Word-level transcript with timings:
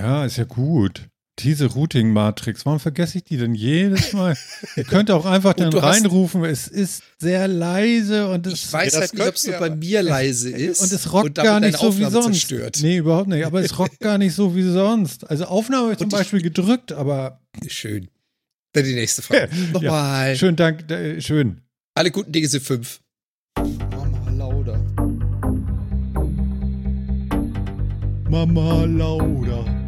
Ja, 0.00 0.24
ist 0.24 0.36
ja 0.38 0.44
gut. 0.44 1.08
Diese 1.40 1.66
Routing-Matrix, 1.66 2.66
warum 2.66 2.80
vergesse 2.80 3.18
ich 3.18 3.24
die 3.24 3.36
denn 3.38 3.54
jedes 3.54 4.12
Mal? 4.12 4.36
Ihr 4.76 4.84
könnt 4.84 5.10
auch 5.10 5.24
einfach 5.24 5.52
dann 5.54 5.72
reinrufen, 5.72 6.44
es 6.44 6.68
ist 6.68 7.02
sehr 7.18 7.48
leise 7.48 8.28
und 8.28 8.46
es 8.46 8.64
Ich 8.64 8.72
weiß 8.72 8.92
Ja, 8.94 9.00
halt 9.00 9.14
nicht, 9.14 9.26
ob 9.26 9.34
es 9.34 9.42
so 9.42 9.52
bei 9.58 9.70
mir 9.70 10.02
leise 10.16 10.50
ist. 10.50 10.80
Und 10.82 10.92
es 10.92 11.12
rockt 11.12 11.38
damit 11.38 11.44
gar 11.50 11.60
nicht 11.60 11.78
so 11.78 11.98
wie 11.98 12.04
sonst. 12.10 12.26
Zerstört. 12.26 12.78
Nee, 12.82 12.98
überhaupt 12.98 13.28
nicht. 13.28 13.44
Aber 13.46 13.60
es 13.62 13.78
rockt 13.78 14.00
gar 14.00 14.18
nicht 14.18 14.34
so 14.34 14.54
wie 14.54 14.62
sonst. 14.62 15.28
Also 15.30 15.44
Aufnahme 15.46 15.84
habe 15.84 15.92
ich 15.92 15.98
zum 15.98 16.06
Und 16.06 16.12
ich- 16.12 16.18
Beispiel 16.18 16.42
gedrückt, 16.42 16.92
aber 16.92 17.40
Schön. 17.68 18.08
Dann 18.72 18.84
die 18.84 18.94
nächste 18.94 19.22
Frage. 19.22 19.48
Nochmal. 19.72 20.36
schön 20.36 20.56
Dank, 20.56 20.90
äh, 20.90 21.20
schön. 21.20 21.60
Alle 21.94 22.10
guten 22.10 22.32
Dinge 22.32 22.48
sind 22.48 22.62
fünf. 22.62 23.00
Mama 23.56 24.30
lauter. 24.30 24.78
Mama 28.30 28.84
Lauda. 28.84 29.79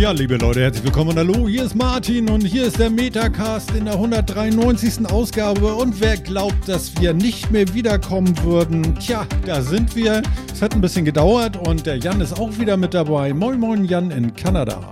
Tja, 0.00 0.12
liebe 0.12 0.38
Leute, 0.38 0.62
herzlich 0.62 0.84
willkommen 0.84 1.10
und 1.10 1.18
hallo, 1.18 1.46
hier 1.46 1.62
ist 1.62 1.74
Martin 1.74 2.30
und 2.30 2.40
hier 2.40 2.64
ist 2.64 2.78
der 2.78 2.88
Metacast 2.88 3.70
in 3.72 3.84
der 3.84 3.92
193. 3.92 5.04
Ausgabe 5.04 5.74
und 5.74 6.00
wer 6.00 6.16
glaubt, 6.16 6.66
dass 6.66 6.98
wir 6.98 7.12
nicht 7.12 7.50
mehr 7.50 7.74
wiederkommen 7.74 8.34
würden, 8.42 8.94
tja, 8.98 9.26
da 9.44 9.60
sind 9.60 9.94
wir. 9.94 10.22
Es 10.50 10.62
hat 10.62 10.72
ein 10.72 10.80
bisschen 10.80 11.04
gedauert 11.04 11.58
und 11.68 11.84
der 11.84 11.98
Jan 11.98 12.22
ist 12.22 12.40
auch 12.40 12.58
wieder 12.58 12.78
mit 12.78 12.94
dabei. 12.94 13.34
Moin 13.34 13.60
Moin 13.60 13.84
Jan 13.84 14.10
in 14.10 14.34
Kanada. 14.34 14.90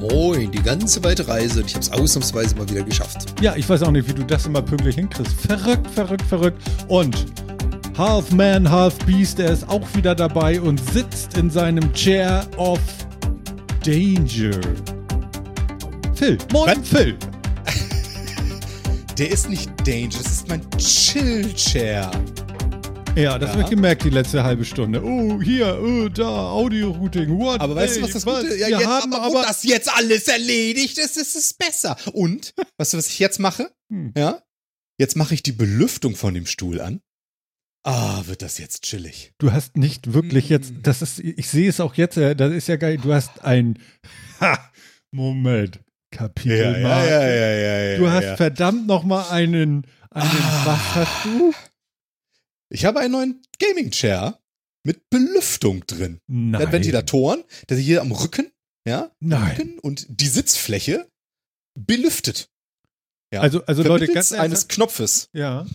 Moin, 0.00 0.50
die 0.50 0.62
ganze 0.62 1.04
weite 1.04 1.28
Reise. 1.28 1.60
Und 1.60 1.66
ich 1.66 1.74
habe 1.74 1.84
es 1.84 1.92
ausnahmsweise 1.92 2.56
mal 2.56 2.66
wieder 2.70 2.82
geschafft. 2.82 3.26
Ja, 3.42 3.56
ich 3.56 3.68
weiß 3.68 3.82
auch 3.82 3.90
nicht, 3.90 4.08
wie 4.08 4.14
du 4.14 4.24
das 4.24 4.46
immer 4.46 4.62
pünktlich 4.62 4.94
hinkriegst. 4.94 5.38
Verrückt, 5.38 5.86
verrückt, 5.90 6.22
verrückt. 6.22 6.62
Und 6.88 7.26
Half 7.98 8.32
Man, 8.32 8.70
Half 8.70 8.96
Beast, 9.00 9.38
der 9.38 9.50
ist 9.50 9.68
auch 9.68 9.86
wieder 9.92 10.14
dabei 10.14 10.62
und 10.62 10.80
sitzt 10.92 11.36
in 11.36 11.50
seinem 11.50 11.92
Chair 11.92 12.46
of 12.56 12.80
Danger. 13.86 14.60
Phil, 16.16 16.36
moin 16.52 16.76
Was? 16.76 16.88
Phil. 16.88 17.16
Der 19.16 19.30
ist 19.30 19.48
nicht 19.48 19.70
Danger, 19.86 20.08
das 20.08 20.26
ist 20.26 20.48
mein 20.48 20.60
Chill-Chair. 20.76 22.10
Ja, 23.14 23.38
das 23.38 23.50
Ja. 23.50 23.52
habe 23.52 23.62
ich 23.62 23.70
gemerkt 23.70 24.02
die 24.02 24.10
letzte 24.10 24.42
halbe 24.42 24.64
Stunde. 24.64 25.04
Oh, 25.04 25.40
hier, 25.40 25.80
oh, 25.80 26.08
da, 26.08 26.50
Audio-Routing, 26.50 27.38
what? 27.38 27.60
Aber 27.60 27.76
weißt 27.76 27.98
du, 27.98 28.02
was 28.02 28.10
das 28.10 28.24
Gute 28.24 28.50
Wir 28.50 28.70
jetzt, 28.70 28.86
haben 28.86 29.14
aber, 29.14 29.24
aber... 29.24 29.42
das 29.42 29.62
jetzt 29.62 29.88
alles 29.96 30.26
erledigt 30.26 30.98
ist, 30.98 31.16
ist 31.16 31.36
es 31.36 31.54
besser. 31.54 31.96
Und, 32.12 32.54
weißt 32.78 32.94
du, 32.94 32.98
was 32.98 33.06
ich 33.06 33.20
jetzt 33.20 33.38
mache? 33.38 33.70
Hm. 33.88 34.12
Ja? 34.16 34.42
Jetzt 34.98 35.14
mache 35.16 35.32
ich 35.32 35.44
die 35.44 35.52
Belüftung 35.52 36.16
von 36.16 36.34
dem 36.34 36.46
Stuhl 36.46 36.80
an. 36.80 37.02
Ah, 37.86 38.22
wird 38.26 38.42
das 38.42 38.58
jetzt 38.58 38.82
chillig. 38.82 39.32
Du 39.38 39.52
hast 39.52 39.76
nicht 39.76 40.12
wirklich 40.12 40.48
jetzt, 40.48 40.72
Mm. 40.72 40.82
das 40.82 41.02
ist, 41.02 41.20
ich 41.20 41.48
sehe 41.48 41.68
es 41.68 41.78
auch 41.80 41.94
jetzt, 41.94 42.16
äh, 42.16 42.34
das 42.34 42.52
ist 42.52 42.66
ja 42.66 42.76
geil, 42.76 42.98
du 42.98 43.12
hast 43.14 43.44
ein, 43.44 43.78
ha, 44.40 44.58
Moment, 45.12 45.80
Kapitel 46.10 46.80
ja, 46.82 47.04
ja. 47.92 47.98
Du 47.98 48.10
hast 48.10 48.36
verdammt 48.36 48.86
noch 48.86 49.04
mal 49.04 49.28
einen, 49.30 49.86
einen 50.10 50.30
Ah. 50.30 50.62
was 50.66 50.94
hast 50.96 51.24
du? 51.26 51.52
Ich 52.70 52.84
habe 52.84 52.98
einen 53.00 53.12
neuen 53.12 53.42
Gaming-Chair 53.60 54.38
mit 54.84 55.08
Belüftung 55.10 55.86
drin. 55.86 56.18
Der 56.28 56.36
Nein. 56.36 56.62
hat 56.62 56.72
Ventilatoren, 56.72 57.44
der 57.68 57.76
hier 57.76 58.00
am 58.00 58.10
Rücken, 58.12 58.50
ja, 58.86 59.10
Nein. 59.20 59.56
Rücken 59.56 59.78
und 59.78 60.06
die 60.08 60.26
Sitzfläche 60.28 61.08
belüftet. 61.78 62.48
Ja. 63.32 63.40
Also, 63.42 63.64
also 63.66 63.82
Leute, 63.82 64.06
ganz 64.08 64.32
eines 64.32 64.66
Knopfes 64.68 65.28
ja. 65.32 65.66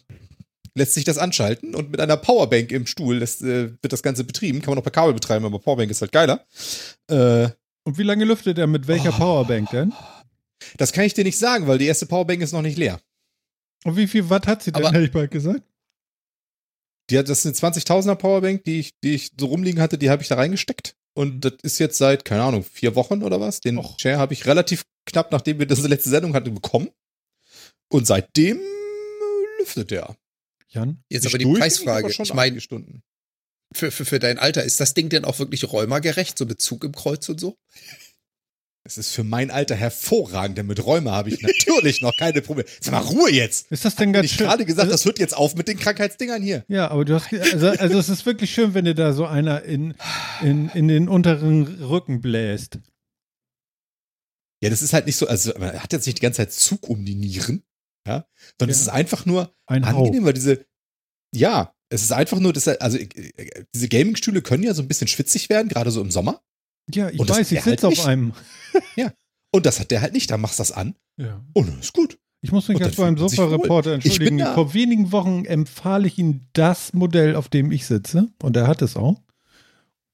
Lässt 0.76 0.94
sich 0.94 1.04
das 1.04 1.18
anschalten 1.18 1.76
und 1.76 1.92
mit 1.92 2.00
einer 2.00 2.18
Powerbank 2.18 2.72
im 2.72 2.86
Stuhl 2.86 3.20
das, 3.20 3.42
äh, 3.42 3.72
wird 3.82 3.92
das 3.94 4.04
Ganze 4.04 4.24
betrieben. 4.24 4.62
Kann 4.62 4.72
man 4.72 4.80
auch 4.80 4.84
per 4.84 4.92
Kabel 4.92 5.14
betreiben, 5.14 5.46
aber 5.46 5.60
Powerbank 5.60 5.92
ist 5.92 6.02
halt 6.02 6.12
geiler. 6.12 6.46
Äh, 7.10 7.50
Und 7.84 7.98
wie 7.98 8.04
lange 8.04 8.26
lüftet 8.26 8.58
er 8.58 8.68
mit 8.68 8.88
welcher 8.88 9.10
Oh. 9.10 9.18
Powerbank 9.18 9.70
denn? 9.72 9.94
das 10.78 10.94
kann 10.94 11.04
ich 11.06 11.14
dir 11.16 11.24
nicht 11.24 11.40
sagen, 11.40 11.68
weil 11.68 11.78
die 11.80 11.88
erste 11.88 12.06
Powerbank 12.06 12.42
ist 12.42 12.52
noch 12.54 12.62
nicht 12.62 12.78
leer. 12.78 13.02
Und 13.84 13.98
wie 13.98 14.08
viel 14.08 14.30
Watt 14.30 14.46
hat 14.48 14.62
sie 14.64 14.72
denn, 14.72 14.84
Aber- 14.86 14.94
hätte 14.94 15.06
ich 15.06 15.12
bald 15.12 15.32
gesagt? 15.32 15.64
Die 17.10 17.18
hat, 17.18 17.28
das 17.28 17.40
ist 17.44 17.46
eine 17.46 17.56
20.000er 17.74 18.16
Powerbank, 18.16 18.64
die 18.64 18.80
ich, 18.80 18.92
die 19.04 19.16
ich 19.16 19.32
so 19.38 19.48
rumliegen 19.48 19.82
hatte, 19.82 19.98
die 19.98 20.10
habe 20.10 20.22
ich 20.22 20.28
da 20.30 20.36
reingesteckt. 20.36 20.96
Und 21.14 21.42
das 21.44 21.54
ist 21.64 21.80
jetzt 21.80 21.98
seit, 21.98 22.24
keine 22.24 22.44
Ahnung, 22.44 22.64
vier 22.64 22.96
Wochen 22.96 23.22
oder 23.24 23.42
was. 23.42 23.60
Den 23.60 23.78
Och. 23.80 23.98
Chair 23.98 24.18
habe 24.18 24.34
ich 24.34 24.46
relativ 24.46 24.86
knapp, 25.06 25.32
nachdem 25.32 25.60
wir 25.60 25.66
das 25.66 25.82
letzte 25.82 26.10
Sendung 26.10 26.34
hatten, 26.36 26.54
bekommen. 26.54 26.90
Und 27.90 28.08
seitdem 28.08 28.62
lüftet 29.60 29.92
der. 29.92 30.16
Jan? 30.72 31.04
Jetzt 31.10 31.28
aber 31.28 31.38
die 31.38 31.46
Preisfrage. 31.46 32.08
aber 32.14 32.24
Ich 32.24 32.34
meine, 32.34 32.60
für, 33.74 33.92
für, 33.92 34.06
für 34.06 34.20
dein 34.20 34.38
Alter, 34.38 34.64
ist 34.64 34.80
das 34.80 34.94
Ding 34.94 35.10
denn 35.10 35.26
auch 35.26 35.40
wirklich 35.40 35.72
räumergerecht? 35.72 36.38
So 36.38 36.46
mit 36.46 36.62
Zug 36.62 36.84
im 36.84 36.94
Kreuz 36.94 37.28
und 37.30 37.40
so? 37.40 37.58
Es 38.84 38.98
ist 38.98 39.12
für 39.12 39.24
mein 39.24 39.52
Alter 39.52 39.76
hervorragend, 39.76 40.58
denn 40.58 40.66
mit 40.66 40.84
Rheuma 40.84 41.12
habe 41.12 41.30
ich 41.30 41.40
natürlich 41.42 42.02
noch 42.02 42.16
keine 42.18 42.42
Probleme. 42.42 42.68
Sag 42.80 42.94
mal, 42.94 43.00
Ruhe 43.02 43.32
jetzt! 43.32 43.72
Ist 43.72 43.86
das 43.86 43.96
denn 43.96 44.10
Hab 44.10 44.16
ganz 44.16 44.26
ich 44.26 44.32
schön? 44.34 44.48
gerade 44.48 44.66
gesagt, 44.66 44.86
also, 44.86 44.92
das 44.94 45.06
hört 45.06 45.20
jetzt 45.20 45.38
auf 45.38 45.56
mit 45.56 45.68
den 45.68 45.78
Krankheitsdingern 45.78 46.42
hier. 46.42 46.66
ja, 46.68 46.90
aber 46.90 47.06
du 47.06 47.14
hast, 47.14 47.32
also, 47.32 47.68
also 47.68 48.00
es 48.00 48.10
ist 48.10 48.26
wirklich 48.26 48.52
schön, 48.52 48.74
wenn 48.74 48.86
dir 48.86 48.96
da 48.96 49.14
so 49.14 49.28
einer 49.28 49.62
in, 49.64 49.94
in, 50.42 50.70
in 50.70 50.88
den 50.88 51.10
unteren 51.10 51.84
Rücken 51.84 52.22
bläst. 52.22 52.80
Ja, 54.64 54.70
das 54.72 54.82
ist 54.82 54.94
halt 54.94 55.06
nicht 55.06 55.16
so, 55.16 55.28
also 55.28 55.54
man 55.60 55.80
hat 55.82 55.94
jetzt 55.94 56.08
nicht 56.08 56.18
die 56.18 56.22
ganze 56.24 56.38
Zeit 56.38 56.52
Zug 56.52 56.90
um 56.90 57.06
die 57.06 57.16
Nieren, 57.16 57.64
ja, 58.08 58.26
sondern 58.60 58.72
es 58.72 58.78
Ja. 58.80 58.84
ist 58.84 58.90
einfach 58.90 59.26
nur 59.26 59.54
Ein 59.68 59.84
angenehm, 59.84 60.26
weil 60.26 60.34
diese, 60.34 60.66
ja, 61.34 61.74
es 61.90 62.04
ist 62.04 62.12
einfach 62.14 62.40
nur, 62.40 62.54
dass, 62.54 62.68
also 62.68 62.98
äh, 62.98 63.64
diese 63.76 63.90
Gaming-Stühle 63.90 64.42
können 64.42 64.64
ja 64.64 64.74
so 64.74 64.82
ein 64.82 64.88
bisschen 64.88 65.08
schwitzig 65.08 65.50
werden, 65.50 65.68
gerade 65.68 65.92
so 65.92 66.02
im 66.02 66.12
Sommer. 66.12 66.42
Ja, 66.94 67.10
ich 67.10 67.20
weiß, 67.20 67.52
ich 67.52 67.58
er 67.60 67.66
halt 67.66 67.80
sitze 67.82 67.88
auf 67.88 68.06
einem. 68.06 68.34
Und 69.54 69.66
das 69.66 69.80
hat 69.82 69.92
der 69.92 70.02
halt 70.02 70.14
nicht. 70.14 70.32
Da 70.32 70.38
machst 70.38 70.60
du 70.60 70.62
das 70.62 70.72
an 70.72 70.96
Ja. 71.18 71.44
und 71.54 71.68
dann 71.68 71.80
ist 71.82 71.92
gut. 71.94 72.18
Ich 72.42 72.54
muss 72.54 72.70
mich 72.70 72.80
jetzt 72.80 72.98
dann 72.98 73.16
beim. 73.16 73.18
Sofa-Reporter 73.18 73.94
entschuldigen. 73.96 74.40
Vor 74.40 74.74
wenigen 74.74 75.12
Wochen 75.12 75.44
empfahl 75.46 76.06
ich 76.06 76.18
ihm 76.18 76.48
das 76.54 76.94
Modell, 76.94 77.36
auf 77.36 77.50
dem 77.50 77.70
ich 77.72 77.86
sitze. 77.86 78.30
Und 78.42 78.56
er 78.56 78.68
hat 78.68 78.82
es 78.82 78.96
auch. 78.96 79.22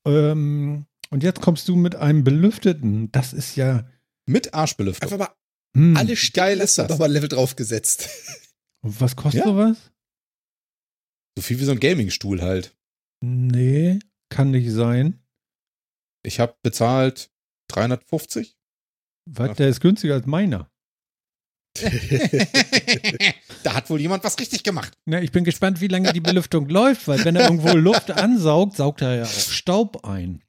Ähm, 0.05 0.85
und 1.09 1.23
jetzt 1.23 1.41
kommst 1.41 1.67
du 1.67 1.75
mit 1.75 1.95
einem 1.95 2.23
belüfteten. 2.23 3.11
Das 3.11 3.31
ist 3.33 3.55
ja. 3.55 3.87
Mit 4.25 4.53
Arschbelüftung. 4.53 5.09
Einfach 5.11 5.27
mal 5.29 5.35
Hm. 5.77 5.95
alle 5.95 6.15
geil 6.15 6.29
geil 6.33 6.59
ist 6.61 6.77
das. 6.77 6.89
nochmal 6.89 7.11
Level 7.11 7.29
draufgesetzt. 7.29 8.09
Und 8.81 8.99
was 8.99 9.15
kostet 9.15 9.41
Ja. 9.45 9.51
sowas? 9.51 9.77
So 11.37 11.41
viel 11.43 11.59
wie 11.59 11.65
so 11.65 11.71
ein 11.71 11.79
Gaming-Stuhl 11.79 12.41
halt. 12.41 12.75
Nee, 13.23 13.99
kann 14.29 14.51
nicht 14.51 14.71
sein. 14.71 15.23
Ich 16.23 16.39
habe 16.39 16.55
bezahlt 16.63 17.31
350. 17.69 18.57
Was, 19.29 19.55
der 19.57 19.69
ist 19.69 19.81
günstiger 19.81 20.15
als 20.15 20.25
meiner. 20.25 20.69
da 23.63 23.73
hat 23.75 23.89
wohl 23.89 24.01
jemand 24.01 24.23
was 24.23 24.39
richtig 24.39 24.63
gemacht. 24.63 24.97
Na, 25.05 25.21
ich 25.21 25.31
bin 25.31 25.43
gespannt, 25.43 25.79
wie 25.81 25.87
lange 25.87 26.11
die 26.13 26.21
Belüftung 26.21 26.67
läuft, 26.69 27.07
weil 27.07 27.23
wenn 27.23 27.35
er 27.35 27.43
irgendwo 27.43 27.75
Luft 27.75 28.09
ansaugt, 28.11 28.77
saugt 28.77 29.01
er 29.01 29.15
ja 29.15 29.23
auch 29.25 29.29
Staub 29.29 30.05
ein. 30.05 30.43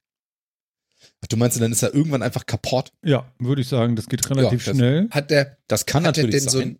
Du 1.28 1.36
meinst, 1.36 1.60
dann 1.60 1.72
ist 1.72 1.82
er 1.82 1.92
irgendwann 1.94 2.22
einfach 2.22 2.46
kaputt? 2.46 2.92
Ja, 3.04 3.32
würde 3.38 3.60
ich 3.62 3.68
sagen, 3.68 3.96
das 3.96 4.06
geht 4.06 4.28
relativ 4.30 4.64
das- 4.64 4.76
schnell. 4.76 5.08
Hat 5.10 5.30
der, 5.30 5.58
Das 5.66 5.84
kann 5.86 6.04
hat 6.06 6.16
der 6.16 6.24
natürlich 6.24 6.42
denn 6.44 6.50
so 6.50 6.58
sein. 6.60 6.68
ein, 6.68 6.78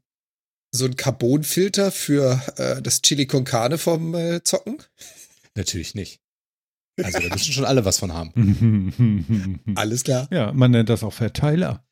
so 0.71 0.85
ein 0.85 0.97
Carbonfilter 0.97 1.91
für 1.91 2.41
äh, 2.57 2.81
das 2.81 3.03
Chili 3.03 3.27
con 3.27 3.45
Carne 3.45 3.79
vom 3.79 4.15
äh, 4.15 4.43
Zocken? 4.45 4.79
Natürlich 5.55 5.95
nicht. 5.95 6.21
Also 7.03 7.19
da 7.21 7.29
müssen 7.35 7.53
schon 7.53 7.65
alle 7.65 7.85
was 7.85 7.99
von 7.99 8.13
haben. 8.13 9.63
Alles 9.77 10.03
klar. 10.05 10.27
ja, 10.33 10.53
man 10.53 10.73
nennt 10.73 10.89
das 10.89 11.03
auch 11.05 11.13
Verteiler. 11.13 11.85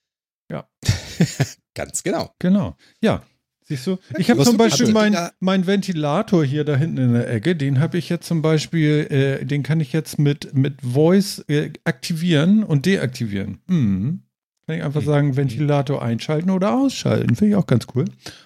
Ganz 1.74 2.02
genau. 2.02 2.34
Genau. 2.38 2.76
Ja. 3.00 3.24
Siehst 3.68 3.86
du? 3.86 3.98
Ich 4.16 4.30
habe 4.30 4.44
zum 4.44 4.56
Beispiel 4.56 4.92
meinen 4.92 5.16
mein 5.40 5.66
Ventilator 5.66 6.44
hier 6.44 6.64
da 6.64 6.76
hinten 6.76 6.98
in 6.98 7.12
der 7.14 7.28
Ecke, 7.28 7.56
den 7.56 7.80
habe 7.80 7.98
ich 7.98 8.08
jetzt 8.08 8.26
zum 8.26 8.40
Beispiel, 8.40 9.08
äh, 9.10 9.44
den 9.44 9.64
kann 9.64 9.80
ich 9.80 9.92
jetzt 9.92 10.20
mit, 10.20 10.54
mit 10.54 10.80
Voice 10.82 11.44
äh, 11.48 11.72
aktivieren 11.84 12.62
und 12.62 12.86
deaktivieren. 12.86 13.58
Mhm. 13.66 14.22
Kann 14.66 14.76
ich 14.78 14.84
einfach 14.84 15.02
sagen, 15.02 15.36
Ventilator 15.36 16.00
einschalten 16.00 16.50
oder 16.50 16.74
ausschalten. 16.74 17.34
Finde 17.34 17.50
ich 17.50 17.56
auch 17.56 17.66
ganz 17.66 17.86
cool. 17.94 18.04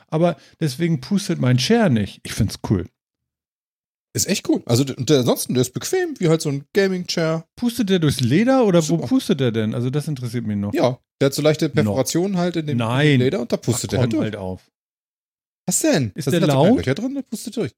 Aber 0.08 0.36
deswegen 0.58 1.00
pustet 1.00 1.38
mein 1.38 1.58
Chair 1.58 1.90
nicht. 1.90 2.20
Ich 2.24 2.32
finde 2.32 2.54
es 2.54 2.70
cool. 2.70 2.86
Ist 4.12 4.26
echt 4.28 4.48
cool. 4.48 4.62
Also 4.66 4.84
und 4.96 5.08
der, 5.08 5.20
ansonsten, 5.20 5.54
der 5.54 5.60
ist 5.60 5.72
bequem, 5.72 6.14
wie 6.18 6.28
halt 6.28 6.40
so 6.40 6.48
ein 6.48 6.64
Gaming-Chair. 6.72 7.44
Pustet 7.56 7.90
der 7.90 8.00
durchs 8.00 8.20
Leder 8.20 8.64
oder 8.64 8.78
wo 8.80 8.96
Super. 8.96 9.06
pustet 9.06 9.40
der 9.40 9.52
denn? 9.52 9.74
Also 9.74 9.88
das 9.90 10.08
interessiert 10.08 10.46
mich 10.46 10.56
noch. 10.56 10.74
Ja, 10.74 10.98
der 11.20 11.26
hat 11.26 11.34
so 11.34 11.42
leichte 11.42 11.68
Perforationen 11.68 12.36
halt 12.36 12.56
in 12.56 12.66
dem, 12.66 12.78
Nein. 12.78 13.06
in 13.06 13.12
dem 13.12 13.20
Leder 13.20 13.40
und 13.40 13.52
da 13.52 13.56
pustet 13.56 13.90
Ach, 13.90 13.94
er 13.94 14.00
halt 14.00 14.12
durch. 14.12 14.22
halt 14.24 14.36
auf. 14.36 14.70
Was 15.66 15.80
denn? 15.80 16.12
Ist 16.14 16.26
Da 16.26 16.30
der 16.32 16.40
laut? 16.46 16.78
Löcher 16.78 16.94
drin, 16.94 17.14
der 17.14 17.22
pustet 17.22 17.56
durch. 17.56 17.72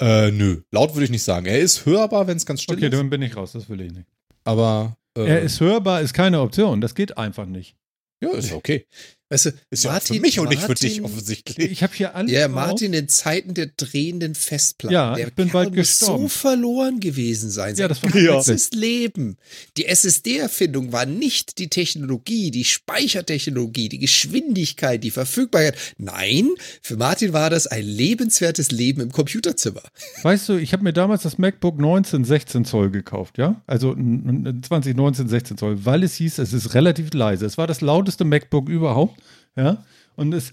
Äh, 0.00 0.30
nö. 0.32 0.62
Laut 0.72 0.94
würde 0.94 1.04
ich 1.04 1.10
nicht 1.10 1.22
sagen. 1.22 1.46
Er 1.46 1.60
ist 1.60 1.86
hörbar, 1.86 2.26
wenn 2.26 2.36
es 2.36 2.44
ganz 2.46 2.62
still 2.62 2.76
Okay, 2.76 2.86
ist. 2.86 2.94
dann 2.94 3.10
bin 3.10 3.22
ich 3.22 3.36
raus, 3.36 3.52
das 3.52 3.68
will 3.68 3.80
ich 3.80 3.92
nicht. 3.92 4.08
Aber 4.44 4.96
äh, 5.16 5.22
Er 5.26 5.40
ist 5.42 5.60
hörbar, 5.60 6.00
ist 6.00 6.12
keine 6.14 6.40
Option. 6.40 6.80
Das 6.80 6.94
geht 6.94 7.16
einfach 7.16 7.46
nicht. 7.46 7.76
ja, 8.20 8.30
ist 8.32 8.50
ja 8.50 8.56
okay. 8.56 8.86
Weißt 9.30 9.46
du, 9.46 9.50
Ist 9.70 9.84
ja 9.84 9.92
Martin, 9.92 10.16
für 10.16 10.20
mich 10.22 10.38
und 10.38 10.50
nicht 10.50 10.62
für 10.62 10.74
dich 10.74 11.02
offensichtlich. 11.02 11.70
Ich 11.70 11.82
habe 11.82 11.94
hier 11.94 12.14
alles. 12.14 12.30
Ja. 12.30 12.46
Martin 12.48 12.92
in 12.92 13.08
Zeiten 13.08 13.54
der 13.54 13.68
drehenden 13.76 14.34
Festplatten. 14.34 14.92
Ja, 14.94 15.14
der 15.14 15.28
ich 15.28 15.34
bin 15.34 15.48
Kerl 15.50 15.64
bald 15.64 15.76
muss 15.76 15.98
so 15.98 16.06
gestorben. 16.06 16.28
verloren 16.28 17.00
gewesen 17.00 17.50
sein. 17.50 17.74
Ja, 17.76 17.88
das 17.88 18.02
war 18.02 18.10
Sein 18.10 18.24
Ja. 18.24 18.32
ganzes 18.34 18.70
Leben. 18.72 19.36
Die 19.78 19.86
SSD-Erfindung 19.86 20.92
war 20.92 21.06
nicht 21.06 21.58
die 21.58 21.68
Technologie, 21.68 22.50
die 22.50 22.64
Speichertechnologie, 22.64 23.88
die 23.88 23.98
Geschwindigkeit, 23.98 25.02
die 25.02 25.10
Verfügbarkeit. 25.10 25.76
Nein, 25.98 26.48
für 26.82 26.96
Martin 26.96 27.32
war 27.32 27.50
das 27.50 27.66
ein 27.66 27.84
lebenswertes 27.84 28.70
Leben 28.70 29.00
im 29.00 29.12
Computerzimmer. 29.12 29.82
Weißt 30.22 30.48
du, 30.48 30.56
ich 30.56 30.72
habe 30.72 30.82
mir 30.82 30.92
damals 30.92 31.22
das 31.22 31.38
MacBook 31.38 31.78
19 31.78 32.24
16 32.24 32.64
Zoll 32.64 32.90
gekauft, 32.90 33.38
ja? 33.38 33.62
Also 33.66 33.92
n- 33.92 34.44
n- 34.46 34.62
2019 34.62 35.28
16 35.28 35.56
Zoll, 35.58 35.84
weil 35.84 36.02
es 36.02 36.14
hieß, 36.16 36.38
es 36.38 36.52
ist 36.52 36.74
relativ 36.74 37.12
leise. 37.14 37.46
Es 37.46 37.58
war 37.58 37.66
das 37.66 37.80
lauteste 37.80 38.24
MacBook 38.24 38.68
überhaupt, 38.68 39.18
ja? 39.56 39.84
Und 40.16 40.32
es 40.32 40.52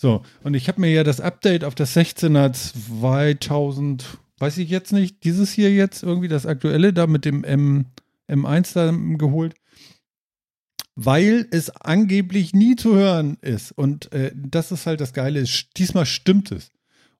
so, 0.00 0.22
und 0.42 0.54
ich 0.54 0.66
habe 0.68 0.80
mir 0.80 0.90
ja 0.90 1.04
das 1.04 1.20
Update 1.20 1.62
auf 1.62 1.74
das 1.74 1.94
16er 1.94 2.52
2000, 2.54 4.06
weiß 4.38 4.56
ich 4.56 4.70
jetzt 4.70 4.94
nicht, 4.94 5.24
dieses 5.24 5.52
hier 5.52 5.74
jetzt 5.74 6.02
irgendwie 6.02 6.28
das 6.28 6.46
aktuelle 6.46 6.94
da 6.94 7.06
mit 7.06 7.26
dem 7.26 7.44
M, 7.44 7.84
M1 8.26 8.72
da 8.72 8.92
geholt, 9.18 9.54
weil 10.94 11.46
es 11.50 11.68
angeblich 11.68 12.54
nie 12.54 12.76
zu 12.76 12.94
hören 12.94 13.36
ist. 13.42 13.72
Und 13.72 14.10
äh, 14.12 14.32
das 14.34 14.72
ist 14.72 14.86
halt 14.86 15.02
das 15.02 15.12
Geile, 15.12 15.44
diesmal 15.76 16.06
stimmt 16.06 16.50
es. 16.50 16.70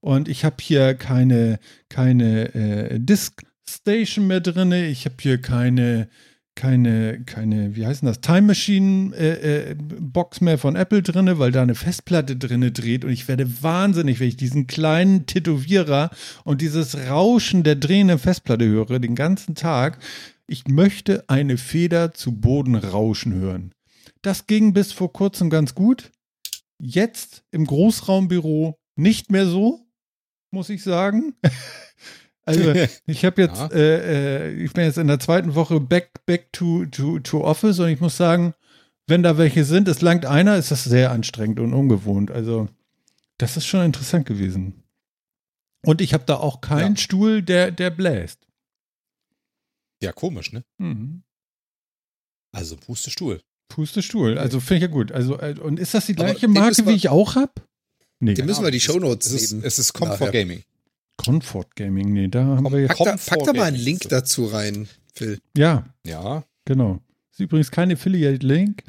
Und 0.00 0.26
ich 0.26 0.46
habe 0.46 0.56
hier 0.60 0.94
keine, 0.94 1.60
keine 1.90 2.54
äh, 2.54 2.98
Disk 2.98 3.42
Station 3.68 4.26
mehr 4.26 4.40
drin. 4.40 4.72
Ich 4.72 5.04
habe 5.04 5.16
hier 5.20 5.38
keine, 5.38 6.08
keine, 6.60 7.22
keine, 7.24 7.74
wie 7.74 7.86
heißt 7.86 8.02
denn 8.02 8.08
das, 8.08 8.20
Time 8.20 8.42
Machine 8.42 9.16
äh, 9.16 9.70
äh, 9.70 9.76
Box 9.78 10.42
mehr 10.42 10.58
von 10.58 10.76
Apple 10.76 11.00
drin, 11.00 11.38
weil 11.38 11.52
da 11.52 11.62
eine 11.62 11.74
Festplatte 11.74 12.36
drin 12.36 12.70
dreht. 12.74 13.02
Und 13.02 13.12
ich 13.12 13.28
werde 13.28 13.62
wahnsinnig, 13.62 14.20
wenn 14.20 14.28
ich 14.28 14.36
diesen 14.36 14.66
kleinen 14.66 15.24
Tätowierer 15.24 16.10
und 16.44 16.60
dieses 16.60 17.08
Rauschen 17.08 17.62
der 17.62 17.76
drehenden 17.76 18.18
Festplatte 18.18 18.66
höre, 18.66 18.98
den 18.98 19.14
ganzen 19.14 19.54
Tag. 19.54 20.00
Ich 20.46 20.68
möchte 20.68 21.24
eine 21.30 21.56
Feder 21.56 22.12
zu 22.12 22.32
Boden 22.32 22.74
rauschen 22.74 23.32
hören. 23.32 23.72
Das 24.20 24.46
ging 24.46 24.74
bis 24.74 24.92
vor 24.92 25.14
kurzem 25.14 25.48
ganz 25.48 25.74
gut. 25.74 26.10
Jetzt 26.78 27.42
im 27.52 27.64
Großraumbüro 27.64 28.76
nicht 28.96 29.30
mehr 29.30 29.46
so, 29.46 29.86
muss 30.50 30.68
ich 30.68 30.82
sagen. 30.82 31.32
Also 32.58 32.72
ich 33.06 33.24
habe 33.24 33.42
jetzt, 33.42 33.56
Ja. 33.58 33.66
äh, 33.72 34.48
äh, 34.48 34.64
ich 34.64 34.72
bin 34.72 34.84
jetzt 34.84 34.98
in 34.98 35.06
der 35.06 35.18
zweiten 35.20 35.54
Woche 35.54 35.80
back, 35.80 36.24
back 36.26 36.52
to, 36.52 36.86
to, 36.86 37.18
to 37.20 37.44
Office 37.44 37.78
und 37.78 37.88
ich 37.88 38.00
muss 38.00 38.16
sagen, 38.16 38.54
wenn 39.06 39.22
da 39.22 39.38
welche 39.38 39.64
sind, 39.64 39.88
es 39.88 40.00
langt 40.02 40.24
einer, 40.26 40.56
ist 40.56 40.70
das 40.70 40.84
sehr 40.84 41.10
anstrengend 41.10 41.58
und 41.60 41.72
ungewohnt. 41.74 42.30
Also 42.30 42.68
das 43.38 43.56
ist 43.56 43.66
schon 43.66 43.84
interessant 43.84 44.26
gewesen. 44.26 44.82
Und 45.84 46.00
ich 46.00 46.12
habe 46.14 46.24
da 46.26 46.36
auch 46.36 46.60
keinen 46.60 46.94
Ja. 46.96 47.00
Stuhl, 47.00 47.42
der, 47.42 47.70
der 47.70 47.90
bläst. 47.90 48.38
Ja, 50.02 50.12
komisch, 50.12 50.52
ne? 50.52 50.64
Mhm. 50.78 51.22
Also 52.52 52.76
Pustestuhl. 52.76 53.40
Pustestuhl, 53.68 54.36
also 54.38 54.58
finde 54.60 54.76
ich 54.76 54.82
ja 54.82 54.88
gut. 54.88 55.12
Also, 55.12 55.38
äh, 55.38 55.54
und 55.60 55.78
ist 55.78 55.94
das 55.94 56.06
die 56.06 56.14
gleiche 56.14 56.40
den 56.40 56.52
Marke, 56.52 56.76
wir- 56.78 56.86
wie 56.86 56.96
ich 56.96 57.08
auch 57.08 57.36
habe? 57.36 57.52
Nee, 58.18 58.34
Dem 58.34 58.46
müssen 58.46 58.64
wir 58.64 58.70
die 58.70 58.80
Shownotes 58.80 59.28
Es 59.28 59.42
ist, 59.42 59.52
nehmen. 59.52 59.64
es 59.64 59.78
ist 59.78 59.92
Comfort. 59.92 60.30
Gaming. 60.32 60.62
Comfort 61.24 61.66
Gaming, 61.76 62.12
nee, 62.12 62.28
da 62.28 62.44
haben 62.44 62.70
wir 62.70 62.80
jetzt. 62.80 62.96
Pack 62.96 63.04
da, 63.04 63.16
pack 63.16 63.44
da 63.44 63.52
mal 63.52 63.64
einen 63.64 63.76
Link 63.76 64.08
dazu 64.08 64.46
rein, 64.46 64.88
Phil. 65.14 65.38
Ja, 65.56 65.86
Ja, 66.06 66.44
genau. 66.64 67.00
Ist 67.32 67.40
übrigens 67.40 67.70
kein 67.70 67.92
Affiliate-Link. 67.92 68.84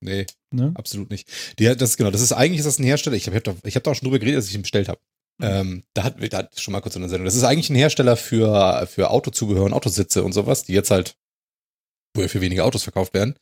nee, 0.00 0.26
Ne? 0.50 0.72
absolut 0.76 1.10
nicht. 1.10 1.28
Die, 1.58 1.64
das 1.64 1.90
ist 1.90 1.96
genau, 1.98 2.10
das 2.10 2.22
ist 2.22 2.32
eigentlich 2.32 2.60
ist 2.60 2.66
das 2.66 2.78
ein 2.78 2.84
Hersteller. 2.84 3.16
Ich 3.16 3.26
habe 3.26 3.36
hab 3.36 3.44
da, 3.44 3.54
ich 3.64 3.76
hab 3.76 3.82
da 3.84 3.90
auch 3.90 3.94
schon 3.94 4.06
drüber 4.06 4.18
geredet, 4.18 4.36
als 4.36 4.48
ich 4.48 4.54
ihn 4.54 4.62
bestellt 4.62 4.88
habe. 4.88 5.00
Ähm, 5.40 5.84
da 5.94 6.04
hat, 6.04 6.16
da 6.32 6.38
hat 6.38 6.58
schon 6.58 6.72
mal 6.72 6.80
kurz 6.80 6.96
in 6.96 7.02
der 7.02 7.08
Sendung. 7.10 7.26
Das 7.26 7.36
ist 7.36 7.44
eigentlich 7.44 7.70
ein 7.70 7.76
Hersteller 7.76 8.16
für, 8.16 8.86
für 8.90 9.10
Autozubehör 9.10 9.64
und 9.64 9.72
Autositze 9.72 10.24
und 10.24 10.32
sowas, 10.32 10.64
die 10.64 10.72
jetzt 10.72 10.90
halt 10.90 11.16
wohl 12.14 12.28
für 12.28 12.40
wenige 12.40 12.64
Autos 12.64 12.82
verkauft 12.82 13.14
werden. 13.14 13.34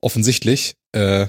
Offensichtlich 0.00 0.74
äh, 0.92 1.28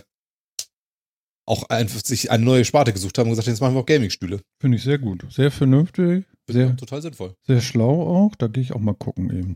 auch 1.46 1.70
einfach 1.70 2.02
sich 2.04 2.32
eine 2.32 2.44
neue 2.44 2.66
Sparte 2.66 2.94
gesucht 2.94 3.18
haben 3.18 3.26
und 3.28 3.32
gesagt, 3.32 3.48
jetzt 3.48 3.62
machen 3.62 3.76
wir 3.76 3.82
auch 3.82 3.86
Gaming-Stühle. 3.86 4.42
Finde 4.60 4.78
ich 4.78 4.84
sehr 4.84 5.00
gut. 5.00 5.26
Sehr 5.30 5.52
vernünftig, 5.52 6.26
sehr, 6.48 6.76
Total 6.76 7.02
sinnvoll. 7.02 7.34
sehr 7.46 7.62
schlau 7.62 8.04
auch. 8.04 8.36
Da 8.36 8.48
gehe 8.48 8.64
ich 8.64 8.74
auch 8.74 8.80
mal 8.80 8.94
gucken 8.94 9.30
eben. 9.32 9.56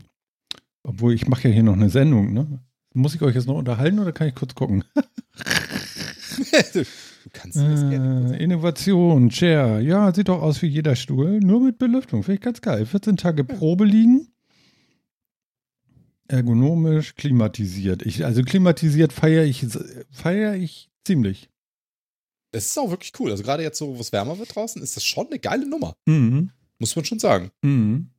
Obwohl, 0.82 1.14
ich 1.14 1.26
mache 1.26 1.48
ja 1.48 1.54
hier 1.54 1.62
noch 1.62 1.74
eine 1.74 1.90
Sendung, 1.90 2.32
ne? 2.32 2.60
Muss 2.94 3.14
ich 3.14 3.22
euch 3.22 3.34
jetzt 3.34 3.46
noch 3.46 3.56
unterhalten 3.56 3.98
oder 3.98 4.12
kann 4.12 4.28
ich 4.28 4.34
kurz 4.34 4.54
gucken? 4.54 4.84
du 4.94 6.84
kannst 7.32 7.56
das 7.56 7.90
gerne. 7.90 8.38
Äh, 8.38 8.42
Innovation, 8.42 9.28
Chair. 9.28 9.80
Ja, 9.80 10.14
sieht 10.14 10.28
doch 10.28 10.40
aus 10.40 10.62
wie 10.62 10.66
jeder 10.68 10.96
Stuhl, 10.96 11.40
nur 11.40 11.60
mit 11.60 11.78
Belüftung. 11.78 12.22
Finde 12.22 12.36
ich 12.36 12.40
ganz 12.40 12.60
geil. 12.60 12.86
14 12.86 13.16
Tage 13.16 13.44
Probe 13.44 13.84
liegen. 13.84 14.28
Ergonomisch, 16.28 17.14
klimatisiert. 17.14 18.02
Ich, 18.04 18.24
also 18.24 18.42
klimatisiert 18.42 19.12
feiere 19.12 19.44
ich, 19.44 19.66
feier 20.10 20.54
ich 20.54 20.88
ziemlich. 21.04 21.50
Es 22.56 22.66
ist 22.66 22.78
auch 22.78 22.90
wirklich 22.90 23.12
cool. 23.20 23.30
Also 23.30 23.42
gerade 23.42 23.62
jetzt 23.62 23.78
so, 23.78 23.96
wo 23.96 24.00
es 24.00 24.12
wärmer 24.12 24.38
wird 24.38 24.54
draußen, 24.54 24.82
ist 24.82 24.96
das 24.96 25.04
schon 25.04 25.26
eine 25.26 25.38
geile 25.38 25.68
Nummer. 25.68 25.96
Mhm. 26.06 26.50
Muss 26.78 26.96
man 26.96 27.04
schon 27.04 27.18
sagen. 27.18 27.50
Mhm. 27.62 28.10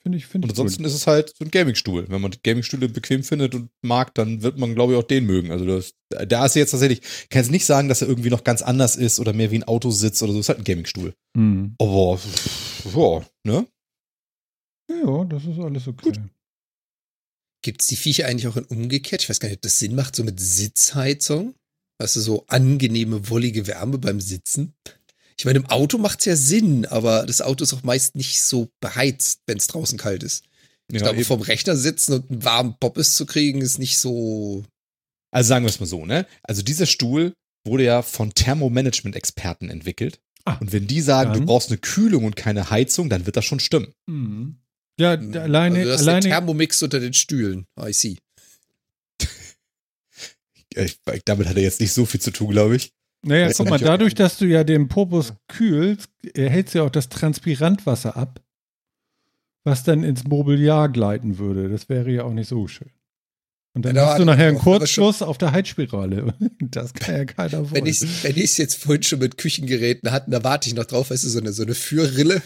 Finde 0.00 0.16
ich, 0.16 0.26
finde 0.26 0.46
Und 0.46 0.52
ich 0.52 0.58
ansonsten 0.58 0.84
gut. 0.84 0.90
ist 0.90 0.96
es 0.96 1.06
halt 1.06 1.34
so 1.36 1.44
ein 1.44 1.50
Gaming-Stuhl. 1.50 2.08
Wenn 2.08 2.20
man 2.20 2.34
Gaming-Stühle 2.42 2.88
bequem 2.88 3.24
findet 3.24 3.54
und 3.54 3.68
mag, 3.82 4.14
dann 4.14 4.42
wird 4.42 4.56
man, 4.56 4.74
glaube 4.74 4.92
ich, 4.92 4.98
auch 4.98 5.02
den 5.02 5.26
mögen. 5.26 5.50
Also 5.50 5.66
das, 5.66 5.94
da 6.08 6.46
ist 6.46 6.54
jetzt 6.54 6.70
tatsächlich, 6.70 7.00
ich 7.00 7.28
kann 7.28 7.42
jetzt 7.42 7.50
nicht 7.50 7.66
sagen, 7.66 7.88
dass 7.88 8.00
er 8.00 8.08
irgendwie 8.08 8.30
noch 8.30 8.44
ganz 8.44 8.62
anders 8.62 8.96
ist 8.96 9.18
oder 9.18 9.32
mehr 9.32 9.50
wie 9.50 9.56
ein 9.56 9.64
Autositz 9.64 10.22
oder 10.22 10.32
so. 10.32 10.38
Es 10.38 10.44
ist 10.44 10.48
halt 10.50 10.60
ein 10.60 10.64
Gaming-Stuhl. 10.64 11.14
Mhm. 11.36 11.74
Aber, 11.80 12.18
ja, 12.94 13.26
ne? 13.44 13.66
Ja, 14.90 15.24
das 15.24 15.44
ist 15.44 15.58
alles 15.58 15.88
okay. 15.88 16.12
Gibt 17.62 17.82
es 17.82 17.88
die 17.88 17.96
Viecher 17.96 18.26
eigentlich 18.26 18.46
auch 18.46 18.56
in 18.56 18.64
umgekehrt? 18.64 19.22
Ich 19.22 19.28
weiß 19.28 19.40
gar 19.40 19.48
nicht, 19.48 19.58
ob 19.58 19.62
das 19.62 19.78
Sinn 19.78 19.94
macht, 19.94 20.14
so 20.14 20.22
mit 20.24 20.38
Sitzheizung. 20.38 21.54
Weißt 21.98 22.16
du, 22.16 22.20
so 22.20 22.44
angenehme, 22.46 23.28
wollige 23.28 23.66
Wärme 23.66 23.98
beim 23.98 24.20
Sitzen. 24.20 24.72
Ich 25.36 25.44
meine, 25.44 25.58
im 25.60 25.66
Auto 25.66 25.98
macht 25.98 26.20
es 26.20 26.24
ja 26.26 26.36
Sinn, 26.36 26.84
aber 26.86 27.26
das 27.26 27.40
Auto 27.40 27.62
ist 27.64 27.72
auch 27.72 27.82
meist 27.84 28.14
nicht 28.16 28.42
so 28.42 28.68
beheizt, 28.80 29.40
wenn 29.46 29.58
es 29.58 29.66
draußen 29.68 29.98
kalt 29.98 30.22
ist. 30.22 30.44
Ich 30.90 30.94
Ja, 30.96 31.02
glaube, 31.02 31.18
eben. 31.18 31.26
vom 31.26 31.42
Rechner 31.42 31.76
sitzen 31.76 32.14
und 32.14 32.30
einen 32.30 32.44
warmen 32.44 32.76
Poppes 32.80 33.14
zu 33.14 33.26
kriegen, 33.26 33.60
ist 33.60 33.78
nicht 33.78 33.98
so. 33.98 34.64
Also 35.30 35.48
sagen 35.48 35.64
wir 35.64 35.70
es 35.70 35.78
mal 35.80 35.86
so, 35.86 36.06
ne? 36.06 36.26
Also 36.42 36.62
dieser 36.62 36.86
Stuhl 36.86 37.34
wurde 37.66 37.84
ja 37.84 38.02
von 38.02 38.32
Thermomanagement-Experten 38.34 39.68
entwickelt. 39.70 40.20
Ah, 40.44 40.56
Und 40.60 40.72
wenn 40.72 40.86
die 40.86 41.00
sagen, 41.02 41.32
du 41.34 41.38
dann? 41.40 41.46
brauchst 41.46 41.68
eine 41.68 41.78
Kühlung 41.78 42.24
und 42.24 42.34
keine 42.36 42.70
Heizung, 42.70 43.10
dann 43.10 43.26
wird 43.26 43.36
das 43.36 43.44
schon 43.44 43.60
stimmen. 43.60 43.92
Mhm. 44.06 44.56
Ja, 44.98 45.10
alleine, 45.12 45.80
also 45.80 45.90
das 45.90 46.00
ist 46.00 46.06
der 46.06 46.14
alleine, 46.14 46.28
Thermomix 46.28 46.82
unter 46.82 47.00
den 47.00 47.12
Stühlen. 47.12 47.66
I 47.78 47.92
see. 47.92 48.18
Ich, 50.84 50.98
damit 51.24 51.48
hat 51.48 51.56
er 51.56 51.62
jetzt 51.62 51.80
nicht 51.80 51.92
so 51.92 52.06
viel 52.06 52.20
zu 52.20 52.30
tun, 52.30 52.50
glaube 52.50 52.76
ich. 52.76 52.92
naja, 53.24 53.50
guck 53.56 53.68
mal, 53.68 53.78
dadurch, 53.78 54.14
dass 54.14 54.38
du 54.38 54.46
ja 54.46 54.64
den 54.64 54.88
Popus 54.88 55.34
kühlst, 55.48 56.08
erhältst 56.34 56.74
du 56.74 56.78
ja 56.78 56.84
auch 56.84 56.90
das 56.90 57.08
Transpirantwasser 57.08 58.16
ab, 58.16 58.40
was 59.64 59.82
dann 59.84 60.04
ins 60.04 60.24
Mobiliar 60.24 60.88
gleiten 60.88 61.38
würde. 61.38 61.68
Das 61.68 61.88
wäre 61.88 62.10
ja 62.10 62.24
auch 62.24 62.32
nicht 62.32 62.48
so 62.48 62.68
schön. 62.68 62.90
Und 63.74 63.84
dann 63.84 63.94
Ja, 63.94 64.06
hast 64.08 64.18
du 64.18 64.24
nachher 64.24 64.48
einen 64.48 64.58
Kurzschluss 64.58 65.22
auf 65.22 65.38
der 65.38 65.52
Heizspirale. 65.52 66.34
Das 66.60 66.92
kann 66.92 67.14
ja 67.14 67.24
keiner 67.24 67.70
Wenn 67.70 67.70
wollen. 67.70 67.86
ich 67.86 68.02
es 68.02 68.24
wenn 68.24 68.34
jetzt 68.36 68.74
vorhin 68.76 69.02
schon 69.02 69.20
mit 69.20 69.38
Küchengeräten 69.38 70.10
hatten, 70.10 70.30
da 70.32 70.42
warte 70.44 70.68
ich 70.68 70.74
noch 70.74 70.84
drauf, 70.84 71.10
weißt 71.10 71.24
du, 71.24 71.28
so 71.28 71.38
eine, 71.38 71.52
so 71.52 71.62
eine 71.62 71.74
Führrille, 71.74 72.42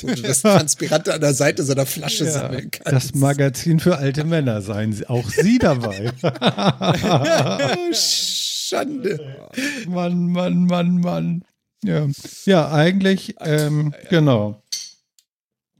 wo 0.00 0.08
du 0.08 0.22
das 0.22 0.42
Transpirante 0.42 1.12
an 1.14 1.20
der 1.20 1.34
Seite 1.34 1.64
so 1.64 1.72
einer 1.72 1.86
Flasche 1.86 2.24
Ja, 2.24 2.30
sammeln 2.30 2.70
kannst. 2.70 2.92
das 2.92 3.14
Magazin 3.14 3.80
für 3.80 3.98
alte 3.98 4.24
Männer 4.24 4.62
seien 4.62 4.92
Sie, 4.92 5.06
auch 5.08 5.28
Sie 5.28 5.58
dabei. 5.58 6.12
Oh, 7.74 7.92
Schande. 7.94 9.48
Mann, 9.86 10.30
Mann, 10.32 10.64
Mann, 10.66 11.00
Mann. 11.00 11.44
Ja, 11.84 12.06
ja 12.46 12.70
eigentlich, 12.72 13.34
ähm, 13.40 13.92
genau. 14.08 14.62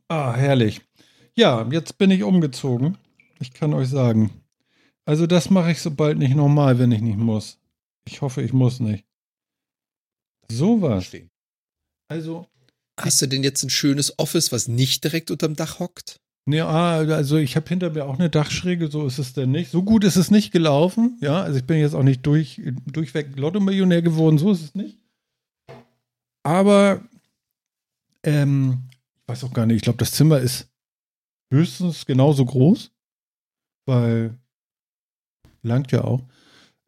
Ah, 0.09 0.35
herrlich. 0.35 0.81
Ja, 1.35 1.67
jetzt 1.71 1.97
bin 1.97 2.11
ich 2.11 2.23
umgezogen. 2.23 2.99
Ich 3.41 3.55
kann 3.55 3.73
euch 3.73 3.89
sagen. 3.89 4.31
Also 5.05 5.27
das 5.27 5.49
mache 5.49 5.73
ich 5.73 5.81
sobald 5.81 6.19
nicht 6.19 6.35
normal, 6.35 6.79
wenn 6.79 6.93
ich 6.93 7.01
nicht 7.01 7.19
muss. 7.19 7.59
Ich 8.07 8.21
hoffe, 8.21 8.43
ich 8.43 8.53
muss 8.53 8.79
nicht. 8.81 9.05
Sowas. 10.51 11.11
Also, 12.09 12.47
Hast 13.01 13.23
du 13.23 13.27
denn 13.27 13.43
jetzt 13.43 13.63
ein 13.63 13.71
schönes 13.71 14.19
Office, 14.19 14.53
was 14.53 14.69
nicht 14.69 15.05
direkt 15.05 15.31
unterm 15.31 15.57
Dach 15.57 15.79
hockt? 15.79 16.17
ne, 16.45 16.63
ah, 16.63 16.99
also 16.99 17.37
ich 17.37 17.57
habe 17.57 17.69
hinter 17.69 17.91
mir 17.91 18.05
auch 18.07 18.19
eine 18.19 18.31
Dachschräge, 18.31 18.89
so 18.89 19.07
ist 19.07 19.19
es 19.19 19.33
denn 19.33 19.51
nicht. 19.51 19.71
So 19.71 19.83
gut 19.83 20.05
ist 20.05 20.17
es 20.17 20.31
nicht 20.31 20.53
gelaufen, 20.53 21.19
ja. 21.21 21.43
Also 21.43 21.59
ich 21.59 21.65
bin 21.65 21.79
jetzt 21.79 21.95
auch 21.95 22.03
nicht 22.03 22.27
durch, 22.27 22.61
durchweg 22.87 23.37
Lotto-Millionär 23.37 24.03
geworden, 24.03 24.39
so 24.39 24.53
ist 24.53 24.63
es 24.63 24.75
nicht. 24.75 24.99
aber 26.43 27.03
ähm, 28.25 28.85
ich 29.23 29.29
weiß 29.29 29.45
auch 29.45 29.53
gar 29.53 29.67
nicht, 29.67 29.77
ich 29.77 29.83
glaube, 29.83 29.99
das 29.99 30.13
Zimmer 30.13 30.39
ist 30.39 30.69
höchstens 31.53 32.07
genauso 32.07 32.45
groß, 32.45 32.91
weil 33.87 34.39
langt 35.63 35.93
ja 35.93 36.03
auch. 36.05 36.23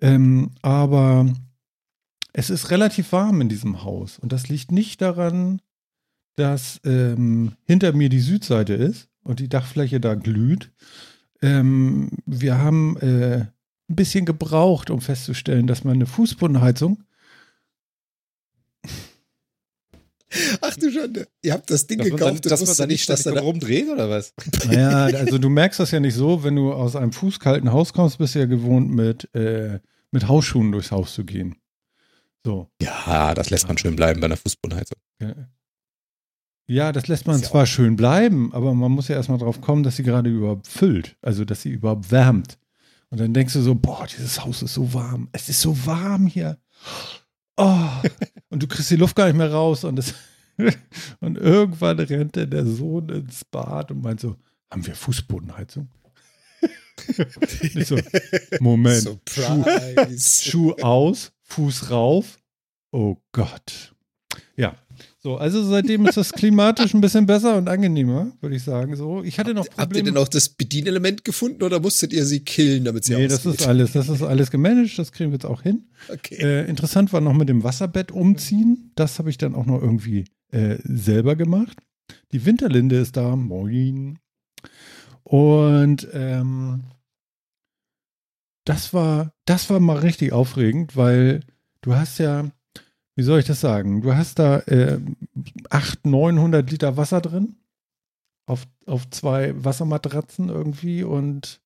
Ähm, 0.01 0.51
aber 0.63 1.33
es 2.33 2.51
ist 2.51 2.71
relativ 2.71 3.13
warm 3.13 3.41
in 3.41 3.49
diesem 3.49 3.85
Haus 3.85 4.19
und 4.19 4.33
das 4.33 4.49
liegt 4.49 4.73
nicht 4.73 5.01
daran, 5.01 5.61
dass 6.37 6.81
ähm, 6.85 7.53
hinter 7.65 7.93
mir 7.93 8.09
die 8.09 8.21
Südseite 8.21 8.75
ist 8.75 9.09
und 9.23 9.41
die 9.41 9.49
Dachfläche 9.49 10.01
da 10.01 10.15
glüht. 10.15 10.71
Ähm, 11.43 12.11
wir 12.27 12.59
haben 12.59 12.97
äh, 12.99 13.47
ein 13.89 13.97
bisschen 13.97 14.25
gebraucht, 14.25 14.91
um 14.91 15.01
festzustellen, 15.01 15.67
dass 15.67 15.85
meine 15.85 16.07
Fußbodenheizung 16.07 17.05
Ach 20.61 20.77
du 20.77 20.91
Schande. 20.91 21.29
Ihr 21.43 21.53
habt 21.53 21.71
das 21.71 21.87
Ding 21.87 21.99
Dass 21.99 22.09
gekauft, 22.09 22.45
dann, 22.45 22.51
dass 22.51 22.67
man 22.67 22.77
dann 22.77 22.89
nicht, 22.89 23.09
dass 23.09 23.23
da 23.23 23.33
da 23.33 23.41
rumdreht 23.41 23.89
oder 23.89 24.11
was? 24.11 24.35
Naja, 24.67 25.19
also 25.19 25.39
du 25.39 25.49
merkst 25.49 25.81
das 25.81 25.91
ja 25.91 26.01
nicht 26.01 26.15
so, 26.15 26.43
wenn 26.43 26.57
du 26.57 26.73
aus 26.73 26.97
einem 26.97 27.13
fußkalten 27.13 27.73
Haus 27.73 27.93
kommst, 27.93 28.19
bist 28.19 28.35
du 28.35 28.41
ja 28.41 28.47
gewohnt, 28.47 28.91
mit, 28.91 29.33
äh, 29.35 29.81
mit 30.11 30.29
Hausschuhen 30.29 30.73
durchs 30.73 30.91
Haus 30.91 31.15
zu 31.15 31.25
gehen. 31.25 31.57
So. 32.45 32.69
Ja, 32.81 33.35
das 33.35 33.51
lässt 33.51 33.69
man 33.69 33.79
schön 33.79 33.97
bleiben 33.97 34.21
bei 34.21 34.27
einer 34.27 34.37
Fußbodenheizung. 34.37 34.99
Ja, 35.21 35.35
das 36.93 37.09
lässt 37.09 37.27
man 37.27 37.41
ja 37.41 37.47
zwar 37.47 37.67
schön 37.67 37.97
bleiben, 37.97 38.53
aber 38.53 38.73
man 38.75 38.93
muss 38.93 39.09
ja 39.09 39.17
erstmal 39.17 39.39
drauf 39.39 39.61
kommen, 39.61 39.83
dass 39.83 39.97
sie 39.97 40.03
gerade 40.03 40.31
überhaupt 40.31 40.67
füllt. 40.67 41.17
Also, 41.21 41.45
dass 41.45 41.63
sie 41.63 41.71
überhaupt 41.71 42.11
wärmt. 42.11 42.59
Und 43.11 43.21
dann 43.21 43.35
denkst 43.35 43.53
du 43.53 43.61
so, 43.61 43.75
boah, 43.75 44.07
dieses 44.07 44.45
Haus 44.45 44.63
ist 44.63 44.75
so 44.75 44.93
warm. 44.95 45.29
Es 45.33 45.49
ist 45.49 45.61
so 45.61 45.87
warm 45.87 46.27
hier. 46.27 46.59
Oh. 47.57 47.89
Und 48.49 48.63
du 48.63 48.67
kriegst 48.67 48.91
die 48.91 48.97
Luft 48.97 49.15
gar 49.15 49.27
nicht 49.27 49.37
mehr 49.37 49.53
raus. 49.53 49.85
Und, 49.85 49.99
es 49.99 50.15
und 51.21 51.37
irgendwann 51.37 51.99
rennt 51.99 52.37
dann 52.37 52.51
der 52.51 52.67
Sohn 52.67 53.09
ins 53.11 53.45
Bad 53.45 53.91
und 53.91 54.03
meint 54.03 54.21
so, 54.21 54.37
haben 54.71 54.87
wir 54.87 54.95
Fußbodenheizung? 54.95 55.89
so, 57.85 57.99
Moment. 58.61 59.19
Schuh. 59.29 59.65
Schuh 60.19 60.73
aus, 60.81 61.33
Fuß 61.43 61.91
rauf. 61.91 62.39
Oh 62.91 63.17
Gott. 63.33 63.95
Ja. 64.57 64.77
So, 65.25 65.39
also 65.39 65.65
seitdem 65.65 66.05
ist 66.05 66.19
das 66.19 66.35
klimatisch 66.35 66.93
ein 66.93 67.01
bisschen 67.01 67.25
besser 67.25 67.57
und 67.57 67.67
angenehmer, 67.67 68.33
würde 68.43 68.57
ich 68.57 68.63
sagen. 68.63 68.95
So, 68.95 69.23
ich 69.23 69.39
hatte 69.39 69.55
noch 69.55 69.65
Habt 69.65 69.79
ihr 69.79 69.85
Probleme. 69.87 70.13
denn 70.13 70.17
auch 70.19 70.29
das 70.29 70.51
Bedienelement 70.51 71.25
gefunden 71.25 71.63
oder 71.63 71.81
musstet 71.81 72.13
ihr 72.13 72.27
sie 72.27 72.41
killen, 72.41 72.85
damit 72.85 73.07
sie 73.07 73.15
nee, 73.15 73.27
das 73.27 73.47
ausgeht? 73.47 73.63
ist 73.63 73.67
alles, 73.67 73.93
das 73.93 74.11
ist 74.11 74.21
alles 74.21 74.51
gemanagt, 74.51 74.99
das 74.99 75.13
kriegen 75.13 75.31
wir 75.31 75.37
jetzt 75.37 75.47
auch 75.47 75.63
hin. 75.63 75.89
Okay. 76.13 76.35
Äh, 76.35 76.69
interessant 76.69 77.15
war 77.15 77.23
noch 77.23 77.33
mit 77.33 77.49
dem 77.49 77.65
Wasserbett 77.65 78.13
umziehen. 78.13 78.93
Das 78.97 79.19
habe 79.19 79.31
ich 79.31 79.39
dann 79.39 79.55
auch 79.55 79.65
noch 79.65 79.81
irgendwie 79.81 80.27
äh, 80.53 80.77
selber 80.85 81.37
gemacht. 81.37 81.79
Die 82.33 82.45
Winterlinde 82.45 82.97
ist 82.97 83.17
da. 83.17 83.35
Moin. 83.35 84.19
Und 85.23 86.07
ähm, 86.13 86.85
das 88.67 88.93
war, 88.93 89.33
das 89.47 89.71
war 89.71 89.81
mal 89.81 90.01
richtig 90.01 90.35
aufregend, 90.35 90.99
weil 90.99 91.41
du 91.81 91.95
hast 91.95 92.19
ja, 92.19 92.51
wie 93.17 93.23
soll 93.23 93.41
ich 93.41 93.47
das 93.47 93.61
sagen? 93.61 94.03
Du 94.03 94.15
hast 94.15 94.39
da 94.39 94.59
äh, 94.61 95.01
800, 95.71 96.05
900 96.05 96.71
Liter 96.71 96.97
Wasser 96.97 97.21
drin 97.21 97.57
auf, 98.47 98.67
auf 98.87 99.09
zwei 99.11 99.53
Wassermatratzen 99.63 100.49
irgendwie 100.49 101.03
und 101.05 101.61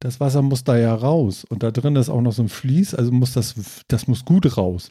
das 0.00 0.20
Wasser 0.20 0.42
muss 0.42 0.64
da 0.64 0.76
ja 0.76 0.94
raus. 0.94 1.44
Und 1.44 1.62
da 1.62 1.70
drin 1.70 1.96
ist 1.96 2.08
auch 2.08 2.20
noch 2.20 2.32
so 2.32 2.42
ein 2.42 2.48
Vlies, 2.48 2.94
also 2.94 3.12
muss 3.12 3.32
das, 3.32 3.54
das 3.88 4.08
muss 4.08 4.24
gut 4.24 4.56
raus. 4.56 4.90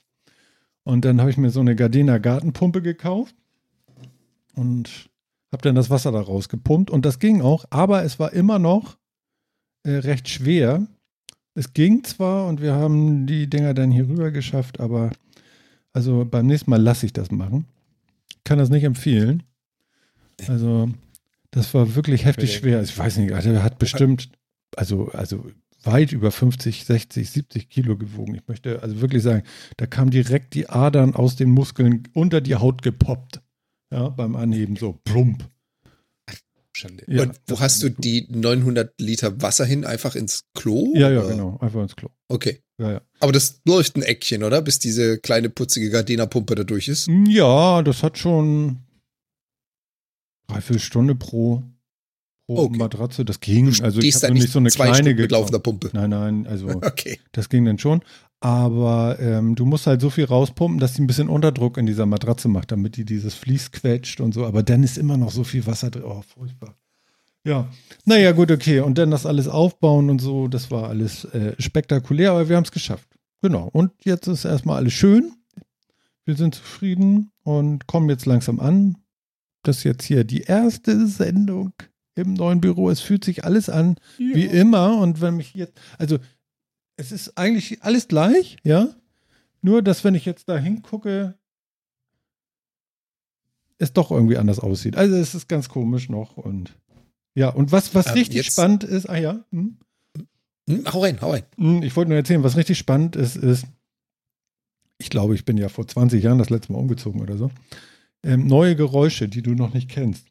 Und 0.84 1.06
dann 1.06 1.20
habe 1.20 1.30
ich 1.30 1.38
mir 1.38 1.50
so 1.50 1.60
eine 1.60 1.76
Gardena 1.76 2.18
Gartenpumpe 2.18 2.82
gekauft 2.82 3.36
und 4.56 5.10
habe 5.52 5.62
dann 5.64 5.76
das 5.76 5.90
Wasser 5.90 6.12
da 6.12 6.22
rausgepumpt. 6.22 6.92
Und 6.92 7.06
das 7.06 7.20
ging 7.20 7.42
auch, 7.42 7.66
aber 7.70 8.04
es 8.04 8.20
war 8.20 8.34
immer 8.34 8.60
noch 8.60 8.98
äh, 9.84 9.92
recht 9.92 10.30
schwer. 10.30 10.86
Es 11.56 11.74
ging 11.74 12.04
zwar 12.04 12.48
und 12.48 12.62
wir 12.62 12.74
haben 12.74 13.26
die 13.26 13.50
Dinger 13.50 13.74
dann 13.74 13.90
hier 13.90 14.08
rüber 14.08 14.32
geschafft, 14.32 14.80
aber 14.80 15.12
also 15.94 16.26
beim 16.26 16.46
nächsten 16.46 16.70
Mal 16.70 16.82
lasse 16.82 17.06
ich 17.06 17.14
das 17.14 17.32
machen. 17.32 17.66
Kann 18.44 18.60
das 18.60 18.70
nicht 18.70 18.84
empfehlen. 18.84 19.44
Also, 20.48 20.90
das 21.52 21.74
war 21.74 21.96
wirklich 21.96 22.26
heftig 22.26 22.54
schwer. 22.54 22.84
Ich 22.84 22.98
weiß 22.98 23.18
nicht, 23.18 23.32
also 23.32 23.50
er 23.50 23.64
hat 23.64 23.80
bestimmt, 23.80 24.30
also, 24.76 25.08
also 25.14 25.46
weit 25.84 26.12
über 26.12 26.32
50, 26.32 26.84
60, 26.84 27.30
70 27.30 27.70
Kilo 27.70 27.98
gewogen. 27.98 28.36
Ich 28.36 28.48
möchte 28.48 28.82
also 28.84 29.00
wirklich 29.00 29.24
sagen, 29.24 29.44
da 29.78 29.86
kamen 29.86 30.12
direkt 30.12 30.54
die 30.54 30.70
Adern 30.70 31.16
aus 31.16 31.38
den 31.38 31.52
Muskeln 31.52 32.04
unter 32.14 32.42
die 32.42 32.56
Haut 32.56 32.82
gepoppt. 32.82 33.42
Ja, 33.92 34.10
beim 34.10 34.36
Anheben 34.36 34.76
so 34.76 34.92
plump. 34.92 35.50
Schande. 36.76 37.04
Ja, 37.08 37.24
Und 37.24 37.40
wo 37.48 37.60
hast 37.60 37.82
du 37.84 37.90
die 37.90 38.28
900 38.30 39.00
Liter 39.00 39.42
Wasser 39.42 39.64
hin? 39.66 39.86
Einfach 39.86 40.16
ins 40.16 40.44
Klo? 40.54 40.92
Ja, 40.94 41.10
ja, 41.10 41.22
oder? 41.22 41.30
genau. 41.30 41.58
Einfach 41.62 41.82
ins 41.82 41.96
Klo. 41.96 42.10
Okay. 42.28 42.62
Ja, 42.78 42.92
ja. 42.92 43.02
Aber 43.22 43.32
das 43.32 43.62
läuft 43.66 43.96
ein 43.96 44.02
Eckchen, 44.04 44.44
oder? 44.44 44.62
Bis 44.62 44.80
diese 44.80 45.18
kleine 45.18 45.50
putzige 45.50 45.90
Gardena-Pumpe 45.90 46.56
da 46.56 46.64
durch 46.66 46.90
ist. 46.90 47.08
Ja, 47.28 47.82
das 47.82 48.04
hat 48.04 48.18
schon 48.18 48.80
dreiviertel 50.48 50.80
Stunde 50.82 51.16
pro, 51.16 51.64
pro 52.48 52.66
Okay. 52.66 52.78
Matratze. 52.78 53.24
Das 53.24 53.40
ging. 53.40 53.72
Du 53.72 53.84
Also 53.84 54.02
ich 54.02 54.14
habe 54.16 54.34
nicht 54.34 54.50
so 54.50 54.60
eine 54.60 54.70
zwei 54.70 54.88
kleine 54.88 54.98
Stunden 54.98 55.22
mit 55.22 55.32
laufender 55.32 55.60
Pumpe. 55.60 55.90
Nein, 55.94 56.10
nein, 56.10 56.46
also 56.48 56.68
Okay. 56.70 57.20
das 57.32 57.48
ging 57.48 57.64
dann 57.66 57.80
schon. 57.80 58.02
Aber 58.42 59.18
ähm, 59.20 59.56
du 59.56 59.66
musst 59.66 59.88
halt 59.88 60.02
so 60.02 60.10
viel 60.10 60.26
rauspumpen, 60.26 60.80
dass 60.80 60.94
die 60.94 61.02
ein 61.02 61.08
bisschen 61.08 61.30
Unterdruck 61.30 61.78
in 61.78 61.86
dieser 61.86 62.06
Matratze 62.06 62.48
macht, 62.48 62.72
damit 62.72 62.98
die 62.98 63.06
dieses 63.06 63.34
Vlies 63.34 63.72
quetscht 63.72 64.22
und 64.22 64.34
so. 64.34 64.46
Aber 64.46 64.62
dann 64.62 64.84
ist 64.84 64.98
immer 64.98 65.18
noch 65.18 65.32
so 65.32 65.44
viel 65.44 65.66
Wasser 65.66 65.90
drin. 65.90 66.04
Oh, 66.06 66.22
furchtbar. 66.22 66.76
Ja, 67.46 67.70
naja, 68.06 68.32
gut, 68.32 68.52
okay. 68.52 68.80
Und 68.80 68.98
dann 68.98 69.12
das 69.12 69.26
alles 69.26 69.48
aufbauen 69.48 70.10
und 70.10 70.20
so, 70.20 70.48
das 70.48 70.72
war 70.72 70.90
alles 70.90 71.26
äh, 71.26 71.56
spektakulär, 71.60 72.32
aber 72.32 72.50
wir 72.50 72.58
haben 72.58 72.64
es 72.64 72.72
geschafft. 72.72 73.08
Genau. 73.42 73.70
Und 73.72 73.92
jetzt 74.04 74.28
ist 74.28 74.46
erstmal 74.46 74.78
alles 74.78 74.94
schön. 74.94 75.34
Wir 76.26 76.36
sind 76.36 76.56
zufrieden 76.56 77.32
und 77.44 77.86
kommen 77.86 78.10
jetzt 78.10 78.26
langsam 78.26 78.60
an. 78.60 78.98
Das 79.62 79.78
ist 79.78 79.84
jetzt 79.84 80.06
hier 80.06 80.24
die 80.24 80.42
erste 80.42 81.08
Sendung 81.08 81.74
im 82.16 82.34
neuen 82.34 82.62
Büro. 82.62 82.90
Es 82.90 83.02
fühlt 83.02 83.24
sich 83.24 83.44
alles 83.44 83.70
an 83.70 83.98
wie 84.18 84.46
immer. 84.46 84.98
Und 84.98 85.22
wenn 85.22 85.38
mich 85.38 85.54
jetzt, 85.54 85.74
also 86.00 86.18
es 86.98 87.12
ist 87.12 87.38
eigentlich 87.38 87.84
alles 87.84 88.08
gleich, 88.08 88.58
ja. 88.64 88.90
Nur, 89.62 89.82
dass 89.82 90.04
wenn 90.04 90.16
ich 90.16 90.26
jetzt 90.26 90.48
da 90.48 90.58
hingucke, 90.58 91.38
es 93.78 93.94
doch 93.94 94.12
irgendwie 94.12 94.38
anders 94.38 94.60
aussieht. 94.60 94.96
Also 94.96 95.16
es 95.16 95.36
ist 95.36 95.48
ganz 95.50 95.70
komisch 95.70 96.10
noch 96.10 96.38
und 96.38 96.78
ja, 97.34 97.50
und 97.50 97.72
was, 97.72 97.94
was 97.94 98.08
Ähm, 98.08 98.14
richtig 98.14 98.46
spannend 98.46 98.84
ist, 98.86 99.10
ah 99.10 99.18
ja, 99.18 99.44
hm? 99.52 99.78
Hm, 100.70 100.86
hau 100.94 101.02
rein, 101.02 101.20
hau 101.22 101.32
rein. 101.32 101.44
Hm, 101.58 101.84
Ich 101.84 101.96
wollte 101.96 102.10
nur 102.10 102.18
erzählen, 102.18 102.44
was 102.44 102.56
richtig 102.56 102.78
spannend 102.78 103.16
ist, 103.16 103.36
ist, 103.36 103.66
ich 104.98 105.10
glaube, 105.10 105.36
ich 105.36 105.44
bin 105.44 105.58
ja 105.58 105.68
vor 105.68 105.86
20 105.88 106.24
Jahren 106.24 106.38
das 106.38 106.50
letzte 106.50 106.72
Mal 106.72 106.80
umgezogen 106.80 107.22
oder 107.22 107.38
so. 107.38 107.52
Ähm, 108.24 108.48
neue 108.48 108.76
Geräusche, 108.76 109.28
die 109.28 109.42
du 109.42 109.52
noch 109.52 109.74
nicht 109.74 109.90
kennst. 109.90 110.28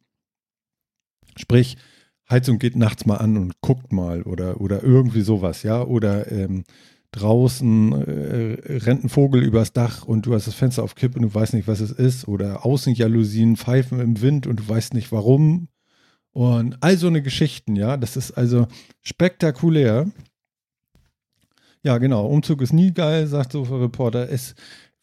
Sprich, 1.36 1.76
Heizung 2.30 2.58
geht 2.58 2.76
nachts 2.76 3.06
mal 3.06 3.16
an 3.16 3.36
und 3.36 3.60
guckt 3.60 3.92
mal 3.92 4.22
oder, 4.22 4.60
oder 4.60 4.82
irgendwie 4.82 5.20
sowas, 5.20 5.62
ja. 5.62 5.82
Oder 5.82 6.30
ähm, 6.32 6.64
draußen 7.12 7.92
äh, 7.92 8.78
rennt 8.78 9.04
ein 9.04 9.08
Vogel 9.08 9.42
übers 9.42 9.72
Dach 9.72 10.04
und 10.04 10.26
du 10.26 10.34
hast 10.34 10.46
das 10.46 10.54
Fenster 10.54 10.82
auf 10.82 10.94
Kipp 10.94 11.16
und 11.16 11.22
du 11.22 11.34
weißt 11.34 11.54
nicht, 11.54 11.68
was 11.68 11.80
es 11.80 11.92
ist. 11.92 12.26
Oder 12.26 12.64
Außenjalousien 12.64 13.56
pfeifen 13.56 14.00
im 14.00 14.20
Wind 14.20 14.46
und 14.46 14.60
du 14.60 14.68
weißt 14.68 14.94
nicht 14.94 15.12
warum. 15.12 15.68
Und 16.32 16.82
all 16.82 16.96
so 16.96 17.06
eine 17.06 17.22
Geschichten, 17.22 17.76
ja. 17.76 17.96
Das 17.96 18.16
ist 18.16 18.32
also 18.32 18.66
spektakulär. 19.02 20.10
Ja, 21.82 21.98
genau. 21.98 22.26
Umzug 22.26 22.62
ist 22.62 22.72
nie 22.72 22.92
geil, 22.92 23.26
sagt 23.26 23.52
so 23.52 23.64
ein 23.64 23.72
Reporter. 23.72 24.30
Es 24.30 24.54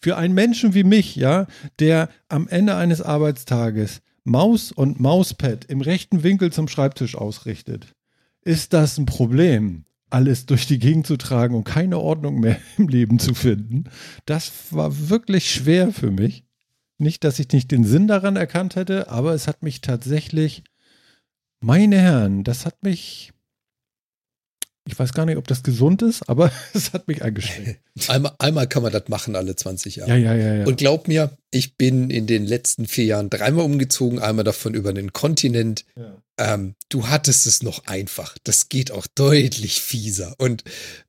für 0.01 0.17
einen 0.17 0.33
Menschen 0.33 0.73
wie 0.73 0.83
mich, 0.83 1.15
ja, 1.15 1.45
der 1.79 2.09
am 2.27 2.47
Ende 2.47 2.75
eines 2.75 3.01
Arbeitstages 3.01 4.01
Maus 4.23 4.71
und 4.71 4.99
Mauspad 4.99 5.65
im 5.65 5.81
rechten 5.81 6.23
Winkel 6.23 6.51
zum 6.51 6.67
Schreibtisch 6.67 7.15
ausrichtet, 7.15 7.93
ist 8.43 8.73
das 8.73 8.97
ein 8.97 9.05
Problem, 9.05 9.85
alles 10.09 10.45
durch 10.45 10.67
die 10.67 10.79
Gegend 10.79 11.07
zu 11.07 11.17
tragen 11.17 11.55
und 11.55 11.63
keine 11.63 11.99
Ordnung 11.99 12.39
mehr 12.39 12.57
im 12.77 12.87
Leben 12.87 13.19
zu 13.19 13.33
finden. 13.33 13.85
Das 14.25 14.51
war 14.71 15.09
wirklich 15.09 15.51
schwer 15.51 15.91
für 15.91 16.11
mich. 16.11 16.43
Nicht, 16.97 17.23
dass 17.23 17.39
ich 17.39 17.49
nicht 17.51 17.71
den 17.71 17.83
Sinn 17.83 18.07
daran 18.07 18.35
erkannt 18.35 18.75
hätte, 18.75 19.09
aber 19.09 19.33
es 19.33 19.47
hat 19.47 19.63
mich 19.63 19.81
tatsächlich, 19.81 20.63
meine 21.59 21.97
Herren, 21.97 22.43
das 22.43 22.65
hat 22.65 22.83
mich, 22.83 23.31
ich 24.85 24.97
weiß 24.97 25.13
gar 25.13 25.25
nicht, 25.25 25.37
ob 25.37 25.47
das 25.47 25.63
gesund 25.63 26.01
ist, 26.01 26.27
aber 26.27 26.51
es 26.73 26.93
hat 26.93 27.07
mich 27.07 27.21
eingeschränkt. 27.23 27.79
Einmal, 28.07 28.33
einmal 28.39 28.67
kann 28.67 28.83
man 28.83 28.91
das 28.91 29.07
machen, 29.09 29.35
alle 29.35 29.55
20 29.55 29.97
Jahre. 29.97 30.11
Ja, 30.11 30.15
ja, 30.17 30.35
ja, 30.35 30.55
ja. 30.55 30.65
Und 30.65 30.77
glaub 30.77 31.07
mir, 31.07 31.37
ich 31.51 31.77
bin 31.77 32.09
in 32.09 32.25
den 32.25 32.45
letzten 32.45 32.87
vier 32.87 33.05
Jahren 33.05 33.29
dreimal 33.29 33.65
umgezogen, 33.65 34.19
einmal 34.19 34.43
davon 34.43 34.73
über 34.73 34.93
den 34.93 35.13
Kontinent. 35.13 35.85
ja. 35.95 36.17
Ähm, 36.37 36.73
du 36.89 37.07
hattest 37.07 37.45
es 37.45 37.61
noch 37.61 37.85
einfach. 37.85 38.35
Das 38.43 38.67
geht 38.69 38.89
auch 38.89 39.05
deutlich 39.13 39.79
fieser. 39.81 40.33
Und 40.39 40.63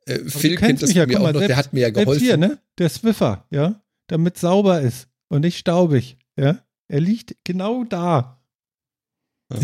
äh, 0.05 0.19
Phil 0.27 0.57
kennt 0.57 0.83
das 0.83 0.89
mich 0.89 0.97
ja, 0.99 1.07
mir 1.07 1.19
auch 1.19 1.23
mal, 1.23 1.33
noch, 1.33 1.41
der 1.41 1.57
hat 1.57 1.73
mir 1.73 1.81
ja 1.81 1.91
geholfen. 1.91 2.23
hier, 2.23 2.37
ne? 2.37 2.59
Der 2.79 2.91
Swiffer, 2.91 3.47
ja? 3.51 3.81
Damit 4.09 4.37
sauber 4.37 4.83
ist. 4.83 5.07
und 5.29 5.41
nicht 5.43 5.57
staubig. 5.57 6.19
Ja? 6.37 6.63
Er 6.89 7.01
liegt 7.01 7.37
genau 7.45 7.85
da. 7.85 8.43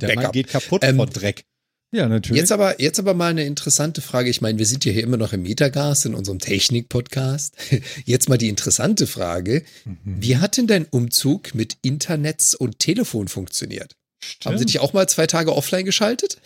Der 0.00 0.14
Mann 0.14 0.32
geht 0.32 0.48
kaputt 0.48 0.82
Ähm, 0.84 0.96
vor 0.96 1.06
Dreck. 1.06 1.44
Ja, 1.92 2.08
natürlich. 2.08 2.40
Jetzt 2.40 2.52
aber, 2.52 2.80
jetzt 2.80 3.00
aber 3.00 3.14
mal 3.14 3.30
eine 3.30 3.44
interessante 3.44 4.00
Frage. 4.00 4.30
Ich 4.30 4.40
meine, 4.40 4.58
wir 4.58 4.66
sind 4.66 4.84
ja 4.84 4.92
hier 4.92 5.02
immer 5.02 5.16
noch 5.16 5.32
im 5.32 5.42
Metagast, 5.42 6.06
in 6.06 6.14
unserem 6.14 6.38
Technik-Podcast. 6.38 7.56
Jetzt 8.04 8.28
mal 8.28 8.38
die 8.38 8.48
interessante 8.48 9.08
Frage. 9.08 9.64
Mhm. 9.84 9.96
Wie 10.04 10.36
hat 10.36 10.56
denn 10.56 10.68
dein 10.68 10.84
Umzug 10.84 11.52
mit 11.54 11.78
Internets 11.82 12.54
und 12.54 12.78
Telefon 12.78 13.26
funktioniert? 13.26 13.96
Haben 14.44 14.58
sie 14.58 14.66
dich 14.66 14.78
auch 14.78 14.92
mal 14.92 15.08
zwei 15.08 15.26
Tage 15.26 15.54
offline 15.56 15.84
geschaltet? 15.84 16.38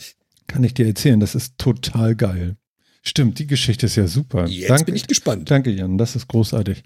Kann 0.46 0.64
ich 0.64 0.72
dir 0.72 0.86
erzählen, 0.86 1.20
das 1.20 1.34
ist 1.34 1.58
total 1.58 2.14
geil. 2.16 2.56
Stimmt, 3.02 3.38
die 3.38 3.46
Geschichte 3.46 3.86
ist 3.86 3.96
ja 3.96 4.06
super. 4.06 4.46
Jetzt 4.46 4.70
Danke, 4.70 4.84
bin 4.86 4.96
ich 4.96 5.06
gespannt. 5.06 5.50
danke, 5.50 5.70
Jan, 5.70 5.98
das 5.98 6.16
ist 6.16 6.26
großartig. 6.28 6.82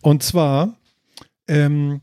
Und 0.00 0.22
zwar, 0.22 0.78
ähm, 1.48 2.02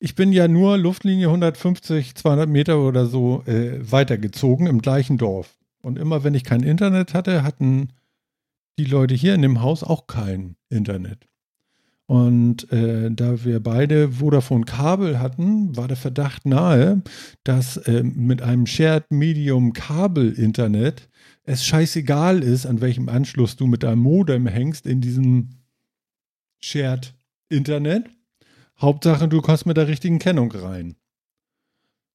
ich 0.00 0.14
bin 0.14 0.32
ja 0.32 0.48
nur 0.48 0.78
Luftlinie 0.78 1.26
150, 1.26 2.14
200 2.14 2.48
Meter 2.48 2.80
oder 2.80 3.06
so 3.06 3.42
äh, 3.46 3.78
weitergezogen 3.80 4.66
im 4.66 4.80
gleichen 4.80 5.18
Dorf. 5.18 5.56
Und 5.82 5.98
immer 5.98 6.24
wenn 6.24 6.34
ich 6.34 6.44
kein 6.44 6.62
Internet 6.62 7.14
hatte, 7.14 7.42
hatten 7.42 7.88
die 8.78 8.84
Leute 8.84 9.14
hier 9.14 9.34
in 9.34 9.42
dem 9.42 9.60
Haus 9.60 9.82
auch 9.82 10.06
kein 10.06 10.56
Internet. 10.68 11.26
Und 12.06 12.72
äh, 12.72 13.10
da 13.10 13.44
wir 13.44 13.62
beide 13.62 14.12
Vodafone 14.12 14.64
Kabel 14.64 15.18
hatten, 15.18 15.76
war 15.76 15.88
der 15.88 15.96
Verdacht 15.96 16.46
nahe, 16.46 17.02
dass 17.44 17.76
äh, 17.76 18.02
mit 18.02 18.40
einem 18.40 18.66
Shared 18.66 19.10
Medium 19.10 19.74
Kabel 19.74 20.32
Internet 20.32 21.10
es 21.44 21.66
scheißegal 21.66 22.42
ist, 22.42 22.64
an 22.64 22.80
welchem 22.80 23.10
Anschluss 23.10 23.56
du 23.56 23.66
mit 23.66 23.82
deinem 23.82 24.00
Modem 24.00 24.46
hängst 24.46 24.86
in 24.86 25.02
diesem 25.02 25.50
Shared 26.60 27.14
Internet. 27.50 28.08
Hauptsache, 28.80 29.28
du 29.28 29.40
kommst 29.40 29.66
mit 29.66 29.76
der 29.76 29.88
richtigen 29.88 30.18
Kennung 30.18 30.52
rein. 30.52 30.96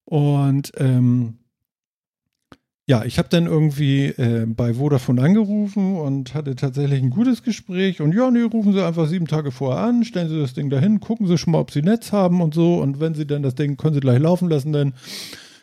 Und 0.06 0.72
ähm, 0.78 1.40
ja, 2.86 3.06
ich 3.06 3.18
habe 3.18 3.30
dann 3.30 3.46
irgendwie 3.46 4.08
äh, 4.08 4.46
bei 4.46 4.74
Vodafone 4.74 5.22
angerufen 5.22 5.96
und 5.96 6.34
hatte 6.34 6.56
tatsächlich 6.56 7.02
ein 7.02 7.12
gutes 7.12 7.42
Gespräch. 7.42 8.02
Und 8.02 8.14
ja, 8.14 8.30
nee, 8.30 8.42
rufen 8.42 8.74
Sie 8.74 8.86
einfach 8.86 9.08
sieben 9.08 9.28
Tage 9.28 9.52
vorher 9.52 9.84
an, 9.84 10.04
stellen 10.04 10.28
Sie 10.28 10.40
das 10.40 10.54
Ding 10.54 10.70
dahin, 10.70 11.00
gucken 11.00 11.28
Sie 11.28 11.38
schon 11.38 11.54
mal, 11.54 11.60
ob 11.60 11.72
Sie 11.72 11.82
Netz 11.82 12.12
haben 12.12 12.42
und 12.42 12.54
so. 12.54 12.82
Und 12.82 13.00
wenn 13.00 13.14
Sie 13.14 13.26
dann 13.26 13.42
das 13.42 13.56
Ding, 13.56 13.78
können 13.78 13.94
Sie 13.94 14.02
gleich 14.02 14.20
laufen 14.20 14.50
lassen, 14.50 14.74
dann, 14.74 14.94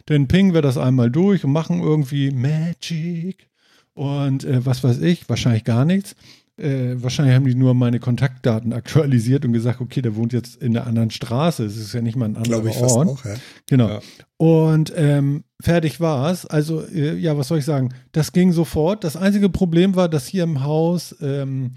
dann 0.06 0.28
pingen 0.28 0.54
wir 0.54 0.62
das 0.62 0.78
einmal 0.78 1.10
durch 1.10 1.44
und 1.44 1.52
machen 1.52 1.80
irgendwie 1.82 2.30
Magic 2.30 3.50
und 3.92 4.44
äh, 4.44 4.64
was 4.64 4.82
weiß 4.82 5.00
ich, 5.02 5.28
wahrscheinlich 5.28 5.64
gar 5.64 5.84
nichts. 5.84 6.16
Äh, 6.60 7.02
wahrscheinlich 7.02 7.34
haben 7.34 7.46
die 7.46 7.54
nur 7.54 7.74
meine 7.74 8.00
Kontaktdaten 8.00 8.72
aktualisiert 8.72 9.44
und 9.44 9.52
gesagt, 9.52 9.80
okay, 9.80 10.02
der 10.02 10.14
wohnt 10.16 10.32
jetzt 10.32 10.60
in 10.62 10.76
einer 10.76 10.86
anderen 10.86 11.10
Straße. 11.10 11.64
Es 11.64 11.76
ist 11.76 11.94
ja 11.94 12.02
nicht 12.02 12.16
mal 12.16 12.26
ein 12.26 12.36
anderer 12.36 12.60
Glaube 12.60 12.68
ich 12.68 12.76
fast 12.76 12.96
Ort. 12.96 13.08
auch, 13.08 13.24
ja. 13.24 13.34
Genau. 13.66 13.88
Ja. 13.88 14.00
Und 14.36 14.92
ähm, 14.96 15.44
fertig 15.60 16.00
war 16.00 16.30
es. 16.30 16.46
Also, 16.46 16.82
äh, 16.86 17.16
ja, 17.16 17.36
was 17.38 17.48
soll 17.48 17.58
ich 17.58 17.64
sagen? 17.64 17.94
Das 18.12 18.32
ging 18.32 18.52
sofort. 18.52 19.04
Das 19.04 19.16
einzige 19.16 19.48
Problem 19.48 19.96
war, 19.96 20.08
dass 20.08 20.26
hier 20.26 20.44
im 20.44 20.62
Haus 20.62 21.16
ähm, 21.20 21.72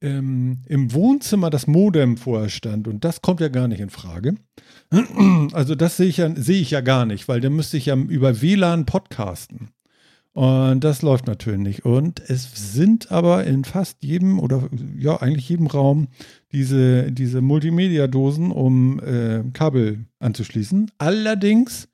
ähm, 0.00 0.58
im 0.66 0.92
Wohnzimmer 0.92 1.50
das 1.50 1.66
Modem 1.66 2.16
vorher 2.16 2.48
stand. 2.48 2.88
Und 2.88 3.04
das 3.04 3.22
kommt 3.22 3.40
ja 3.40 3.48
gar 3.48 3.68
nicht 3.68 3.80
in 3.80 3.90
Frage. 3.90 4.34
Also, 5.52 5.74
das 5.74 5.96
sehe 5.96 6.06
ich, 6.06 6.16
ja, 6.18 6.34
sehe 6.34 6.60
ich 6.60 6.70
ja 6.70 6.80
gar 6.80 7.04
nicht, 7.04 7.28
weil 7.28 7.40
dann 7.40 7.52
müsste 7.54 7.76
ich 7.76 7.86
ja 7.86 7.96
über 7.96 8.40
WLAN 8.40 8.86
podcasten. 8.86 9.68
Und 10.38 10.84
das 10.84 11.02
läuft 11.02 11.26
natürlich 11.26 11.58
nicht. 11.58 11.84
Und 11.84 12.20
es 12.30 12.72
sind 12.72 13.10
aber 13.10 13.42
in 13.42 13.64
fast 13.64 14.04
jedem 14.04 14.38
oder 14.38 14.68
ja, 14.96 15.20
eigentlich 15.20 15.48
jedem 15.48 15.66
Raum 15.66 16.06
diese, 16.52 17.10
diese 17.10 17.40
Multimedia-Dosen, 17.40 18.52
um 18.52 19.00
äh, 19.00 19.42
Kabel 19.52 20.04
anzuschließen. 20.20 20.92
Allerdings 20.96 21.88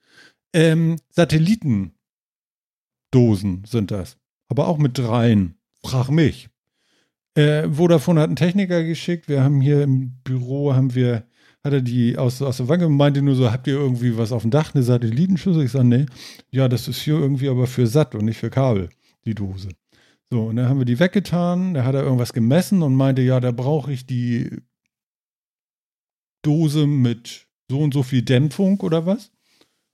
ähm, 0.53 0.97
Satellitendosen 1.09 1.95
sind 3.65 3.89
das. 3.89 4.17
Aber 4.47 4.67
auch 4.67 4.77
mit 4.77 4.95
dreien. 4.95 5.55
Frag 5.83 6.11
mich. 6.11 6.49
Äh, 7.33 7.67
Vodafone 7.67 8.21
hat 8.21 8.27
einen 8.27 8.35
Techniker 8.35 8.83
geschickt. 8.83 9.27
Wir 9.27 9.43
haben 9.43 9.59
hier 9.59 9.81
im 9.81 10.19
Büro, 10.23 10.75
haben 10.75 10.93
wir, 10.93 11.23
hat 11.65 11.73
er 11.73 11.81
die 11.81 12.15
aus, 12.15 12.43
aus 12.43 12.57
der 12.57 12.69
Wange 12.69 12.85
und 12.85 12.95
meinte 12.95 13.23
nur 13.23 13.33
so, 13.33 13.51
habt 13.51 13.65
ihr 13.65 13.73
irgendwie 13.73 14.15
was 14.17 14.31
auf 14.31 14.43
dem 14.43 14.51
Dach, 14.51 14.75
eine 14.75 14.83
Satellitenschüssel? 14.83 15.63
Ich 15.63 15.71
sage, 15.71 15.85
nee. 15.85 16.05
Ja, 16.51 16.69
das 16.69 16.87
ist 16.87 17.01
hier 17.01 17.15
irgendwie 17.15 17.49
aber 17.49 17.65
für 17.65 17.87
satt 17.87 18.13
und 18.13 18.25
nicht 18.25 18.37
für 18.37 18.51
Kabel, 18.51 18.89
die 19.25 19.33
Dose. 19.33 19.69
So, 20.29 20.43
und 20.43 20.57
dann 20.57 20.69
haben 20.69 20.77
wir 20.77 20.85
die 20.85 20.99
weggetan. 20.99 21.73
Da 21.73 21.83
hat 21.83 21.95
er 21.95 22.03
irgendwas 22.03 22.33
gemessen 22.33 22.83
und 22.83 22.93
meinte, 22.93 23.23
ja, 23.23 23.39
da 23.39 23.51
brauche 23.51 23.91
ich 23.91 24.05
die 24.05 24.61
Dose 26.43 26.85
mit 26.85 27.47
so 27.67 27.79
und 27.79 27.95
so 27.95 28.03
viel 28.03 28.21
Dämpfung 28.21 28.79
oder 28.81 29.07
was. 29.07 29.31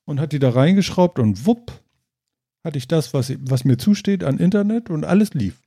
Und 0.04 0.20
hat 0.20 0.34
die 0.34 0.40
da 0.40 0.50
reingeschraubt 0.50 1.20
und 1.20 1.46
wupp, 1.46 1.72
hatte 2.66 2.78
ich 2.78 2.90
das, 2.90 3.14
was, 3.14 3.32
was 3.40 3.64
mir 3.64 3.78
zusteht 3.78 4.26
an 4.26 4.40
Internet 4.40 4.90
und 4.90 5.06
alles 5.06 5.34
lief. 5.34 5.62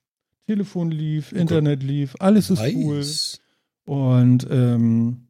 Telefon 0.47 0.90
lief, 0.90 1.33
Internet 1.33 1.83
lief, 1.83 2.14
alles 2.19 2.51
ist 2.51 2.61
cool. 2.75 2.99
Nice. 2.99 3.40
Und 3.87 4.47
ähm, 4.51 5.29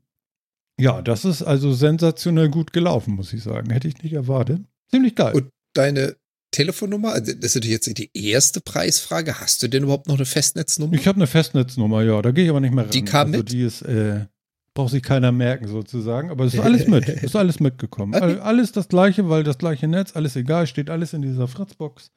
ja, 0.79 1.03
das 1.03 1.25
ist 1.25 1.43
also 1.43 1.73
sensationell 1.73 2.49
gut 2.49 2.73
gelaufen, 2.73 3.15
muss 3.15 3.33
ich 3.33 3.43
sagen. 3.43 3.71
Hätte 3.71 3.89
ich 3.89 4.03
nicht 4.03 4.13
erwartet. 4.13 4.63
Ziemlich 4.91 5.15
geil. 5.15 5.35
Und 5.35 5.51
deine 5.73 6.17
Telefonnummer, 6.51 7.13
also 7.13 7.33
das 7.33 7.51
ist 7.51 7.55
natürlich 7.57 7.87
jetzt 7.87 7.99
die 7.99 8.11
erste 8.15 8.61
Preisfrage. 8.61 9.41
Hast 9.41 9.63
du 9.63 9.69
denn 9.69 9.85
überhaupt 9.85 10.07
noch 10.09 10.17
eine 10.17 10.25
Festnetznummer? 10.25 10.95
Ich 10.95 11.07
habe 11.07 11.17
eine 11.17 11.27
Festnetznummer, 11.27 12.03
ja, 12.03 12.21
da 12.23 12.31
gehe 12.31 12.45
ich 12.45 12.51
aber 12.51 12.61
nicht 12.61 12.75
mehr 12.75 12.85
ran. 12.85 12.91
Die 12.91 13.05
kam 13.05 13.29
also 13.29 13.39
mit? 13.39 13.53
Die 13.53 13.63
ist, 13.63 13.83
äh, 13.83 14.27
braucht 14.73 14.91
sich 14.91 15.03
keiner 15.03 15.33
merken 15.33 15.69
sozusagen, 15.69 16.31
aber 16.31 16.45
es 16.45 16.55
ist 16.55 16.61
alles 16.65 16.87
mit, 16.87 17.09
ist 17.09 17.37
alles 17.37 17.61
mitgekommen. 17.61 18.15
All, 18.15 18.41
alles 18.41 18.73
das 18.73 18.89
gleiche, 18.89 19.29
weil 19.29 19.43
das 19.43 19.59
gleiche 19.59 19.89
Netz, 19.89 20.15
alles 20.15 20.37
egal, 20.37 20.67
steht 20.67 20.91
alles 20.91 21.13
in 21.13 21.23
dieser 21.23 21.49
Fritzbox. 21.49 22.13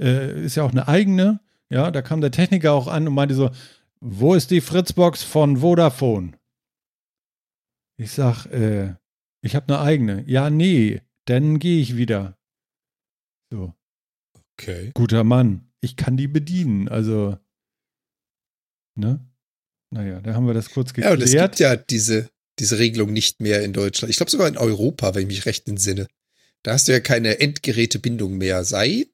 Äh, 0.00 0.44
ist 0.44 0.54
ja 0.54 0.62
auch 0.62 0.72
eine 0.72 0.88
eigene, 0.88 1.40
ja, 1.70 1.90
da 1.90 2.02
kam 2.02 2.20
der 2.20 2.30
Techniker 2.30 2.72
auch 2.72 2.86
an 2.86 3.06
und 3.06 3.14
meinte 3.14 3.34
so, 3.34 3.50
wo 4.00 4.34
ist 4.34 4.50
die 4.50 4.60
Fritzbox 4.60 5.22
von 5.22 5.58
Vodafone? 5.58 6.32
Ich 7.96 8.10
sag, 8.12 8.46
äh, 8.46 8.94
ich 9.42 9.54
habe 9.54 9.72
eine 9.72 9.80
eigene. 9.82 10.24
Ja, 10.28 10.50
nee, 10.50 11.00
dann 11.26 11.58
gehe 11.58 11.80
ich 11.80 11.96
wieder. 11.96 12.36
So, 13.52 13.72
Okay. 14.58 14.90
guter 14.94 15.24
Mann, 15.24 15.70
ich 15.80 15.96
kann 15.96 16.16
die 16.16 16.28
bedienen, 16.28 16.88
also, 16.88 17.36
ne? 18.96 19.20
Naja, 19.90 20.20
da 20.20 20.34
haben 20.34 20.46
wir 20.46 20.54
das 20.54 20.70
kurz 20.70 20.92
Ja, 20.96 21.12
und 21.12 21.22
es 21.22 21.30
geklärt. 21.30 21.52
gibt 21.52 21.60
ja 21.60 21.76
diese, 21.76 22.30
diese 22.58 22.78
Regelung 22.78 23.12
nicht 23.12 23.40
mehr 23.40 23.62
in 23.64 23.72
Deutschland. 23.72 24.10
Ich 24.10 24.16
glaube 24.16 24.30
sogar 24.30 24.48
in 24.48 24.56
Europa, 24.56 25.14
wenn 25.14 25.22
ich 25.22 25.28
mich 25.28 25.46
recht 25.46 25.68
entsinne. 25.68 26.06
Da 26.62 26.72
hast 26.72 26.88
du 26.88 26.92
ja 26.92 27.00
keine 27.00 27.38
Endgerätebindung 27.40 28.38
mehr 28.38 28.64
seit 28.64 29.08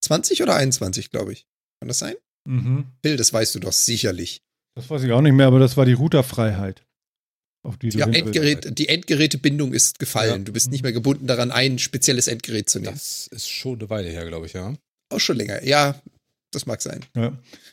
20 0.00 0.42
oder 0.42 0.56
21, 0.56 1.10
glaube 1.10 1.32
ich. 1.32 1.46
Kann 1.80 1.88
das 1.88 1.98
sein? 2.00 2.14
mhm. 2.46 2.86
Bill, 3.00 3.16
das 3.16 3.32
weißt 3.32 3.54
du 3.54 3.60
doch 3.60 3.72
sicherlich. 3.72 4.42
Das 4.74 4.90
weiß 4.90 5.02
ich 5.04 5.12
auch 5.12 5.22
nicht 5.22 5.32
mehr, 5.34 5.46
aber 5.46 5.58
das 5.60 5.76
war 5.76 5.86
die 5.86 5.92
Routerfreiheit. 5.94 6.84
Auf 7.64 7.78
die 7.78 7.88
du 7.88 7.98
Ja. 7.98 8.06
Endgerät, 8.06 8.78
die 8.78 8.88
Endgerätebindung 8.88 9.72
ist 9.72 9.98
gefallen. 9.98 10.40
Ja. 10.42 10.44
Du 10.44 10.52
bist 10.52 10.70
nicht 10.70 10.82
mehr 10.82 10.92
gebunden 10.92 11.26
daran, 11.26 11.50
ein 11.50 11.78
spezielles 11.78 12.28
Endgerät 12.28 12.68
zu 12.68 12.78
nehmen. 12.78 12.92
Das 12.94 13.26
ist 13.28 13.48
schon 13.48 13.78
eine 13.80 13.90
Weile 13.90 14.10
her, 14.10 14.26
glaube 14.26 14.46
ich, 14.46 14.52
ja. 14.52 14.74
Auch 15.08 15.18
schon 15.20 15.36
länger. 15.36 15.64
Ja, 15.64 16.00
das 16.52 16.66
mag 16.66 16.82
sein. 16.82 17.00
Ja. 17.16 17.32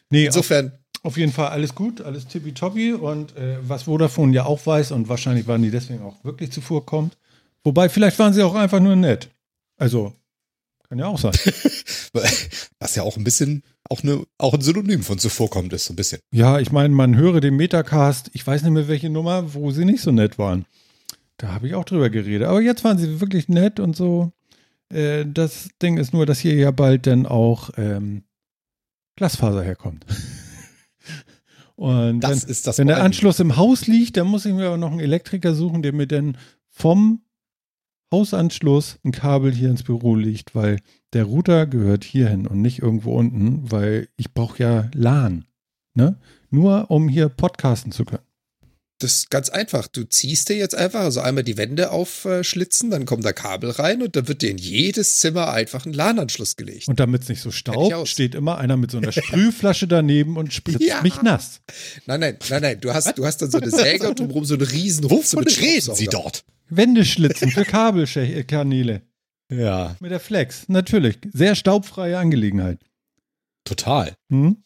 Nee, 0.09 0.21
auf, 0.29 0.35
Insofern, 0.35 0.71
auf 1.03 1.17
jeden 1.17 1.33
Fall 1.33 1.49
alles 1.49 1.75
gut, 1.75 1.99
alles 2.01 2.25
tippitoppi. 2.27 2.93
Und 2.93 3.35
äh, 3.35 3.57
was 3.67 3.83
Vodafone 3.83 4.33
ja 4.33 4.45
auch 4.45 4.65
weiß, 4.65 4.91
und 4.91 5.09
wahrscheinlich 5.09 5.45
waren 5.47 5.61
die 5.61 5.71
deswegen 5.71 6.01
auch 6.03 6.23
wirklich 6.23 6.51
zuvorkommt. 6.51 7.17
Wobei, 7.63 7.89
vielleicht 7.89 8.17
waren 8.17 8.33
sie 8.33 8.43
auch 8.43 8.55
einfach 8.55 8.79
nur 8.79 8.95
nett. 8.95 9.29
Also, 9.77 10.15
kann 10.91 10.99
ja 10.99 11.07
auch 11.07 11.19
sein. 11.19 11.31
Was 12.79 12.95
ja 12.95 13.03
auch 13.03 13.15
ein 13.15 13.23
bisschen, 13.23 13.63
auch, 13.89 14.03
eine, 14.03 14.25
auch 14.37 14.53
ein 14.53 14.59
Synonym 14.59 15.03
von 15.03 15.17
zuvorkommt 15.19 15.71
ist, 15.71 15.85
so 15.85 15.93
ein 15.93 15.95
bisschen. 15.95 16.19
ja, 16.33 16.59
ich 16.59 16.73
meine, 16.73 16.93
man 16.93 17.15
höre 17.15 17.39
den 17.39 17.55
Metacast, 17.55 18.29
ich 18.33 18.45
weiß 18.45 18.63
nicht 18.63 18.73
mehr 18.73 18.89
welche 18.89 19.09
Nummer, 19.09 19.53
wo 19.53 19.71
sie 19.71 19.85
nicht 19.85 20.01
so 20.01 20.11
nett 20.11 20.37
waren. 20.37 20.65
Da 21.37 21.53
habe 21.53 21.67
ich 21.67 21.75
auch 21.75 21.85
drüber 21.85 22.09
geredet. 22.09 22.45
Aber 22.45 22.59
jetzt 22.59 22.83
waren 22.83 22.97
sie 22.97 23.21
wirklich 23.21 23.47
nett 23.47 23.79
und 23.79 23.95
so. 23.95 24.33
Äh, 24.89 25.25
das 25.25 25.69
Ding 25.81 25.95
ist 25.97 26.11
nur, 26.11 26.25
dass 26.25 26.39
hier 26.39 26.55
ja 26.55 26.71
bald 26.71 27.07
dann 27.07 27.25
auch 27.25 27.69
ähm, 27.77 28.23
Glasfaser 29.15 29.63
herkommt. 29.63 30.05
Und 31.77 32.19
Das 32.19 32.43
wenn, 32.43 32.49
ist 32.51 32.67
das 32.67 32.77
wenn 32.79 32.87
der. 32.87 33.01
Anschluss 33.01 33.39
im 33.39 33.55
Haus 33.55 33.87
liegt, 33.87 34.17
dann 34.17 34.27
muss 34.27 34.45
ich 34.45 34.53
mir 34.53 34.67
aber 34.67 34.77
noch 34.77 34.91
einen 34.91 34.99
Elektriker 34.99 35.55
suchen, 35.55 35.81
der 35.81 35.93
mir 35.93 36.05
dann 36.05 36.37
vom 36.69 37.21
Hausanschluss 38.11 38.99
ein 39.03 39.11
Kabel 39.11 39.53
hier 39.53 39.69
ins 39.69 39.83
Büro 39.83 40.15
legt, 40.15 40.53
weil 40.53 40.79
der 41.13 41.23
Router 41.23 41.65
gehört 41.65 42.03
hierhin 42.03 42.45
und 42.45 42.61
nicht 42.61 42.79
irgendwo 42.79 43.15
unten, 43.15 43.71
weil 43.71 44.09
ich 44.17 44.33
brauche 44.33 44.61
ja 44.61 44.89
LAN. 44.93 45.45
Ne? 45.93 46.17
Nur 46.49 46.91
um 46.91 47.07
hier 47.07 47.29
podcasten 47.29 47.91
zu 47.91 48.05
können. 48.05 48.23
Das 49.01 49.13
ist 49.13 49.29
ganz 49.31 49.49
einfach. 49.49 49.87
Du 49.87 50.03
ziehst 50.03 50.49
dir 50.49 50.55
jetzt 50.57 50.75
einfach, 50.75 50.99
also 51.01 51.21
einmal 51.21 51.43
die 51.43 51.57
Wände 51.57 51.89
aufschlitzen, 51.91 52.91
dann 52.91 53.05
kommt 53.05 53.25
da 53.25 53.33
Kabel 53.33 53.71
rein 53.71 54.03
und 54.03 54.15
dann 54.15 54.27
wird 54.27 54.41
dir 54.43 54.51
in 54.51 54.57
jedes 54.59 55.17
Zimmer 55.19 55.51
einfach 55.51 55.85
ein 55.87 55.93
LAN-Anschluss 55.93 56.55
gelegt. 56.55 56.87
Und 56.87 56.99
damit 56.99 57.23
es 57.23 57.29
nicht 57.29 57.41
so 57.41 57.49
staubt, 57.51 58.07
steht 58.07 58.35
immer 58.35 58.59
einer 58.59 58.77
mit 58.77 58.91
so 58.91 58.97
einer 58.99 59.11
Sprühflasche 59.11 59.87
daneben 59.87 60.37
und 60.37 60.53
spritzt 60.53 60.81
Ja. 60.81 61.01
mich 61.01 61.21
nass. 61.23 61.61
Nein, 62.05 62.19
nein, 62.19 62.37
nein, 62.49 62.61
nein. 62.61 62.79
Du 62.79 62.93
hast, 62.93 63.17
du 63.17 63.25
hast 63.25 63.41
dann 63.41 63.49
so 63.49 63.57
eine 63.57 63.71
Säge 63.71 64.07
und 64.07 64.19
drumherum 64.19 64.45
so 64.45 64.53
eine 64.53 64.71
riesen 64.71 65.09
Wovon 65.09 65.43
mit 65.43 65.59
reden. 65.59 65.95
Sie 65.95 66.05
dort? 66.05 66.43
Wendeschlitzen 66.69 67.49
für 67.51 67.65
Kabelkanäle. 67.65 69.01
Ja, 69.51 69.95
Mit 69.99 70.11
der 70.11 70.19
Flex. 70.21 70.69
Natürlich. 70.69 71.17
Sehr 71.33 71.55
staubfreie 71.55 72.17
Angelegenheit. 72.17 72.79
total. 73.65 74.13
Hm? 74.29 74.63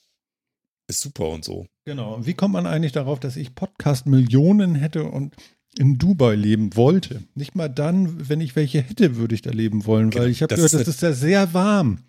Ist 0.87 1.01
super 1.01 1.29
und 1.29 1.43
so. 1.43 1.65
Genau. 1.85 2.15
Und 2.15 2.25
Wie 2.25 2.33
kommt 2.33 2.53
man 2.53 2.65
eigentlich 2.67 2.91
darauf, 2.91 3.19
dass 3.19 3.35
ich 3.37 3.53
Podcast 3.55 4.07
Millionen 4.07 4.75
hätte 4.75 5.03
und 5.05 5.35
in 5.77 5.97
Dubai 5.97 6.35
leben 6.35 6.75
wollte? 6.75 7.23
Nicht 7.35 7.55
mal 7.55 7.69
dann, 7.69 8.27
wenn 8.29 8.41
ich 8.41 8.55
welche 8.55 8.81
hätte, 8.81 9.17
würde 9.17 9.35
ich 9.35 9.41
da 9.43 9.51
leben 9.51 9.85
wollen, 9.85 10.07
weil 10.13 10.21
Genau. 10.21 10.31
ich 10.31 10.41
habe 10.41 10.55
gehört, 10.55 10.73
ist 10.73 10.79
das 10.87 10.95
ist 10.95 11.01
ja 11.01 11.13
sehr 11.13 11.53
warm. 11.53 11.99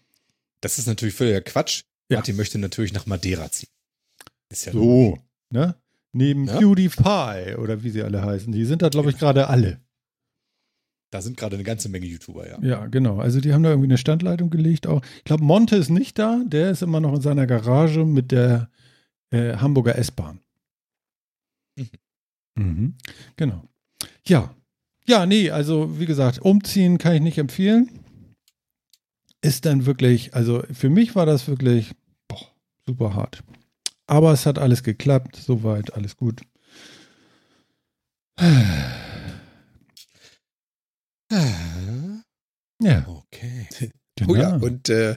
Das 0.63 0.79
ist 0.79 0.87
natürlich 0.87 1.15
völliger 1.15 1.43
Quatsch. 1.43 1.83
Ja. 2.09 2.19
Martin 2.19 2.37
möchte 2.37 2.59
natürlich 2.59 2.93
nach 2.95 3.07
Madeira 3.07 3.51
ziehen. 3.51 3.69
Ist 4.49 4.65
ja 4.67 4.73
So, 4.73 5.19
ne? 5.51 5.77
Neben 6.13 6.47
Ja. 6.47 6.59
PewDiePie 6.59 7.57
oder 7.59 7.83
wie 7.83 7.91
sie 7.91 8.03
alle 8.03 8.23
heißen. 8.23 8.51
Die 8.53 8.65
sind 8.65 8.81
da, 8.81 8.89
glaube 8.89 9.11
ich, 9.11 9.19
gerade 9.19 9.49
alle. 9.49 9.81
Da 11.11 11.21
sind 11.21 11.37
gerade 11.37 11.57
eine 11.57 11.65
ganze 11.65 11.89
Menge 11.91 12.07
YouTuber, 12.07 12.49
ja. 12.49 12.59
Ja, 12.63 12.87
genau. 12.87 13.19
Also 13.19 13.41
die 13.41 13.53
haben 13.53 13.63
da 13.63 13.71
irgendwie 13.71 13.89
eine 13.89 13.99
Standleitung 13.99 14.49
gelegt. 14.49 14.87
Auch. 14.87 15.03
Ich 15.19 15.25
glaube, 15.25 15.45
Monte 15.45 15.77
ist 15.77 15.91
nicht 15.91 16.19
da. 16.19 16.41
Der 16.47 16.71
ist 16.71 16.83
immer 16.83 17.01
noch 17.01 17.15
in 17.15 17.21
seiner 17.21 17.47
Garage 17.47 18.05
mit 18.07 18.33
der 18.33 18.71
äh, 19.31 19.57
Hamburger 19.57 19.97
S-Bahn. 19.97 20.41
Mhm. 21.77 21.89
Mhm. 22.57 22.95
Genau. 23.37 23.69
Ja. 24.27 24.55
Ja, 25.09 25.25
nee, 25.25 25.51
also 25.51 26.01
wie 26.01 26.07
gesagt, 26.07 26.41
umziehen 26.41 26.99
kann 26.99 27.15
ich 27.15 27.21
nicht 27.21 27.39
empfehlen. 27.39 27.91
Ist 29.41 29.65
dann 29.65 29.87
wirklich, 29.87 30.35
also 30.35 30.65
für 30.73 30.91
mich 30.91 31.15
war 31.15 31.27
das 31.27 31.47
wirklich 31.47 31.95
boah, 32.27 32.41
super 32.87 33.15
hart. 33.15 33.45
Aber 34.09 34.33
es 34.33 34.47
hat 34.47 34.59
alles 34.59 34.83
geklappt, 34.83 35.37
soweit, 35.37 35.95
alles 35.95 36.17
gut. 36.17 36.43
Ja, 42.81 43.05
Okay. 43.07 43.69
genau. 44.17 44.33
Oh 44.33 44.37
ja, 44.37 44.57
und 44.57 44.89
äh, 44.89 45.17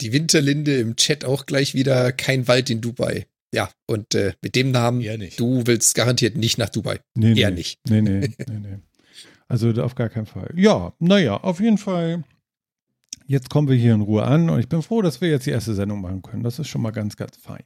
die 0.00 0.12
Winterlinde 0.12 0.76
im 0.76 0.96
Chat 0.96 1.24
auch 1.24 1.46
gleich 1.46 1.74
wieder 1.74 2.12
kein 2.12 2.48
Wald 2.48 2.70
in 2.70 2.80
Dubai. 2.80 3.26
Ja, 3.52 3.70
und 3.86 4.14
äh, 4.14 4.34
mit 4.42 4.54
dem 4.56 4.70
Namen, 4.70 5.00
du 5.36 5.66
willst 5.66 5.94
garantiert 5.94 6.36
nicht 6.36 6.58
nach 6.58 6.68
Dubai. 6.68 7.00
Nee, 7.14 7.38
Eher 7.38 7.50
nee. 7.50 7.56
nicht. 7.56 7.80
Nee, 7.88 8.02
nee, 8.02 8.20
nee, 8.20 8.58
nee. 8.58 8.78
Also 9.48 9.70
auf 9.82 9.94
gar 9.94 10.10
keinen 10.10 10.26
Fall. 10.26 10.52
Ja, 10.54 10.92
naja, 10.98 11.38
auf 11.38 11.60
jeden 11.60 11.78
Fall. 11.78 12.24
Jetzt 13.26 13.50
kommen 13.50 13.68
wir 13.68 13.76
hier 13.76 13.94
in 13.94 14.02
Ruhe 14.02 14.24
an 14.24 14.50
und 14.50 14.60
ich 14.60 14.68
bin 14.68 14.82
froh, 14.82 15.02
dass 15.02 15.20
wir 15.20 15.30
jetzt 15.30 15.46
die 15.46 15.50
erste 15.50 15.74
Sendung 15.74 16.00
machen 16.00 16.22
können. 16.22 16.42
Das 16.42 16.58
ist 16.58 16.68
schon 16.68 16.82
mal 16.82 16.90
ganz, 16.90 17.16
ganz 17.16 17.36
fein. 17.36 17.64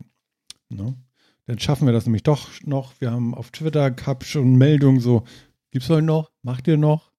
Ne? 0.69 0.97
Dann 1.47 1.59
schaffen 1.59 1.87
wir 1.87 1.93
das 1.93 2.07
nämlich 2.07 2.23
doch 2.23 2.49
noch. 2.63 3.01
Wir 3.01 3.11
haben 3.11 3.35
auf 3.35 3.51
Twitter 3.51 3.91
gab 3.91 4.25
schon 4.25 4.57
Meldungen 4.57 5.01
so, 5.01 5.25
gibt's 5.71 5.89
heute 5.89 6.03
noch? 6.03 6.31
Macht 6.43 6.69
ihr 6.69 6.77
noch? 6.77 7.13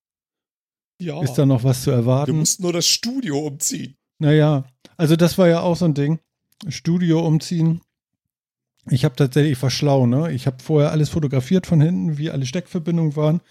Ja. 1.00 1.22
Ist 1.22 1.34
da 1.34 1.46
noch 1.46 1.64
was 1.64 1.84
zu 1.84 1.92
wir 1.92 1.96
erwarten? 1.96 2.38
mussten 2.38 2.64
nur 2.64 2.74
das 2.74 2.88
Studio 2.88 3.40
umziehen. 3.40 3.96
Naja, 4.24 4.64
also 4.96 5.18
das 5.18 5.38
war 5.38 5.50
ja 5.50 5.60
auch 5.60 5.76
so 5.76 5.84
ein 5.84 5.96
Ding. 5.96 6.20
Studio 6.70 7.28
umziehen. 7.28 7.82
Ich 8.90 9.04
habe 9.04 9.18
tatsächlich, 9.18 9.58
ich 9.58 9.62
war 9.62 9.70
schlau, 9.70 10.06
ne? 10.06 10.32
Ich 10.32 10.48
habe 10.48 10.64
vorher 10.64 10.92
alles 10.92 11.10
fotografiert 11.10 11.68
von 11.68 11.82
hinten, 11.82 12.18
wie 12.18 12.32
alle 12.32 12.46
Steckverbindungen 12.46 13.18
waren 13.18 13.42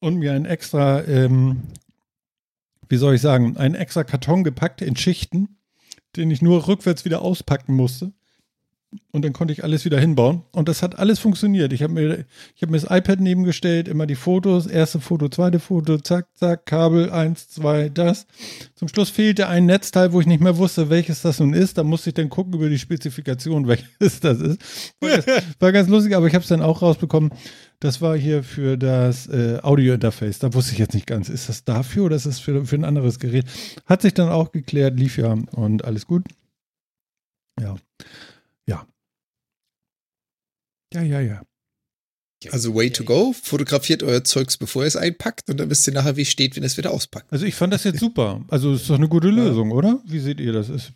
und 0.00 0.16
mir 0.16 0.34
ein 0.34 0.44
extra, 0.44 1.02
ähm, 1.04 1.62
wie 2.90 2.98
soll 2.98 3.14
ich 3.14 3.22
sagen, 3.22 3.56
einen 3.56 3.74
extra 3.74 4.04
Karton 4.04 4.44
gepackt 4.44 4.82
in 4.82 4.96
Schichten, 4.96 5.56
den 6.14 6.30
ich 6.30 6.42
nur 6.42 6.68
rückwärts 6.68 7.06
wieder 7.06 7.22
auspacken 7.22 7.74
musste. 7.74 8.12
Und 9.12 9.24
dann 9.24 9.32
konnte 9.32 9.52
ich 9.52 9.62
alles 9.62 9.84
wieder 9.84 10.00
hinbauen. 10.00 10.42
Und 10.52 10.68
das 10.68 10.82
hat 10.82 10.98
alles 10.98 11.20
funktioniert. 11.20 11.72
Ich 11.72 11.82
habe 11.82 11.92
mir, 11.92 12.24
hab 12.60 12.70
mir 12.70 12.78
das 12.78 12.90
iPad 12.90 13.20
nebengestellt, 13.20 13.86
immer 13.86 14.06
die 14.06 14.16
Fotos, 14.16 14.66
erste 14.66 15.00
Foto, 15.00 15.28
zweite 15.28 15.60
Foto, 15.60 15.98
zack, 15.98 16.26
zack, 16.34 16.66
Kabel, 16.66 17.10
eins, 17.10 17.48
zwei, 17.48 17.88
das. 17.88 18.26
Zum 18.74 18.88
Schluss 18.88 19.10
fehlte 19.10 19.46
ein 19.48 19.66
Netzteil, 19.66 20.12
wo 20.12 20.20
ich 20.20 20.26
nicht 20.26 20.40
mehr 20.42 20.56
wusste, 20.56 20.90
welches 20.90 21.22
das 21.22 21.38
nun 21.38 21.54
ist. 21.54 21.78
Da 21.78 21.84
musste 21.84 22.10
ich 22.10 22.14
dann 22.14 22.30
gucken 22.30 22.54
über 22.54 22.68
die 22.68 22.78
Spezifikation, 22.78 23.68
welches 23.68 24.20
das 24.20 24.40
ist. 24.40 24.60
War 25.00 25.10
ganz, 25.10 25.26
war 25.60 25.72
ganz 25.72 25.88
lustig, 25.88 26.16
aber 26.16 26.26
ich 26.26 26.34
habe 26.34 26.42
es 26.42 26.48
dann 26.48 26.62
auch 26.62 26.82
rausbekommen. 26.82 27.30
Das 27.78 28.00
war 28.00 28.16
hier 28.16 28.42
für 28.42 28.76
das 28.76 29.28
äh, 29.28 29.58
Audio-Interface. 29.62 30.40
Da 30.40 30.52
wusste 30.52 30.72
ich 30.72 30.78
jetzt 30.78 30.94
nicht 30.94 31.06
ganz, 31.06 31.28
ist 31.28 31.48
das 31.48 31.64
dafür 31.64 32.04
oder 32.04 32.16
ist 32.16 32.26
das 32.26 32.40
für, 32.40 32.64
für 32.64 32.76
ein 32.76 32.84
anderes 32.84 33.20
Gerät? 33.20 33.46
Hat 33.86 34.02
sich 34.02 34.14
dann 34.14 34.28
auch 34.28 34.50
geklärt, 34.52 34.98
lief 34.98 35.16
ja 35.16 35.36
und 35.52 35.84
alles 35.84 36.06
gut. 36.06 36.24
Ja. 37.60 37.76
Ja, 40.92 41.02
ja, 41.02 41.20
ja. 41.20 41.42
Also 42.50 42.74
way 42.74 42.90
to 42.90 43.04
go, 43.04 43.34
fotografiert 43.34 44.02
euer 44.02 44.24
Zeugs, 44.24 44.56
bevor 44.56 44.82
ihr 44.82 44.86
es 44.88 44.96
einpackt 44.96 45.50
und 45.50 45.58
dann 45.60 45.68
wisst 45.68 45.86
ihr 45.86 45.92
nachher, 45.92 46.16
wie 46.16 46.22
es 46.22 46.30
steht, 46.30 46.56
wenn 46.56 46.62
ihr 46.62 46.68
es 46.68 46.78
wieder 46.78 46.90
auspackt. 46.90 47.30
Also 47.30 47.44
ich 47.44 47.54
fand 47.54 47.72
das 47.72 47.84
jetzt 47.84 48.00
super. 48.00 48.42
Also 48.48 48.72
ist 48.74 48.88
doch 48.88 48.94
eine 48.94 49.08
gute 49.08 49.28
Lösung, 49.28 49.72
oder? 49.72 50.00
Wie 50.06 50.20
seht 50.20 50.40
ihr 50.40 50.52
das? 50.54 50.70
Ist, 50.70 50.92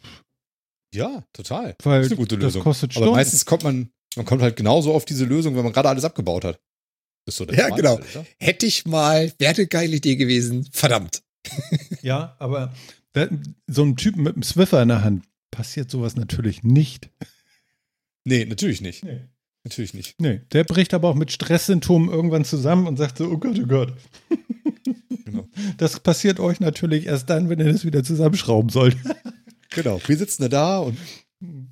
Ja, 0.95 1.23
total. 1.35 1.77
weil 1.83 2.01
ist 2.03 2.09
eine 2.13 2.17
gute 2.17 2.37
das 2.39 2.45
Lösung. 2.45 2.63
kostet 2.63 2.93
Aber 2.93 3.05
Stunden. 3.05 3.15
meistens 3.17 3.45
kommt 3.45 3.63
man, 3.63 3.91
man 4.17 4.25
kommt 4.25 4.41
halt 4.41 4.57
genauso 4.57 4.95
auf 4.95 5.05
diese 5.05 5.27
Lösung, 5.27 5.55
wenn 5.55 5.65
man 5.65 5.73
gerade 5.75 5.91
alles 5.91 6.05
abgebaut 6.05 6.45
hat. 6.45 6.59
Ist 7.27 7.37
so 7.37 7.45
der 7.45 7.57
Ja, 7.59 7.69
Normalfall, 7.69 7.97
genau. 8.05 8.11
oder? 8.21 8.27
Hätte 8.41 8.65
ich 8.67 8.87
mal, 8.87 9.33
wäre 9.39 9.55
eine 9.55 9.67
geile 9.67 9.97
Idee 9.97 10.17
gewesen. 10.17 10.67
Verdammt. 10.73 11.23
Ja, 12.03 12.37
aber 12.39 12.75
da, 13.13 13.29
so 13.67 13.83
ein 13.85 13.97
Typ 13.97 14.17
mit 14.17 14.35
einem 14.35 14.43
Swiffer 14.43 14.83
in 14.83 14.89
der 14.89 15.05
Hand 15.05 15.25
passiert 15.51 15.91
sowas 15.91 16.17
natürlich 16.17 16.63
nicht. 16.63 17.11
Nee, 18.25 18.45
natürlich 18.47 18.81
nicht. 18.83 19.05
Nee. 19.05 19.21
Natürlich 19.65 19.95
nicht. 19.95 20.21
Nee, 20.21 20.43
der 20.53 20.65
bricht 20.65 20.93
aber 20.93 21.09
auch 21.09 21.15
mit 21.15 21.33
Stresssymptomen 21.33 22.11
irgendwann 22.11 22.45
zusammen 22.45 22.87
und 22.87 22.99
sagt 22.99 23.19
so, 23.19 23.31
oh 23.31 23.39
Gott, 23.39 23.59
oh 23.59 23.67
Gott. 23.67 23.93
Genau. 25.25 25.49
Das 25.79 25.99
passiert 26.01 26.39
euch 26.39 26.61
natürlich 26.61 27.07
erst 27.07 27.31
dann, 27.31 27.49
wenn 27.49 27.59
ihr 27.59 27.73
das 27.73 27.85
wieder 27.85 28.05
zusammenschrauben 28.05 28.71
sollt. 28.71 28.97
Genau. 29.71 30.01
Wir 30.07 30.17
sitzen 30.17 30.49
da, 30.51 30.79
und 30.79 30.97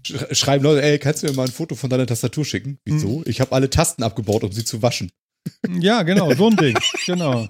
sch 0.05 0.17
schreiben 0.33 0.65
Leute, 0.65 0.83
ey, 0.83 0.99
kannst 0.99 1.23
du 1.23 1.29
mir 1.29 1.35
mal 1.35 1.45
ein 1.45 1.53
Foto 1.53 1.77
von 1.77 1.89
deiner 1.89 2.05
Tastatur 2.05 2.45
schicken? 2.45 2.81
Wieso? 2.85 3.19
Hm. 3.19 3.25
Ich 3.27 3.41
habe 3.41 3.53
alle 3.53 3.71
Tasten 3.71 4.03
abgebaut, 4.03 4.43
um 4.43 4.51
sie 4.51 4.65
zu 4.65 4.83
waschen. 4.83 5.13
ja, 5.81 6.03
genau, 6.03 6.35
so 6.35 6.49
ein 6.49 6.57
Ding. 6.57 6.77
Genau. 7.07 7.47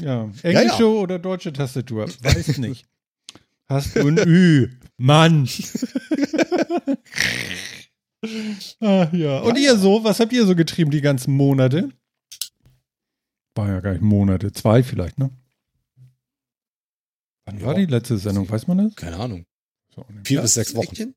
Ja. 0.00 0.30
Englische 0.44 0.82
ja. 0.82 0.88
oder 0.88 1.18
deutsche 1.18 1.52
Tastatur? 1.52 2.06
Weiß 2.22 2.58
nicht. 2.58 2.86
Hast 3.68 3.96
du 3.96 4.06
ein 4.06 4.18
Ü? 4.18 4.68
Mann. 4.96 5.48
Ah, 8.80 9.08
ja. 9.12 9.40
Und 9.40 9.56
ihr 9.58 9.76
so, 9.78 10.04
was 10.04 10.20
habt 10.20 10.32
ihr 10.32 10.46
so 10.46 10.54
getrieben 10.56 10.90
die 10.90 11.00
ganzen 11.00 11.34
Monate? 11.34 11.90
War 13.54 13.68
ja 13.68 13.80
gar 13.80 13.92
nicht 13.92 14.02
Monate, 14.02 14.52
zwei 14.52 14.82
vielleicht, 14.82 15.18
ne? 15.18 15.30
Wann 17.44 17.62
war 17.62 17.72
Ja. 17.74 17.78
die 17.86 17.86
letzte 17.90 18.18
Sendung? 18.18 18.48
Weiß 18.48 18.66
man 18.66 18.78
das? 18.78 18.94
Keine 18.96 19.16
Ahnung. 19.16 19.46
So. 19.94 20.04
Vier 20.24 20.42
bis 20.42 20.54
sechs 20.54 20.74
Wochen. 20.74 20.94
Eckchen- 20.94 21.14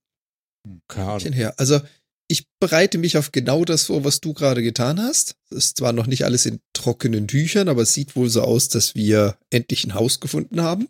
Keine 0.87 1.11
Ahnung. 1.11 1.33
Her. 1.33 1.53
Also 1.57 1.79
ich 2.27 2.47
bereite 2.59 2.99
mich 2.99 3.17
auf 3.17 3.31
genau 3.31 3.65
das 3.65 3.85
vor, 3.85 4.03
was 4.03 4.21
du 4.21 4.33
gerade 4.33 4.61
getan 4.61 5.01
hast. 5.01 5.35
Das 5.49 5.57
ist 5.65 5.77
zwar 5.77 5.93
noch 5.93 6.05
nicht 6.05 6.25
alles 6.25 6.45
in 6.45 6.59
trockenen 6.73 7.27
Tüchern, 7.27 7.67
aber 7.67 7.81
es 7.81 7.93
sieht 7.93 8.15
wohl 8.15 8.29
so 8.29 8.43
aus, 8.43 8.69
dass 8.69 8.93
wir 8.93 9.37
endlich 9.49 9.83
ein 9.85 9.95
Haus 9.95 10.19
gefunden 10.19 10.61
haben. 10.61 10.87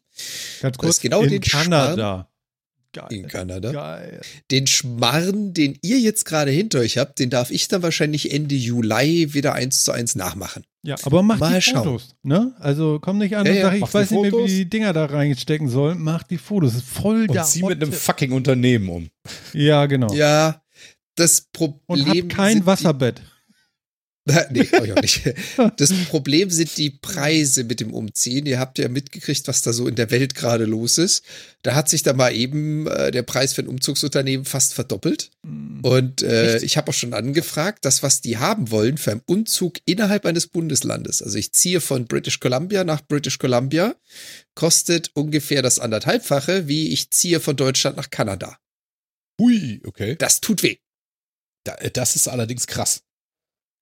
Ganz 0.61 0.77
kurz, 0.77 0.99
genau 0.99 1.21
in 1.21 1.29
den 1.29 1.41
Kanada. 1.41 2.29
Geil. 2.91 3.07
In 3.11 3.27
Kanada. 3.27 3.71
Geil. 3.71 4.21
Den 4.49 4.65
Schmarrn, 4.65 5.53
den 5.53 5.77
ihr 5.83 5.99
jetzt 5.99 6.25
gerade 6.25 6.49
hinter 6.49 6.79
euch 6.79 6.97
habt, 6.97 7.19
den 7.19 7.29
darf 7.29 7.51
ich 7.51 7.67
dann 7.67 7.83
wahrscheinlich 7.83 8.33
Ende 8.33 8.55
Juli 8.55 9.33
wieder 9.33 9.53
eins 9.53 9.83
zu 9.83 9.91
eins 9.91 10.15
nachmachen. 10.15 10.63
Ja, 10.81 10.95
aber 11.03 11.21
mach 11.21 11.37
Mal 11.39 11.55
die 11.55 11.61
schauen. 11.61 11.83
Fotos, 11.83 12.15
ne? 12.23 12.55
Also 12.59 12.99
komm 13.01 13.17
nicht 13.19 13.35
an 13.35 13.45
Ja, 13.45 13.51
und 13.51 13.57
ja, 13.57 13.63
sag, 13.63 13.73
ich 13.75 13.81
mach 13.81 13.87
die 13.89 13.93
weiß 13.93 14.11
nicht 14.11 14.21
mehr, 14.21 14.31
wie 14.31 14.47
die 14.47 14.69
Dinger 14.69 14.93
da 14.93 15.05
reinstecken 15.05 15.67
sollen. 15.69 16.01
Mach 16.01 16.23
die 16.23 16.37
Fotos. 16.37 16.73
Das 16.73 16.81
ist 16.83 16.89
voll 16.89 17.27
Und 17.29 17.45
zieh 17.45 17.63
mit 17.63 17.81
einem 17.83 17.91
fucking 17.93 18.31
Unternehmen 18.31 18.89
um. 18.89 19.09
Ja, 19.53 19.85
genau. 19.85 20.11
Ja, 20.13 20.63
das 21.15 21.41
und 21.59 21.85
Problem 21.85 22.29
hab 22.29 22.29
kein 22.37 22.53
sind 22.53 22.61
die- 22.61 22.65
Wasserbett. 22.65 23.21
nee, 24.51 24.61
ich 24.61 24.73
auch 24.73 25.01
nicht. 25.01 25.33
Das 25.77 25.93
Problem 26.09 26.49
sind 26.49 26.77
die 26.77 26.89
Preise 26.89 27.63
mit 27.63 27.79
dem 27.79 27.93
Umziehen. 27.93 28.45
Ihr 28.45 28.59
habt 28.59 28.77
ja 28.77 28.89
mitgekriegt, 28.89 29.47
was 29.47 29.61
da 29.61 29.73
so 29.73 29.87
in 29.87 29.95
der 29.95 30.11
Welt 30.11 30.35
gerade 30.35 30.65
los 30.65 30.97
ist. 30.97 31.23
Da 31.61 31.75
hat 31.75 31.89
sich 31.89 32.03
da 32.03 32.13
mal 32.13 32.35
eben 32.35 32.87
äh, 32.87 33.11
der 33.11 33.23
Preis 33.23 33.53
für 33.53 33.61
ein 33.61 33.67
Umzugsunternehmen 33.67 34.45
fast 34.45 34.73
verdoppelt. 34.73 35.31
Und 35.81 36.21
äh, 36.21 36.59
ich 36.59 36.77
habe 36.77 36.89
auch 36.89 36.93
schon 36.93 37.13
angefragt, 37.13 37.85
das, 37.85 38.03
was 38.03 38.21
die 38.21 38.37
haben 38.37 38.71
wollen 38.71 38.97
für 38.97 39.11
einen 39.11 39.21
Umzug 39.25 39.77
innerhalb 39.85 40.25
eines 40.25 40.47
Bundeslandes. 40.47 41.21
Also 41.21 41.37
ich 41.37 41.53
ziehe 41.53 41.81
von 41.81 42.05
British 42.05 42.39
Columbia 42.39 42.83
nach 42.83 43.01
British 43.05 43.37
Columbia, 43.39 43.95
kostet 44.55 45.11
ungefähr 45.13 45.61
das 45.61 45.79
anderthalbfache, 45.79 46.67
wie 46.67 46.89
ich 46.89 47.11
ziehe 47.11 47.39
von 47.39 47.55
Deutschland 47.55 47.97
nach 47.97 48.09
Kanada. 48.09 48.57
Hui, 49.39 49.81
okay. 49.85 50.15
Das 50.17 50.41
tut 50.41 50.63
weh. 50.63 50.77
Äh, 51.65 51.91
das 51.91 52.15
ist 52.15 52.27
allerdings 52.27 52.67
krass. 52.67 53.03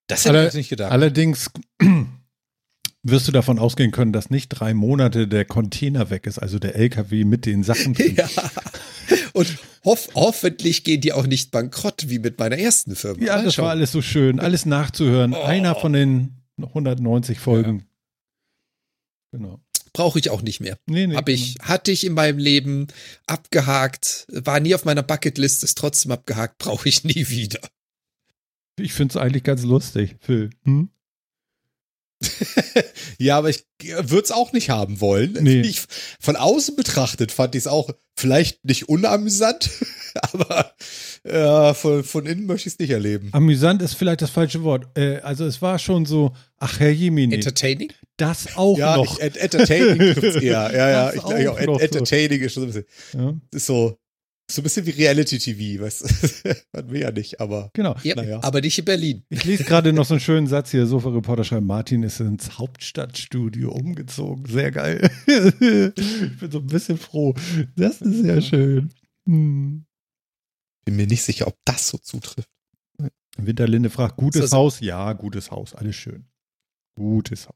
Das 0.07 0.25
hätte 0.25 0.29
ich 0.29 0.35
Alle- 0.37 0.43
jetzt 0.45 0.53
nicht 0.55 0.69
gedacht. 0.69 0.91
Allerdings 0.91 1.51
wirst 3.03 3.27
du 3.27 3.31
davon 3.31 3.59
ausgehen 3.59 3.91
können, 3.91 4.11
dass 4.13 4.29
nicht 4.29 4.49
drei 4.49 4.73
Monate 4.73 5.27
der 5.27 5.45
Container 5.45 6.09
weg 6.09 6.25
ist, 6.27 6.39
also 6.39 6.59
der 6.59 6.75
LKW 6.75 7.23
mit 7.25 7.45
den 7.45 7.63
Sachen 7.63 7.93
drin. 7.93 8.15
Ja. 8.15 8.29
Und 9.33 9.57
hoff, 9.85 10.09
hoffentlich 10.15 10.83
gehen 10.83 10.99
die 11.01 11.13
auch 11.13 11.27
nicht 11.27 11.51
bankrott 11.51 12.09
wie 12.09 12.19
mit 12.19 12.39
meiner 12.39 12.57
ersten 12.57 12.95
Firma. 12.95 13.23
Ja, 13.23 13.37
Mal 13.37 13.45
das 13.45 13.55
schauen. 13.55 13.65
war 13.65 13.71
alles 13.71 13.91
so 13.91 14.01
schön, 14.01 14.39
alles 14.39 14.65
nachzuhören. 14.65 15.33
Oh. 15.33 15.43
Einer 15.43 15.75
von 15.75 15.93
den 15.93 16.41
190 16.61 17.39
Folgen. 17.39 17.85
Genau. 19.31 19.61
Brauche 19.93 20.19
ich 20.19 20.29
auch 20.29 20.41
nicht 20.41 20.59
mehr. 20.59 20.77
Nee, 20.87 21.07
nee, 21.07 21.15
Hab 21.15 21.29
ich, 21.29 21.55
hatte 21.61 21.91
ich 21.91 22.05
in 22.05 22.13
meinem 22.13 22.37
Leben 22.37 22.87
abgehakt, 23.25 24.25
war 24.31 24.59
nie 24.59 24.75
auf 24.75 24.85
meiner 24.85 25.03
Bucketlist, 25.03 25.63
ist 25.63 25.77
trotzdem 25.77 26.11
abgehakt, 26.11 26.57
brauche 26.59 26.87
ich 26.89 27.03
nie 27.03 27.29
wieder. 27.29 27.59
Ich 28.79 28.93
finde 28.93 29.13
es 29.13 29.17
eigentlich 29.17 29.43
ganz 29.43 29.63
lustig, 29.63 30.15
Phil. 30.21 30.49
Hm? 30.63 30.89
Ja, 33.19 33.37
aber 33.39 33.49
ich 33.49 33.65
würde 33.81 34.23
es 34.23 34.31
auch 34.31 34.53
nicht 34.53 34.69
haben 34.69 35.01
wollen. 35.01 35.37
Nee. 35.41 35.61
Ich, 35.67 35.81
von 36.19 36.35
außen 36.35 36.75
betrachtet 36.75 37.31
fand 37.31 37.55
ich 37.55 37.61
es 37.63 37.67
auch 37.67 37.89
vielleicht 38.15 38.63
nicht 38.63 38.89
unamüsant, 38.89 39.69
aber 40.21 40.73
äh, 41.23 41.73
von, 41.73 42.03
von 42.03 42.25
innen 42.27 42.45
möchte 42.45 42.67
ich 42.69 42.73
es 42.75 42.79
nicht 42.79 42.91
erleben. 42.91 43.29
Amüsant 43.33 43.81
ist 43.81 43.95
vielleicht 43.95 44.21
das 44.21 44.29
falsche 44.29 44.63
Wort. 44.63 44.87
Äh, 44.97 45.17
also 45.17 45.45
es 45.45 45.61
war 45.61 45.79
schon 45.79 46.05
so, 46.05 46.33
ach 46.57 46.79
Herr 46.79 46.91
Jemini, 46.91 47.35
Entertaining? 47.35 47.91
das 48.17 48.55
auch 48.55 48.77
ja, 48.77 48.97
noch. 48.97 49.17
Ich, 49.17 49.23
ent- 49.23 49.37
entertaining 49.37 49.97
trifft's 50.13 50.41
eher. 50.41 50.71
Ja, 50.73 50.89
ja. 50.89 51.05
Das 51.07 51.15
Ich, 51.15 51.23
auch 51.23 51.37
ich, 51.37 51.47
auch, 51.47 51.59
noch 51.61 51.79
so. 51.79 51.85
entertaining 51.85 52.41
ist 52.41 52.53
schon 52.53 52.71
so 52.71 52.79
ein 52.79 52.83
bisschen, 52.83 53.19
ja, 53.19 53.33
ist 53.51 53.65
so, 53.65 53.97
so 54.49 54.61
ein 54.61 54.63
bisschen 54.63 54.85
wie 54.85 54.91
Reality-TV, 54.91 55.81
weißt 55.83 56.01
du? 56.01 56.55
Hatten 56.77 56.91
wir 56.91 56.99
ja 57.01 57.11
nicht, 57.11 57.41
aber 57.41 57.69
genau. 57.73 57.95
Ja, 58.03 58.15
Naja. 58.15 58.39
aber 58.43 58.61
nicht 58.61 58.79
in 58.79 58.85
Berlin. 58.85 59.23
Ich 59.29 59.43
lese 59.43 59.65
gerade 59.65 59.91
noch 59.91 60.05
so 60.05 60.13
einen 60.13 60.21
schönen 60.21 60.47
Satz 60.47 60.71
hier. 60.71 60.87
Sofa-Reporter 60.87 61.43
schreibt, 61.43 61.65
Martin 61.65 62.03
ist 62.03 62.19
ins 62.21 62.57
Hauptstadtstudio 62.57 63.71
umgezogen. 63.71 64.45
Sehr 64.45 64.71
geil. 64.71 65.09
ich 65.27 66.39
bin 66.39 66.51
so 66.51 66.59
ein 66.59 66.67
bisschen 66.67 66.97
froh. 66.97 67.33
Das 67.75 68.01
ist 68.01 68.21
sehr 68.21 68.41
schön. 68.41 68.93
Hm. 69.25 69.85
bin 70.85 70.95
mir 70.95 71.07
nicht 71.07 71.23
sicher, 71.23 71.47
ob 71.47 71.57
das 71.65 71.89
so 71.89 71.97
zutrifft. 71.97 72.49
Winterlinde 73.37 73.89
fragt, 73.89 74.15
gutes 74.15 74.51
Haus? 74.53 74.79
Ja, 74.79 75.11
gutes 75.13 75.51
Haus. 75.51 75.75
Alles 75.75 75.95
schön. 75.97 76.25
Gutes 76.95 77.47
Haus. 77.47 77.55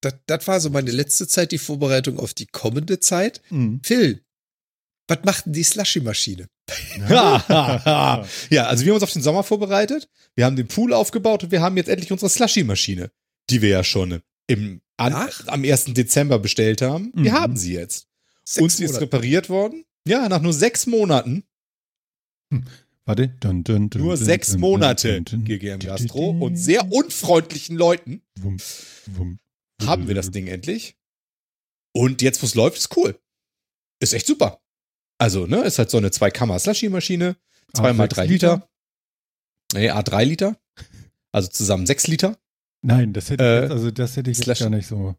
Das, 0.00 0.14
das 0.26 0.46
war 0.48 0.60
so 0.60 0.70
meine 0.70 0.90
letzte 0.90 1.28
Zeit, 1.28 1.52
die 1.52 1.58
Vorbereitung 1.58 2.18
auf 2.18 2.32
die 2.32 2.46
kommende 2.46 3.00
Zeit. 3.00 3.42
Hm. 3.48 3.80
Phil, 3.84 4.24
was 5.08 5.18
macht 5.24 5.46
denn 5.46 5.52
die 5.54 5.64
Slushy-Maschine? 5.64 6.48
ja, 7.08 8.24
also 8.66 8.84
wir 8.84 8.90
haben 8.90 8.94
uns 8.94 9.02
auf 9.02 9.12
den 9.12 9.22
Sommer 9.22 9.42
vorbereitet, 9.42 10.08
wir 10.34 10.44
haben 10.44 10.56
den 10.56 10.68
Pool 10.68 10.92
aufgebaut 10.92 11.44
und 11.44 11.50
wir 11.50 11.60
haben 11.62 11.76
jetzt 11.76 11.88
endlich 11.88 12.12
unsere 12.12 12.28
Slushy-Maschine, 12.30 13.10
die 13.50 13.62
wir 13.62 13.70
ja 13.70 13.84
schon 13.84 14.20
im, 14.46 14.80
an, 14.96 15.14
am 15.46 15.64
1. 15.64 15.86
Dezember 15.94 16.38
bestellt 16.38 16.82
haben. 16.82 17.10
Wir 17.14 17.32
Mhm. 17.32 17.36
haben 17.36 17.56
sie 17.56 17.74
jetzt. 17.74 18.06
Sechs 18.44 18.62
und 18.62 18.70
sie 18.70 18.84
ist 18.84 18.90
Monate. 18.92 19.04
repariert 19.04 19.48
worden. 19.48 19.84
Ja, 20.06 20.28
nach 20.28 20.40
nur 20.40 20.52
sechs 20.54 20.86
Monaten. 20.86 21.44
Warte. 23.04 23.28
Dun, 23.28 23.64
dun, 23.64 23.90
dun, 23.90 24.02
Nur 24.02 24.16
sechs 24.16 24.56
Monate 24.56 25.22
GGM 25.22 25.80
Gastro 25.80 26.30
und 26.30 26.56
sehr 26.56 26.90
unfreundlichen 26.92 27.76
Leuten 27.76 28.22
Wum, 28.38 28.56
wum, 29.06 29.38
haben 29.82 30.08
wir 30.08 30.14
das 30.14 30.30
Ding 30.30 30.46
endlich. 30.46 30.96
Und 31.94 32.22
jetzt, 32.22 32.42
wo 32.42 32.46
es 32.46 32.54
läuft, 32.54 32.78
ist 32.78 32.96
cool. 32.96 33.18
Ist 34.00 34.12
echt 34.14 34.26
super. 34.26 34.60
Also, 35.18 35.46
ne, 35.46 35.62
ist 35.62 35.78
halt 35.78 35.90
so 35.90 35.98
eine 35.98 36.10
Zwei-Kammer-Slushy-Maschine. 36.10 37.36
Zweimal 37.74 38.06
A6 38.06 38.10
drei 38.10 38.26
Liter. 38.26 38.68
Nee, 39.74 39.90
A3 39.90 40.24
Liter. 40.24 40.56
Also 41.32 41.48
zusammen 41.48 41.86
sechs 41.86 42.06
Liter. 42.06 42.38
Nein, 42.82 43.12
das 43.12 43.28
hätte, 43.30 43.44
Äh, 43.44 43.56
ich 43.56 43.62
jetzt, 43.64 43.72
also 43.72 43.90
das 43.90 44.16
hätte 44.16 44.30
ich 44.30 44.38
jetzt 44.38 44.58
gar 44.60 44.70
nicht 44.70 44.86
so. 44.86 45.14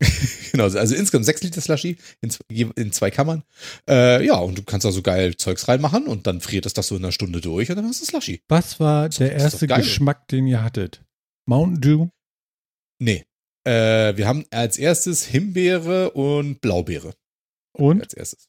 Genau, 0.52 0.64
also 0.64 0.94
insgesamt 0.94 1.26
sechs 1.26 1.42
Liter 1.42 1.60
Slushy 1.60 1.96
in, 2.22 2.70
in 2.72 2.90
zwei 2.92 3.10
Kammern. 3.10 3.44
Äh, 3.88 4.24
ja, 4.26 4.34
und 4.36 4.56
du 4.58 4.62
kannst 4.62 4.84
da 4.84 4.90
so 4.90 5.02
geil 5.02 5.36
Zeugs 5.36 5.68
reinmachen 5.68 6.06
und 6.08 6.26
dann 6.26 6.40
friert 6.40 6.66
es 6.66 6.72
das 6.72 6.88
so 6.88 6.96
in 6.96 7.04
einer 7.04 7.12
Stunde 7.12 7.40
durch 7.40 7.70
und 7.70 7.76
dann 7.76 7.86
hast 7.86 8.00
du 8.00 8.06
Slushy. 8.06 8.42
Was 8.48 8.80
war 8.80 9.08
Das 9.08 9.18
der 9.18 9.32
erste. 9.32 9.66
Geschmack, 9.68 10.26
den 10.28 10.46
ihr 10.46 10.62
hattet? 10.62 11.04
Mountain 11.46 11.80
Dew? 11.80 12.08
Nee. 12.98 13.24
Äh, 13.64 14.16
wir 14.16 14.26
haben 14.26 14.44
als 14.50 14.78
erstes 14.78 15.24
Himbeere 15.26 16.10
und 16.12 16.60
Blaubeere. 16.62 17.14
Und? 17.72 18.00
Als 18.02 18.14
erstes. 18.14 18.48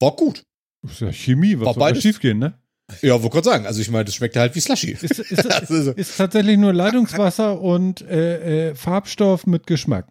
War 0.00 0.12
gut. 0.16 0.42
Ist 0.88 1.00
ja 1.00 1.12
Chemie, 1.12 1.58
was 1.58 1.66
War 1.66 1.74
soll 1.74 1.80
da 1.80 1.86
beides. 1.86 2.02
schiefgehen, 2.02 2.38
ne? 2.38 2.58
Ja, 3.02 3.14
wollte 3.22 3.30
gerade 3.34 3.44
sagen. 3.44 3.66
Also 3.66 3.80
ich 3.82 3.90
meine, 3.90 4.04
das 4.06 4.14
schmeckt 4.14 4.36
halt 4.36 4.54
wie 4.54 4.60
Slushy. 4.60 4.92
Ist, 4.92 5.18
ist, 5.18 5.46
Also 5.52 5.82
so- 5.82 5.90
ist 5.92 6.16
tatsächlich 6.16 6.56
nur 6.56 6.72
Leitungswasser 6.72 7.60
und 7.60 8.00
äh, 8.02 8.70
äh, 8.70 8.74
Farbstoff 8.74 9.46
mit 9.46 9.66
Geschmack. 9.66 10.06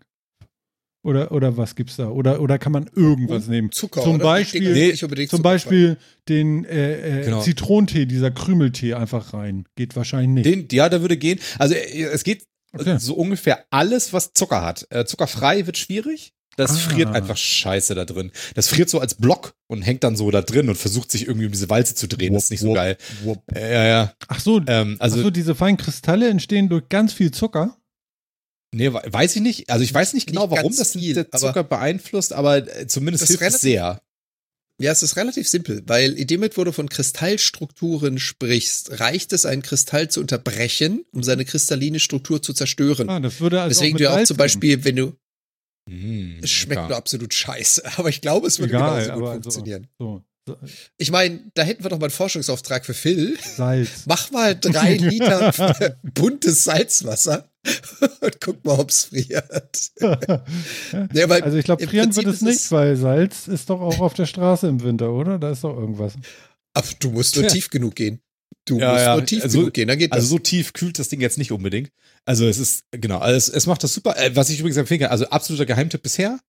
Oder, 1.04 1.32
oder 1.32 1.56
was 1.56 1.76
gibt's 1.76 1.96
da? 1.96 2.10
Oder, 2.10 2.42
oder 2.42 2.60
kann 2.60 2.74
man 2.74 2.90
irgendwas 2.94 3.46
Und 3.46 3.52
nehmen? 3.52 3.72
Zucker, 3.72 4.02
Zum 4.02 4.16
oder? 4.16 4.26
Beispiel- 4.26 4.98
unbedingt 5.02 5.30
Zum. 5.30 5.42
Beispiel 5.42 5.98
den 6.28 6.66
äh, 6.66 7.22
äh, 7.22 7.26
Genau. 7.26 7.42
Zitronentee, 7.42 8.06
dieser 8.06 8.30
Krümeltee 8.32 8.94
einfach 8.94 9.34
rein. 9.34 9.66
Geht 9.76 9.96
wahrscheinlich 9.96 10.46
nicht. 10.46 10.46
Den, 10.46 10.68
ja, 10.78 10.90
da 10.90 11.00
würde 11.02 11.16
gehen. 11.18 11.40
Also 11.60 11.76
äh, 11.76 12.04
es 12.04 12.24
geht 12.24 12.46
Okay. 12.74 12.98
so 13.00 13.14
ungefähr 13.16 13.64
alles, 13.70 14.12
was 14.12 14.34
Zucker 14.34 14.62
hat. 14.64 14.86
Äh, 14.90 15.06
zuckerfrei 15.06 15.66
wird 15.66 15.78
schwierig. 15.78 16.34
Das 16.58 16.72
Ah. 16.72 16.76
friert 16.76 17.16
einfach 17.16 17.38
scheiße 17.38 17.96
da 17.96 18.04
drin. 18.04 18.32
Das 18.56 18.68
friert 18.68 18.90
so 18.90 19.00
als 19.00 19.14
Block 19.16 19.54
und 19.68 19.82
hängt 19.84 20.04
dann 20.04 20.18
so 20.18 20.30
da 20.32 20.42
drin 20.42 20.68
und 20.70 20.76
versucht 20.76 21.10
sich 21.12 21.28
irgendwie 21.28 21.46
um 21.46 21.52
diese 21.54 21.70
Walze 21.70 21.96
zu 21.96 22.08
drehen. 22.08 22.34
Das 22.34 22.46
ist 22.46 22.50
nicht 22.52 22.60
so 22.62 22.68
Wupp, 22.70 22.76
geil. 22.76 22.98
wupp. 23.24 23.44
Äh, 23.56 23.74
ja, 23.74 23.86
ja. 23.86 24.14
Ach 24.28 24.40
so, 24.42 24.60
Ähm, 24.68 24.98
also, 25.00 25.20
ach 25.20 25.24
so, 25.24 25.30
diese 25.30 25.56
feinen 25.56 25.78
Kristalle 25.78 26.28
entstehen 26.30 26.68
durch 26.68 26.90
ganz 26.90 27.14
viel 27.14 27.32
Zucker. 27.32 27.78
nee, 28.74 28.92
we- 28.92 29.02
weiß 29.06 29.36
ich 29.38 29.42
nicht. 29.42 29.70
Also 29.70 29.84
ich 29.84 29.94
weiß 29.94 30.14
nicht 30.14 30.28
genau, 30.28 30.48
Nicht 30.48 30.58
warum 30.58 30.76
das 30.76 30.92
viel, 30.92 31.14
der 31.14 31.28
aber- 31.32 31.40
Zucker 31.40 31.64
beeinflusst, 31.64 32.34
aber 32.34 32.58
äh, 32.58 32.86
zumindest 32.88 33.22
Das 33.24 33.30
hilft 33.30 33.44
ist 33.44 33.56
es 33.56 33.62
sehr. 33.62 34.02
Ja, 34.80 34.92
es 34.92 35.02
ist 35.02 35.16
relativ 35.16 35.48
simpel, 35.48 35.82
weil 35.88 36.14
indem 36.14 36.42
wo 36.56 36.64
du 36.64 36.72
von 36.72 36.88
Kristallstrukturen 36.90 38.20
sprichst, 38.20 39.00
reicht 39.00 39.34
es, 39.34 39.46
einen 39.46 39.62
Kristall 39.64 40.10
zu 40.10 40.20
unterbrechen, 40.20 41.04
um 41.12 41.24
seine 41.24 41.46
kristalline 41.46 42.00
Struktur 42.00 42.42
zu 42.42 42.54
zerstören. 42.54 43.10
Ah, 43.10 43.20
das 43.20 43.40
würde 43.40 43.62
also 43.62 43.70
Deswegen 43.80 43.94
mit 43.94 44.02
du 44.02 44.04
ja 44.06 44.16
auch 44.16 44.24
zum 44.24 44.38
Beispiel, 44.38 44.84
wenn 44.84 44.96
du, 44.96 45.14
Hm, 45.88 46.40
es 46.44 46.50
schmeckt 46.50 46.82
ja. 46.82 46.88
nur 46.90 46.98
absolut 46.98 47.34
scheiße, 47.34 47.84
aber 47.98 48.10
ich 48.10 48.22
glaube, 48.22 48.48
es 48.48 48.60
würde 48.60 48.74
Egal, 48.76 49.02
genauso 49.04 49.20
gut 49.20 49.30
also- 49.30 49.42
funktionieren. 49.42 49.88
So, 50.00 50.22
so, 50.48 50.58
Ich 50.98 51.12
meine, 51.12 51.42
da 51.56 51.64
hätten 51.64 51.84
wir 51.84 51.90
doch 51.90 52.00
mal 52.00 52.06
einen 52.06 52.12
Forschungsauftrag 52.12 52.86
für 52.86 52.94
Phil. 52.94 53.38
Salz. 53.42 53.90
Mach 54.06 54.32
mal 54.32 54.56
drei 54.58 54.94
Liter 54.98 55.98
buntes 56.14 56.64
Salzwasser 56.64 57.50
und 58.22 58.40
guck 58.40 58.64
mal, 58.64 58.80
ob's 58.80 59.06
friert. 59.06 59.92
Ja, 61.14 61.26
also 61.28 61.58
ich 61.58 61.66
glaube, 61.66 61.86
frieren 61.88 62.16
wird 62.16 62.28
es 62.28 62.42
nicht, 62.42 62.72
weil 62.72 62.96
Salz 62.96 63.48
ist 63.48 63.70
doch 63.70 63.82
auch 63.82 64.00
auf 64.00 64.14
der 64.14 64.26
Straße 64.26 64.68
im 64.68 64.82
Winter, 64.84 65.12
oder? 65.12 65.38
Da 65.38 65.52
ist 65.52 65.64
doch 65.64 65.76
irgendwas. 65.78 66.14
Aber 66.74 66.88
du 67.00 67.10
musst 67.12 67.36
nur 67.36 67.46
Tja. 67.46 67.54
tief 67.54 67.70
genug 67.70 67.96
gehen. 67.96 68.22
Du 68.66 68.80
Ja, 68.80 68.94
musst 68.94 69.06
ja, 69.06 69.16
nur 69.16 69.26
tief 69.26 69.44
also- 69.44 69.60
genug 69.60 69.74
gehen, 69.74 69.88
dann 69.88 69.98
geht 69.98 70.12
Also 70.14 70.24
das. 70.26 70.30
so 70.30 70.40
tief 70.40 70.74
kühlt 70.74 71.00
das 71.00 71.10
Ding 71.10 71.20
jetzt 71.22 71.38
nicht 71.38 71.52
unbedingt. 71.52 71.92
Also 72.28 72.46
es 72.48 72.58
ist, 72.58 72.84
genau, 72.92 73.20
also 73.20 73.38
es, 73.38 73.48
es 73.50 73.66
macht 73.68 73.84
das 73.84 73.94
super. 73.94 74.18
Äh, 74.18 74.36
was 74.36 74.50
ich 74.50 74.60
übrigens 74.60 74.78
empfehlen 74.78 75.00
kann, 75.00 75.12
also 75.12 75.28
absoluter 75.30 75.66
Geheimtipp 75.66 76.04
bisher 76.04 76.40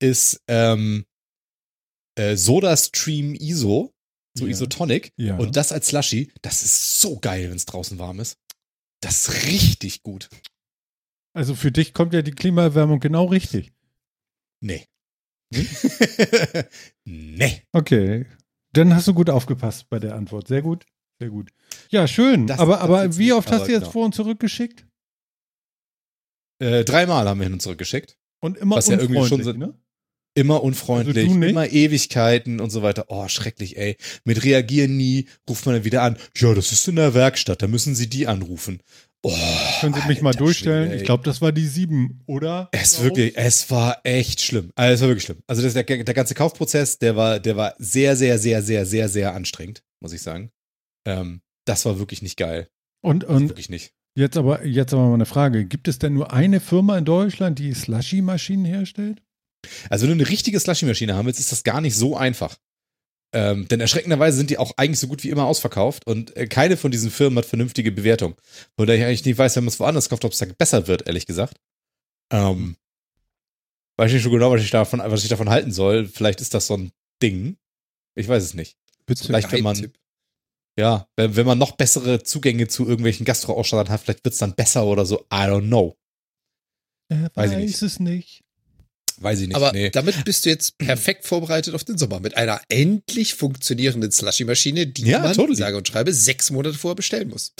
ist 0.00 0.42
ähm, 0.48 1.06
äh, 2.18 2.36
Soda 2.36 2.76
Stream 2.76 3.34
ISO, 3.34 3.92
so 4.36 4.46
Ja. 4.46 4.50
Isotonic. 4.50 5.12
Ja. 5.16 5.36
Und 5.36 5.56
das 5.56 5.70
als 5.72 5.88
Slushy, 5.88 6.32
das 6.42 6.62
ist 6.64 7.00
so 7.00 7.18
geil, 7.20 7.50
wenn 7.50 7.56
es 7.56 7.66
draußen 7.66 7.98
warm 7.98 8.18
ist. 8.20 8.36
Das 9.00 9.28
ist 9.28 9.46
richtig 9.46 10.02
gut. 10.02 10.28
Also 11.36 11.54
für 11.54 11.70
dich 11.70 11.94
kommt 11.94 12.14
ja 12.14 12.22
die 12.22 12.32
Klimaerwärmung 12.32 12.98
genau 12.98 13.26
richtig. 13.26 13.72
Nee. 14.60 14.86
nee. 17.04 17.62
Okay. 17.72 18.26
Dann 18.72 18.94
hast 18.94 19.06
du 19.06 19.14
gut 19.14 19.30
aufgepasst 19.30 19.88
bei 19.88 19.98
der 20.00 20.14
Antwort. 20.16 20.48
Sehr 20.48 20.62
gut. 20.62 20.84
Sehr 21.20 21.30
gut. 21.30 21.50
Ja, 21.90 22.08
schön. 22.08 22.48
Das- 22.48 22.58
aber 22.58 22.74
das 22.74 22.82
aber 22.82 23.16
wie 23.18 23.32
oft 23.32 23.50
hast 23.52 23.66
du 23.68 23.72
jetzt 23.72 23.82
genau. 23.82 23.92
vor 23.92 24.04
und 24.06 24.14
zurückgeschickt? 24.14 24.87
Äh, 26.60 26.84
dreimal 26.84 27.28
haben 27.28 27.38
wir 27.40 27.44
hin 27.44 27.52
und 27.54 27.62
zurückgeschickt. 27.62 28.16
Und 28.40 28.56
immer 28.58 28.76
Was 28.76 28.88
ja 28.88 28.98
irgendwie 28.98 29.18
unfreundlich, 29.18 29.46
schon 29.46 29.60
so- 29.60 29.66
ne? 29.66 29.74
Immer 30.34 30.62
unfreundlich, 30.62 31.16
Also 31.24 31.32
du 31.34 31.38
nicht? 31.40 31.50
immer 31.50 31.68
Ewigkeiten 31.68 32.60
und 32.60 32.70
so 32.70 32.82
weiter. 32.82 33.06
Oh, 33.08 33.26
schrecklich, 33.26 33.76
ey. 33.76 33.96
Mit 34.24 34.44
reagieren 34.44 34.96
nie, 34.96 35.26
ruft 35.48 35.66
man 35.66 35.74
dann 35.74 35.84
wieder 35.84 36.02
an. 36.02 36.16
Ja, 36.36 36.54
das 36.54 36.70
ist 36.70 36.86
in 36.86 36.94
der 36.96 37.14
Werkstatt, 37.14 37.60
da 37.62 37.66
müssen 37.66 37.96
Sie 37.96 38.08
die 38.08 38.28
anrufen. 38.28 38.80
Oh, 39.24 39.34
Können 39.80 39.94
Sie 39.94 40.06
mich 40.06 40.22
mal 40.22 40.32
durchstellen? 40.34 40.84
Schwede, 40.84 40.94
ey. 40.94 41.00
ich 41.00 41.04
glaube, 41.06 41.24
das 41.24 41.40
war 41.40 41.50
die 41.50 41.66
sieben, 41.66 42.22
oder? 42.26 42.68
Es 42.70 43.02
wirklich, 43.02 43.36
es 43.36 43.68
war 43.68 43.98
echt 44.04 44.40
schlimm. 44.40 44.70
Also 44.76 44.94
es 44.94 45.00
war 45.00 45.08
wirklich 45.08 45.24
schlimm. 45.24 45.42
Also 45.48 45.62
das, 45.62 45.74
der, 45.74 45.82
der 45.82 46.14
ganze 46.14 46.34
Kaufprozess, 46.34 46.98
der 47.00 47.16
war, 47.16 47.40
der 47.40 47.56
war 47.56 47.74
sehr, 47.78 48.14
sehr, 48.14 48.38
sehr, 48.38 48.62
sehr, 48.62 48.86
sehr, 48.86 49.08
sehr 49.08 49.34
anstrengend, 49.34 49.82
muss 50.00 50.12
ich 50.12 50.22
sagen. 50.22 50.52
Ähm, 51.04 51.40
das 51.64 51.84
war 51.84 51.98
wirklich 51.98 52.22
nicht 52.22 52.36
geil. 52.36 52.68
Und, 53.02 53.24
und 53.24 53.48
wirklich 53.48 53.70
nicht. 53.70 53.92
Jetzt 54.18 54.36
aber 54.36 54.64
jetzt 54.64 54.92
aber 54.92 55.06
mal 55.08 55.14
eine 55.14 55.26
Frage. 55.26 55.64
Gibt 55.64 55.88
es 55.88 55.98
denn 55.98 56.14
nur 56.14 56.32
eine 56.32 56.60
Firma 56.60 56.98
in 56.98 57.04
Deutschland, 57.04 57.58
die 57.58 57.72
Slushy-Maschinen 57.72 58.64
herstellt? 58.64 59.22
Also 59.90 60.06
wenn 60.06 60.18
du 60.18 60.24
eine 60.24 60.30
richtige 60.30 60.58
Slushy-Maschine 60.60 61.14
haben 61.14 61.26
willst, 61.26 61.40
ist 61.40 61.52
das 61.52 61.64
gar 61.64 61.80
nicht 61.80 61.96
so 61.96 62.16
einfach. 62.16 62.56
Ähm, 63.32 63.68
denn 63.68 63.80
erschreckenderweise 63.80 64.38
sind 64.38 64.48
die 64.48 64.58
auch 64.58 64.72
eigentlich 64.76 65.00
so 65.00 65.06
gut 65.06 65.22
wie 65.22 65.28
immer 65.28 65.44
ausverkauft 65.44 66.06
und 66.06 66.34
äh, 66.36 66.46
keine 66.46 66.78
von 66.78 66.90
diesen 66.90 67.10
Firmen 67.10 67.38
hat 67.38 67.44
vernünftige 67.44 67.92
Bewertung. 67.92 68.34
Von 68.76 68.86
daher 68.86 69.00
ich 69.00 69.04
eigentlich 69.06 69.24
nicht 69.26 69.38
weiß, 69.38 69.56
wenn 69.56 69.64
man 69.64 69.68
es 69.68 69.80
woanders 69.80 70.08
kauft, 70.08 70.24
ob 70.24 70.32
es 70.32 70.38
da 70.38 70.46
besser 70.46 70.86
wird, 70.86 71.06
ehrlich 71.06 71.26
gesagt. 71.26 71.58
Ähm, 72.32 72.76
weiß 73.96 74.08
ich 74.08 74.14
nicht 74.14 74.22
so 74.22 74.30
genau, 74.30 74.50
was 74.50 74.62
ich 74.62 74.70
davon, 74.70 75.00
was 75.04 75.22
ich 75.22 75.28
davon 75.28 75.50
halten 75.50 75.72
soll. 75.72 76.06
Vielleicht 76.06 76.40
ist 76.40 76.54
das 76.54 76.66
so 76.68 76.76
ein 76.78 76.92
Ding. 77.22 77.58
Ich 78.14 78.28
weiß 78.28 78.42
es 78.42 78.54
nicht. 78.54 78.78
Vielleicht, 79.06 79.52
wenn 79.52 79.62
man, 79.62 79.74
Geheimtipp. 79.74 80.00
Ja, 80.78 81.08
wenn, 81.16 81.34
wenn 81.34 81.44
man 81.44 81.58
noch 81.58 81.72
bessere 81.72 82.22
Zugänge 82.22 82.68
zu 82.68 82.86
irgendwelchen 82.86 83.26
Gastro-Ausstattern 83.26 83.92
hat, 83.92 84.00
vielleicht 84.00 84.24
wird 84.24 84.34
es 84.34 84.38
dann 84.38 84.54
besser 84.54 84.86
oder 84.86 85.04
so. 85.04 85.26
I 85.32 85.48
don't 85.48 85.66
know. 85.66 85.96
Weiß 87.08 87.30
weiß, 87.34 87.50
ich 87.52 87.58
nicht. 87.58 87.82
es 87.82 88.00
nicht. 88.00 88.44
Weiß 89.16 89.40
ich 89.40 89.48
nicht. 89.48 89.56
Aber 89.56 89.72
nee. 89.72 89.90
damit 89.90 90.24
bist 90.24 90.44
du 90.44 90.50
jetzt 90.50 90.78
perfekt 90.78 91.26
vorbereitet 91.26 91.74
auf 91.74 91.82
den 91.82 91.98
Sommer 91.98 92.20
mit 92.20 92.36
einer 92.36 92.60
endlich 92.68 93.34
funktionierenden 93.34 94.12
Slushy-Maschine, 94.12 94.86
die 94.86 95.02
Ja, 95.02 95.18
man, 95.18 95.32
totally. 95.32 95.56
sage 95.56 95.76
und 95.76 95.88
schreibe, 95.88 96.12
sechs 96.12 96.50
Monate 96.52 96.78
vorher 96.78 96.94
bestellen 96.94 97.28
muss. 97.28 97.54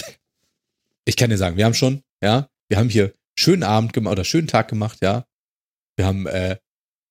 ich 1.05 1.17
kann 1.17 1.31
dir 1.31 1.39
sagen, 1.39 1.57
wir 1.57 1.65
haben 1.65 1.75
schon, 1.75 2.03
ja, 2.23 2.49
wir 2.69 2.79
haben 2.79 2.89
hier 2.89 3.13
schönen 3.37 3.65
Abend 3.65 3.93
gemacht 3.93 4.13
oder 4.13 4.25
schönen 4.25 4.47
Tag 4.47 4.69
gemacht, 4.69 4.99
ja. 5.03 5.27
Wir 5.97 6.07
haben, 6.07 6.27
äh, 6.27 6.59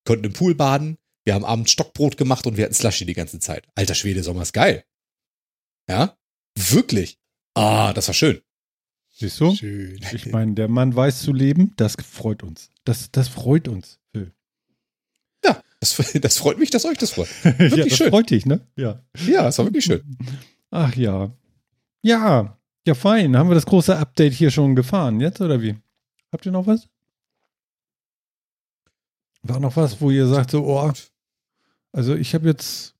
konnten 0.06 0.24
im 0.24 0.32
Pool 0.32 0.54
baden, 0.54 0.96
wir 1.26 1.34
haben 1.34 1.44
abends 1.44 1.72
Stockbrot 1.72 2.16
gemacht 2.16 2.46
und 2.46 2.56
wir 2.56 2.64
hatten 2.64 2.74
Slushy 2.74 3.04
die 3.04 3.12
ganze 3.12 3.40
Zeit. 3.40 3.66
Alter 3.74 3.94
Schwede, 3.94 4.22
Sommer 4.22 4.40
ist 4.40 4.54
geil. 4.54 4.84
Ja? 5.88 6.16
Wirklich. 6.54 7.18
Ah, 7.54 7.92
das 7.92 8.08
war 8.08 8.14
schön. 8.14 8.40
Siehst 9.10 9.40
du? 9.40 9.54
Schön. 9.54 9.98
Ich 10.12 10.26
meine, 10.26 10.54
der 10.54 10.68
Mann 10.68 10.94
weiß 10.94 11.22
zu 11.22 11.32
leben, 11.32 11.72
das 11.76 11.94
freut 11.94 12.42
uns. 12.42 12.70
Das, 12.84 13.10
das 13.10 13.28
freut 13.28 13.66
uns. 13.66 13.98
Phil. 14.12 14.32
Ja, 15.44 15.60
das, 15.80 15.96
das 16.20 16.38
freut 16.38 16.58
mich, 16.58 16.70
dass 16.70 16.84
euch 16.84 16.98
das 16.98 17.12
freut. 17.12 17.28
ja, 17.44 17.84
das 17.84 17.96
schön. 17.96 18.10
freut 18.10 18.30
dich, 18.30 18.46
ne? 18.46 18.60
Ja. 18.76 19.02
Ja, 19.26 19.42
das 19.44 19.58
war 19.58 19.66
wirklich 19.66 19.84
schön. 19.84 20.16
Ach 20.70 20.94
ja. 20.94 21.32
Ja, 22.02 22.58
ja, 22.86 22.94
fein. 22.94 23.36
Haben 23.36 23.50
wir 23.50 23.54
das 23.54 23.66
große 23.66 23.96
Update 23.96 24.34
hier 24.34 24.50
schon 24.50 24.76
gefahren 24.76 25.20
jetzt 25.20 25.40
oder 25.40 25.60
wie? 25.60 25.76
Habt 26.30 26.46
ihr 26.46 26.52
noch 26.52 26.66
was? 26.66 26.88
War 29.42 29.60
noch 29.60 29.76
was, 29.76 30.00
wo 30.00 30.10
ihr 30.10 30.26
sagt 30.26 30.50
so, 30.50 30.64
oh, 30.64 30.92
also 31.92 32.14
ich 32.14 32.34
habe 32.34 32.48
jetzt 32.48 32.94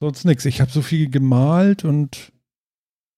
sonst 0.00 0.24
nichts. 0.24 0.44
Ich 0.44 0.60
habe 0.60 0.70
so 0.70 0.82
viel 0.82 1.10
gemalt 1.10 1.84
und 1.84 2.32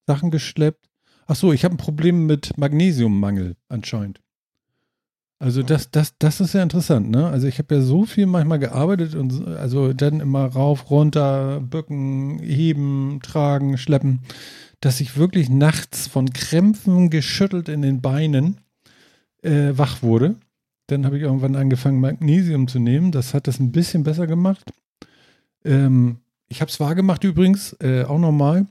Sachen 0.06 0.30
geschleppt. 0.30 0.88
Ach 1.26 1.36
so, 1.36 1.52
ich 1.52 1.64
habe 1.64 1.74
ein 1.74 1.78
Problem 1.78 2.26
mit 2.26 2.56
Magnesiummangel 2.56 3.56
anscheinend. 3.68 4.20
Also 5.40 5.62
das, 5.62 5.90
das, 5.92 6.18
das 6.18 6.40
ist 6.40 6.54
ja 6.54 6.62
interessant, 6.64 7.10
ne? 7.10 7.28
Also 7.28 7.46
ich 7.46 7.58
habe 7.58 7.76
ja 7.76 7.80
so 7.80 8.04
viel 8.04 8.26
manchmal 8.26 8.58
gearbeitet 8.58 9.14
und 9.14 9.30
so- 9.30 9.44
also 9.44 9.92
dann 9.92 10.18
immer 10.20 10.46
rauf, 10.46 10.90
runter, 10.90 11.60
bücken, 11.60 12.40
heben, 12.40 13.20
tragen, 13.22 13.78
schleppen, 13.78 14.20
dass 14.80 15.00
ich 15.00 15.16
wirklich 15.16 15.48
nachts 15.48 16.08
von 16.08 16.32
Krämpfen 16.32 17.08
geschüttelt 17.10 17.68
in 17.68 17.82
den 17.82 18.00
Beinen 18.00 18.60
äh, 19.42 19.72
wach 19.74 20.02
wurde. 20.02 20.36
Dann 20.88 21.04
habe 21.06 21.18
ich 21.18 21.22
irgendwann 21.22 21.54
angefangen, 21.54 22.00
Magnesium 22.00 22.66
zu 22.66 22.80
nehmen. 22.80 23.12
Das 23.12 23.32
hat 23.32 23.46
das 23.46 23.60
ein 23.60 23.70
bisschen 23.70 24.02
besser 24.02 24.26
gemacht. 24.26 24.72
Ähm, 25.64 26.18
ich 26.48 26.60
habe 26.60 26.70
es 26.70 26.80
wahrgemacht 26.80 27.24
übrigens, 27.24 27.74
äh, 27.80 28.04
auch 28.04 28.18
nochmal. 28.18 28.66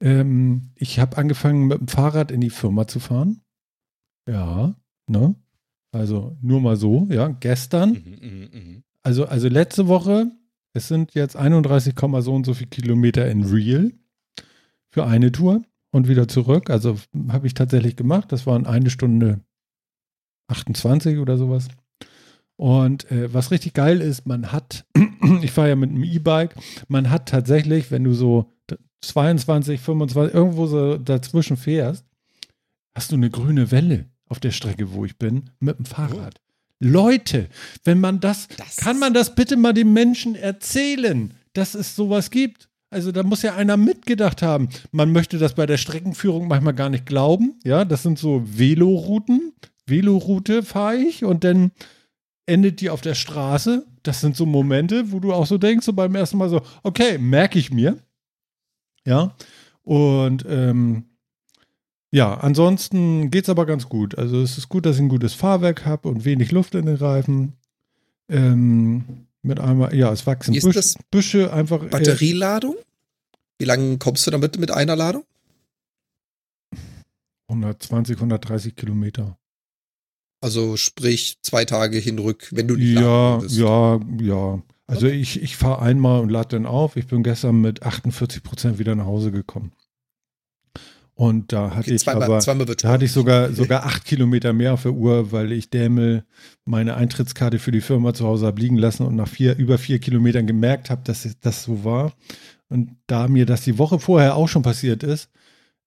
Ähm, 0.00 0.70
ich 0.74 0.98
habe 0.98 1.16
angefangen, 1.16 1.66
mit 1.66 1.80
dem 1.80 1.88
Fahrrad 1.88 2.30
in 2.30 2.40
die 2.40 2.50
Firma 2.50 2.86
zu 2.86 3.00
fahren. 3.00 3.40
Ja, 4.28 4.74
ne? 5.08 5.34
Also 5.92 6.36
nur 6.42 6.60
mal 6.60 6.76
so, 6.76 7.06
ja. 7.10 7.28
Gestern, 7.28 7.90
Mhm, 7.92 8.18
mhm, 8.20 8.48
mhm. 8.52 8.82
also, 9.02 9.26
also 9.26 9.48
letzte 9.48 9.88
Woche, 9.88 10.30
es 10.74 10.88
sind 10.88 11.14
jetzt 11.14 11.36
31, 11.36 11.94
so 12.20 12.34
und 12.34 12.44
so 12.44 12.52
viel 12.54 12.66
Kilometer 12.66 13.30
in 13.30 13.44
Real 13.44 13.92
für 14.90 15.06
eine 15.06 15.32
Tour 15.32 15.62
und 15.90 16.08
wieder 16.08 16.28
zurück. 16.28 16.68
Also 16.68 16.98
habe 17.28 17.46
ich 17.46 17.54
tatsächlich 17.54 17.96
gemacht. 17.96 18.30
Das 18.30 18.46
waren 18.46 18.66
eine 18.66 18.90
Stunde 18.90 19.40
28 20.48 21.18
oder 21.18 21.38
sowas. 21.38 21.68
Und 22.56 23.10
äh, 23.10 23.32
was 23.32 23.50
richtig 23.50 23.74
geil 23.74 24.00
ist, 24.00 24.26
man 24.26 24.50
hat, 24.52 24.86
ich 25.42 25.50
fahre 25.50 25.68
ja 25.70 25.76
mit 25.76 25.90
einem 25.90 26.04
E-Bike, 26.04 26.54
man 26.88 27.10
hat 27.10 27.28
tatsächlich, 27.28 27.90
wenn 27.90 28.04
du 28.04 28.14
so 28.14 28.52
22, 29.02 29.80
25, 29.80 30.34
irgendwo 30.34 30.66
so 30.66 30.96
dazwischen 30.96 31.56
fährst, 31.56 32.04
hast 32.94 33.12
du 33.12 33.16
eine 33.16 33.30
grüne 33.30 33.70
Welle 33.70 34.06
auf 34.28 34.40
der 34.40 34.50
Strecke, 34.52 34.92
wo 34.92 35.04
ich 35.04 35.18
bin, 35.18 35.50
mit 35.60 35.78
dem 35.78 35.84
Fahrrad. 35.84 36.40
Leute, 36.80 37.48
wenn 37.84 38.00
man 38.00 38.20
das, 38.20 38.48
Das- 38.56 38.76
kann 38.76 38.98
man 38.98 39.14
das 39.14 39.34
bitte 39.34 39.56
mal 39.56 39.72
den 39.72 39.92
Menschen 39.92 40.34
erzählen, 40.34 41.32
dass 41.52 41.74
es 41.74 41.94
sowas 41.96 42.30
gibt? 42.30 42.68
Also 42.90 43.12
da 43.12 43.22
muss 43.22 43.42
ja 43.42 43.54
einer 43.54 43.76
mitgedacht 43.76 44.42
haben. 44.42 44.68
Man 44.92 45.10
möchte 45.12 45.38
das 45.38 45.54
bei 45.54 45.66
der 45.66 45.76
Streckenführung 45.76 46.48
manchmal 46.48 46.74
gar 46.74 46.88
nicht 46.88 47.04
glauben. 47.06 47.58
Ja, 47.64 47.84
das 47.84 48.02
sind 48.02 48.18
so 48.18 48.42
Velorouten. 48.44 49.52
Veloroute 49.86 50.62
fahre 50.62 50.96
ich 50.96 51.24
und 51.24 51.44
dann 51.44 51.72
endet 52.46 52.80
die 52.80 52.90
auf 52.90 53.00
der 53.00 53.14
Straße. 53.14 53.86
Das 54.02 54.20
sind 54.20 54.36
so 54.36 54.46
Momente, 54.46 55.12
wo 55.12 55.20
du 55.20 55.32
auch 55.32 55.46
so 55.46 55.58
denkst, 55.58 55.84
so 55.84 55.92
beim 55.92 56.14
ersten 56.14 56.38
Mal 56.38 56.48
so, 56.48 56.62
okay, 56.82 57.18
merke 57.18 57.58
ich 57.58 57.72
mir. 57.72 57.98
Ja. 59.04 59.34
Und 59.82 60.44
ähm, 60.48 61.04
ja, 62.10 62.34
ansonsten 62.34 63.30
geht 63.30 63.44
es 63.44 63.50
aber 63.50 63.66
ganz 63.66 63.88
gut. 63.88 64.16
Also 64.16 64.40
es 64.40 64.58
ist 64.58 64.68
gut, 64.68 64.86
dass 64.86 64.96
ich 64.96 65.02
ein 65.02 65.08
gutes 65.08 65.34
Fahrwerk 65.34 65.84
habe 65.84 66.08
und 66.08 66.24
wenig 66.24 66.52
Luft 66.52 66.74
in 66.74 66.86
den 66.86 66.96
Reifen. 66.96 67.54
Ähm, 68.28 69.26
mit 69.42 69.60
einmal, 69.60 69.94
ja, 69.94 70.12
es 70.12 70.26
wachsen 70.26 70.54
Wie 70.54 70.58
ist 70.58 70.64
Büsch, 70.64 70.74
das? 70.74 70.98
Büsche 71.10 71.52
einfach. 71.52 71.82
äh, 71.82 71.86
Batterieladung? 71.88 72.76
Wie 73.58 73.64
lange 73.64 73.98
kommst 73.98 74.26
du 74.26 74.30
damit 74.30 74.58
mit 74.58 74.70
einer 74.70 74.96
Ladung? 74.96 75.24
120, 77.48 78.16
130 78.16 78.74
Kilometer. 78.74 79.38
Also 80.40 80.76
sprich 80.76 81.38
zwei 81.42 81.64
Tage 81.64 81.98
hinrück, 81.98 82.48
wenn 82.52 82.68
du 82.68 82.76
nicht 82.76 82.94
Ja, 82.94 83.40
würdest. 83.40 83.56
ja, 83.58 84.00
ja. 84.20 84.62
Also 84.86 85.06
ich, 85.08 85.42
ich 85.42 85.56
fahre 85.56 85.82
einmal 85.82 86.20
und 86.20 86.28
lade 86.30 86.50
dann 86.50 86.66
auf. 86.66 86.96
Ich 86.96 87.06
bin 87.06 87.22
gestern 87.22 87.60
mit 87.60 87.82
48 87.82 88.42
Prozent 88.42 88.78
wieder 88.78 88.94
nach 88.94 89.06
Hause 89.06 89.32
gekommen. 89.32 89.72
Und 91.14 91.52
da 91.52 91.70
hatte 91.74 91.80
Okay, 91.80 91.94
ich 91.94 92.02
zweimal, 92.02 92.28
aber, 92.28 92.40
zweimal 92.40 92.66
da 92.66 92.88
hatte 92.90 93.06
ich 93.06 93.12
sogar, 93.12 93.50
sogar 93.54 93.84
acht 93.86 94.04
Kilometer 94.04 94.52
mehr 94.52 94.74
auf 94.74 94.82
der 94.82 94.92
Uhr, 94.92 95.32
weil 95.32 95.50
ich 95.50 95.70
Dämel 95.70 96.24
meine 96.66 96.94
Eintrittskarte 96.94 97.58
für 97.58 97.70
die 97.70 97.80
Firma 97.80 98.12
zu 98.12 98.26
Hause 98.26 98.46
habe 98.46 98.60
liegen 98.60 98.76
lassen 98.76 99.04
und 99.06 99.16
nach 99.16 99.28
vier, 99.28 99.56
über 99.56 99.78
vier 99.78 99.98
Kilometern 99.98 100.46
gemerkt 100.46 100.90
habe, 100.90 101.02
dass 101.04 101.26
das 101.40 101.62
so 101.64 101.84
war. 101.84 102.12
Und 102.68 102.96
da 103.06 103.28
mir 103.28 103.46
das 103.46 103.62
die 103.62 103.78
Woche 103.78 103.98
vorher 103.98 104.36
auch 104.36 104.48
schon 104.48 104.62
passiert 104.62 105.02
ist, 105.02 105.30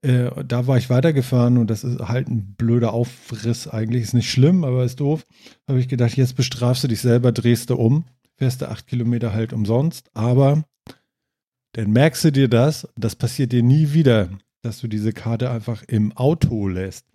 äh, 0.01 0.29
da 0.45 0.67
war 0.67 0.77
ich 0.77 0.89
weitergefahren 0.89 1.57
und 1.57 1.69
das 1.69 1.83
ist 1.83 1.99
halt 1.99 2.29
ein 2.29 2.55
blöder 2.55 2.93
Aufriss 2.93 3.67
eigentlich. 3.67 4.03
Ist 4.03 4.13
nicht 4.13 4.31
schlimm, 4.31 4.63
aber 4.63 4.83
ist 4.83 4.99
doof. 4.99 5.25
Habe 5.67 5.79
ich 5.79 5.87
gedacht, 5.87 6.15
jetzt 6.15 6.35
bestrafst 6.35 6.83
du 6.83 6.87
dich 6.87 7.01
selber, 7.01 7.31
drehst 7.31 7.69
du 7.69 7.75
um, 7.75 8.05
fährst 8.37 8.61
du 8.61 8.69
acht 8.69 8.87
Kilometer 8.87 9.33
halt 9.33 9.51
umsonst. 9.51 10.09
Aber 10.13 10.63
dann 11.73 11.91
merkst 11.91 12.23
du 12.25 12.31
dir 12.31 12.47
das, 12.47 12.87
das 12.95 13.15
passiert 13.15 13.51
dir 13.51 13.63
nie 13.63 13.93
wieder, 13.93 14.29
dass 14.61 14.79
du 14.79 14.87
diese 14.87 15.11
Karte 15.11 15.51
einfach 15.51 15.83
im 15.83 16.13
Auto 16.13 16.67
lässt. 16.67 17.05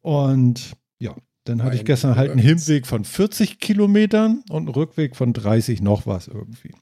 Und 0.00 0.72
ja, 0.98 1.14
dann 1.44 1.62
hatte 1.62 1.76
ich 1.76 1.84
gestern 1.84 2.16
halt 2.16 2.30
einen. 2.30 2.40
Hinweg 2.40 2.86
von 2.86 3.04
40 3.04 3.58
Kilometern 3.58 4.42
und 4.48 4.62
einen 4.62 4.68
Rückweg 4.68 5.16
von 5.16 5.32
30 5.32 5.82
noch 5.82 6.06
was 6.06 6.28
irgendwie. 6.28 6.74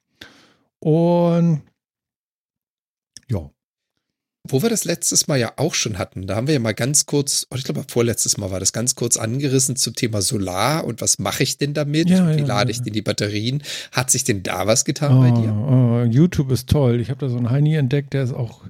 Und 0.79 1.63
Wo 4.49 4.63
wir 4.63 4.71
das 4.71 4.85
letztes 4.87 5.29
Mal 5.29 5.39
ja 5.39 5.53
auch 5.57 5.75
schon 5.75 5.99
hatten, 5.99 6.27
da 6.27 6.35
haben 6.35 6.47
wir 6.47 6.55
ja 6.55 6.61
mal 6.61 6.73
ganz 6.73 7.05
kurz, 7.05 7.47
oh, 7.51 7.57
ich 7.57 7.65
glaube 7.65 7.85
vorletztes 7.87 8.39
Mal 8.39 8.51
war 8.51 8.59
das 8.59 8.73
ganz 8.73 8.95
kurz 8.95 9.19
angerissen 9.19 9.77
zum 9.77 9.95
Thema 9.95 10.23
Solar 10.23 10.85
und 10.85 11.03
was 11.03 11.19
mache 11.19 11.43
ich 11.43 11.59
denn 11.59 11.75
damit? 11.75 12.09
Ja, 12.09 12.35
Wie 12.35 12.41
ja, 12.41 12.47
lade 12.47 12.71
ja. 12.73 12.77
ich 12.77 12.83
denn 12.83 12.95
die 12.95 13.03
Batterien? 13.03 13.63
Hat 13.93 14.11
sich 14.11 14.25
denn 14.25 14.43
da 14.43 14.67
was 14.67 14.87
getan 14.87 15.21
bei 15.21 15.31
dir? 15.31 15.53
Oh, 15.55 16.01
oh, 16.03 16.05
YouTube 16.11 16.51
ist 16.53 16.71
toll. 16.71 17.01
Ich 17.01 17.11
habe 17.11 17.21
da 17.21 17.29
so 17.29 17.37
einen 17.37 17.51
Heini 17.51 17.75
entdeckt, 17.77 18.15
der 18.15 18.25
ist 18.25 18.33
auch. 18.33 18.65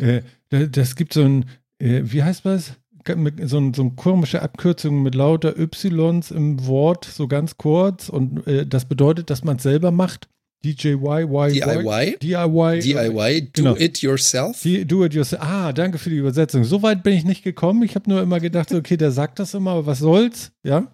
Äh, 0.00 0.22
da- 0.50 0.66
das 0.66 0.96
gibt 0.96 1.14
so 1.14 1.22
ein, 1.22 1.44
äh, 1.78 2.02
wie 2.04 2.24
heißt 2.24 2.44
das? 2.44 2.72
Mit, 3.16 3.48
so, 3.48 3.58
ein, 3.58 3.74
so 3.74 3.82
eine 3.82 3.90
komische 3.92 4.40
Abkürzung 4.42 5.02
mit 5.02 5.14
lauter 5.14 5.56
Ys 5.58 5.84
im 5.84 6.66
Wort, 6.66 7.04
so 7.04 7.28
ganz 7.28 7.56
kurz. 7.58 8.08
Und 8.08 8.46
äh, 8.48 8.66
das 8.66 8.86
bedeutet, 8.86 9.28
dass 9.30 9.44
man 9.44 9.58
es 9.58 9.62
selber 9.62 9.90
macht. 9.90 10.28
DJY, 10.64 11.26
DIY? 11.52 12.16
DIY. 12.20 12.80
DIY, 12.80 13.40
do 13.52 13.62
Genau. 13.62 13.76
it 13.76 13.98
yourself? 14.02 14.62
Do 14.86 15.04
it 15.04 15.12
yourself. 15.14 15.42
Ah, 15.42 15.72
danke 15.72 15.98
für 15.98 16.08
die 16.10 16.16
Übersetzung. 16.16 16.64
So 16.64 16.82
weit 16.82 17.02
bin 17.02 17.12
ich 17.14 17.24
nicht 17.24 17.44
gekommen. 17.44 17.82
Ich 17.82 17.94
habe 17.94 18.08
nur 18.08 18.22
immer 18.22 18.40
gedacht, 18.40 18.72
okay, 18.72 18.96
der 18.96 19.10
sagt 19.10 19.38
das 19.38 19.52
immer, 19.54 19.72
aber 19.72 19.86
was 19.86 19.98
soll's? 19.98 20.52
Ja. 20.62 20.90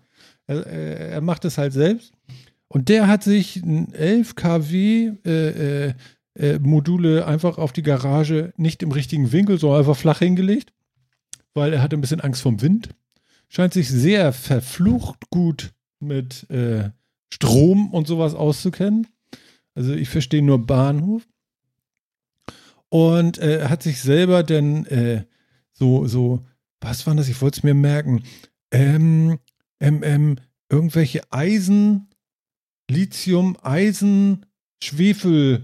Er, 0.46 0.66
er 0.66 0.98
er 1.10 1.20
macht 1.20 1.44
es 1.44 1.56
halt 1.56 1.72
selbst. 1.72 2.12
Und 2.68 2.88
der 2.88 3.06
hat 3.08 3.22
sich 3.22 3.56
ein 3.56 3.92
11 3.92 4.34
kW 4.34 5.12
äh, 5.24 5.86
äh, 5.88 5.94
äh, 6.38 6.58
Module 6.58 7.26
einfach 7.26 7.58
auf 7.58 7.72
die 7.72 7.82
Garage 7.82 8.52
nicht 8.56 8.82
im 8.82 8.92
richtigen 8.92 9.30
Winkel, 9.32 9.58
sondern 9.58 9.80
einfach 9.80 9.96
flach 9.96 10.18
hingelegt, 10.20 10.72
weil 11.54 11.72
er 11.72 11.82
hatte 11.82 11.96
ein 11.96 12.00
bisschen 12.00 12.20
Angst 12.20 12.42
vom 12.42 12.60
Wind. 12.62 12.90
Scheint 13.48 13.72
sich 13.72 13.88
sehr 13.88 14.32
verflucht 14.32 15.30
gut 15.30 15.72
mit 15.98 16.48
äh, 16.50 16.90
Strom 17.32 17.92
und 17.92 18.06
sowas 18.06 18.34
auszukennen. 18.34 19.06
Also 19.80 19.94
ich 19.94 20.10
verstehe 20.10 20.42
nur 20.42 20.66
Bahnhof. 20.66 21.26
und 22.90 23.38
äh, 23.38 23.66
hat 23.66 23.82
sich 23.82 24.02
selber 24.02 24.42
denn 24.42 24.84
äh, 24.84 25.24
so, 25.72 26.06
so, 26.06 26.44
was 26.82 27.06
war 27.06 27.14
das? 27.14 27.28
Ich 27.28 27.40
wollte 27.40 27.60
es 27.60 27.62
mir 27.62 27.72
merken. 27.72 28.22
Ähm, 28.72 29.38
ähm, 29.80 30.02
ähm, 30.02 30.36
irgendwelche 30.68 31.22
Eisen, 31.32 32.10
Lithium, 32.90 33.56
Eisen, 33.62 34.44
Schwefel 34.84 35.62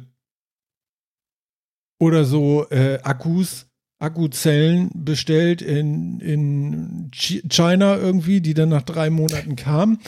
oder 1.98 2.24
so 2.24 2.66
äh, 2.70 3.00
Akkus, 3.02 3.66
Akkuzellen 3.98 4.90
bestellt 4.94 5.60
in, 5.60 6.20
in 6.20 7.10
China 7.12 7.98
irgendwie, 7.98 8.40
die 8.40 8.54
dann 8.54 8.70
nach 8.70 8.82
drei 8.82 9.10
Monaten 9.10 9.56
kamen, 9.56 9.98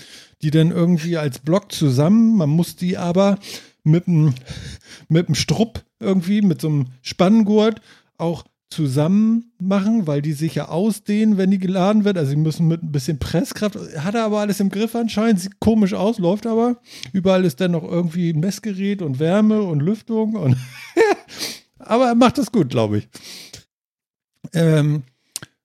die 0.40 0.50
dann 0.50 0.70
irgendwie 0.70 1.18
als 1.18 1.40
Block 1.40 1.72
zusammen, 1.72 2.38
man 2.38 2.48
muss 2.48 2.74
die 2.74 2.96
aber 2.96 3.38
mit 3.84 4.08
einem 4.08 4.34
mit 5.08 5.36
Strupp 5.36 5.84
irgendwie, 6.00 6.42
mit 6.42 6.60
so 6.60 6.68
einem 6.68 6.86
Spanngurt 7.02 7.80
auch 8.16 8.44
zusammen 8.70 9.52
machen, 9.58 10.06
weil 10.06 10.20
die 10.20 10.34
sich 10.34 10.56
ja 10.56 10.68
ausdehnen, 10.68 11.38
wenn 11.38 11.50
die 11.50 11.58
geladen 11.58 12.04
wird. 12.04 12.18
Also 12.18 12.30
sie 12.30 12.36
müssen 12.36 12.68
mit 12.68 12.82
ein 12.82 12.92
bisschen 12.92 13.18
Presskraft. 13.18 13.76
Hat 13.98 14.14
er 14.14 14.24
aber 14.24 14.40
alles 14.40 14.60
im 14.60 14.68
Griff 14.68 14.94
anscheinend. 14.94 15.40
Sieht 15.40 15.58
komisch 15.58 15.94
aus, 15.94 16.18
läuft 16.18 16.46
aber. 16.46 16.80
Überall 17.12 17.44
ist 17.44 17.60
dann 17.60 17.72
noch 17.72 17.84
irgendwie 17.84 18.34
Messgerät 18.34 19.00
und 19.00 19.18
Wärme 19.18 19.62
und 19.62 19.80
Lüftung. 19.80 20.36
Und 20.36 20.56
aber 21.78 22.08
er 22.08 22.14
macht 22.14 22.36
das 22.36 22.52
gut, 22.52 22.68
glaube 22.68 22.98
ich. 22.98 23.08
Ähm, 24.52 25.02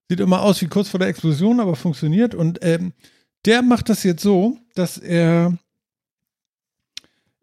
sieht 0.09 0.22
immer 0.22 0.41
aus 0.41 0.61
wie 0.61 0.68
kurz 0.68 0.88
vor 0.88 0.99
der 0.99 1.09
Explosion, 1.09 1.59
aber 1.59 1.76
funktioniert. 1.76 2.34
Und 2.34 2.59
ähm, 2.61 2.93
der 3.45 3.61
macht 3.61 3.89
das 3.89 4.03
jetzt 4.03 4.24
so, 4.24 4.57
dass 4.76 4.97
er 4.97 5.57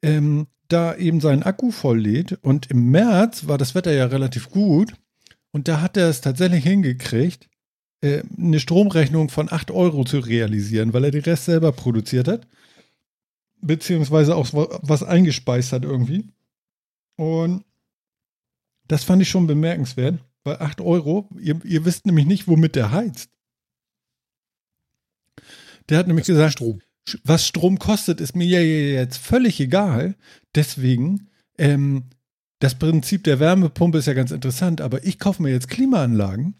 ähm, 0.02 0.46
da 0.72 0.96
eben 0.96 1.20
seinen 1.20 1.42
Akku 1.42 1.70
volllädt. 1.70 2.38
Und 2.42 2.70
im 2.70 2.90
März 2.90 3.46
war 3.46 3.58
das 3.58 3.74
Wetter 3.74 3.92
ja 3.92 4.06
relativ 4.06 4.50
gut. 4.50 4.94
Und 5.52 5.68
da 5.68 5.80
hat 5.80 5.96
er 5.96 6.08
es 6.08 6.20
tatsächlich 6.20 6.64
hingekriegt, 6.64 7.48
äh, 8.02 8.22
eine 8.38 8.60
Stromrechnung 8.60 9.28
von 9.28 9.50
8 9.50 9.70
Euro 9.70 10.04
zu 10.04 10.20
realisieren, 10.20 10.92
weil 10.92 11.04
er 11.04 11.10
den 11.10 11.22
Rest 11.22 11.46
selber 11.46 11.72
produziert 11.72 12.28
hat. 12.28 12.46
Beziehungsweise 13.60 14.36
auch 14.36 14.48
was 14.52 15.02
eingespeist 15.02 15.72
hat 15.72 15.84
irgendwie. 15.84 16.28
Und 17.16 17.64
das 18.88 19.04
fand 19.04 19.20
ich 19.22 19.28
schon 19.28 19.46
bemerkenswert, 19.46 20.18
weil 20.44 20.56
8 20.56 20.80
Euro, 20.80 21.28
ihr, 21.38 21.60
ihr 21.64 21.84
wisst 21.84 22.06
nämlich 22.06 22.26
nicht, 22.26 22.48
womit 22.48 22.74
der 22.74 22.90
heizt. 22.90 23.30
Der 25.88 25.98
hat 25.98 26.06
nämlich 26.06 26.26
gesagt, 26.26 26.52
Strom. 26.52 26.80
Was 27.24 27.46
Strom 27.46 27.78
kostet, 27.78 28.20
ist 28.20 28.36
mir 28.36 28.46
ja 28.46 28.60
jetzt 28.60 29.18
völlig 29.18 29.60
egal. 29.60 30.16
Deswegen 30.54 31.28
ähm, 31.58 32.04
das 32.60 32.74
Prinzip 32.74 33.24
der 33.24 33.40
Wärmepumpe 33.40 33.98
ist 33.98 34.06
ja 34.06 34.14
ganz 34.14 34.30
interessant, 34.30 34.80
aber 34.80 35.04
ich 35.04 35.18
kaufe 35.18 35.42
mir 35.42 35.50
jetzt 35.50 35.68
Klimaanlagen, 35.68 36.54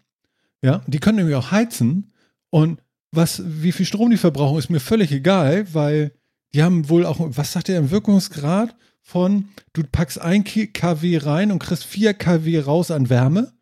ja, 0.63 0.83
die 0.87 0.99
können 0.99 1.17
nämlich 1.17 1.35
auch 1.35 1.51
heizen 1.51 2.11
und 2.49 2.81
was, 3.11 3.43
wie 3.45 3.71
viel 3.71 3.85
Strom 3.85 4.09
die 4.09 4.17
verbrauchen, 4.17 4.57
ist 4.57 4.69
mir 4.69 4.79
völlig 4.79 5.11
egal, 5.11 5.73
weil 5.73 6.13
die 6.53 6.63
haben 6.63 6.89
wohl 6.89 7.05
auch, 7.05 7.17
was 7.19 7.51
sagt 7.51 7.67
der 7.67 7.77
im 7.77 7.91
Wirkungsgrad 7.91 8.75
von, 9.01 9.49
du 9.73 9.83
packst 9.83 10.19
ein 10.19 10.43
kW 10.43 11.17
rein 11.17 11.51
und 11.51 11.59
kriegst 11.59 11.83
4 11.83 12.13
kW 12.13 12.59
raus 12.59 12.91
an 12.91 13.09
Wärme. 13.09 13.53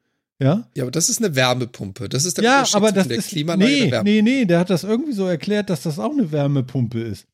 Ja? 0.42 0.68
ja, 0.74 0.84
aber 0.84 0.92
das 0.92 1.10
ist 1.10 1.24
eine 1.24 1.36
Wärmepumpe. 1.36 2.08
Das 2.08 2.24
ist 2.24 2.38
der 2.38 2.46
ja, 2.46 2.66
aber 2.74 2.94
das 2.94 3.08
ist, 3.08 3.36
nee, 3.36 3.92
nee, 4.04 4.22
nee, 4.22 4.46
der 4.46 4.60
hat 4.60 4.70
das 4.70 4.86
irgendwie 4.86 5.12
so 5.12 5.26
erklärt, 5.26 5.70
dass 5.70 5.84
das 5.84 6.00
auch 6.00 6.12
eine 6.12 6.32
Wärmepumpe 6.32 7.02
ist. 7.02 7.28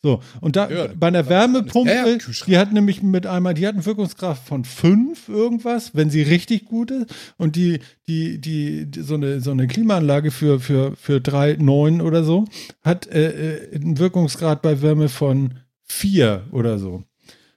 So, 0.00 0.22
und 0.40 0.54
da 0.54 0.70
ja, 0.70 0.86
bei 0.94 1.08
einer 1.08 1.28
Wärmepumpe, 1.28 1.92
ja, 1.92 2.06
ja, 2.06 2.18
die 2.46 2.56
hat 2.56 2.72
nämlich 2.72 3.02
mit 3.02 3.26
einmal, 3.26 3.54
die 3.54 3.66
hat 3.66 3.74
einen 3.74 3.84
Wirkungskraft 3.84 4.46
von 4.46 4.64
5 4.64 5.28
irgendwas, 5.28 5.96
wenn 5.96 6.08
sie 6.08 6.22
richtig 6.22 6.66
gut 6.66 6.92
ist. 6.92 7.12
Und 7.36 7.56
die, 7.56 7.80
die, 8.06 8.40
die, 8.40 8.86
die 8.86 9.00
so, 9.02 9.14
eine, 9.14 9.40
so 9.40 9.50
eine 9.50 9.66
Klimaanlage 9.66 10.30
für, 10.30 10.60
für, 10.60 10.94
für 10.96 11.20
3, 11.20 11.56
9 11.58 12.00
oder 12.00 12.22
so, 12.22 12.44
hat 12.82 13.08
äh, 13.08 13.56
äh, 13.56 13.74
einen 13.74 13.98
Wirkungsgrad 13.98 14.62
bei 14.62 14.80
Wärme 14.82 15.08
von 15.08 15.54
4 15.86 16.46
oder 16.52 16.78
so. 16.78 17.02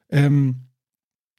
Ähm, 0.09 0.55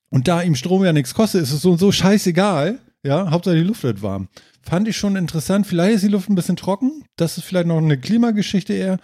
und 0.08 0.28
da 0.28 0.40
ihm 0.40 0.54
Strom 0.54 0.84
ja 0.84 0.92
nichts 0.92 1.14
kostet, 1.14 1.42
ist 1.42 1.52
es 1.52 1.62
so 1.62 1.72
und 1.72 1.78
so 1.78 1.90
scheißegal. 1.90 2.78
Ja, 3.04 3.30
Hauptsache 3.30 3.56
die 3.56 3.62
Luft 3.62 3.82
wird 3.82 4.02
warm. 4.02 4.28
Fand 4.62 4.86
ich 4.86 4.96
schon 4.96 5.16
interessant. 5.16 5.66
Vielleicht 5.66 5.96
ist 5.96 6.04
die 6.04 6.08
Luft 6.08 6.28
ein 6.28 6.36
bisschen 6.36 6.56
trocken. 6.56 7.04
Das 7.16 7.36
ist 7.36 7.44
vielleicht 7.44 7.66
noch 7.66 7.78
eine 7.78 7.98
Klimageschichte 7.98 8.74
eher. 8.74 8.98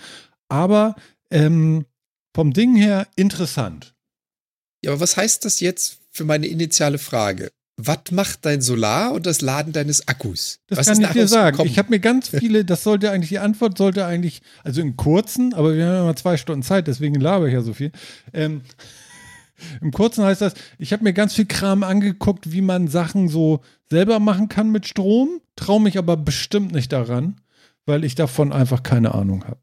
Aber 0.48 0.94
ähm, 1.30 1.84
vom 2.34 2.52
Ding 2.52 2.76
her 2.76 3.08
interessant. 3.16 3.94
Ja, 4.84 4.92
aber 4.92 5.00
was 5.00 5.16
heißt 5.16 5.44
das 5.44 5.58
jetzt 5.60 5.98
für 6.12 6.24
meine 6.24 6.46
initiale 6.46 6.98
Frage? 6.98 7.50
Was 7.76 8.10
macht 8.10 8.44
dein 8.44 8.60
Solar 8.60 9.12
und 9.12 9.26
das 9.26 9.40
Laden 9.40 9.72
deines 9.72 10.06
Akkus? 10.08 10.58
Das 10.66 10.78
was 10.78 10.86
kann 10.86 11.00
ich 11.00 11.08
dir 11.10 11.28
sagen. 11.28 11.56
Gekommen? 11.56 11.70
Ich 11.70 11.78
habe 11.78 11.90
mir 11.90 12.00
ganz 12.00 12.28
viele, 12.28 12.64
das 12.64 12.82
sollte 12.82 13.10
eigentlich, 13.10 13.28
die 13.28 13.38
Antwort 13.38 13.78
sollte 13.78 14.04
eigentlich, 14.04 14.42
also 14.64 14.80
in 14.80 14.96
kurzen, 14.96 15.54
aber 15.54 15.76
wir 15.76 15.86
haben 15.86 15.94
ja 15.94 16.04
mal 16.04 16.16
zwei 16.16 16.36
Stunden 16.36 16.64
Zeit, 16.64 16.88
deswegen 16.88 17.20
laber 17.20 17.46
ich 17.46 17.54
ja 17.54 17.62
so 17.62 17.74
viel. 17.74 17.92
Ähm, 18.32 18.62
Im 19.80 19.92
kurzen 19.92 20.24
heißt 20.24 20.40
das, 20.40 20.54
ich 20.78 20.92
habe 20.92 21.04
mir 21.04 21.12
ganz 21.12 21.34
viel 21.34 21.46
Kram 21.46 21.82
angeguckt, 21.82 22.52
wie 22.52 22.62
man 22.62 22.88
Sachen 22.88 23.28
so 23.28 23.60
selber 23.90 24.20
machen 24.20 24.48
kann 24.48 24.70
mit 24.70 24.86
Strom, 24.86 25.40
traue 25.56 25.80
mich 25.80 25.98
aber 25.98 26.16
bestimmt 26.16 26.72
nicht 26.72 26.92
daran, 26.92 27.40
weil 27.86 28.04
ich 28.04 28.14
davon 28.14 28.52
einfach 28.52 28.82
keine 28.82 29.14
Ahnung 29.14 29.44
habe. 29.44 29.60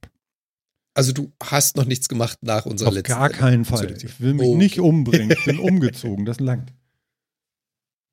Also 0.94 1.12
du 1.12 1.32
hast 1.44 1.76
noch 1.76 1.86
nichts 1.86 2.08
gemacht 2.08 2.40
nach 2.42 2.66
unserer 2.66 2.90
Auf 2.90 2.96
letzten. 2.96 3.14
Auf 3.14 3.20
gar 3.20 3.30
keinen 3.30 3.66
Fall. 3.66 3.98
Ich 4.02 4.22
will 4.22 4.34
mich 4.34 4.48
oh, 4.48 4.56
nicht 4.56 4.80
umbringen. 4.80 5.32
Ich 5.32 5.46
bin 5.46 5.60
umgezogen. 5.60 6.26
Das 6.26 6.40
langt. 6.40 6.72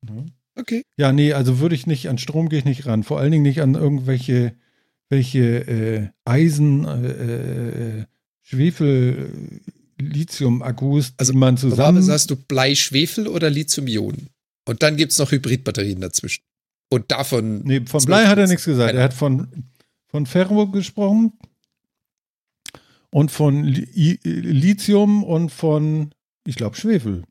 Ja. 0.07 0.25
Okay. 0.55 0.83
Ja, 0.97 1.11
nee, 1.13 1.33
also 1.33 1.59
würde 1.59 1.75
ich 1.75 1.87
nicht, 1.87 2.09
an 2.09 2.17
Strom 2.17 2.49
gehe 2.49 2.59
ich 2.59 2.65
nicht 2.65 2.85
ran. 2.85 3.03
Vor 3.03 3.19
allen 3.19 3.31
Dingen 3.31 3.43
nicht 3.43 3.61
an 3.61 3.75
irgendwelche 3.75 4.53
welche 5.13 5.67
äh, 5.67 6.07
Eisen, 6.25 6.85
äh, 6.85 7.99
äh 7.99 8.05
Schwefel, 8.41 9.61
Lithium-Akkus, 10.01 11.13
also, 11.17 11.31
die 11.31 11.37
man 11.37 11.55
zusammen. 11.55 11.97
Also 11.97 12.07
sagst 12.07 12.29
du 12.29 12.35
Blei-Schwefel 12.35 13.27
oder 13.27 13.49
Lithium-Ionen? 13.49 14.27
Und 14.65 14.83
dann 14.83 14.97
gibt 14.97 15.11
es 15.11 15.19
noch 15.19 15.31
Hybridbatterien 15.31 16.01
dazwischen. 16.01 16.43
Und 16.89 17.11
davon. 17.11 17.63
Nee, 17.63 17.81
von 17.85 18.03
Blei 18.05 18.25
hat 18.25 18.37
er 18.37 18.47
nichts 18.47 18.65
gesagt. 18.65 18.93
Er 18.93 19.03
hat 19.03 19.13
von, 19.13 19.71
von 20.07 20.25
Ferro 20.25 20.67
gesprochen, 20.67 21.33
und 23.13 23.29
von 23.29 23.63
Lithium 23.63 25.23
und 25.23 25.51
von, 25.51 26.13
ich 26.45 26.55
glaube, 26.55 26.75
Schwefel. 26.75 27.23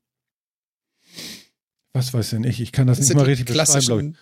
Was 1.92 2.14
weiß 2.14 2.30
denn 2.30 2.44
ich? 2.44 2.60
Ich 2.60 2.72
kann 2.72 2.86
das, 2.86 2.98
das 2.98 3.08
nicht 3.08 3.16
mal 3.16 3.24
richtig 3.24 3.46
beschreiben, 3.46 3.84
glaube 3.84 4.06
ich. 4.06 4.14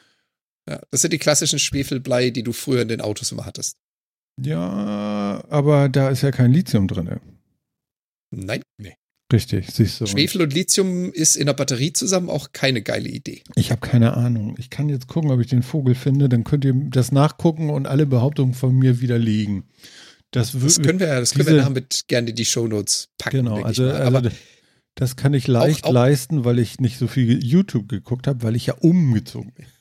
Ja, 0.68 0.80
das 0.90 1.02
sind 1.02 1.12
die 1.12 1.18
klassischen 1.18 1.58
Schwefelblei, 1.58 2.30
die 2.30 2.42
du 2.42 2.52
früher 2.52 2.82
in 2.82 2.88
den 2.88 3.00
Autos 3.00 3.30
immer 3.30 3.44
hattest. 3.44 3.76
Ja, 4.40 5.44
aber 5.50 5.88
da 5.88 6.08
ist 6.08 6.22
ja 6.22 6.30
kein 6.30 6.52
Lithium 6.52 6.88
drin. 6.88 7.20
Nein. 8.30 8.62
Nee. 8.78 8.96
Richtig, 9.32 9.70
siehst 9.70 10.00
du. 10.00 10.06
Schwefel 10.06 10.42
und 10.42 10.52
Lithium 10.52 11.12
ist 11.12 11.36
in 11.36 11.46
der 11.46 11.54
Batterie 11.54 11.92
zusammen 11.92 12.28
auch 12.28 12.52
keine 12.52 12.82
geile 12.82 13.08
Idee. 13.08 13.42
Ich 13.54 13.70
habe 13.70 13.80
keine 13.80 14.16
Ahnung. 14.16 14.56
Ich 14.58 14.70
kann 14.70 14.88
jetzt 14.88 15.06
gucken, 15.06 15.30
ob 15.30 15.40
ich 15.40 15.46
den 15.46 15.62
Vogel 15.62 15.94
finde. 15.94 16.28
Dann 16.28 16.42
könnt 16.42 16.64
ihr 16.64 16.74
das 16.74 17.12
nachgucken 17.12 17.70
und 17.70 17.86
alle 17.86 18.06
Behauptungen 18.06 18.54
von 18.54 18.74
mir 18.74 19.00
widerlegen. 19.00 19.64
Das, 20.32 20.52
das 20.52 20.80
können 20.80 21.00
wir 21.00 21.08
ja, 21.08 21.20
das 21.20 21.32
können 21.32 21.46
diese, 21.46 21.56
wir 21.56 21.62
damit 21.62 22.04
gerne 22.08 22.30
in 22.30 22.36
die 22.36 22.44
Shownotes 22.44 23.08
packen. 23.18 23.38
Genau, 23.38 23.62
also, 23.62 23.88
also, 23.90 24.30
das 24.94 25.16
kann 25.16 25.34
ich 25.34 25.46
leicht 25.46 25.84
auch, 25.84 25.90
auch, 25.90 25.94
leisten, 25.94 26.44
weil 26.44 26.58
ich 26.58 26.78
nicht 26.78 26.98
so 26.98 27.08
viel 27.08 27.44
YouTube 27.44 27.88
geguckt 27.88 28.26
habe, 28.26 28.42
weil 28.42 28.54
ich 28.54 28.66
ja 28.66 28.74
umgezogen 28.74 29.52
bin. 29.54 29.66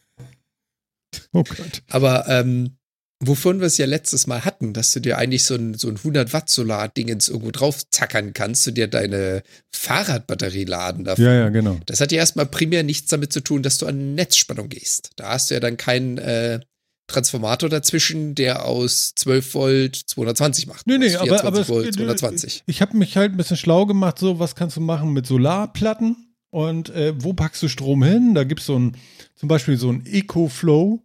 Oh 1.31 1.43
Gott. 1.43 1.83
Aber 1.89 2.27
ähm, 2.27 2.77
wovon 3.19 3.59
wir 3.59 3.67
es 3.67 3.77
ja 3.77 3.85
letztes 3.85 4.27
Mal 4.27 4.45
hatten, 4.45 4.73
dass 4.73 4.93
du 4.93 5.01
dir 5.01 5.17
eigentlich 5.17 5.43
so 5.43 5.55
ein, 5.55 5.73
so 5.73 5.89
ein 5.89 5.97
100 5.97 6.31
Watt 6.33 6.49
Solar-Dingens 6.49 7.29
irgendwo 7.29 7.51
drauf 7.51 7.87
zackern 7.89 8.33
kannst, 8.33 8.65
du 8.65 8.71
dir 8.71 8.87
deine 8.87 9.43
Fahrradbatterie 9.73 10.65
laden 10.65 11.03
dafür. 11.03 11.33
Ja, 11.33 11.39
ja, 11.39 11.49
genau. 11.49 11.79
Das 11.85 11.99
hat 11.99 12.11
ja 12.11 12.19
erstmal 12.19 12.45
primär 12.45 12.83
nichts 12.83 13.09
damit 13.09 13.33
zu 13.33 13.41
tun, 13.41 13.61
dass 13.61 13.77
du 13.77 13.87
an 13.87 14.15
Netzspannung 14.15 14.69
gehst. 14.69 15.11
Da 15.17 15.29
hast 15.29 15.49
du 15.49 15.55
ja 15.55 15.59
dann 15.59 15.77
keinen 15.77 16.17
äh, 16.17 16.61
Transformator 17.07 17.69
dazwischen, 17.69 18.35
der 18.35 18.65
aus 18.65 19.13
12 19.15 19.53
Volt 19.53 19.95
220 19.95 20.67
macht. 20.67 20.87
Nee, 20.87 20.97
nee, 20.97 21.15
aber, 21.15 21.43
aber 21.43 21.67
Volt, 21.67 21.93
220. 21.93 22.63
ich 22.67 22.81
habe 22.81 22.95
mich 22.95 23.17
halt 23.17 23.33
ein 23.33 23.37
bisschen 23.37 23.57
schlau 23.57 23.85
gemacht, 23.85 24.19
so 24.19 24.39
was 24.39 24.55
kannst 24.55 24.77
du 24.77 24.81
machen 24.81 25.11
mit 25.11 25.25
Solarplatten 25.25 26.35
und 26.51 26.89
äh, 26.91 27.13
wo 27.17 27.33
packst 27.33 27.61
du 27.63 27.67
Strom 27.67 28.03
hin? 28.03 28.33
Da 28.35 28.43
gibt 28.45 28.61
es 28.61 28.67
so 28.67 28.77
ein, 28.77 28.95
zum 29.35 29.49
Beispiel 29.49 29.77
so 29.77 29.91
ein 29.91 30.05
EcoFlow, 30.05 31.01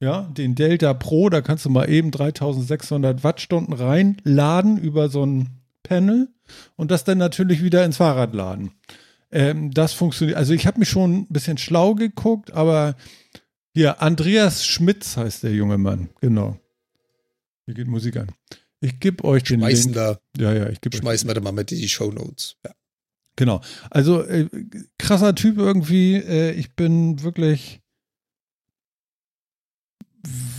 ja, 0.00 0.22
den 0.22 0.54
Delta 0.54 0.94
Pro, 0.94 1.28
da 1.28 1.40
kannst 1.40 1.64
du 1.64 1.70
mal 1.70 1.88
eben 1.90 2.10
3600 2.10 3.24
Wattstunden 3.24 3.74
reinladen 3.74 4.78
über 4.78 5.08
so 5.08 5.24
ein 5.24 5.60
Panel 5.82 6.28
und 6.76 6.90
das 6.90 7.04
dann 7.04 7.18
natürlich 7.18 7.62
wieder 7.62 7.84
ins 7.84 7.96
Fahrrad 7.96 8.34
laden. 8.34 8.72
Ähm, 9.30 9.72
das 9.72 9.92
funktioniert, 9.92 10.38
also 10.38 10.54
ich 10.54 10.66
habe 10.66 10.78
mich 10.78 10.88
schon 10.88 11.22
ein 11.22 11.26
bisschen 11.28 11.58
schlau 11.58 11.94
geguckt, 11.94 12.52
aber 12.52 12.96
hier, 13.74 14.00
Andreas 14.02 14.64
Schmitz 14.66 15.16
heißt 15.16 15.42
der 15.42 15.52
junge 15.52 15.78
Mann. 15.78 16.08
Genau. 16.20 16.58
Hier 17.66 17.74
geht 17.74 17.86
Musik 17.86 18.16
an. 18.16 18.28
Ich 18.80 18.98
gebe 19.00 19.24
euch 19.24 19.42
den 19.42 19.60
Schmeißen 19.60 19.92
Link. 19.92 19.94
Da, 19.94 20.18
ja, 20.36 20.52
ja, 20.52 20.68
ich 20.68 20.80
gebe 20.80 20.96
Schmeißen 20.96 21.28
wir 21.28 21.34
da 21.34 21.40
mal 21.40 21.52
mit 21.52 21.70
in 21.72 21.78
die 21.78 21.88
Show 21.88 22.10
Notes. 22.10 22.56
Ja. 22.64 22.72
Genau. 23.36 23.60
Also 23.90 24.22
äh, 24.22 24.48
krasser 24.98 25.34
Typ 25.34 25.58
irgendwie. 25.58 26.16
Äh, 26.16 26.52
ich 26.52 26.74
bin 26.74 27.22
wirklich. 27.22 27.80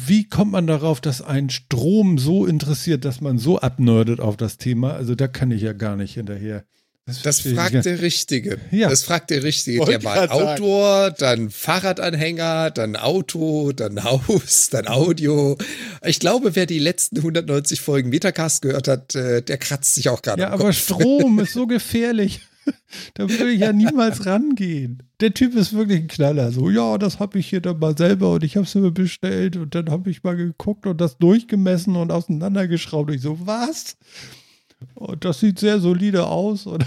Wie 0.05 0.27
kommt 0.27 0.51
man 0.51 0.67
darauf, 0.67 1.01
dass 1.01 1.21
ein 1.21 1.49
Strom 1.49 2.17
so 2.17 2.45
interessiert, 2.45 3.05
dass 3.05 3.21
man 3.21 3.37
so 3.37 3.59
abnördet 3.59 4.19
auf 4.19 4.37
das 4.37 4.57
Thema? 4.57 4.93
Also 4.93 5.15
da 5.15 5.27
kann 5.27 5.51
ich 5.51 5.61
ja 5.61 5.73
gar 5.73 5.95
nicht 5.95 6.13
hinterher. 6.15 6.63
Das 7.23 7.45
ich 7.45 7.55
fragt 7.55 7.85
der 7.85 8.01
Richtige. 8.01 8.59
Ja. 8.71 8.89
Das 8.89 9.03
fragt 9.03 9.29
der 9.29 9.43
Richtige. 9.43 9.79
Wollte 9.79 9.91
Der 9.93 10.03
mal 10.03 10.27
grad 10.27 10.29
sagen. 10.29 10.49
Outdoor, 10.51 11.11
dann 11.11 11.49
Fahrradanhänger, 11.49 12.71
dann 12.71 12.95
Auto, 12.95 13.71
dann 13.71 14.03
Haus, 14.03 14.69
dann 14.69 14.87
Audio. 14.87 15.57
Ich 16.05 16.19
glaube, 16.19 16.55
wer 16.55 16.65
die 16.65 16.79
letzten 16.79 17.17
190 17.17 17.81
Folgen 17.81 18.09
Metacast 18.09 18.61
gehört 18.61 18.87
hat, 18.87 19.15
äh, 19.15 19.41
der 19.41 19.57
kratzt 19.57 19.95
sich 19.95 20.09
auch 20.09 20.21
gerade 20.21 20.41
Ja, 20.41 20.49
aber. 20.49 20.71
Strom 20.73 21.39
ist 21.39 21.53
so 21.53 21.67
gefährlich. 21.67 22.41
Da 23.13 23.29
würde 23.29 23.51
ich 23.51 23.61
ja 23.61 23.71
niemals 23.73 24.25
rangehen. 24.25 25.03
Der 25.19 25.33
Typ 25.33 25.55
ist 25.55 25.73
wirklich 25.73 26.01
ein 26.01 26.07
Knaller. 26.07 26.51
So, 26.51 26.69
ja, 26.69 26.97
das 26.97 27.19
habe 27.19 27.39
ich 27.39 27.47
hier 27.49 27.61
dann 27.61 27.79
mal 27.79 27.97
selber 27.97 28.33
und 28.33 28.43
ich 28.43 28.55
habe 28.55 28.65
es 28.65 28.75
mir 28.75 28.91
bestellt 28.91 29.57
und 29.57 29.75
dann 29.75 29.89
habe 29.89 30.09
ich 30.09 30.23
mal 30.23 30.35
geguckt 30.35 30.85
und 30.87 30.99
das 30.99 31.17
durchgemessen 31.17 31.95
und 31.95 32.11
auseinandergeschraubt. 32.11 33.09
Und 33.09 33.15
ich 33.15 33.21
so, 33.21 33.45
was? 33.45 33.97
Und 34.95 35.25
das 35.25 35.39
sieht 35.39 35.59
sehr 35.59 35.79
solide 35.79 36.25
aus. 36.27 36.65
Und 36.65 36.85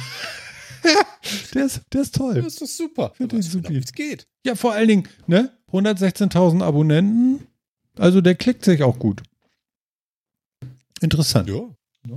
der, 1.54 1.66
ist, 1.66 1.82
der 1.92 2.02
ist 2.02 2.14
toll. 2.14 2.34
Das 2.34 2.46
ist 2.54 2.62
doch 2.62 2.66
super. 2.66 3.12
Ich 3.14 3.20
weißt 3.20 3.30
genau, 3.30 3.42
super. 3.42 3.74
es 3.74 3.92
geht. 3.92 4.26
Ja, 4.44 4.54
vor 4.54 4.72
allen 4.72 4.88
Dingen, 4.88 5.08
ne? 5.26 5.52
116.000 5.72 6.62
Abonnenten. 6.62 7.46
Also 7.96 8.20
der 8.20 8.34
klickt 8.34 8.64
sich 8.64 8.82
auch 8.82 8.98
gut. 8.98 9.22
Interessant. 11.00 11.48
Ja. 11.48 11.62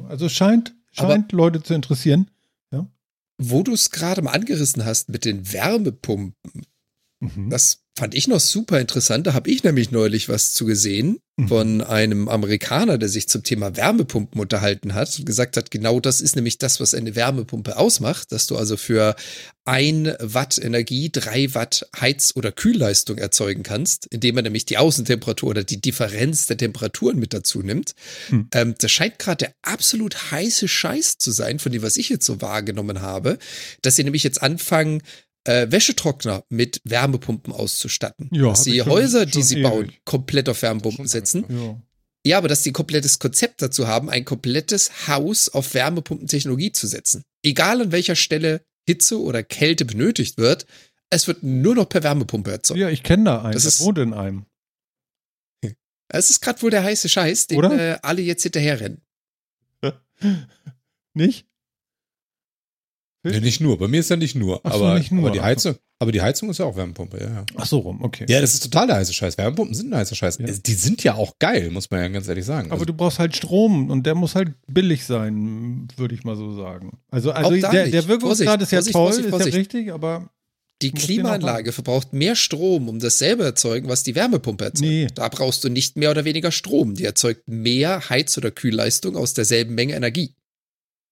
Also 0.10 0.30
scheint, 0.30 0.74
Aber- 0.97 1.12
scheint 1.14 1.32
Leute 1.32 1.62
zu 1.62 1.74
interessieren. 1.74 2.30
Wo 3.38 3.63
du 3.63 3.73
es 3.73 3.89
gerade 3.89 4.21
mal 4.21 4.31
angerissen 4.31 4.86
hast 4.86 5.09
mit 5.09 5.25
den 5.25 5.51
Wärmepumpen, 5.51 6.65
Mhm. 7.20 7.49
das 7.49 7.80
fand 7.97 8.13
ich 8.13 8.28
noch 8.28 8.41
super 8.41 8.80
interessant. 8.82 9.26
Da 9.26 9.34
habe 9.34 9.49
ich 9.49 9.63
nämlich 9.63 9.89
neulich 9.89 10.28
was 10.28 10.53
zu 10.53 10.66
gesehen 10.66 11.20
Mhm. 11.38 11.47
von 11.49 11.82
einem 11.82 12.30
Amerikaner, 12.30 12.97
der 12.97 13.09
sich 13.09 13.28
zum 13.28 13.43
Thema 13.43 13.76
Wärmepumpen 13.76 14.39
unterhalten 14.39 14.93
hat 14.93 15.20
und 15.20 15.26
gesagt 15.26 15.57
hat, 15.57 15.70
genau 15.70 15.99
das 15.99 16.22
ist 16.22 16.38
nämlich 16.38 16.59
das, 16.59 16.80
was 16.80 16.93
eine 16.93 17.13
Wärmepumpe 17.13 17.76
ausmacht, 17.76 18.32
dass 18.32 18.47
du 18.47 18.55
also 18.55 18.78
für 18.78 19.18
ein 19.66 20.16
Watt 20.20 20.57
Energie 20.57 21.09
drei 21.11 21.53
Watt 21.53 21.89
Heiz- 21.99 22.34
oder 22.36 22.53
Kühlleistung 22.53 23.18
erzeugen 23.18 23.63
kannst, 23.63 24.05
indem 24.05 24.36
man 24.36 24.45
nämlich 24.45 24.66
die 24.66 24.78
Außentemperatur 24.78 25.49
oder 25.49 25.63
die 25.66 25.82
Differenz 25.82 26.45
der 26.45 26.55
Temperaturen 26.55 27.20
mit 27.20 27.34
dazu 27.34 27.61
nimmt. 27.61 27.95
Hm. 28.30 28.47
Ähm, 28.53 28.76
das 28.78 28.91
scheint 28.93 29.20
gerade 29.20 29.47
der 29.47 29.53
absolut 29.63 30.32
heiße 30.32 30.70
Scheiß 30.70 31.18
zu 31.18 31.32
sein, 31.32 31.59
von 31.59 31.74
dem, 31.74 31.82
was 31.82 31.97
ich 31.97 32.07
jetzt 32.07 32.26
so 32.26 32.41
wahrgenommen 32.41 33.01
habe, 33.01 33.39
dass 33.82 33.97
sie 33.97 34.05
nämlich 34.05 34.24
jetzt 34.24 34.41
anfangen, 34.41 35.01
äh, 35.45 35.71
Wäschetrockner 35.71 36.43
mit 36.49 36.81
Wärmepumpen 36.83 37.53
auszustatten. 37.53 38.29
Ja, 38.31 38.49
dass 38.49 38.63
die 38.63 38.81
Häuser, 38.81 39.25
die 39.25 39.41
sie 39.41 39.55
ewig. 39.55 39.63
bauen, 39.63 39.93
komplett 40.05 40.49
auf 40.49 40.61
Wärmepumpen 40.61 41.07
setzen. 41.07 41.45
Ja. 41.49 41.81
Ja, 42.27 42.37
aber 42.39 42.47
dass 42.47 42.63
die 42.63 42.71
ein 42.71 42.73
komplettes 42.73 43.19
Konzept 43.19 43.61
dazu 43.61 43.87
haben, 43.87 44.09
ein 44.09 44.25
komplettes 44.25 45.07
Haus 45.07 45.47
auf 45.49 45.73
Wärmepumpentechnologie 45.75 46.71
zu 46.71 46.87
setzen. 46.87 47.21
Egal 47.43 47.81
an 47.81 47.91
welcher 47.91 48.15
Stelle 48.15 48.65
Hitze 48.87 49.19
oder 49.21 49.43
Kälte 49.43 49.85
benötigt 49.85 50.37
wird, 50.39 50.65
es 51.11 51.27
wird 51.27 51.43
nur 51.43 51.75
noch 51.75 51.87
per 51.87 52.01
Wärmepumpe 52.03 52.51
erzeugt. 52.51 52.79
ja, 52.79 52.89
ich 52.89 53.03
kenne 53.03 53.25
da 53.25 53.41
einen. 53.43 53.53
Das 53.53 53.65
ist- 53.65 53.79
wohnt 53.81 53.99
in 53.99 54.13
einem. 54.13 54.45
Es 56.07 56.29
ist 56.29 56.39
gerade 56.41 56.61
wohl 56.61 56.69
der 56.69 56.83
heiße 56.83 57.09
Scheiß, 57.09 57.47
den 57.47 57.63
äh, 57.63 57.97
alle 58.03 58.21
jetzt 58.21 58.43
hinterherrennen. 58.43 59.01
Nicht? 61.13 61.47
Ja, 63.34 63.39
nicht 63.39 63.61
nur. 63.61 63.78
Bei 63.78 63.88
mir 63.88 63.99
ist 63.99 64.09
ja 64.09 64.15
nicht 64.15 64.36
nur. 64.36 64.61
Ach 64.63 64.73
so, 64.73 64.86
aber, 64.86 64.99
nicht 64.99 65.11
nur. 65.11 65.23
aber 65.26 65.32
die 65.32 65.41
Heizung, 65.41 65.76
aber 65.99 66.11
die 66.11 66.21
Heizung 66.21 66.49
ist 66.49 66.59
ja 66.59 66.65
auch 66.65 66.76
Wärmepumpe, 66.76 67.17
ja, 67.19 67.26
ja. 67.28 67.45
Ach 67.55 67.65
so 67.65 67.80
rum, 67.80 68.03
okay. 68.03 68.26
Ja, 68.30 68.41
das 68.41 68.53
ist 68.53 68.63
total 68.63 68.88
der 68.88 68.97
heiße 68.97 69.13
Scheiß. 69.13 69.38
Wärmepumpen 69.38 69.73
sind 69.73 69.91
ein 69.93 69.99
heißer 69.99 70.15
Scheiß. 70.15 70.38
Ja. 70.39 70.45
Die 70.47 70.73
sind 70.73 71.03
ja 71.03 71.15
auch 71.15 71.39
geil, 71.39 71.71
muss 71.71 71.89
man 71.89 72.01
ja 72.01 72.07
ganz 72.09 72.28
ehrlich 72.28 72.45
sagen. 72.45 72.67
Aber 72.67 72.73
Also, 72.73 72.86
du 72.86 72.93
brauchst 72.93 73.19
halt 73.19 73.36
Strom 73.36 73.89
und 73.89 74.05
der 74.05 74.15
muss 74.15 74.36
halt 74.36 74.53
billig 74.67 75.05
sein, 75.05 75.88
würde 75.97 76.13
ich 76.15 76.23
mal 76.23 76.36
so 76.36 76.55
sagen. 76.55 76.99
Also, 77.09 77.32
also 77.32 77.51
der, 77.55 77.88
der 77.88 78.07
Wirkungsgrad 78.07 78.61
ist 78.61 78.71
ja 78.71 78.82
Vorsicht, 78.82 78.93
toll, 78.93 79.30
Vorsicht, 79.32 79.47
ist 79.47 79.53
ja 79.53 79.59
richtig, 79.59 79.93
aber 79.93 80.30
Die 80.82 80.91
Klimaanlage 80.91 81.71
verbraucht 81.71 82.11
mehr 82.13 82.36
Strom, 82.36 82.89
um 82.89 82.99
dasselbe 82.99 83.43
erzeugen, 83.45 83.88
was 83.88 84.03
die 84.03 84.13
Wärmepumpe 84.15 84.65
erzeugt. 84.65 84.82
Nee. 84.89 85.07
Da 85.15 85.30
brauchst 85.30 85.63
du 85.63 85.69
nicht 85.69 85.95
mehr 85.95 86.11
oder 86.11 86.26
weniger 86.26 86.51
Strom. 86.51 86.95
Die 86.95 87.05
erzeugt 87.05 87.47
mehr 87.47 88.09
Heiz- 88.09 88.38
oder 88.38 88.51
Kühlleistung 88.51 89.15
aus 89.15 89.34
derselben 89.34 89.73
Menge 89.76 89.95
Energie. 89.95 90.36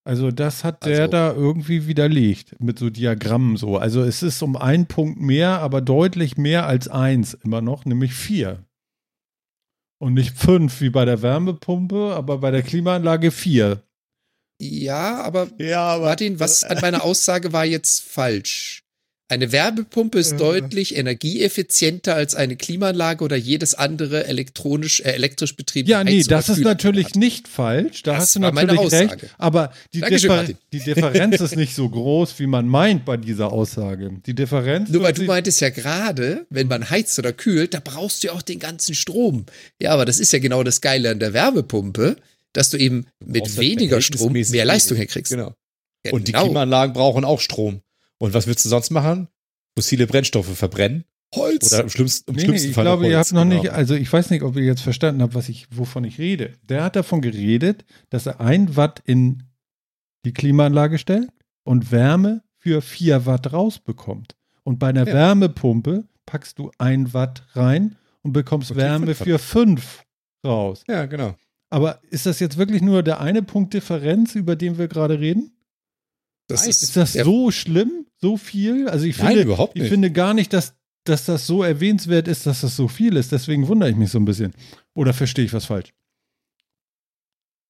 Also 0.05 0.31
das 0.31 0.63
hat 0.63 0.85
der 0.85 1.01
Also- 1.03 1.11
da 1.11 1.33
irgendwie 1.33 1.87
widerlegt 1.87 2.59
mit 2.59 2.77
so 2.79 2.89
Diagrammen 2.89 3.57
so. 3.57 3.77
Also 3.77 4.01
es 4.03 4.21
ist 4.23 4.41
um 4.41 4.55
einen 4.55 4.87
Punkt 4.87 5.19
mehr, 5.19 5.59
aber 5.59 5.81
deutlich 5.81 6.37
mehr 6.37 6.67
als 6.67 6.87
eins 6.87 7.33
immer 7.33 7.61
noch, 7.61 7.85
nämlich 7.85 8.13
vier. 8.13 8.65
Und 10.01 10.15
nicht 10.15 10.37
fünf 10.37 10.81
wie 10.81 10.89
bei 10.89 11.05
der 11.05 11.21
Wärmepumpe, 11.21 12.13
aber 12.15 12.39
bei 12.39 12.51
der 12.51 12.61
Klimaanlage 12.63 13.31
vier. 13.31 13.83
Ja, 14.61 15.21
aber 15.23 15.49
ja, 15.57 15.81
aber 15.81 16.05
Martin, 16.05 16.39
was 16.39 16.63
an 16.63 16.79
meiner 16.81 17.03
Aussage 17.03 17.53
war 17.53 17.65
jetzt 17.65 18.03
falsch? 18.03 18.82
Eine 19.29 19.51
Wärmepumpe 19.51 20.19
ist 20.19 20.33
Äh. 20.33 20.37
deutlich 20.37 20.95
energieeffizienter 20.97 22.13
als 22.13 22.35
eine 22.35 22.55
Klimaanlage 22.55 23.23
oder 23.23 23.35
jedes 23.37 23.73
andere 23.73 24.27
elektronisch, 24.27 24.99
äh, 24.99 25.11
elektrisch 25.13 25.55
betriebene 25.55 25.91
Ja, 25.91 26.03
nee, 26.03 26.19
Heiz- 26.19 26.27
das 26.27 26.49
ist 26.49 26.59
natürlich 26.59 27.05
hat. 27.07 27.15
nicht 27.15 27.47
falsch. 27.47 28.03
Da 28.03 28.13
Das 28.13 28.21
hast 28.23 28.35
du 28.35 28.41
war 28.41 28.51
meine 28.51 28.73
natürlich 28.73 28.93
Aussage. 28.93 29.23
recht. 29.23 29.35
Aber 29.37 29.71
die, 29.93 30.01
Differ 30.01 30.45
die 30.73 30.79
Differenz 30.79 31.39
ist 31.41 31.55
nicht 31.55 31.73
so 31.73 31.89
groß, 31.89 32.37
wie 32.39 32.47
man 32.47 32.67
meint 32.67 33.05
bei 33.05 33.15
dieser 33.17 33.51
Aussage. 33.51 34.11
Die 34.25 34.35
Differenz. 34.35 34.89
Nur 34.89 35.03
weil 35.03 35.13
du 35.13 35.23
meintest 35.23 35.61
ja 35.61 35.69
gerade, 35.69 36.45
wenn 36.49 36.67
man 36.67 36.89
heizt 36.89 37.17
oder 37.17 37.31
kühlt, 37.33 37.73
da 37.73 37.79
brauchst 37.83 38.23
du 38.23 38.27
ja 38.27 38.33
auch 38.33 38.41
den 38.41 38.59
ganzen 38.59 38.93
Strom. 38.93 39.45
Ja, 39.81 39.91
aber 39.91 40.05
das 40.05 40.19
ist 40.19 40.33
ja 40.33 40.39
genau 40.39 40.63
das 40.63 40.81
Geile 40.81 41.09
an 41.11 41.19
der 41.19 41.33
Wärmepumpe, 41.33 42.17
dass 42.51 42.69
du 42.69 42.77
eben 42.77 43.07
mit 43.25 43.43
brauchst 43.43 43.57
halt 43.57 43.67
weniger 43.67 44.01
Strom 44.01 44.33
mehr 44.33 44.65
Leistung 44.65 44.97
herkriegst. 44.97 45.31
Genau. 45.31 45.53
Und 46.11 46.27
die 46.27 46.33
Genau. 46.33 46.43
Klimaanlagen 46.43 46.93
brauchen 46.93 47.23
auch 47.23 47.39
Strom. 47.39 47.79
Und 48.23 48.33
was 48.33 48.47
willst 48.47 48.63
du 48.63 48.69
sonst 48.69 48.89
machen? 48.89 49.27
Fossile 49.77 50.07
Brennstoffe 50.07 50.57
verbrennen? 50.57 51.03
Holz. 51.35 51.73
Oder 51.73 51.83
im 51.83 51.89
schlimmsten, 51.89 52.31
im 52.31 52.37
Nee, 52.37 52.41
nee, 52.41 52.45
schlimmsten 52.45 52.69
ich 52.69 52.75
Fall 52.75 52.85
glaube, 52.85 53.05
ihr 53.09 53.17
habt 53.17 53.33
noch 53.33 53.43
genau. 53.43 53.61
nicht, 53.61 53.73
also 53.73 53.95
ich 53.95 54.13
weiß 54.13 54.29
nicht, 54.29 54.43
ob 54.43 54.55
ihr 54.55 54.63
jetzt 54.63 54.79
verstanden 54.79 55.21
habt, 55.21 55.35
was 55.35 55.49
ich, 55.49 55.67
wovon 55.71 56.05
ich 56.05 56.19
rede. 56.19 56.53
Der 56.69 56.85
hat 56.85 56.95
davon 56.95 57.21
geredet, 57.21 57.83
dass 58.09 58.25
er 58.25 58.39
ein 58.39 58.77
Watt 58.77 59.01
in 59.03 59.43
die 60.23 60.31
Klimaanlage 60.31 60.99
stellt 60.99 61.31
und 61.65 61.91
Wärme 61.91 62.43
für 62.59 62.81
vier 62.81 63.25
Watt 63.25 63.51
rausbekommt. 63.51 64.37
Und 64.63 64.79
bei 64.79 64.87
einer 64.87 65.05
Ja. 65.05 65.13
Wärmepumpe 65.13 66.05
packst 66.25 66.59
du 66.59 66.71
ein 66.77 67.13
Watt 67.13 67.43
rein 67.55 67.97
und 68.21 68.31
bekommst 68.31 68.69
die 68.69 68.77
Wärme 68.77 69.07
fünf 69.15 69.17
für 69.17 69.37
fünf 69.37 70.03
raus. 70.47 70.85
Ja, 70.87 71.07
genau. 71.07 71.35
Aber 71.69 71.99
ist 72.09 72.25
das 72.25 72.39
jetzt 72.39 72.55
wirklich 72.55 72.81
nur 72.81 73.03
der 73.03 73.19
eine 73.19 73.43
Punkt 73.43 73.73
Differenz, 73.73 74.35
über 74.35 74.55
den 74.55 74.77
wir 74.77 74.87
gerade 74.87 75.19
reden? 75.19 75.51
Das 76.53 76.61
Nein, 76.61 76.69
ist, 76.69 76.83
Ist 76.83 76.95
das 76.97 77.13
so 77.13 77.51
schlimm? 77.51 78.05
So 78.21 78.37
viel? 78.37 78.87
Also 78.87 79.05
ich 79.05 79.17
Nein, 79.17 79.27
finde, 79.29 79.41
überhaupt 79.43 79.75
ich 79.75 79.81
nicht. 79.83 79.89
finde 79.91 80.11
gar 80.11 80.33
nicht, 80.33 80.53
dass, 80.53 80.73
dass 81.05 81.25
das 81.25 81.45
so 81.47 81.63
erwähnenswert 81.63 82.27
ist, 82.27 82.45
dass 82.45 82.61
das 82.61 82.75
so 82.75 82.87
viel 82.87 83.17
ist. 83.17 83.31
Deswegen 83.31 83.67
wundere 83.67 83.89
ich 83.89 83.95
mich 83.95 84.09
so 84.11 84.19
ein 84.19 84.25
bisschen. 84.25 84.53
Oder 84.95 85.13
verstehe 85.13 85.45
ich 85.45 85.53
was 85.53 85.65
falsch? 85.65 85.93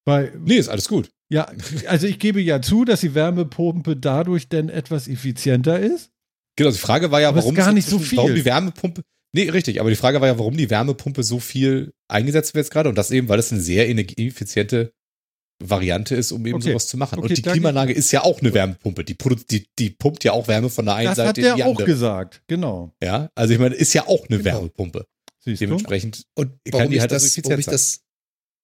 Weil, 0.06 0.32
Nee, 0.44 0.56
ist 0.56 0.68
alles 0.68 0.88
gut. 0.88 1.10
ja, 1.30 1.50
also 1.86 2.06
ich 2.06 2.18
gebe 2.18 2.40
ja 2.40 2.60
zu, 2.60 2.84
dass 2.84 3.00
die 3.00 3.14
Wärmepumpe 3.14 3.96
dadurch 3.96 4.48
denn 4.48 4.68
etwas 4.68 5.08
effizienter 5.08 5.80
ist. 5.80 6.10
Genau, 6.56 6.70
die 6.70 6.78
Frage 6.78 7.10
war 7.10 7.20
ja, 7.20 7.28
Aber 7.30 7.38
warum 7.38 7.54
gar 7.54 7.72
nicht 7.72 7.88
so 7.88 7.96
inzwischen- 7.96 8.18
Warum 8.18 8.30
viel. 8.30 8.40
die 8.40 8.44
Wärmepumpe. 8.44 9.02
Nee, 9.32 9.48
richtig, 9.50 9.80
aber 9.80 9.90
die 9.90 9.96
Frage 9.96 10.20
war 10.20 10.28
ja, 10.28 10.38
warum 10.38 10.56
die 10.56 10.70
Wärmepumpe 10.70 11.24
so 11.24 11.40
viel 11.40 11.92
eingesetzt 12.08 12.54
wird 12.54 12.64
jetzt 12.66 12.72
gerade 12.72 12.88
und 12.88 12.96
das 12.96 13.10
eben, 13.10 13.28
weil 13.28 13.38
es 13.40 13.50
eine 13.50 13.60
sehr 13.60 13.88
energieeffiziente 13.88 14.92
Variante 15.62 16.14
ist, 16.16 16.32
um 16.32 16.44
eben 16.46 16.56
Okay. 16.56 16.70
sowas 16.70 16.88
zu 16.88 16.96
machen. 16.96 17.18
Okay, 17.18 17.28
und 17.28 17.36
die 17.38 17.42
Klimaanlage 17.42 17.92
ist 17.92 18.10
ja 18.12 18.22
auch 18.24 18.40
eine 18.40 18.52
Wärmepumpe. 18.52 19.04
Die, 19.04 19.16
die, 19.50 19.66
die 19.78 19.90
pumpt 19.90 20.24
ja 20.24 20.32
auch 20.32 20.48
Wärme 20.48 20.68
von 20.70 20.84
der 20.84 20.94
einen 20.96 21.06
Das 21.08 21.16
Seite 21.16 21.28
hat 21.28 21.38
in 21.38 21.56
die 21.56 21.62
auch 21.64 21.68
andere. 21.70 21.84
gesagt. 21.86 22.42
Genau. 22.48 22.92
Ja, 23.02 23.30
also 23.34 23.52
ich 23.54 23.58
meine, 23.60 23.74
ist 23.74 23.92
ja 23.94 24.06
auch 24.06 24.28
eine 24.28 24.38
Genau. 24.38 24.44
Wärmepumpe. 24.56 25.06
Siehst 25.40 25.60
du? 25.60 25.66
Dementsprechend 25.66 26.24
und 26.34 26.48
kann 26.64 26.80
warum 26.80 26.92
ich, 26.92 27.00
halt 27.00 27.12
das, 27.12 27.36
warum 27.44 27.58
ich 27.58 27.66
das, 27.66 28.00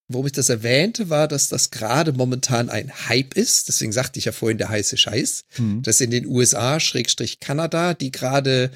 warum 0.09 0.27
ich 0.27 0.33
das 0.33 0.49
erwähnte, 0.49 1.11
war, 1.11 1.29
dass 1.29 1.49
das 1.49 1.71
gerade 1.71 2.13
momentan 2.13 2.69
ein 2.71 2.91
Hype 3.09 3.35
ist. 3.35 3.69
Deswegen 3.69 3.93
sagte 3.93 4.19
ich 4.19 4.25
ja 4.25 4.33
vorhin 4.33 4.59
der 4.59 4.69
heiße 4.71 4.97
Scheiß. 4.97 5.45
Hm. 5.57 5.83
dass 5.83 6.01
in 6.01 6.11
den 6.11 6.27
USA, 6.27 6.81
Schrägstrich 6.81 7.39
Kanada, 7.39 7.95
die 7.95 8.11
gerade 8.11 8.71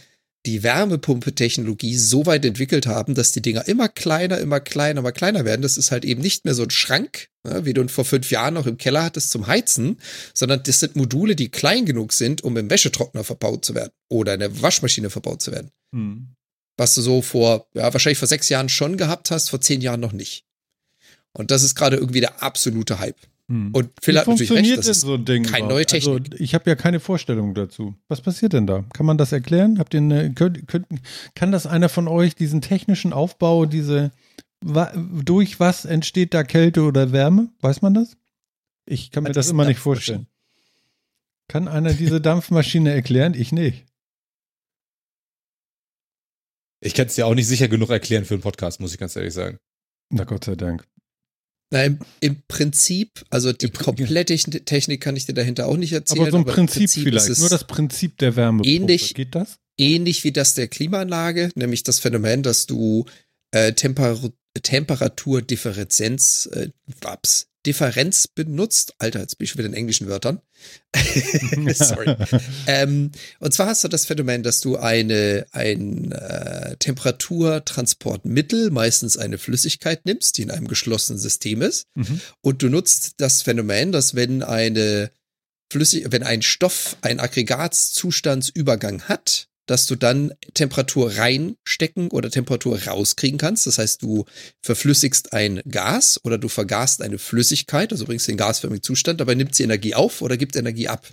die 0.47 0.63
Wärmepumpe-Technologie 0.63 1.97
so 1.97 2.27
weit 2.27 2.45
entwickelt 2.45 2.87
haben, 2.87 3.15
dass 3.15 3.33
die 3.33 3.41
Dinger 3.41 3.67
immer 3.67 3.89
kleiner, 3.89 4.39
immer 4.39 4.61
kleiner, 4.61 5.01
immer 5.01 5.13
kleiner 5.13 5.45
werden. 5.45 5.63
Das 5.63 5.79
ist 5.79 5.91
halt 5.91 6.05
eben 6.05 6.21
nicht 6.21 6.45
mehr 6.45 6.55
so 6.55 6.65
ein 6.65 6.71
Schrank, 6.71 7.29
ne, 7.45 7.65
wie 7.65 7.73
du 7.73 7.81
ihn 7.81 7.89
vor 7.89 8.05
fünf 8.05 8.31
Jahren 8.31 8.55
noch 8.55 8.67
im 8.67 8.77
Keller 8.77 9.05
hattest 9.05 9.31
zum 9.31 9.47
Heizen, 9.47 9.99
sondern 10.35 10.63
das 10.63 10.81
sind 10.81 10.97
Module, 10.97 11.35
die 11.35 11.49
klein 11.49 11.87
genug 11.87 12.13
sind, 12.13 12.45
um 12.45 12.57
im 12.57 12.69
Wäschetrockner 12.69 13.25
verbaut 13.25 13.65
zu 13.65 13.75
werden 13.75 13.93
oder 14.09 14.35
in 14.35 14.41
der 14.41 14.63
Waschmaschine 14.63 15.09
verbaut 15.09 15.41
zu 15.41 15.53
werden. 15.53 15.71
Hm. 15.95 16.35
Was 16.77 16.95
du 16.95 17.03
so 17.03 17.23
vor, 17.23 17.69
ja, 17.75 17.93
wahrscheinlich 17.93 18.19
vor 18.19 18.29
sechs 18.29 18.49
Jahren 18.49 18.69
schon 18.69 18.97
gehabt 18.97 19.31
hast, 19.31 19.49
vor 19.49 19.61
zehn 19.61 19.81
Jahren 19.81 20.01
noch 20.01 20.13
nicht. 20.13 20.45
Und 21.33 21.51
das 21.51 21.63
ist 21.63 21.75
gerade 21.75 21.97
irgendwie 21.97 22.21
der 22.21 22.43
absolute 22.43 22.99
Hype. 22.99 23.19
Hm. 23.49 23.73
Und 23.75 23.91
Phil 24.01 24.15
Wie 24.15 24.19
hat 24.19 24.27
natürlich 24.27 24.51
recht, 24.53 24.71
denn 24.71 24.77
das 24.77 24.89
ist 24.89 25.01
so 25.03 25.15
ein 25.15 25.25
Ding 25.25 25.45
keine 25.45 25.69
neue 25.69 25.85
Technik. 25.85 26.33
Also, 26.33 26.43
ich 26.43 26.55
habe 26.55 26.71
ja 26.71 26.77
keine 26.77 26.99
Vorstellung 26.99 27.55
dazu. 27.55 27.95
Was 28.09 28.23
passiert 28.23 28.55
denn 28.55 28.67
da? 28.67 28.85
Kann 28.95 29.05
man 29.05 29.19
das 29.19 29.33
erklären? 29.33 29.79
Habt 29.79 29.93
ihr 29.93 30.01
eine, 30.01 30.33
könnt, 30.33 30.67
könnt, 30.67 30.87
kann 31.35 31.53
das 31.53 31.67
einer 31.67 31.89
von 31.89 32.09
euch 32.09 32.35
diesen 32.35 32.63
technischen 32.63 33.13
Aufbau, 33.13 33.67
diese 33.67 34.13
durch 34.63 35.61
was 35.61 35.85
entsteht 35.85 36.33
da 36.33 36.43
Kälte 36.43 36.83
oder 36.85 37.13
Wärme? 37.13 37.51
Weiß 37.61 37.83
man 37.83 37.93
das? 37.93 38.17
Ich 38.87 39.11
kann 39.11 39.25
mir 39.25 39.31
Das 39.31 39.37
das 39.37 39.47
ist 39.47 39.53
immer 39.53 39.67
nicht 39.67 39.79
vorstellen. 39.79 40.27
Kann 41.49 41.69
einer 41.69 41.93
diese 41.93 42.23
Dampfmaschine 42.23 42.93
erklären? 42.93 43.35
Ich 43.35 43.53
nicht. 43.53 43.85
Ich 46.81 46.95
kann 46.95 47.07
es 47.07 47.15
dir 47.15 47.27
auch 47.27 47.35
nicht 47.35 47.47
sicher 47.47 47.69
genug 47.69 47.91
erklären 47.91 48.25
für 48.25 48.35
einen 48.35 48.43
Podcast, 48.43 48.81
muss 48.81 48.93
ich 48.93 48.99
ganz 48.99 49.17
ehrlich 49.17 49.35
sagen. 49.35 49.59
Na 50.11 50.25
Gott 50.25 50.45
sei 50.45 50.55
Dank. 50.55 50.87
Na, 51.71 51.85
im, 51.85 51.99
Prinzip, 52.47 53.25
also 53.31 53.53
die 53.53 53.69
komplette 53.71 54.37
Technik 54.37 55.01
kann 55.01 55.17
ich 55.17 55.27
dir 55.27 55.33
dahinter 55.35 55.67
auch 55.67 55.77
nicht 55.77 55.93
erzählen. 55.93 56.21
Aber 56.23 56.31
so 56.31 56.37
ein 56.39 56.45
Prinzip, 56.45 56.83
ist 56.85 56.95
vielleicht. 56.95 57.39
Nur 57.39 57.49
das 57.49 57.67
Prinzip 57.67 58.19
der 58.19 58.37
Wärme. 58.37 58.63
ähnlich- 58.65 59.15
Geht 59.15 59.35
das? 59.35 59.59
ähnlich 59.77 60.23
wie 60.25 60.31
das 60.33 60.55
der 60.55 60.69
Klimaanlage, 60.69 61.51
nämlich 61.57 61.83
das 61.83 61.99
Phänomen, 61.99 62.43
dass 62.45 62.67
du 62.67 63.07
äh, 63.51 63.73
Temper 63.73 64.17
Temperaturdifferenz, 64.63 66.47
äh, 66.53 66.69
Waps, 67.01 67.49
Differenz 67.67 68.29
benutzt. 68.29 68.95
Alter, 68.99 69.21
jetzt 69.21 69.39
bin 69.39 69.45
ich 69.45 69.51
schon 69.51 69.59
wieder 69.59 69.69
in 69.69 69.75
englischen 69.75 70.09
Wörtern. 70.09 70.41
Sorry. 71.75 72.17
ähm, 72.67 73.11
und 73.41 73.53
zwar 73.53 73.67
hast 73.67 73.85
du 73.85 73.89
das 73.89 74.07
Phänomen, 74.07 74.43
dass 74.43 74.61
du 74.61 74.77
eine, 74.77 75.47
ein 75.53 76.13
äh, 76.13 76.77
Temperaturtransportmittel, 76.77 78.71
meistens 78.71 79.17
eine 79.17 79.39
Flüssigkeit 79.39 80.05
nimmst, 80.07 80.39
die 80.39 80.43
in 80.43 80.51
einem 80.51 80.69
geschlossenen 80.69 81.19
System 81.19 81.63
ist. 81.63 81.87
Mhm. 81.95 82.21
Und 82.41 82.63
du 82.63 82.69
nutzt 82.69 83.15
das 83.19 83.43
Phänomen, 83.43 83.93
dass 83.93 84.15
wenn 84.15 84.43
eine 84.43 85.11
Flüssig, 85.73 86.07
wenn 86.11 86.23
ein 86.23 86.43
Stoff 86.43 86.97
einen 87.01 87.21
Aggregatzustandsübergang 87.21 89.03
hat, 89.03 89.49
dass 89.67 89.87
du 89.87 89.97
dann 89.97 90.33
Temperatur 90.55 91.17
reinstecken 91.17 92.09
oder 92.11 92.31
Temperatur 92.31 92.83
rauskriegen 92.83 93.39
kannst. 93.39 93.67
Das 93.67 93.79
heißt, 93.79 94.03
du 94.03 94.25
verflüssigst 94.63 95.33
ein 95.33 95.63
Gas 95.69 96.21
oder 96.25 96.39
du 96.39 96.49
vergast 96.49 97.03
eine 97.03 97.19
Flüssigkeit, 97.19 97.93
also 97.93 98.05
bringst 98.05 98.29
den 98.29 98.37
gasförmigen 98.37 98.83
Zustand, 98.83 99.21
dabei 99.21 99.35
nimmt 99.35 99.55
sie 99.55 99.63
Energie 99.63 99.95
auf 99.95 100.23
oder 100.23 100.37
gibt 100.37 100.57
Energie 100.57 100.89
ab. 100.89 101.07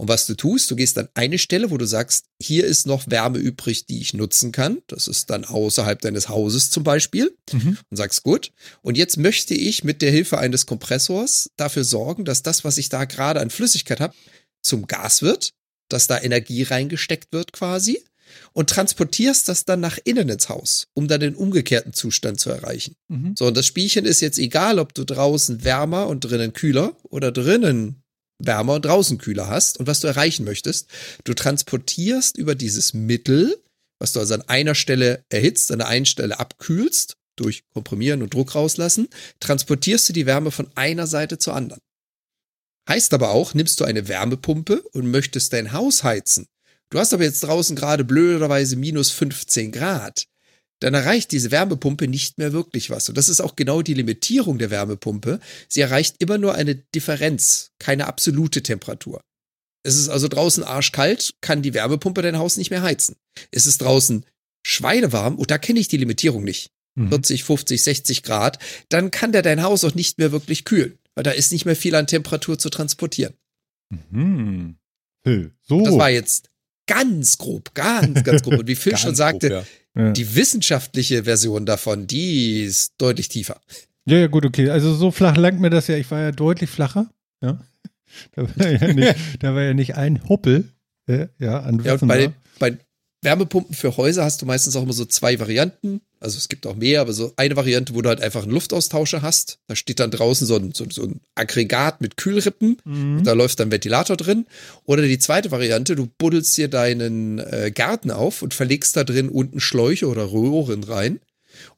Und 0.00 0.06
was 0.06 0.26
du 0.26 0.34
tust, 0.36 0.70
du 0.70 0.76
gehst 0.76 0.96
an 0.96 1.08
eine 1.14 1.38
Stelle, 1.38 1.72
wo 1.72 1.76
du 1.76 1.84
sagst, 1.84 2.26
hier 2.40 2.64
ist 2.64 2.86
noch 2.86 3.10
Wärme 3.10 3.38
übrig, 3.38 3.84
die 3.86 4.00
ich 4.00 4.14
nutzen 4.14 4.52
kann. 4.52 4.78
Das 4.86 5.08
ist 5.08 5.28
dann 5.28 5.44
außerhalb 5.44 6.00
deines 6.00 6.28
Hauses 6.28 6.70
zum 6.70 6.84
Beispiel 6.84 7.36
Mhm. 7.52 7.78
und 7.90 7.96
sagst, 7.96 8.22
gut, 8.22 8.52
und 8.82 8.96
jetzt 8.96 9.16
möchte 9.16 9.54
ich 9.54 9.82
mit 9.82 10.00
der 10.00 10.12
Hilfe 10.12 10.38
eines 10.38 10.66
Kompressors 10.66 11.50
dafür 11.56 11.82
sorgen, 11.82 12.24
dass 12.24 12.44
das, 12.44 12.62
was 12.62 12.78
ich 12.78 12.90
da 12.90 13.06
gerade 13.06 13.40
an 13.40 13.50
Flüssigkeit 13.50 13.98
habe, 13.98 14.14
zum 14.62 14.86
Gas 14.86 15.22
wird, 15.22 15.50
dass 15.88 16.06
da 16.06 16.20
Energie 16.20 16.62
reingesteckt 16.62 17.32
wird 17.32 17.52
quasi 17.52 18.02
und 18.52 18.70
transportierst 18.70 19.48
das 19.48 19.64
dann 19.64 19.80
nach 19.80 19.98
innen 20.04 20.28
ins 20.28 20.48
Haus, 20.48 20.88
um 20.94 21.08
dann 21.08 21.20
den 21.20 21.34
umgekehrten 21.34 21.92
Zustand 21.92 22.40
zu 22.40 22.50
erreichen. 22.50 22.94
Mhm. 23.08 23.34
So, 23.36 23.46
und 23.46 23.56
das 23.56 23.66
Spielchen 23.66 24.04
ist 24.04 24.20
jetzt 24.20 24.38
egal, 24.38 24.78
ob 24.78 24.94
du 24.94 25.04
draußen 25.04 25.64
wärmer 25.64 26.08
und 26.08 26.20
drinnen 26.20 26.52
kühler 26.52 26.96
oder 27.04 27.32
drinnen 27.32 28.02
wärmer 28.38 28.74
und 28.74 28.84
draußen 28.84 29.18
kühler 29.18 29.48
hast 29.48 29.78
und 29.78 29.86
was 29.86 30.00
du 30.00 30.06
erreichen 30.06 30.44
möchtest. 30.44 30.88
Du 31.24 31.34
transportierst 31.34 32.36
über 32.36 32.54
dieses 32.54 32.94
Mittel, 32.94 33.56
was 33.98 34.12
du 34.12 34.20
also 34.20 34.34
an 34.34 34.42
einer 34.42 34.74
Stelle 34.74 35.24
erhitzt, 35.28 35.72
an 35.72 35.78
der 35.78 35.88
einen 35.88 36.06
Stelle 36.06 36.38
abkühlst, 36.38 37.14
durch 37.36 37.62
Komprimieren 37.72 38.22
und 38.22 38.34
Druck 38.34 38.54
rauslassen, 38.54 39.08
transportierst 39.40 40.08
du 40.08 40.12
die 40.12 40.26
Wärme 40.26 40.50
von 40.50 40.68
einer 40.74 41.06
Seite 41.06 41.38
zur 41.38 41.54
anderen. 41.54 41.80
Heißt 42.88 43.12
aber 43.12 43.30
auch, 43.30 43.54
nimmst 43.54 43.80
du 43.80 43.84
eine 43.84 44.08
Wärmepumpe 44.08 44.82
und 44.92 45.10
möchtest 45.10 45.52
dein 45.52 45.72
Haus 45.72 46.04
heizen. 46.04 46.46
Du 46.90 46.98
hast 46.98 47.12
aber 47.12 47.24
jetzt 47.24 47.40
draußen 47.40 47.76
gerade 47.76 48.02
blöderweise 48.02 48.76
minus 48.76 49.10
15 49.10 49.72
Grad. 49.72 50.24
Dann 50.80 50.94
erreicht 50.94 51.32
diese 51.32 51.50
Wärmepumpe 51.50 52.08
nicht 52.08 52.38
mehr 52.38 52.52
wirklich 52.52 52.88
was. 52.88 53.08
Und 53.08 53.18
das 53.18 53.28
ist 53.28 53.40
auch 53.40 53.56
genau 53.56 53.82
die 53.82 53.94
Limitierung 53.94 54.58
der 54.58 54.70
Wärmepumpe. 54.70 55.40
Sie 55.68 55.80
erreicht 55.80 56.16
immer 56.18 56.38
nur 56.38 56.54
eine 56.54 56.76
Differenz, 56.76 57.72
keine 57.78 58.06
absolute 58.06 58.62
Temperatur. 58.62 59.20
Es 59.82 59.96
ist 59.96 60.08
also 60.08 60.28
draußen 60.28 60.64
arschkalt, 60.64 61.34
kann 61.40 61.62
die 61.62 61.74
Wärmepumpe 61.74 62.22
dein 62.22 62.38
Haus 62.38 62.56
nicht 62.56 62.70
mehr 62.70 62.82
heizen. 62.82 63.16
Es 63.50 63.66
ist 63.66 63.82
draußen 63.82 64.24
schweinewarm, 64.66 65.36
und 65.36 65.50
da 65.50 65.58
kenne 65.58 65.80
ich 65.80 65.88
die 65.88 65.96
Limitierung 65.96 66.44
nicht. 66.44 66.70
Mhm. 66.94 67.08
40, 67.08 67.44
50, 67.44 67.82
60 67.82 68.22
Grad, 68.22 68.58
dann 68.88 69.10
kann 69.10 69.32
der 69.32 69.42
dein 69.42 69.62
Haus 69.62 69.84
auch 69.84 69.94
nicht 69.94 70.18
mehr 70.18 70.32
wirklich 70.32 70.64
kühlen, 70.64 70.98
weil 71.18 71.24
da 71.24 71.32
ist 71.32 71.50
nicht 71.50 71.64
mehr 71.64 71.74
viel 71.74 71.96
an 71.96 72.06
Temperatur 72.06 72.60
zu 72.60 72.70
transportieren. 72.70 73.34
Mhm. 73.90 74.76
Hey, 75.24 75.50
So. 75.62 75.82
Das 75.84 75.98
war 75.98 76.10
jetzt 76.10 76.48
ganz 76.86 77.38
grob, 77.38 77.74
ganz, 77.74 78.22
ganz 78.22 78.44
grob. 78.44 78.60
Und 78.60 78.68
wie 78.68 78.74
Phil 78.76 78.96
schon 78.96 79.16
sagte, 79.16 79.48
grob, 79.48 79.64
ja. 79.96 80.02
ja. 80.04 80.12
die 80.12 80.36
wissenschaftliche 80.36 81.24
Version 81.24 81.66
davon, 81.66 82.06
die 82.06 82.62
ist 82.62 82.92
deutlich 82.98 83.28
tiefer. 83.28 83.60
ja, 84.04 84.18
ja, 84.18 84.26
gut, 84.28 84.44
okay. 84.44 84.70
Also 84.70 84.94
so 84.94 85.10
flach 85.10 85.36
langt 85.36 85.58
mir 85.58 85.70
das 85.70 85.88
ja. 85.88 85.96
Ich 85.96 86.08
war 86.12 86.20
ja 86.20 86.30
deutlich 86.30 86.70
flacher. 86.70 87.10
Ja. 87.42 87.60
Da 88.32 88.42
war 88.56 88.70
ja 88.70 88.92
nicht, 88.94 89.16
da 89.40 89.54
war 89.54 89.62
ja 89.62 89.74
nicht 89.74 89.96
ein 89.96 90.28
Huppel. 90.28 90.72
äh, 91.08 91.26
Ja, 91.38 91.60
an 91.60 91.82
Ja, 91.84 91.94
und 91.94 92.06
bei, 92.06 92.32
bei 92.58 92.78
Wärmepumpen 93.22 93.74
für 93.74 93.96
Häuser 93.96 94.24
hast 94.24 94.42
du 94.42 94.46
meistens 94.46 94.76
auch 94.76 94.82
immer 94.82 94.92
so 94.92 95.04
zwei 95.04 95.40
Varianten. 95.40 96.00
Also 96.20 96.38
es 96.38 96.48
gibt 96.48 96.66
auch 96.66 96.76
mehr, 96.76 97.00
aber 97.00 97.12
so 97.12 97.32
eine 97.36 97.56
Variante, 97.56 97.94
wo 97.94 98.02
du 98.02 98.08
halt 98.08 98.20
einfach 98.20 98.42
einen 98.42 98.52
Luftaustauscher 98.52 99.22
hast. 99.22 99.58
Da 99.66 99.74
steht 99.76 99.98
dann 100.00 100.10
draußen 100.10 100.46
so 100.46 100.56
ein, 100.56 100.72
so, 100.72 100.86
so 100.90 101.02
ein 101.02 101.20
Aggregat 101.34 102.00
mit 102.00 102.16
Kühlrippen. 102.16 102.76
Mhm. 102.84 103.18
Und 103.18 103.24
da 103.24 103.32
läuft 103.32 103.58
dann 103.60 103.72
Ventilator 103.72 104.16
drin. 104.16 104.46
Oder 104.84 105.02
die 105.02 105.18
zweite 105.18 105.50
Variante, 105.50 105.96
du 105.96 106.06
buddelst 106.06 106.56
dir 106.56 106.68
deinen 106.68 107.38
äh, 107.38 107.72
Garten 107.74 108.10
auf 108.10 108.42
und 108.42 108.54
verlegst 108.54 108.96
da 108.96 109.04
drin 109.04 109.28
unten 109.28 109.60
Schläuche 109.60 110.06
oder 110.06 110.30
Röhren 110.30 110.84
rein. 110.84 111.20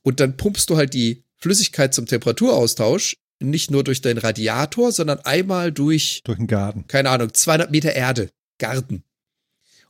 Und 0.02 0.20
dann 0.20 0.36
pumpst 0.36 0.68
du 0.68 0.76
halt 0.76 0.92
die 0.94 1.24
Flüssigkeit 1.38 1.94
zum 1.94 2.06
Temperaturaustausch 2.06 3.16
nicht 3.42 3.70
nur 3.70 3.82
durch 3.84 4.02
deinen 4.02 4.18
Radiator, 4.18 4.92
sondern 4.92 5.20
einmal 5.20 5.72
durch 5.72 6.20
Durch 6.24 6.36
den 6.36 6.46
Garten. 6.46 6.86
keine 6.86 7.08
Ahnung, 7.08 7.32
200 7.32 7.70
Meter 7.70 7.92
Erde, 7.94 8.28
Garten. 8.58 9.02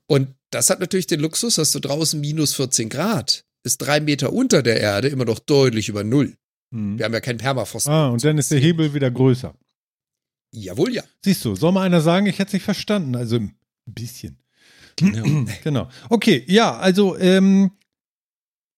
Und 0.07 0.29
das 0.51 0.71
hat 0.71 0.81
natürlich 0.81 1.07
den 1.07 1.21
Luxus, 1.21 1.57
dass 1.57 1.71
du 1.71 1.81
draußen 1.81 2.21
minus 2.21 2.55
14 2.55 2.89
Grad, 2.89 3.45
ist 3.63 3.79
drei 3.79 4.01
Meter 4.01 4.33
unter 4.33 4.63
der 4.63 4.81
Erde 4.81 5.09
immer 5.09 5.25
noch 5.25 5.39
deutlich 5.39 5.89
über 5.89 6.05
Null. 6.05 6.37
Mhm. 6.71 6.99
Wir 6.99 7.05
haben 7.05 7.13
ja 7.13 7.21
keinen 7.21 7.39
Permafrost. 7.39 7.89
Ah, 7.89 8.09
und 8.09 8.23
dann 8.25 8.39
ist 8.39 8.51
der 8.51 8.59
Hebel 8.59 8.95
wieder 8.95 9.11
größer. 9.11 9.55
Jawohl, 10.53 10.93
ja. 10.93 11.03
Siehst 11.25 11.45
du, 11.45 11.55
soll 11.55 11.73
mal 11.73 11.83
einer 11.83 12.01
sagen, 12.01 12.27
ich 12.27 12.39
hätte 12.39 12.49
es 12.49 12.53
nicht 12.55 12.65
verstanden. 12.65 13.15
Also 13.15 13.37
ein 13.37 13.55
bisschen. 13.87 14.39
Ja. 15.01 15.23
Genau. 15.65 15.89
Okay, 16.09 16.45
ja, 16.47 16.77
also 16.77 17.17
ähm, 17.17 17.71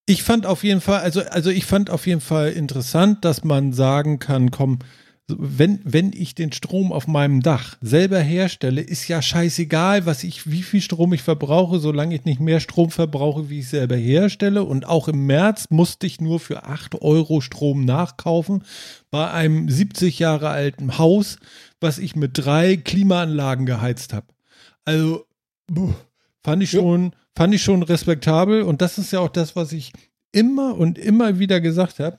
ich 0.06 0.22
fand 0.22 0.46
auf 0.46 0.64
jeden 0.64 0.80
Fall, 0.80 1.00
also, 1.00 1.22
also 1.22 1.50
ich 1.50 1.64
fand 1.64 1.90
auf 1.90 2.06
jeden 2.06 2.20
Fall 2.20 2.52
interessant, 2.52 3.24
dass 3.24 3.44
man 3.44 3.72
sagen 3.72 4.18
kann, 4.18 4.50
komm, 4.50 4.80
wenn, 5.38 5.80
wenn 5.84 6.12
ich 6.12 6.34
den 6.34 6.52
Strom 6.52 6.92
auf 6.92 7.06
meinem 7.06 7.42
Dach 7.42 7.76
selber 7.80 8.18
herstelle, 8.20 8.80
ist 8.80 9.08
ja 9.08 9.20
scheißegal, 9.22 10.06
was 10.06 10.24
ich, 10.24 10.50
wie 10.50 10.62
viel 10.62 10.80
Strom 10.80 11.12
ich 11.12 11.22
verbrauche, 11.22 11.78
solange 11.78 12.14
ich 12.14 12.24
nicht 12.24 12.40
mehr 12.40 12.60
Strom 12.60 12.90
verbrauche, 12.90 13.50
wie 13.50 13.60
ich 13.60 13.68
selber 13.68 13.96
herstelle. 13.96 14.64
Und 14.64 14.86
auch 14.86 15.08
im 15.08 15.26
März 15.26 15.66
musste 15.70 16.06
ich 16.06 16.20
nur 16.20 16.40
für 16.40 16.64
8 16.64 17.02
Euro 17.02 17.40
Strom 17.40 17.84
nachkaufen 17.84 18.64
bei 19.10 19.30
einem 19.30 19.68
70 19.68 20.18
Jahre 20.18 20.48
alten 20.48 20.98
Haus, 20.98 21.38
was 21.80 21.98
ich 21.98 22.16
mit 22.16 22.32
drei 22.34 22.76
Klimaanlagen 22.76 23.66
geheizt 23.66 24.12
habe. 24.12 24.26
Also, 24.84 25.26
fand 26.42 26.62
ich 26.62 26.72
Ja. 26.72 26.80
schon, 26.80 27.12
fand 27.36 27.54
ich 27.54 27.62
schon 27.62 27.82
respektabel. 27.82 28.62
Und 28.62 28.82
das 28.82 28.98
ist 28.98 29.12
ja 29.12 29.20
auch 29.20 29.28
das, 29.30 29.56
was 29.56 29.72
ich 29.72 29.92
immer 30.32 30.76
und 30.76 30.98
immer 30.98 31.38
wieder 31.38 31.60
gesagt 31.60 31.98
habe. 31.98 32.16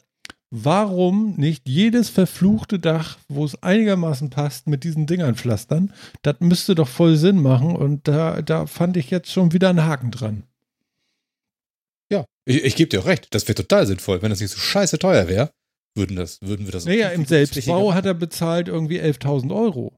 Warum 0.56 1.34
nicht 1.36 1.68
jedes 1.68 2.10
verfluchte 2.10 2.78
Dach, 2.78 3.18
wo 3.28 3.44
es 3.44 3.64
einigermaßen 3.64 4.30
passt, 4.30 4.68
mit 4.68 4.84
diesen 4.84 5.08
Dingern 5.08 5.34
pflastern? 5.34 5.92
Das 6.22 6.36
müsste 6.42 6.76
doch 6.76 6.88
voll 6.88 7.16
Sinn 7.18 7.42
machen. 7.42 7.76
Und 7.76 8.08
da, 8.08 8.44
da 8.44 8.68
fand 8.68 8.96
ich 8.96 9.10
jetzt 9.10 9.32
schon 9.32 9.52
wieder 9.52 9.70
einen 9.72 9.84
Haken 9.84 10.12
dran. 10.12 10.44
Ja, 12.12 12.26
ich, 12.46 12.64
ich 12.66 12.76
gebe 12.76 12.90
dir 12.90 13.00
auch 13.00 13.08
recht. 13.08 13.34
Das 13.34 13.48
wäre 13.48 13.56
total 13.56 13.88
sinnvoll. 13.88 14.22
Wenn 14.22 14.30
das 14.30 14.42
nicht 14.42 14.52
so 14.52 14.60
scheiße 14.60 15.00
teuer 15.00 15.28
wäre, 15.28 15.50
würden, 15.96 16.16
das, 16.18 16.40
würden 16.44 16.68
wir 16.68 16.72
das 16.72 16.86
Naja, 16.86 17.10
im 17.10 17.26
Selbstbau 17.26 17.96
hat 17.96 18.06
er 18.06 18.14
bezahlt 18.14 18.68
irgendwie 18.68 19.02
11.000 19.02 19.52
Euro. 19.56 19.98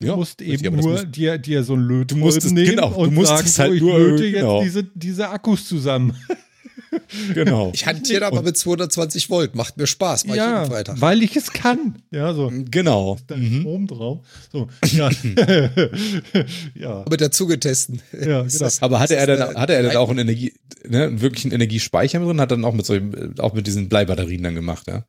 Du 0.00 0.08
Ja, 0.08 0.16
musst 0.16 0.38
richtig, 0.42 0.64
eben 0.66 0.76
das 0.76 0.84
nur 0.84 0.92
muss- 0.94 1.10
dir, 1.10 1.38
dir 1.38 1.64
so 1.64 1.74
ein 1.76 1.86
musstest- 2.14 2.52
nehmen 2.52 2.70
genau, 2.76 2.90
du 2.90 2.96
und 2.96 3.24
sagen, 3.26 3.46
halt 3.46 3.48
so, 3.48 3.72
ich 3.72 3.80
nur, 3.80 3.98
löte 3.98 4.24
jetzt 4.26 4.40
genau. 4.40 4.62
diese, 4.62 4.84
diese 4.84 5.30
Akkus 5.30 5.66
zusammen. 5.66 6.14
Genau. 7.34 7.70
Ich 7.74 7.86
hantiere 7.86 8.24
aber 8.26 8.42
mit 8.42 8.56
220 8.56 9.28
Volt. 9.30 9.54
Macht 9.54 9.76
mir 9.76 9.86
Spaß. 9.86 10.26
Mach 10.26 10.34
ich 10.34 10.40
jeden 10.40 10.52
ja, 10.52 10.64
Freitag. 10.66 11.00
weil 11.00 11.22
ich 11.22 11.36
es 11.36 11.52
kann. 11.52 11.96
Ja, 12.10 12.32
so. 12.34 12.50
Genau. 12.70 13.18
Da 13.26 13.36
Mhm. 13.36 13.60
Strom 13.60 13.86
drauf. 13.86 14.18
So, 14.52 14.68
ja. 14.92 15.10
ja. 16.74 17.04
Mit 17.08 17.20
der 17.20 17.30
Zugetesten. 17.30 18.00
Ja, 18.12 18.42
Ist 18.42 18.54
genau. 18.54 18.64
das- 18.66 18.82
Aber 18.82 19.00
hatte 19.00 19.16
er 19.16 19.26
dann, 19.26 19.42
eine- 19.50 19.60
hatte 19.60 19.74
er 19.74 19.82
dann 19.82 19.96
auch 19.96 20.10
einen 20.10 20.20
Energie, 20.20 20.54
ne, 20.86 21.04
einen 21.04 21.20
wirklichen 21.20 21.52
Energiespeicher 21.52 22.20
drin? 22.20 22.40
Hat 22.40 22.50
dann 22.50 22.64
auch 22.64 22.74
mit 22.74 22.86
so, 22.86 22.96
auch 23.38 23.52
mit 23.54 23.66
diesen 23.66 23.88
Bleibatterien 23.88 24.42
dann 24.42 24.54
gemacht, 24.54 24.86
ja? 24.88 25.04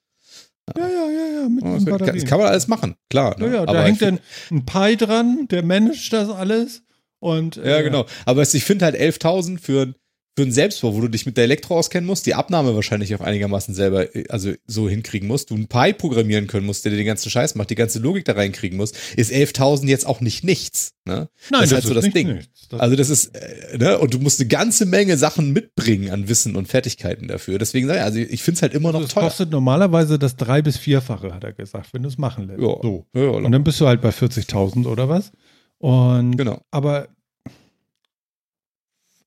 Ja, 0.77 0.87
ja, 0.87 0.87
ja, 0.87 1.41
ja. 1.41 1.49
mit 1.49 1.63
Ja, 1.63 1.73
diesen 1.73 1.85
Das 1.85 1.85
kann, 1.85 1.97
Batterien. 1.97 2.15
das 2.21 2.29
kann 2.29 2.39
man 2.39 2.47
alles 2.47 2.67
machen, 2.67 2.95
klar. 3.09 3.35
ja, 3.39 3.45
Ne? 3.47 3.53
ja, 3.55 3.65
da 3.65 3.71
Aber 3.71 3.83
hängt 3.83 4.01
dann 4.01 4.19
ein 4.51 4.65
Pi 4.65 4.97
dran, 4.97 5.47
der 5.49 5.63
managt 5.63 6.13
das 6.13 6.29
alles. 6.29 6.83
Und, 7.19 7.57
Ja, 7.57 7.79
äh, 7.79 7.83
genau. 7.83 8.05
Aber 8.25 8.43
ich 8.43 8.63
finde 8.63 8.85
halt 8.85 8.95
11.000 8.95 9.59
für, 9.59 9.93
für 10.39 10.43
einen 10.43 10.51
Selbstbau, 10.53 10.95
wo 10.95 11.01
du 11.01 11.09
dich 11.09 11.25
mit 11.25 11.35
der 11.35 11.43
Elektro 11.43 11.77
auskennen 11.77 12.07
musst, 12.07 12.25
die 12.25 12.33
Abnahme 12.33 12.73
wahrscheinlich 12.75 13.13
auch 13.13 13.19
einigermaßen 13.19 13.75
selber, 13.75 14.15
äh, 14.15 14.23
also 14.29 14.53
so 14.67 14.87
hinkriegen 14.87 15.27
musst, 15.27 15.49
du 15.49 15.55
einen 15.55 15.67
Pi 15.67 15.91
programmieren 15.93 16.47
können 16.47 16.65
musst, 16.65 16.85
der 16.85 16.91
dir 16.91 16.97
den 16.97 17.05
ganzen 17.05 17.29
Scheiß 17.29 17.55
macht, 17.55 17.69
die 17.69 17.75
ganze 17.75 17.99
Logik 17.99 18.23
da 18.25 18.31
reinkriegen 18.33 18.77
musst, 18.77 18.97
ist 19.17 19.31
11.000 19.31 19.87
jetzt 19.89 20.05
auch 20.07 20.21
nicht 20.21 20.43
nichts. 20.45 20.93
Ne? 21.05 21.27
Nein, 21.51 21.61
das 21.61 21.63
ist 21.65 21.73
halt 21.73 21.83
so 21.85 21.93
das 21.93 22.09
Ding. 22.09 22.39
Das- 22.69 22.79
Also 22.79 22.95
das 22.95 23.09
ist, 23.09 23.35
äh, 23.35 23.77
ne, 23.77 23.97
und 23.99 24.13
du 24.13 24.19
musst 24.19 24.39
eine 24.39 24.47
ganze 24.47 24.85
Menge 24.85 25.17
Sachen 25.17 25.51
mitbringen 25.51 26.11
an 26.11 26.29
Wissen 26.29 26.55
und 26.55 26.67
Fertigkeiten 26.67 27.27
dafür. 27.27 27.57
Deswegen 27.57 27.87
sage 27.87 27.99
ich, 27.99 28.05
also 28.05 28.19
ich 28.19 28.41
finde 28.43 28.57
es 28.57 28.61
halt 28.61 28.73
immer 28.73 28.91
noch 28.91 29.01
das 29.01 29.11
teuer. 29.13 29.23
kostet 29.23 29.49
normalerweise 29.51 30.17
das 30.19 30.35
drei- 30.35 30.61
bis 30.61 30.77
vierfache, 30.77 31.33
hat 31.33 31.43
er 31.43 31.53
gesagt, 31.53 31.93
wenn 31.93 32.03
du 32.03 32.09
es 32.09 32.17
machen 32.17 32.47
lässt. 32.47 32.61
Ja. 32.61 32.77
So. 32.81 33.05
Ja, 33.13 33.29
Und 33.29 33.51
dann 33.51 33.63
bist 33.63 33.81
du 33.81 33.87
halt 33.87 34.01
bei 34.01 34.11
40.000 34.11 34.85
oder 34.87 35.09
was? 35.09 35.31
Und, 35.79 36.37
genau. 36.37 36.61
aber 36.71 37.07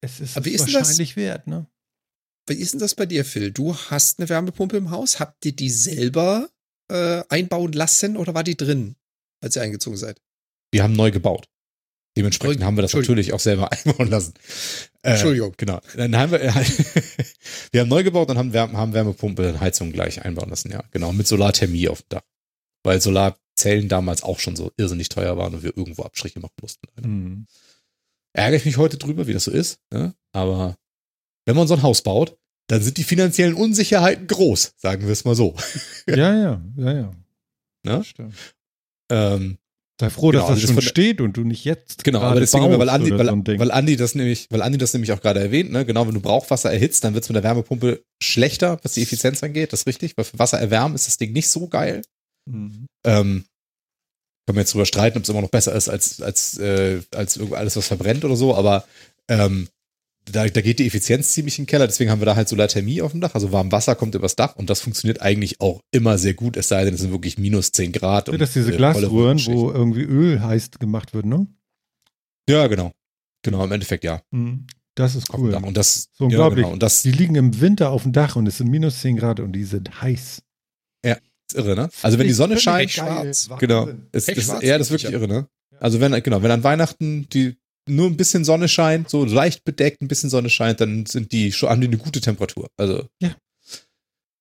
es 0.03 0.21
ist 0.21 0.37
Aber 0.37 0.45
wie 0.45 0.51
ist 0.51 0.67
denn 0.67 0.75
das? 0.75 0.83
wahrscheinlich 0.89 1.17
wert, 1.17 1.47
ne? 1.47 1.67
Wie 2.47 2.55
ist 2.55 2.73
denn 2.73 2.81
das 2.81 2.95
bei 2.95 3.07
dir, 3.07 3.25
Phil? 3.25 3.51
Du 3.53 3.75
hast 3.75 4.19
eine 4.19 4.29
Wärmepumpe 4.29 4.77
im 4.77 4.91
Haus. 4.91 5.19
Habt 5.21 5.45
ihr 5.47 5.53
die 5.53 5.71
selber 5.71 6.51
äh, 6.91 7.23
einbauen 7.29 7.73
lassen 7.73 8.17
oder 8.17 8.35
war 8.35 8.43
die 8.45 8.57
drin, 8.57 8.97
als 9.41 9.57
ihr 9.57 9.63
eingezogen 9.63 9.97
seid? 9.97 10.21
Wir 10.73 10.83
haben 10.83 10.93
neu 10.95 11.11
gebaut. 11.11 11.49
Dementsprechend 12.17 12.61
Neu- 12.61 12.67
haben 12.67 12.77
wir 12.77 12.83
das 12.83 12.93
natürlich 12.93 13.33
auch 13.33 13.41
selber 13.41 13.71
einbauen 13.85 14.09
lassen. 14.11 14.35
Äh, 15.03 15.13
Entschuldigung. 15.13 15.55
Genau. 15.57 15.81
Dann 15.97 16.15
haben 16.17 16.33
wir, 16.33 16.41
wir 17.73 17.81
haben 17.81 17.89
neu 17.89 18.03
gebaut 18.03 18.29
und 18.29 18.37
haben, 18.39 18.53
Wärme, 18.53 18.77
haben 18.77 18.93
Wärmepumpe 18.93 19.51
und 19.53 19.61
Heizung 19.61 19.93
gleich 19.93 20.23
einbauen 20.25 20.51
lassen, 20.51 20.71
ja. 20.73 20.83
Genau, 20.91 21.13
mit 21.13 21.27
Solarthermie 21.27 21.89
auf 21.89 22.03
dem 22.03 22.09
Dach. 22.11 22.23
Weil 22.83 23.01
Solarzellen 23.01 23.89
damals 23.89 24.23
auch 24.25 24.41
schon 24.41 24.57
so 24.57 24.73
irrsinnig 24.77 25.09
teuer 25.09 25.37
waren 25.39 25.55
und 25.55 25.63
wir 25.63 25.77
irgendwo 25.77 26.03
Abstriche 26.03 26.41
machen 26.41 26.57
mussten. 26.61 26.87
Mhm. 27.01 27.47
Ärgere 28.35 28.57
ich 28.57 28.65
mich 28.65 28.77
heute 28.77 28.97
drüber, 28.97 29.27
wie 29.27 29.33
das 29.33 29.45
so 29.45 29.51
ist, 29.51 29.79
ne? 29.93 30.15
aber 30.33 30.77
wenn 31.47 31.57
man 31.57 31.69
so 31.69 31.75
ein 31.75 31.83
Haus 31.83 32.03
baut, 32.03 32.37
dann 32.69 32.83
sind 32.83 32.97
die 32.97 33.05
finanziellen 33.05 33.55
Unsicherheiten 33.55 34.27
groß, 34.27 34.75
sagen 34.79 35.05
wir 35.05 35.13
es 35.13 35.25
mal 35.25 35.35
so. 35.35 35.55
Ja, 36.07 36.17
ja, 36.17 36.63
ja, 36.77 36.93
ja. 36.93 37.13
Ne? 37.85 38.05
Stimmt. 38.05 38.35
Ähm, 39.11 39.59
Sei 40.01 40.11
froh, 40.11 40.31
Genau, 40.31 40.41
dass 40.43 40.51
also 40.51 40.67
das 40.67 40.75
das 40.75 40.85
schon 40.85 40.91
steht 40.91 41.21
und 41.21 41.37
du 41.37 41.45
nicht 41.45 41.65
jetzt. 41.65 42.03
Genau, 42.03 42.23
aber 42.23 42.41
deswegen, 42.41 42.77
weil 42.77 42.89
Andi, 42.89 43.17
weil, 43.17 43.27
so 43.27 43.59
weil 43.61 43.71
Andi 43.71 43.97
das 43.97 44.17
nämlich, 44.17 44.49
weil 44.51 44.63
Andi 44.63 44.77
das 44.77 44.93
nämlich 44.95 45.13
auch 45.13 45.21
gerade 45.21 45.39
erwähnt, 45.39 45.71
ne, 45.71 45.85
genau, 45.85 46.07
wenn 46.09 46.15
du 46.15 46.21
Brauchwasser 46.21 46.73
erhitzt, 46.73 47.05
dann 47.05 47.15
wird 47.15 47.23
es 47.23 47.31
mit 47.31 47.37
der 47.37 47.45
Wärmepumpe 47.45 48.03
schlechter, 48.21 48.81
was 48.83 48.95
die 48.95 49.03
Effizienz 49.03 49.45
angeht, 49.45 49.73
das 49.73 49.83
ist 49.83 49.87
richtig, 49.87 50.17
weil 50.17 50.25
für 50.25 50.41
Wasser 50.41 50.59
erwärmen 50.59 50.97
ist 50.97 51.07
das 51.07 51.19
Ding 51.19 51.33
nicht 51.33 51.49
so 51.49 51.69
geil. 51.69 52.03
Mhm. 52.51 52.87
Ähm, 53.05 53.45
kann 54.47 54.55
man 54.55 54.63
jetzt 54.63 54.75
drüber 54.75 54.87
streiten, 54.87 55.19
ob 55.19 55.25
es 55.25 55.29
immer 55.29 55.43
noch 55.43 55.51
besser 55.51 55.75
ist 55.75 55.89
als, 55.89 56.21
als, 56.21 56.59
äh, 56.59 57.01
als 57.15 57.39
alles, 57.53 57.77
was 57.77 57.87
verbrennt 57.87 58.25
oder 58.25 58.37
so, 58.37 58.55
aber 58.55 58.85
ähm, 59.29 59.69
da, 60.31 60.47
da 60.47 60.61
geht 60.61 60.79
die 60.79 60.87
Effizienz 60.87 61.33
ziemlich 61.33 61.59
in 61.59 61.65
den 61.65 61.69
Keller, 61.69 61.87
deswegen 61.87 62.11
haben 62.11 62.21
wir 62.21 62.27
da 62.27 62.37
halt 62.37 62.49
Solarthermie 62.49 63.03
auf 63.03 63.13
dem 63.13 63.21
Dach, 63.21 63.35
also 63.35 63.53
warm 63.53 63.73
Wasser 63.73 63.95
kommt 63.95 64.15
übers 64.15 64.37
Dach 64.37 64.57
und 64.57 64.71
das 64.71 64.81
funktioniert 64.81 65.21
eigentlich 65.21 65.61
auch 65.61 65.81
immer 65.91 66.19
sehr 66.19 66.35
gut, 66.35 66.57
es 66.57 66.69
sei 66.69 66.85
denn, 66.85 66.95
es 66.95 67.01
sind 67.01 67.11
wirklich 67.11 67.39
minus 67.39 67.73
10 67.73 67.93
Grad. 67.93 68.29
Ja, 68.29 68.37
das 68.37 68.53
sind 68.53 68.65
diese 68.65 68.75
äh, 68.75 68.77
Glasröhren, 68.77 69.45
wo 69.47 69.71
irgendwie 69.71 70.03
Öl 70.03 70.41
heiß 70.41 70.73
gemacht 70.79 71.15
wird, 71.15 71.27
ne? 71.27 71.47
Ja, 72.49 72.67
genau. 72.67 72.93
Genau, 73.43 73.65
im 73.65 73.73
Endeffekt 73.73 74.05
ja. 74.05 74.23
Mhm. 74.31 74.67
Das 74.95 75.15
ist 75.15 75.33
cool. 75.35 75.55
Und 75.55 75.77
das, 75.77 76.11
So 76.13 76.25
unglaublich. 76.25 76.59
Ja, 76.59 76.65
genau. 76.65 76.73
Und 76.75 76.83
das 76.83 77.03
Die 77.03 77.13
liegen 77.13 77.35
im 77.35 77.61
Winter 77.61 77.91
auf 77.91 78.03
dem 78.03 78.13
Dach 78.13 78.37
und 78.37 78.47
es 78.47 78.59
sind 78.59 78.69
minus 78.69 79.01
10 79.01 79.17
Grad 79.17 79.41
und 79.41 79.53
die 79.53 79.65
sind 79.65 80.03
heiß. 80.03 80.43
Ist 81.55 81.59
irre, 81.65 81.75
ne? 81.77 81.89
Also 82.03 82.19
wenn 82.19 82.27
die 82.27 82.33
Sonne 82.33 82.59
scheint, 82.59 82.95
geil. 82.95 83.33
schwarz. 83.35 83.49
genau. 83.61 83.89
Ist, 84.13 84.29
ist, 84.29 84.45
schwarz? 84.47 84.63
ja, 84.63 84.79
das 84.79 84.89
ist 84.89 84.91
wirklich 84.93 85.11
Ja. 85.13 85.19
irre, 85.19 85.29
ne? 85.29 85.49
Also 85.81 86.01
wenn, 86.01 86.13
genau, 86.23 86.43
wenn 86.43 86.51
an 86.51 86.63
Weihnachten 86.65 87.29
die 87.33 87.57
nur 87.89 88.07
ein 88.07 88.17
bisschen 88.17 88.45
Sonne 88.45 88.69
scheint, 88.69 89.11
so 89.11 89.25
leicht 89.25 89.65
bedeckt, 89.65 90.03
ein 90.03 90.09
bisschen 90.09 90.31
Sonne 90.31 90.49
scheint, 90.51 90.81
dann 90.81 91.05
sind 91.07 91.33
die 91.33 91.51
schon, 91.53 91.69
haben 91.69 91.81
die 91.81 91.89
eine 91.89 91.97
gute 91.99 92.21
Temperatur. 92.21 92.69
Also 92.77 93.07
Ja. 93.21 93.35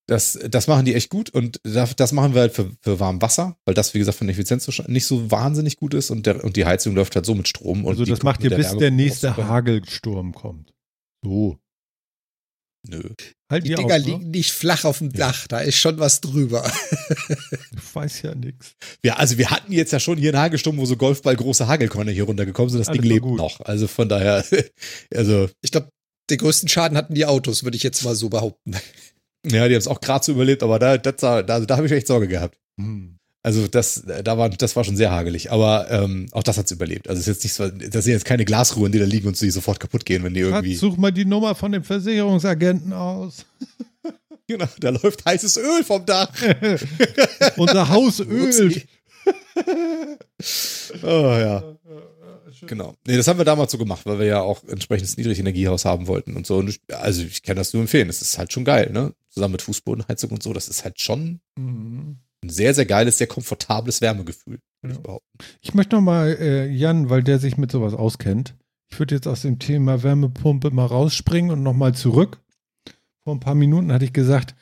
das, 0.07 0.37
das 0.49 0.67
machen 0.67 0.85
die 0.85 0.93
echt 0.93 1.09
gut 1.09 1.29
und 1.31 1.59
das, 1.63 2.11
machen 2.11 2.33
wir 2.33 2.41
halt 2.41 2.53
für, 2.53 2.69
für 2.81 2.99
warm 2.99 3.21
Wasser, 3.21 3.57
weil 3.65 3.73
das, 3.73 3.93
wie 3.93 3.99
gesagt, 3.99 4.17
von 4.17 4.27
der 4.27 4.35
Effizienz 4.35 4.65
so- 4.65 4.83
nicht 4.87 5.05
so 5.05 5.31
wahnsinnig 5.31 5.77
gut 5.77 5.93
ist 5.93 6.11
und, 6.11 6.25
der, 6.25 6.43
und 6.43 6.55
die 6.55 6.65
Heizung 6.65 6.93
läuft 6.95 7.15
halt 7.15 7.25
so 7.25 7.33
mit 7.33 7.47
Strom. 7.47 7.85
Und 7.85 7.91
Also 7.93 8.05
das 8.05 8.21
macht 8.21 8.43
ihr, 8.43 8.49
bis 8.55 8.75
der 8.77 8.91
nächste. 8.91 9.35
Hagelsturm 9.35 10.33
kommt. 10.33 10.73
So. 11.23 11.57
Nö. 12.87 13.01
Halt 13.51 13.65
Die 13.65 13.75
Dinger 13.75 13.95
auch, 13.95 13.99
ne? 13.99 14.03
liegen 14.05 14.31
nicht 14.31 14.51
flach 14.51 14.85
auf 14.85 14.97
dem 14.99 15.13
Dach, 15.13 15.47
da 15.47 15.59
ist 15.59 15.77
schon 15.77 15.99
was 15.99 16.21
drüber. 16.21 16.69
Ich 17.73 17.95
weiß 17.95 18.21
ja 18.21 18.33
nichts. 18.35 18.75
Ja, 19.03 19.15
also 19.17 19.37
wir 19.37 19.49
hatten 19.51 19.73
jetzt 19.73 19.91
ja 19.91 19.99
schon 19.99 20.17
hier 20.17 20.29
einen 20.31 20.41
Hagelsturm, 20.41 20.77
wo 20.77 20.85
so 20.85 20.95
Golfball 20.95 21.35
große 21.35 21.67
Hagelkörner 21.67 22.11
hier 22.11 22.23
runtergekommen 22.23 22.69
sind. 22.69 22.79
Das 22.79 22.87
Alles 22.87 23.01
Ding 23.01 23.09
lebt 23.09 23.23
gut. 23.23 23.37
noch. 23.37 23.59
Also 23.61 23.87
von 23.87 24.07
daher, 24.07 24.45
also 25.13 25.49
Ich 25.61 25.71
glaube, 25.71 25.89
den 26.29 26.37
größten 26.37 26.69
Schaden 26.69 26.97
hatten 26.97 27.13
die 27.13 27.25
Autos, 27.25 27.63
würde 27.65 27.75
ich 27.75 27.83
jetzt 27.83 28.03
mal 28.05 28.15
so 28.15 28.29
behaupten. 28.29 28.75
Ja, 29.45 29.67
die 29.67 29.73
haben 29.73 29.79
es 29.81 29.87
auch 29.87 29.99
gerade 29.99 30.23
so 30.23 30.31
überlebt, 30.31 30.63
aber 30.63 30.79
da, 30.79 30.97
das, 30.97 31.17
da, 31.17 31.43
da, 31.43 31.59
da 31.59 31.75
habe 31.77 31.87
ich 31.87 31.91
echt 31.91 32.07
Sorge 32.07 32.27
gehabt. 32.29 32.57
Hm. 32.79 33.17
Also 33.43 33.67
das, 33.67 34.03
da 34.23 34.37
war, 34.37 34.49
das 34.49 34.75
war 34.75 34.83
schon 34.83 34.95
sehr 34.95 35.09
hagelig, 35.11 35.51
aber 35.51 35.89
ähm, 35.89 36.27
auch 36.31 36.43
das 36.43 36.57
hat's 36.57 36.71
überlebt. 36.71 37.09
Also 37.09 37.19
es 37.19 37.27
ist 37.27 37.43
jetzt 37.43 37.59
nicht 37.59 37.93
das 37.93 38.03
sind 38.03 38.13
jetzt 38.13 38.25
keine 38.25 38.45
Glasruhen, 38.45 38.91
die 38.91 38.99
da 38.99 39.05
liegen 39.05 39.27
und 39.27 39.39
die 39.39 39.49
sofort 39.49 39.79
kaputt 39.79 40.05
gehen, 40.05 40.23
wenn 40.23 40.33
die 40.35 40.41
irgendwie. 40.41 40.75
Such 40.75 40.97
mal 40.97 41.11
die 41.11 41.25
Nummer 41.25 41.55
von 41.55 41.71
dem 41.71 41.83
Versicherungsagenten 41.83 42.93
aus. 42.93 43.45
Genau, 44.47 44.67
da 44.81 44.89
läuft 44.89 45.23
heißes 45.23 45.55
Öl 45.55 45.81
vom 45.85 46.05
Dach. 46.05 46.29
Unser 47.55 47.87
Haus 47.87 48.19
ölt. 48.27 48.85
Oh 51.03 51.05
ja. 51.39 51.63
Genau. 52.67 52.95
Nee, 53.07 53.15
das 53.15 53.27
haben 53.29 53.39
wir 53.39 53.45
damals 53.45 53.71
so 53.71 53.77
gemacht, 53.77 54.05
weil 54.05 54.19
wir 54.19 54.25
ja 54.25 54.41
auch 54.41 54.61
entsprechendes 54.67 55.15
Niedrigenergiehaus 55.15 55.85
haben 55.85 56.07
wollten 56.07 56.35
und 56.35 56.45
so. 56.45 56.57
Und 56.57 56.69
ich, 56.69 56.81
also 56.93 57.21
ich 57.21 57.43
kann 57.43 57.55
das 57.55 57.73
nur 57.73 57.81
empfehlen. 57.83 58.07
Das 58.07 58.21
ist 58.21 58.37
halt 58.37 58.51
schon 58.51 58.65
geil, 58.65 58.91
ne? 58.91 59.13
Zusammen 59.29 59.53
mit 59.53 59.61
Fußbodenheizung 59.61 60.31
und 60.31 60.43
so. 60.43 60.51
Das 60.51 60.67
ist 60.67 60.83
halt 60.83 60.99
schon 60.99 61.39
Mhm. 61.55 62.17
Ein 62.43 62.49
sehr, 62.49 62.73
sehr 62.73 62.85
geiles, 62.85 63.17
sehr 63.17 63.27
komfortables 63.27 64.01
Wärmegefühl, 64.01 64.59
würde 64.81 64.93
Ja. 64.93 64.99
ich 64.99 65.03
behaupten. 65.03 65.37
Ich 65.61 65.73
möchte 65.73 65.95
noch 65.95 66.01
mal, 66.01 66.35
äh, 66.39 66.67
Jan, 66.69 67.09
weil 67.09 67.23
der 67.23 67.39
sich 67.39 67.57
mit 67.57 67.71
sowas 67.71 67.93
auskennt, 67.93 68.55
ich 68.89 68.99
würde 68.99 69.15
jetzt 69.15 69.27
aus 69.27 69.43
dem 69.43 69.59
Thema 69.59 70.03
Wärmepumpe 70.03 70.71
mal 70.71 70.85
rausspringen 70.85 71.51
und 71.51 71.63
noch 71.63 71.73
mal 71.75 71.93
zurück. 71.93 72.39
Vor 73.23 73.35
ein 73.35 73.39
paar 73.39 73.55
Minuten 73.55 73.91
hatte 73.93 74.05
ich 74.05 74.13
gesagt, 74.13 74.55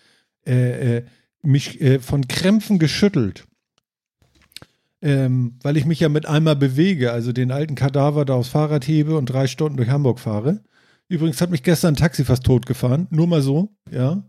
äh, 0.45 0.97
äh, 0.97 1.03
mich 1.41 1.79
äh, 1.81 1.99
von 1.99 2.27
Krämpfen 2.27 2.79
geschüttelt. 2.79 3.45
Ähm, 5.01 5.57
weil 5.61 5.77
ich 5.77 5.85
mich 5.85 6.01
ja 6.01 6.09
mit 6.09 6.25
einmal 6.25 6.57
bewege, 6.57 7.13
also 7.13 7.31
den 7.31 7.51
alten 7.51 7.75
Kadaver 7.75 8.25
da 8.25 8.33
aufs 8.33 8.49
Fahrrad 8.49 8.85
hebe 8.85 9.17
und 9.17 9.27
drei 9.27 9.47
Stunden 9.47 9.77
durch 9.77 9.89
Hamburg 9.89 10.19
fahre. 10.19 10.61
Übrigens 11.07 11.39
hat 11.41 11.49
mich 11.51 11.63
gestern 11.63 11.93
ein 11.93 11.97
Taxi 11.97 12.25
fast 12.25 12.43
tot 12.43 12.65
gefahren, 12.65 13.07
nur 13.09 13.25
mal 13.25 13.41
so, 13.41 13.69
ja. 13.89 14.28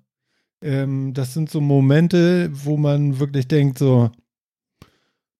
Ähm, 0.62 1.14
das 1.14 1.34
sind 1.34 1.50
so 1.50 1.60
Momente, 1.60 2.50
wo 2.52 2.76
man 2.76 3.18
wirklich 3.18 3.48
denkt, 3.48 3.78
so, 3.78 4.10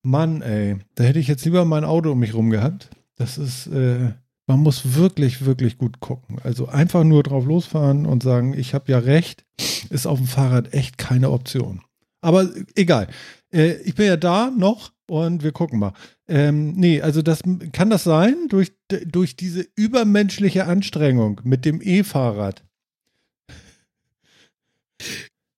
Mann, 0.02 0.40
ey, 0.42 0.78
da 0.94 1.04
hätte 1.04 1.18
ich 1.18 1.28
jetzt 1.28 1.44
lieber 1.44 1.64
mein 1.64 1.84
Auto 1.84 2.12
um 2.12 2.18
mich 2.18 2.34
rum 2.34 2.50
gehabt. 2.50 2.90
Das 3.16 3.36
ist, 3.36 3.66
äh, 3.66 4.12
man 4.46 4.60
muss 4.60 4.94
wirklich, 4.94 5.44
wirklich 5.44 5.78
gut 5.78 6.00
gucken. 6.00 6.38
Also 6.42 6.68
einfach 6.68 7.04
nur 7.04 7.22
drauf 7.22 7.44
losfahren 7.44 8.06
und 8.06 8.22
sagen, 8.22 8.54
ich 8.56 8.74
habe 8.74 8.90
ja 8.90 8.98
recht, 8.98 9.44
ist 9.90 10.06
auf 10.06 10.18
dem 10.18 10.26
Fahrrad 10.26 10.72
echt 10.72 10.96
keine 10.98 11.30
Option. 11.30 11.82
Aber 12.22 12.48
egal. 12.74 13.08
Äh, 13.52 13.74
ich 13.82 13.94
bin 13.94 14.06
ja 14.06 14.16
da 14.16 14.50
noch 14.50 14.92
und 15.08 15.42
wir 15.42 15.52
gucken 15.52 15.78
mal. 15.78 15.92
Ähm, 16.28 16.72
nee, 16.72 17.00
also 17.02 17.20
das 17.22 17.42
kann 17.72 17.90
das 17.90 18.04
sein, 18.04 18.46
durch, 18.48 18.72
durch 19.06 19.36
diese 19.36 19.66
übermenschliche 19.76 20.66
Anstrengung 20.66 21.40
mit 21.44 21.64
dem 21.64 21.80
E-Fahrrad. 21.82 22.64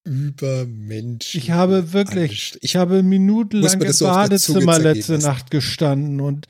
Übermensch. 0.04 1.34
Ich 1.34 1.50
habe 1.52 1.92
wirklich, 1.92 2.58
ich 2.60 2.76
habe 2.76 3.02
minutenlang 3.02 3.72
im 3.74 3.86
das 3.86 4.00
Badezimmer 4.00 4.78
letzte? 4.78 5.18
Nacht 5.18 5.50
gestanden 5.50 6.20
und 6.20 6.48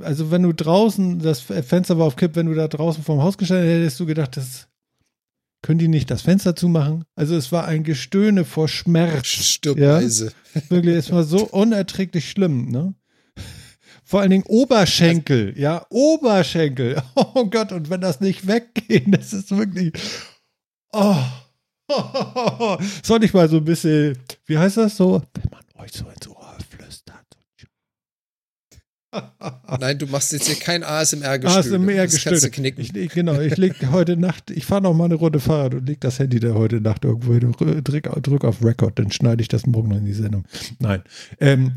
also 0.00 0.30
wenn 0.30 0.42
du 0.42 0.52
draußen, 0.52 1.18
das 1.18 1.40
Fenster 1.40 1.98
war 1.98 2.06
auf 2.06 2.16
Kipp, 2.16 2.36
wenn 2.36 2.46
du 2.46 2.54
da 2.54 2.68
draußen 2.68 3.02
vorm 3.02 3.22
Haus 3.22 3.38
gestanden 3.38 3.66
hättest, 3.66 3.82
hättest 3.82 4.00
du 4.00 4.06
gedacht, 4.06 4.36
das 4.36 4.68
können 5.62 5.78
die 5.78 5.88
nicht 5.88 6.10
das 6.10 6.22
Fenster 6.22 6.56
zumachen? 6.56 7.04
Also 7.16 7.36
es 7.36 7.52
war 7.52 7.66
ein 7.66 7.84
Gestöhne 7.84 8.44
vor 8.44 8.66
Schmerz. 8.66 9.26
Stirbweise. 9.26 10.32
Wirklich, 10.68 10.96
es 10.96 11.12
war 11.12 11.24
so 11.24 11.44
unerträglich 11.44 12.30
schlimm, 12.30 12.70
ne? 12.70 12.94
Vor 14.04 14.20
allen 14.20 14.30
Dingen 14.30 14.44
Oberschenkel, 14.46 15.54
ja, 15.56 15.86
Oberschenkel. 15.90 17.00
Oh 17.14 17.46
Gott, 17.46 17.70
und 17.70 17.90
wenn 17.90 18.00
das 18.00 18.20
nicht 18.20 18.48
weggeht, 18.48 19.04
das 19.06 19.32
ist 19.32 19.56
wirklich. 19.56 19.92
Oh. 20.92 21.22
Soll 23.02 23.24
ich 23.24 23.32
mal 23.32 23.48
so 23.48 23.58
ein 23.58 23.64
bisschen, 23.64 24.18
wie 24.46 24.58
heißt 24.58 24.76
das 24.76 24.96
so? 24.96 25.22
Wenn 25.34 25.50
man 25.50 25.84
euch 25.84 25.92
so 25.92 26.06
ins 26.08 26.28
Ohr 26.28 26.56
flüstert. 26.68 27.16
Nein, 29.80 29.98
du 29.98 30.06
machst 30.06 30.32
jetzt 30.32 30.46
hier 30.46 30.56
kein. 30.56 30.84
ASMR-Gestöhne. 30.84 32.50
knicken. 32.50 32.80
Ich, 32.80 32.94
ich, 32.94 33.10
genau, 33.12 33.40
ich 33.40 33.56
leg 33.56 33.74
heute 33.90 34.16
Nacht, 34.16 34.50
ich 34.50 34.66
fahre 34.66 34.82
noch 34.82 34.94
mal 34.94 35.06
eine 35.06 35.14
Runde 35.14 35.40
Fahrrad 35.40 35.74
und 35.74 35.86
leg 35.86 36.00
das 36.00 36.18
Handy 36.18 36.38
da 36.38 36.54
heute 36.54 36.80
Nacht 36.80 37.04
irgendwo 37.04 37.34
hin 37.34 37.44
und 37.46 37.58
drück, 37.88 38.04
drück 38.22 38.44
auf 38.44 38.64
Record, 38.64 38.98
dann 38.98 39.10
schneide 39.10 39.42
ich 39.42 39.48
das 39.48 39.66
morgen 39.66 39.88
noch 39.88 39.96
in 39.96 40.04
die 40.04 40.12
Sendung. 40.12 40.44
Nein. 40.78 41.02
Ähm, 41.40 41.72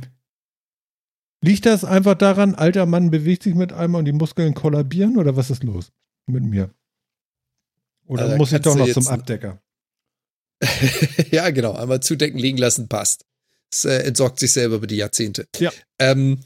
liegt 1.41 1.65
das 1.65 1.83
einfach 1.83 2.15
daran, 2.15 2.53
alter 2.55 2.85
Mann 2.85 3.09
bewegt 3.09 3.43
sich 3.43 3.55
mit 3.55 3.73
einmal 3.73 3.99
und 3.99 4.05
die 4.05 4.13
Muskeln 4.13 4.53
kollabieren 4.53 5.17
oder 5.17 5.35
was 5.35 5.49
ist 5.49 5.63
los 5.63 5.91
mit 6.27 6.43
mir? 6.43 6.69
Oder 8.05 8.23
Also, 8.23 8.37
muss 8.37 8.51
ich 8.51 8.61
doch 8.61 8.75
noch 8.75 8.89
zum 8.89 9.07
Abdecker? 9.07 9.62
ja, 11.31 11.49
genau. 11.49 11.73
Einmal 11.73 12.01
zudecken, 12.01 12.39
liegen 12.39 12.57
lassen, 12.57 12.87
passt. 12.87 13.25
Es 13.71 13.85
äh, 13.85 13.99
entsorgt 14.03 14.39
sich 14.39 14.51
selber 14.51 14.75
über 14.75 14.87
die 14.87 14.97
Jahrzehnte. 14.97 15.47
Ja. 15.57 15.71
Ähm, 15.99 16.39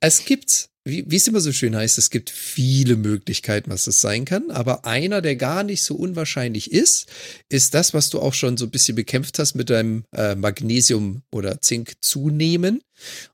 es 0.00 0.24
gibt, 0.24 0.68
wie, 0.84 1.04
wie 1.08 1.16
es 1.16 1.28
immer 1.28 1.40
so 1.40 1.52
schön 1.52 1.76
heißt, 1.76 1.96
es 1.96 2.10
gibt 2.10 2.30
viele 2.30 2.96
Möglichkeiten, 2.96 3.70
was 3.70 3.86
es 3.86 4.00
sein 4.00 4.24
kann. 4.24 4.50
Aber 4.50 4.84
einer, 4.84 5.22
der 5.22 5.36
gar 5.36 5.62
nicht 5.62 5.84
so 5.84 5.94
unwahrscheinlich 5.94 6.72
ist, 6.72 7.06
ist 7.48 7.74
das, 7.74 7.94
was 7.94 8.10
du 8.10 8.20
auch 8.20 8.34
schon 8.34 8.56
so 8.56 8.66
ein 8.66 8.70
bisschen 8.70 8.96
bekämpft 8.96 9.38
hast 9.38 9.54
mit 9.54 9.70
deinem 9.70 10.04
äh, 10.14 10.34
Magnesium 10.34 11.22
oder 11.30 11.60
Zink 11.60 11.94
zunehmen. 12.00 12.82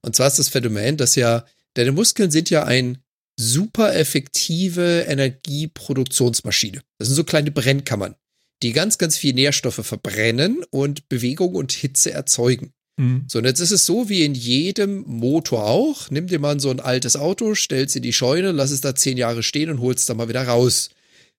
Und 0.02 0.14
zwar 0.14 0.26
ist 0.26 0.38
das 0.38 0.50
Phänomen, 0.50 0.98
dass 0.98 1.14
ja, 1.14 1.46
deine 1.74 1.92
Muskeln 1.92 2.30
sind 2.30 2.50
ja 2.50 2.64
ein 2.64 2.98
super 3.36 3.94
effektive 3.94 5.06
Energieproduktionsmaschine. 5.08 6.82
Das 6.98 7.08
sind 7.08 7.14
so 7.14 7.24
kleine 7.24 7.52
Brennkammern 7.52 8.16
die 8.62 8.72
ganz, 8.72 8.98
ganz 8.98 9.16
viel 9.16 9.34
Nährstoffe 9.34 9.84
verbrennen 9.86 10.64
und 10.70 11.08
Bewegung 11.08 11.54
und 11.54 11.72
Hitze 11.72 12.12
erzeugen. 12.12 12.72
Mhm. 12.98 13.24
So, 13.28 13.38
und 13.38 13.44
jetzt 13.44 13.60
ist 13.60 13.70
es 13.70 13.86
so 13.86 14.08
wie 14.08 14.24
in 14.24 14.34
jedem 14.34 15.04
Motor 15.06 15.66
auch. 15.66 16.10
Nimm 16.10 16.26
dir 16.26 16.40
mal 16.40 16.58
so 16.58 16.70
ein 16.70 16.80
altes 16.80 17.16
Auto, 17.16 17.54
stell's 17.54 17.94
in 17.96 18.02
die 18.02 18.12
Scheune, 18.12 18.52
lass 18.52 18.70
es 18.70 18.80
da 18.80 18.94
zehn 18.94 19.16
Jahre 19.16 19.42
stehen 19.42 19.70
und 19.70 19.80
hol's 19.80 20.06
dann 20.06 20.16
mal 20.16 20.28
wieder 20.28 20.46
raus. 20.46 20.90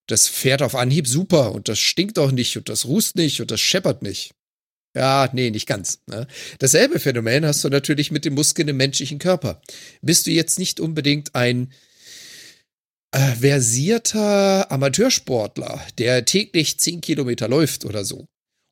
Das 0.08 0.28
fährt 0.28 0.62
auf 0.62 0.76
Anhieb 0.76 1.08
super 1.08 1.52
und 1.52 1.68
das 1.68 1.80
stinkt 1.80 2.18
auch 2.18 2.32
nicht 2.32 2.58
und 2.58 2.70
das 2.70 2.86
rußt 2.86 3.16
nicht 3.16 3.42
und 3.42 3.52
das 3.52 3.60
scheppert 3.60 4.02
nicht. 4.02 4.32
Ja, 4.96 5.30
nee, 5.34 5.52
nicht 5.52 5.68
ganz. 5.68 6.00
Ne? 6.08 6.26
Dasselbe 6.58 7.00
Phänomen 7.00 7.46
hast 7.46 7.64
du 7.64 7.70
natürlich 7.70 8.10
mit 8.10 8.26
den 8.26 8.34
Muskeln 8.34 8.68
im 8.70 8.78
menschlichen 8.78 9.20
Körper. 9.20 9.62
Bist 10.02 10.26
du 10.26 10.32
jetzt 10.32 10.58
nicht 10.58 10.80
unbedingt 10.80 11.36
ein 11.36 11.72
äh, 13.12 13.36
versierter 13.36 14.72
Amateursportler, 14.72 15.82
der 15.98 16.26
täglich 16.26 16.80
10 16.80 17.02
Kilometer 17.02 17.48
läuft 17.48 17.86
oder 17.86 18.06
so. 18.06 18.26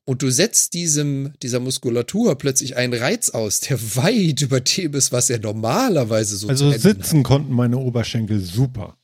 Und 0.06 0.22
du 0.22 0.30
setzt 0.30 0.72
diesem, 0.72 1.34
dieser 1.42 1.60
Muskulatur 1.60 2.38
plötzlich 2.38 2.76
einen 2.76 2.94
Reiz 2.94 3.28
aus, 3.28 3.60
der 3.60 3.78
weit 3.96 4.40
über 4.40 4.60
dem 4.60 4.94
ist, 4.94 5.12
was 5.12 5.28
er 5.28 5.38
normalerweise 5.38 6.36
so 6.36 6.48
Also 6.48 6.70
sitzen 6.70 7.22
konnten 7.22 7.52
meine 7.52 7.78
Oberschenkel 7.78 8.40
super. 8.40 8.96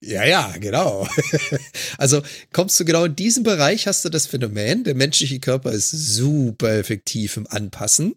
ja, 0.00 0.24
ja, 0.24 0.54
genau. 0.58 1.08
also 1.98 2.22
kommst 2.52 2.78
du 2.78 2.84
genau 2.84 3.06
in 3.06 3.16
diesem 3.16 3.42
Bereich, 3.42 3.88
hast 3.88 4.04
du 4.04 4.10
das 4.10 4.26
Phänomen, 4.26 4.84
der 4.84 4.94
menschliche 4.94 5.40
Körper 5.40 5.72
ist 5.72 5.90
super 5.90 6.72
effektiv 6.78 7.36
im 7.36 7.48
Anpassen. 7.48 8.14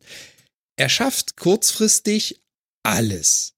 Er 0.76 0.90
schafft 0.90 1.38
kurzfristig 1.38 2.40
alles. 2.84 3.54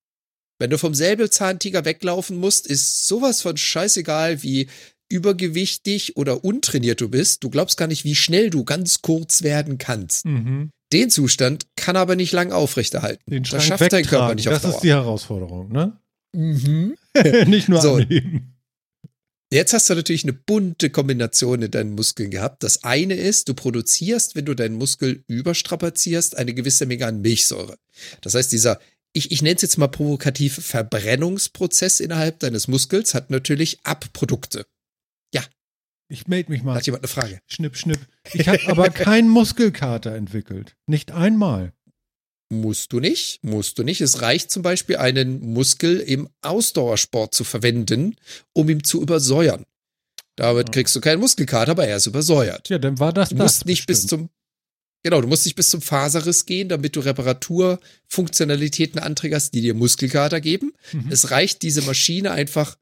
Wenn 0.63 0.69
du 0.69 0.77
vom 0.77 0.93
Säbelzahntiger 0.93 1.83
weglaufen 1.83 2.37
musst, 2.37 2.67
ist 2.67 3.05
sowas 3.05 3.41
von 3.41 3.57
scheißegal, 3.57 4.43
wie 4.43 4.67
übergewichtig 5.09 6.15
oder 6.15 6.45
untrainiert 6.45 7.01
du 7.01 7.09
bist. 7.09 7.43
Du 7.43 7.49
glaubst 7.49 7.75
gar 7.75 7.87
nicht, 7.89 8.05
wie 8.05 8.15
schnell 8.15 8.49
du 8.49 8.63
ganz 8.63 9.01
kurz 9.01 9.43
werden 9.43 9.77
kannst. 9.77 10.23
Mhm. 10.23 10.69
Den 10.93 11.09
Zustand 11.09 11.65
kann 11.75 11.97
er 11.97 12.01
aber 12.03 12.15
nicht 12.15 12.31
lang 12.31 12.53
aufrechterhalten. 12.53 13.29
Den 13.29 13.43
das 13.43 13.65
schafft 13.65 13.91
dein 13.91 14.05
Körper 14.05 14.29
wegtragen, 14.29 14.35
nicht 14.37 14.47
auf 14.47 14.53
das 14.53 14.61
Dauer. 14.61 14.75
ist 14.75 14.83
die 14.83 14.89
Herausforderung, 14.91 15.69
ne? 15.69 15.97
mhm. 16.31 16.95
nicht 17.47 17.67
nur 17.67 17.81
So. 17.81 17.95
anheben. 17.95 18.53
Jetzt 19.51 19.73
hast 19.73 19.89
du 19.89 19.95
natürlich 19.95 20.23
eine 20.23 20.33
bunte 20.33 20.89
Kombination 20.89 21.61
in 21.61 21.71
deinen 21.71 21.93
Muskeln 21.93 22.31
gehabt. 22.31 22.63
Das 22.63 22.85
eine 22.85 23.15
ist, 23.15 23.49
du 23.49 23.53
produzierst, 23.53 24.35
wenn 24.35 24.45
du 24.45 24.55
deinen 24.55 24.77
Muskel 24.77 25.25
überstrapazierst, 25.27 26.37
eine 26.37 26.53
gewisse 26.53 26.85
Menge 26.85 27.05
an 27.05 27.21
Milchsäure. 27.21 27.77
Das 28.21 28.33
heißt, 28.33 28.51
dieser, 28.51 28.79
ich, 29.13 29.31
ich 29.31 29.41
nenne 29.41 29.55
es 29.55 29.61
jetzt 29.61 29.77
mal 29.77 29.87
provokativ, 29.87 30.55
Verbrennungsprozess 30.65 31.99
innerhalb 31.99 32.39
deines 32.39 32.67
Muskels 32.67 33.13
hat 33.13 33.29
natürlich 33.29 33.79
Abprodukte. 33.83 34.65
Ich 36.09 36.27
melde 36.27 36.51
mich 36.51 36.61
mal. 36.61 36.75
hat 36.75 36.85
jemand 36.85 37.03
eine 37.03 37.07
Frage. 37.07 37.39
Schnipp, 37.47 37.75
schnipp. 37.75 37.99
Ich 38.33 38.47
habe 38.47 38.59
aber 38.67 38.89
keinen 38.91 39.29
Muskelkater 39.29 40.13
entwickelt. 40.13 40.75
Nicht 40.85 41.11
einmal. 41.11 41.73
Musst 42.51 42.93
du 42.93 42.99
nicht, 42.99 43.43
musst 43.43 43.79
du 43.79 43.83
nicht. 43.83 43.99
Es 43.99 44.21
reicht 44.21 44.51
zum 44.51 44.61
Beispiel, 44.61 44.97
einen 44.97 45.39
Muskel 45.53 45.99
im 45.99 46.29
Ausdauersport 46.41 47.33
zu 47.33 47.43
verwenden, 47.43 48.15
um 48.53 48.69
ihn 48.69 48.83
zu 48.83 49.01
übersäuern. 49.01 49.65
Damit 50.35 50.71
kriegst 50.71 50.95
du 50.95 51.01
keinen 51.01 51.19
Muskelkater, 51.19 51.71
aber 51.71 51.87
er 51.87 51.97
ist 51.97 52.05
übersäuert. 52.05 52.69
Ja, 52.69 52.77
dann 52.77 52.99
war 52.99 53.11
das 53.13 53.29
Du 53.29 53.35
das. 53.35 53.43
musst 53.45 53.65
nicht 53.65 53.87
bis 53.87 54.01
bestimmt. 54.03 54.09
zum 54.21 54.29
Genau, 55.03 55.19
du 55.19 55.27
musst 55.27 55.45
nicht 55.45 55.55
bis 55.55 55.69
zum 55.69 55.81
Faserriss 55.81 56.45
gehen, 56.45 56.69
damit 56.69 56.95
du 56.95 57.01
Reparaturfunktionalitäten 57.01 58.99
anträgerst, 58.99 59.53
die 59.53 59.61
dir 59.61 59.73
Muskelkater 59.73 60.39
geben. 60.41 60.73
Mhm. 60.93 61.07
Es 61.11 61.29
reicht, 61.31 61.61
diese 61.61 61.81
Maschine 61.81 62.31
einfach 62.31 62.77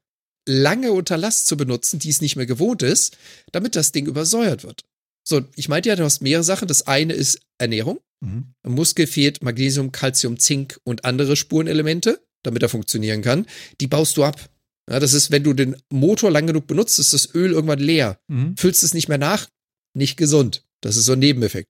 lange 0.46 0.92
unter 0.92 1.16
Last 1.16 1.46
zu 1.46 1.56
benutzen, 1.56 1.98
die 1.98 2.10
es 2.10 2.20
nicht 2.20 2.36
mehr 2.36 2.46
gewohnt 2.46 2.82
ist, 2.82 3.16
damit 3.52 3.76
das 3.76 3.92
Ding 3.92 4.06
übersäuert 4.06 4.64
wird. 4.64 4.84
So, 5.24 5.42
ich 5.56 5.68
meinte 5.68 5.88
ja, 5.88 5.96
du 5.96 6.04
hast 6.04 6.20
mehrere 6.20 6.42
Sachen. 6.44 6.68
Das 6.68 6.86
eine 6.86 7.12
ist 7.12 7.40
Ernährung. 7.58 8.00
Mhm. 8.20 8.54
Im 8.64 8.72
Muskel 8.72 9.06
fehlt 9.06 9.42
Magnesium, 9.42 9.92
Calcium, 9.92 10.38
Zink 10.38 10.80
und 10.84 11.04
andere 11.04 11.36
Spurenelemente, 11.36 12.24
damit 12.42 12.62
er 12.62 12.68
funktionieren 12.68 13.22
kann. 13.22 13.46
Die 13.80 13.86
baust 13.86 14.16
du 14.16 14.24
ab. 14.24 14.48
Ja, 14.90 14.98
das 14.98 15.12
ist, 15.12 15.30
wenn 15.30 15.44
du 15.44 15.52
den 15.52 15.76
Motor 15.90 16.30
lang 16.32 16.48
genug 16.48 16.66
benutzt, 16.66 16.98
ist 16.98 17.12
das 17.12 17.34
Öl 17.34 17.52
irgendwann 17.52 17.78
leer 17.78 18.18
Mhm. 18.28 18.56
füllst 18.56 18.82
es 18.82 18.94
nicht 18.94 19.08
mehr 19.08 19.18
nach, 19.18 19.48
nicht 19.94 20.16
gesund. 20.16 20.64
Das 20.80 20.96
ist 20.96 21.04
so 21.04 21.12
ein 21.12 21.20
Nebeneffekt. 21.20 21.68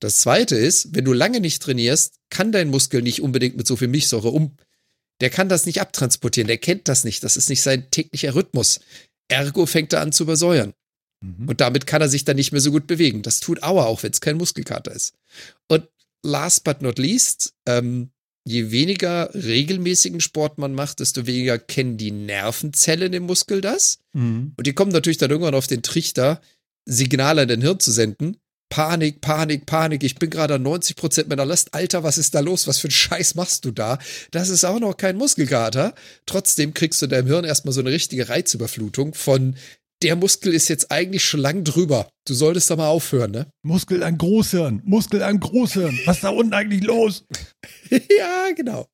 Das 0.00 0.18
zweite 0.20 0.56
ist, 0.56 0.94
wenn 0.94 1.04
du 1.04 1.12
lange 1.12 1.40
nicht 1.40 1.62
trainierst, 1.62 2.16
kann 2.30 2.52
dein 2.52 2.68
Muskel 2.68 3.02
nicht 3.02 3.22
unbedingt 3.22 3.56
mit 3.56 3.66
so 3.66 3.76
viel 3.76 3.88
Milchsäure 3.88 4.28
um. 4.28 4.56
Der 5.20 5.30
kann 5.30 5.48
das 5.48 5.66
nicht 5.66 5.80
abtransportieren, 5.80 6.48
der 6.48 6.58
kennt 6.58 6.88
das 6.88 7.04
nicht, 7.04 7.22
das 7.22 7.36
ist 7.36 7.48
nicht 7.48 7.62
sein 7.62 7.90
täglicher 7.90 8.34
Rhythmus. 8.34 8.80
Ergo 9.28 9.66
fängt 9.66 9.92
er 9.92 10.00
an 10.00 10.12
zu 10.12 10.24
übersäuern. 10.24 10.74
Mhm. 11.24 11.48
Und 11.48 11.60
damit 11.60 11.86
kann 11.86 12.02
er 12.02 12.08
sich 12.08 12.24
dann 12.24 12.36
nicht 12.36 12.52
mehr 12.52 12.60
so 12.60 12.70
gut 12.70 12.86
bewegen. 12.86 13.22
Das 13.22 13.40
tut 13.40 13.62
Aua, 13.62 13.84
auch 13.84 14.02
wenn 14.02 14.12
es 14.12 14.20
kein 14.20 14.36
Muskelkater 14.36 14.92
ist. 14.92 15.14
Und 15.68 15.88
last 16.22 16.64
but 16.64 16.82
not 16.82 16.98
least, 16.98 17.54
ähm, 17.66 18.10
je 18.46 18.70
weniger 18.70 19.30
regelmäßigen 19.34 20.20
Sport 20.20 20.58
man 20.58 20.74
macht, 20.74 21.00
desto 21.00 21.26
weniger 21.26 21.58
kennen 21.58 21.96
die 21.96 22.10
Nervenzellen 22.10 23.12
im 23.12 23.24
Muskel 23.24 23.60
das. 23.60 23.98
Mhm. 24.12 24.52
Und 24.56 24.66
die 24.66 24.74
kommen 24.74 24.92
natürlich 24.92 25.18
dann 25.18 25.30
irgendwann 25.30 25.54
auf 25.54 25.66
den 25.66 25.82
Trichter, 25.82 26.40
Signale 26.86 27.42
an 27.42 27.48
dein 27.48 27.62
Hirn 27.62 27.80
zu 27.80 27.90
senden. 27.90 28.36
Panik, 28.68 29.20
Panik, 29.20 29.66
Panik. 29.66 30.02
Ich 30.02 30.16
bin 30.16 30.30
gerade 30.30 30.54
an 30.54 30.62
90 30.62 30.96
Prozent 30.96 31.28
meiner 31.28 31.44
Last. 31.44 31.74
Alter, 31.74 32.02
was 32.02 32.18
ist 32.18 32.34
da 32.34 32.40
los? 32.40 32.66
Was 32.66 32.78
für 32.78 32.88
ein 32.88 32.92
Scheiß 32.92 33.34
machst 33.34 33.64
du 33.64 33.70
da? 33.70 33.98
Das 34.30 34.48
ist 34.48 34.64
auch 34.64 34.80
noch 34.80 34.96
kein 34.96 35.16
Muskelkater. 35.16 35.94
Trotzdem 36.26 36.74
kriegst 36.74 37.00
du 37.00 37.06
in 37.06 37.10
deinem 37.10 37.26
Hirn 37.26 37.44
erstmal 37.44 37.72
so 37.72 37.80
eine 37.80 37.90
richtige 37.90 38.28
Reizüberflutung 38.28 39.14
von 39.14 39.56
der 40.02 40.16
Muskel 40.16 40.52
ist 40.52 40.68
jetzt 40.68 40.90
eigentlich 40.90 41.24
schon 41.24 41.40
lang 41.40 41.64
drüber. 41.64 42.08
Du 42.26 42.34
solltest 42.34 42.70
da 42.70 42.76
mal 42.76 42.88
aufhören, 42.88 43.30
ne? 43.30 43.46
Muskel 43.62 44.02
an 44.02 44.18
Großhirn, 44.18 44.82
Muskel 44.84 45.22
an 45.22 45.40
Großhirn. 45.40 45.98
Was 46.04 46.16
ist 46.16 46.24
da 46.24 46.28
unten 46.28 46.52
eigentlich 46.52 46.84
los? 46.84 47.24
ja, 47.90 48.50
genau. 48.54 48.86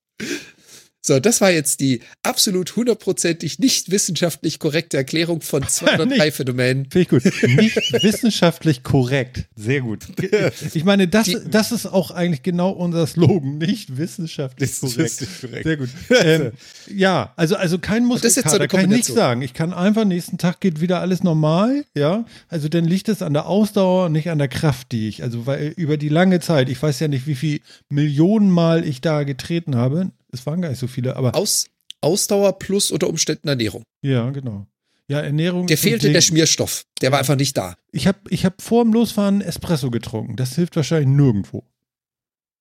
So, 1.03 1.19
das 1.19 1.41
war 1.41 1.51
jetzt 1.51 1.81
die 1.81 2.01
absolut 2.23 2.77
hundertprozentig 2.77 3.59
nicht 3.59 3.91
wissenschaftlich 3.91 4.59
korrekte 4.59 4.99
Erklärung 4.99 5.41
von 5.41 5.67
zwei 5.67 5.95
oder 5.95 6.07
Nicht. 6.07 6.21
drei 6.21 6.31
Phänomenen. 6.31 6.89
Finde 6.91 7.01
ich 7.01 7.09
gut. 7.09 7.25
Nicht 7.57 7.77
wissenschaftlich 8.03 8.83
korrekt. 8.83 9.47
Sehr 9.57 9.81
gut. 9.81 10.01
Ich 10.75 10.85
meine, 10.85 11.09
das, 11.09 11.27
Die- 11.27 11.39
das 11.51 11.73
ist 11.73 11.87
auch 11.87 12.11
eigentlich 12.11 12.43
genau 12.43 12.71
unser 12.71 13.07
Slogan. 13.07 13.59
Nicht 13.59 13.97
wissenschaftlich 13.97 14.79
korrekt. 14.79 14.99
richtig 14.99 15.29
korrekt. 15.41 15.65
Sehr 15.65 15.77
gut. 15.77 15.89
Ähm, 16.23 16.53
ja, 16.95 17.33
also, 17.37 17.57
also 17.57 17.79
kein 17.79 18.09
das 18.09 18.25
ist 18.25 18.37
jetzt 18.37 18.51
so 18.51 18.59
Muskelkater, 18.59 18.61
eine 18.61 18.69
kann 18.69 18.81
ich 18.81 18.87
nicht 18.97 19.07
Kombination. 19.07 19.17
sagen. 19.17 19.43
Ich 19.43 19.55
kann 19.55 19.73
einfach, 19.73 20.05
nächsten 20.05 20.39
Tag 20.39 20.61
geht 20.61 20.81
wieder 20.81 21.01
alles 21.01 21.23
normal, 21.23 21.85
ja. 21.95 22.25
Also 22.49 22.69
dann 22.69 22.85
liegt 22.85 23.09
es 23.09 23.23
an 23.23 23.33
der 23.33 23.47
Ausdauer 23.47 24.07
und 24.07 24.13
nicht 24.13 24.31
an 24.31 24.39
der 24.39 24.49
Kraft, 24.49 24.93
die 24.93 25.09
ich, 25.09 25.23
also 25.23 25.47
weil 25.47 25.69
über 25.77 25.97
die 25.97 26.09
lange 26.09 26.41
Zeit, 26.41 26.69
ich 26.69 26.81
weiß 26.83 27.01
ja 27.01 27.09
nicht, 27.09 27.27
wie 27.27 27.35
viel 27.35 27.61
Millionen 27.89 28.51
Mal 28.51 28.85
ich 28.87 29.01
da 29.01 29.23
getreten 29.25 29.77
habe. 29.77 30.11
Es 30.33 30.47
waren 30.47 30.61
gar 30.61 30.69
nicht 30.71 30.79
so 30.79 30.87
viele, 30.87 31.17
aber 31.17 31.35
Aus, 31.35 31.67
Ausdauer 32.01 32.59
plus 32.59 32.91
unter 32.91 33.09
Umständen 33.09 33.49
Ernährung. 33.49 33.83
ja, 34.03 34.31
genau. 34.31 34.67
Ja, 35.09 35.21
Ernährung. 35.21 35.67
Der 35.67 35.77
fehlte 35.77 36.13
der 36.13 36.21
Schmierstoff. 36.21 36.85
Der 37.01 37.11
war 37.11 37.19
einfach 37.19 37.35
nicht 37.35 37.57
da. 37.57 37.77
Ich 37.91 38.07
habe 38.07 38.21
ich 38.29 38.45
hab 38.45 38.63
vor 38.63 38.85
dem 38.85 38.93
Losfahren 38.93 39.41
Espresso 39.41 39.91
getrunken. 39.91 40.37
Das 40.37 40.55
hilft 40.55 40.77
wahrscheinlich 40.77 41.09
nirgendwo. 41.09 41.65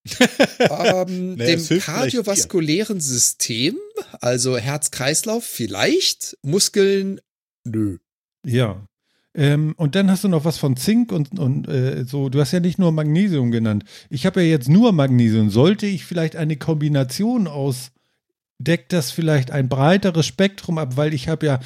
Ähm, 0.60 1.36
Naja, 1.36 1.56
dem 1.58 1.80
kardiovaskulären 1.80 3.00
System, 3.02 3.78
also 4.20 4.58
Herz-Kreislauf 4.58 5.44
vielleicht, 5.44 6.38
Muskeln, 6.42 7.22
nö. 7.66 7.98
Ja. 8.44 8.84
Ähm, 9.36 9.74
und 9.78 9.96
dann 9.96 10.10
hast 10.10 10.24
du 10.24 10.28
noch 10.28 10.46
was 10.46 10.58
von 10.58 10.76
Zink 10.76 11.12
und, 11.12 11.38
und 11.40 11.68
äh, 11.68 12.04
so. 12.06 12.30
Du 12.30 12.40
hast 12.40 12.52
ja 12.52 12.60
nicht 12.60 12.80
nur 12.80 12.92
Magnesium 12.92 13.52
genannt. 13.52 13.84
Ich 14.10 14.26
habe 14.26 14.42
ja 14.42 14.48
jetzt 14.48 14.70
nur 14.70 14.92
Magnesium. 14.92 15.50
Sollte 15.50 15.86
ich 15.86 16.06
vielleicht 16.06 16.36
eine 16.36 16.58
Kombination 16.58 17.48
aus 17.48 17.92
deckt 18.60 18.94
das 18.94 19.12
vielleicht 19.12 19.52
ein 19.52 19.70
breiteres 19.70 20.28
Spektrum 20.28 20.78
ab, 20.78 20.98
weil 20.98 21.14
ich 21.14 21.30
habe 21.30 21.46
ja, 21.46 21.60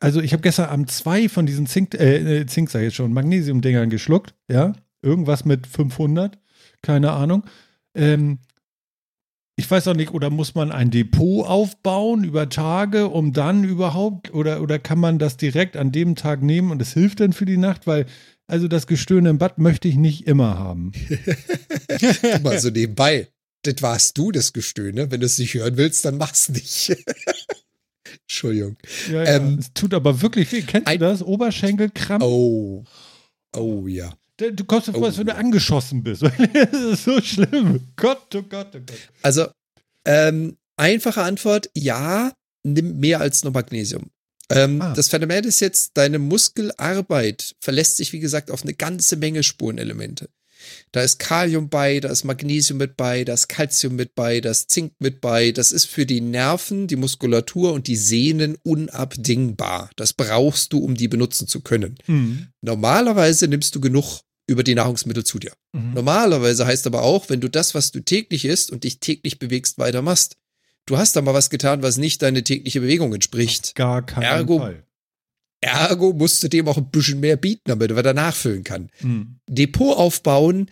also 0.00 0.20
ich 0.20 0.32
habe 0.32 0.42
gestern 0.42 0.70
Abend 0.70 0.90
zwei 0.90 1.28
von 1.28 1.46
diesen 1.46 1.66
Zink, 1.66 1.94
äh, 1.94 2.46
Zink 2.46 2.70
sag 2.70 2.80
ich 2.80 2.86
jetzt 2.86 2.96
schon, 2.96 3.12
Magnesium-Dingern 3.12 3.90
geschluckt, 3.90 4.34
ja, 4.48 4.72
irgendwas 5.02 5.44
mit 5.44 5.66
500, 5.66 6.38
keine 6.80 7.12
Ahnung. 7.12 7.44
Ähm, 7.94 8.38
ich 9.56 9.70
weiß 9.70 9.88
auch 9.88 9.94
nicht, 9.94 10.12
oder 10.12 10.30
muss 10.30 10.54
man 10.54 10.72
ein 10.72 10.90
Depot 10.90 11.46
aufbauen 11.46 12.24
über 12.24 12.48
Tage, 12.48 13.08
um 13.08 13.32
dann 13.32 13.64
überhaupt, 13.64 14.32
oder, 14.32 14.62
oder 14.62 14.78
kann 14.78 14.98
man 14.98 15.18
das 15.18 15.36
direkt 15.36 15.76
an 15.76 15.92
dem 15.92 16.16
Tag 16.16 16.42
nehmen 16.42 16.70
und 16.70 16.80
es 16.80 16.94
hilft 16.94 17.20
dann 17.20 17.32
für 17.32 17.44
die 17.44 17.58
Nacht, 17.58 17.86
weil 17.86 18.06
also 18.46 18.68
das 18.68 18.86
Gestöhne 18.86 19.30
im 19.30 19.38
Bad 19.38 19.58
möchte 19.58 19.88
ich 19.88 19.96
nicht 19.96 20.26
immer 20.26 20.58
haben. 20.58 20.92
Mal 22.42 22.58
so 22.58 22.70
nebenbei. 22.70 23.28
Das 23.62 23.80
warst 23.80 24.18
du, 24.18 24.32
das 24.32 24.52
Gestöhne. 24.52 25.10
Wenn 25.10 25.20
du 25.20 25.26
es 25.26 25.38
nicht 25.38 25.54
hören 25.54 25.76
willst, 25.76 26.04
dann 26.04 26.18
mach's 26.18 26.48
nicht. 26.48 26.96
Entschuldigung. 28.22 28.76
Ja, 29.10 29.22
ja. 29.22 29.36
Ähm, 29.36 29.58
es 29.60 29.72
tut 29.72 29.94
aber 29.94 30.20
wirklich 30.20 30.50
weh. 30.52 30.62
Kennst 30.62 30.88
du 30.88 30.98
das? 30.98 31.22
Oberschenkelkrampf? 31.22 32.24
Oh. 32.24 32.84
Oh 33.56 33.86
ja. 33.86 34.12
Du 34.50 34.64
kommst 34.64 34.88
dir 34.88 34.92
vor, 34.92 35.02
oh, 35.02 35.06
als 35.06 35.18
wenn 35.18 35.26
du 35.26 35.34
angeschossen 35.34 36.02
bist. 36.02 36.22
das 36.54 36.80
ist 36.80 37.04
so 37.04 37.20
schlimm. 37.20 37.88
Gott, 37.96 38.34
oh 38.34 38.42
Gott, 38.42 38.68
oh 38.74 38.80
Gott. 38.80 38.98
Also, 39.22 39.46
ähm, 40.04 40.56
einfache 40.76 41.22
Antwort: 41.22 41.70
Ja, 41.74 42.32
nimm 42.64 42.98
mehr 42.98 43.20
als 43.20 43.44
nur 43.44 43.52
Magnesium. 43.52 44.10
Ähm, 44.50 44.82
ah. 44.82 44.92
Das 44.94 45.08
Phänomen 45.08 45.44
ist 45.44 45.60
jetzt, 45.60 45.92
deine 45.94 46.18
Muskelarbeit 46.18 47.54
verlässt 47.60 47.96
sich, 47.96 48.12
wie 48.12 48.20
gesagt, 48.20 48.50
auf 48.50 48.62
eine 48.62 48.74
ganze 48.74 49.16
Menge 49.16 49.42
Spurenelemente. 49.42 50.28
Da 50.92 51.02
ist 51.02 51.18
Kalium 51.18 51.68
bei, 51.68 52.00
da 52.00 52.08
ist 52.08 52.24
Magnesium 52.24 52.78
mit 52.78 52.96
bei, 52.96 53.24
da 53.24 53.34
ist 53.34 53.48
Calcium 53.48 53.96
mit 53.96 54.14
bei, 54.14 54.40
da 54.40 54.50
ist 54.50 54.70
Zink 54.70 54.92
mit 54.98 55.20
bei. 55.20 55.52
Das 55.52 55.72
ist 55.72 55.86
für 55.86 56.06
die 56.06 56.20
Nerven, 56.20 56.86
die 56.86 56.96
Muskulatur 56.96 57.72
und 57.72 57.86
die 57.86 57.96
Sehnen 57.96 58.56
unabdingbar. 58.62 59.90
Das 59.96 60.12
brauchst 60.12 60.72
du, 60.72 60.78
um 60.78 60.94
die 60.94 61.08
benutzen 61.08 61.48
zu 61.48 61.60
können. 61.60 61.96
Mhm. 62.06 62.48
Normalerweise 62.60 63.48
nimmst 63.48 63.74
du 63.74 63.80
genug 63.80 64.20
über 64.46 64.62
die 64.62 64.74
Nahrungsmittel 64.74 65.24
zu 65.24 65.38
dir. 65.38 65.52
Mhm. 65.72 65.94
Normalerweise 65.94 66.66
heißt 66.66 66.86
aber 66.86 67.02
auch, 67.02 67.28
wenn 67.28 67.40
du 67.40 67.48
das, 67.48 67.74
was 67.74 67.92
du 67.92 68.00
täglich 68.00 68.44
isst 68.44 68.70
und 68.70 68.84
dich 68.84 69.00
täglich 69.00 69.38
bewegst, 69.38 69.78
weitermachst, 69.78 70.36
du 70.86 70.96
hast 70.96 71.16
da 71.16 71.22
mal 71.22 71.34
was 71.34 71.50
getan, 71.50 71.82
was 71.82 71.96
nicht 71.96 72.22
deine 72.22 72.42
tägliche 72.42 72.80
Bewegung 72.80 73.14
entspricht. 73.14 73.68
Auf 73.68 73.74
gar 73.74 74.06
keinen 74.06 74.24
ergo, 74.24 74.58
Fall. 74.58 74.84
Ergo 75.60 76.12
musst 76.12 76.42
du 76.42 76.48
dem 76.48 76.66
auch 76.68 76.76
ein 76.76 76.90
bisschen 76.90 77.20
mehr 77.20 77.36
bieten, 77.36 77.62
damit 77.66 77.90
er 77.90 77.96
wieder 77.96 78.14
nachfüllen 78.14 78.64
kann. 78.64 78.90
Hm. 78.98 79.38
Depot 79.48 79.96
aufbauen, 79.96 80.68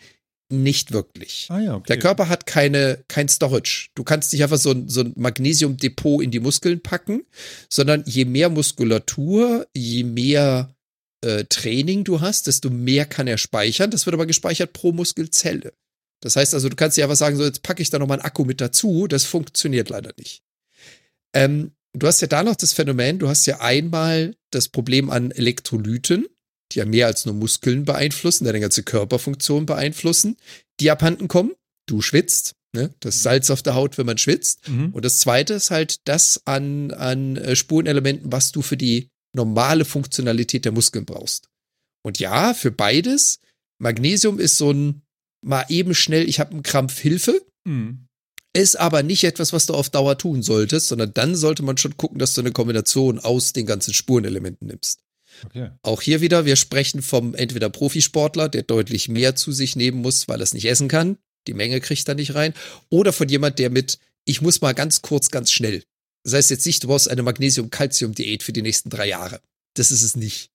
nicht 0.53 0.91
wirklich. 0.93 1.47
Ah, 1.49 1.61
ja, 1.61 1.77
okay. 1.77 1.87
Der 1.89 1.99
Körper 2.01 2.29
hat 2.29 2.45
keine, 2.47 3.05
kein 3.07 3.29
Storage. 3.29 3.91
Du 3.95 4.03
kannst 4.03 4.33
nicht 4.33 4.43
einfach 4.43 4.59
so 4.59 4.73
ein, 4.73 4.89
so 4.89 5.03
ein 5.03 5.13
Magnesiumdepot 5.17 6.23
in 6.23 6.33
die 6.33 6.41
Muskeln 6.41 6.83
packen, 6.83 7.23
sondern 7.69 8.03
je 8.05 8.25
mehr 8.25 8.49
Muskulatur, 8.49 9.69
je 9.75 10.03
mehr 10.03 10.75
äh, 11.23 11.45
Training 11.45 12.05
du 12.05 12.21
hast, 12.21 12.47
desto 12.47 12.71
mehr 12.71 13.05
kann 13.07 13.27
er 13.27 13.39
speichern. 13.39 13.91
Das 13.91 14.07
wird 14.07 14.15
aber 14.15 14.27
gespeichert 14.27 14.73
pro 14.73 14.93
Muskelzelle. 14.93 15.73
Das 16.21 16.37
heißt 16.37 16.55
also, 16.55 16.69
du 16.69 16.77
kannst 16.77 16.97
dir 16.97 17.05
einfach 17.05 17.17
sagen, 17.17 17.37
so 17.37 17.45
jetzt 17.45 17.63
packe 17.63 17.83
ich 17.83 17.91
da 17.91 17.99
nochmal 17.99 18.19
ein 18.19 18.25
Akku 18.25 18.45
mit 18.45 18.61
dazu. 18.61 19.07
Das 19.07 19.25
funktioniert 19.25 19.89
leider 19.89 20.13
nicht. 20.19 20.43
Ähm, 21.35 21.73
du 21.93 22.07
hast 22.07 22.21
ja 22.21 22.27
da 22.27 22.43
noch 22.43 22.57
das 22.57 22.73
Phänomen, 22.73 23.19
du 23.19 23.29
hast 23.29 23.47
ja 23.47 23.61
einmal 23.61 24.35
das 24.51 24.69
Problem 24.69 25.11
an 25.11 25.31
Elektrolyten, 25.31 26.27
die 26.73 26.79
ja 26.79 26.85
mehr 26.85 27.07
als 27.07 27.25
nur 27.25 27.35
Muskeln 27.35 27.85
beeinflussen, 27.85 28.45
deine 28.45 28.61
ganze 28.61 28.83
Körperfunktion 28.83 29.67
beeinflussen, 29.67 30.37
die 30.81 30.91
abhanden 30.91 31.29
kommen. 31.29 31.53
Du 31.87 32.03
schwitzt, 32.03 32.55
ne? 32.75 32.95
das 33.01 33.23
Salz 33.23 33.51
auf 33.51 33.63
der 33.63 33.75
Haut, 33.75 33.99
wenn 33.99 34.07
man 34.07 34.19
schwitzt. 34.19 34.69
Mhm. 34.69 34.91
Und 34.91 35.05
das 35.05 35.19
zweite 35.19 35.55
ist 35.55 35.71
halt 35.71 35.97
das 36.05 36.43
an, 36.45 36.93
an 36.93 37.37
äh, 37.37 37.57
Spurenelementen, 37.57 38.31
was 38.31 38.53
du 38.53 38.63
für 38.63 38.77
die 38.77 39.09
normale 39.33 39.85
Funktionalität 39.85 40.65
der 40.65 40.73
Muskeln 40.73 41.05
brauchst. 41.05 41.49
Und 42.03 42.19
ja, 42.19 42.55
für 42.55 42.71
beides, 42.71 43.41
Magnesium 43.79 44.39
ist 44.39 44.57
so 44.57 44.73
ein 44.73 45.03
mal 45.43 45.65
eben 45.69 45.95
schnell, 45.95 46.29
ich 46.29 46.41
habe 46.41 46.53
einen 46.53 46.63
Krampf 46.63 46.99
Hilfe. 46.99 47.41
Mhm. 47.65 48.07
Ist 48.53 48.79
aber 48.79 49.03
nicht 49.03 49.23
etwas, 49.23 49.53
was 49.53 49.67
du 49.67 49.75
auf 49.75 49.91
Dauer 49.91 50.19
tun 50.19 50.43
solltest, 50.43 50.89
sondern 50.89 51.15
dann 51.15 51.37
sollte 51.37 51.63
man 51.63 51.77
schon 51.77 51.97
gucken, 51.97 52.19
dass 52.19 52.35
du 52.35 52.41
eine 52.41 52.51
Kombination 52.51 53.21
aus 53.21 53.53
den 53.53 53.65
ganzen 53.65 53.95
Spurenelementen 53.95 54.67
nimmst. 54.67 55.03
Okay. 55.45 55.71
Auch 55.83 56.03
hier 56.03 56.21
wieder, 56.21 56.45
wir 56.45 56.57
sprechen 56.57 57.01
vom 57.01 57.35
entweder 57.35 57.71
Profisportler, 57.71 58.49
der 58.49 58.65
deutlich 58.65 59.09
mehr 59.09 59.37
zu 59.37 59.53
sich 59.53 59.77
nehmen 59.77 60.03
muss, 60.03 60.27
weil 60.27 60.41
er 60.41 60.45
es 60.45 60.53
nicht 60.53 60.67
essen 60.67 60.89
kann, 60.89 61.17
die 61.47 61.55
Menge 61.55 61.81
kriegt 61.81 62.09
er 62.09 62.17
nicht 62.17 62.35
rein, 62.35 62.53
oder 62.91 63.13
von 63.13 63.29
jemand, 63.29 63.59
der 63.61 63.71
mit, 63.71 63.99
ich 64.25 64.43
muss 64.43 64.61
mal 64.61 64.75
ganz 64.75 65.01
kurz, 65.01 65.31
ganz 65.31 65.53
schnell. 65.53 65.85
Das 66.25 66.35
heißt 66.35 66.51
jetzt 66.51 66.67
nicht, 66.67 66.83
du 66.83 66.89
brauchst 66.89 67.11
eine 67.11 67.23
Magnesium-Calcium-Diät 67.23 68.43
für 68.43 68.53
die 68.53 68.63
nächsten 68.63 68.91
drei 68.91 69.09
Jahre. 69.09 69.41
Das 69.75 69.91
ist 69.91 70.03
es 70.03 70.17
nicht. 70.17 70.50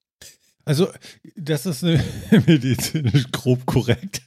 Also, 0.67 0.89
das 1.35 1.67
ist 1.67 1.83
medizinisch 2.47 3.31
grob 3.31 3.67
korrekt. 3.67 4.23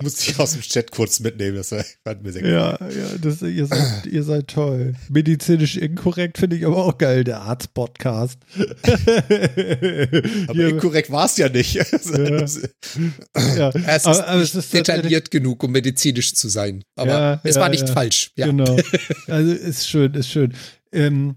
Muss 0.00 0.28
ich 0.28 0.38
aus 0.38 0.52
dem 0.52 0.62
Chat 0.62 0.92
kurz 0.92 1.18
mitnehmen, 1.18 1.56
das 1.56 1.74
fand 2.04 2.22
mir 2.22 2.30
sehr 2.30 2.42
gut. 2.42 2.50
Ja, 2.52 2.78
ja, 2.88 3.18
das, 3.20 3.42
ihr, 3.42 3.66
seid, 3.66 4.06
ihr 4.06 4.22
seid 4.22 4.46
toll. 4.46 4.94
Medizinisch 5.08 5.76
inkorrekt 5.76 6.38
finde 6.38 6.54
ich 6.54 6.64
aber 6.64 6.76
auch 6.76 6.96
geil, 6.96 7.24
der 7.24 7.40
Arzt-Podcast. 7.40 8.38
aber 8.54 10.52
Hier, 10.52 10.68
inkorrekt 10.68 11.10
war 11.10 11.26
es 11.26 11.36
ja 11.36 11.48
nicht. 11.48 11.74
ja. 11.74 11.82
ja. 13.56 13.70
Es 13.70 13.96
ist 13.96 14.06
aber, 14.06 14.28
aber 14.28 14.42
es 14.42 14.70
detailliert 14.70 15.32
genug, 15.32 15.64
um 15.64 15.72
medizinisch 15.72 16.34
zu 16.34 16.48
sein. 16.48 16.84
Aber 16.94 17.10
ja, 17.10 17.40
es 17.42 17.56
war 17.56 17.68
nicht 17.68 17.88
falsch. 17.88 18.30
Genau. 18.36 18.76
Also, 19.26 19.52
ist 19.52 19.88
schön, 19.88 20.14
ist 20.14 20.30
schön. 20.30 20.54
Ähm, 20.92 21.36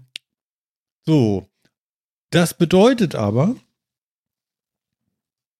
so, 1.04 1.49
das 2.30 2.54
bedeutet 2.54 3.14
aber, 3.14 3.56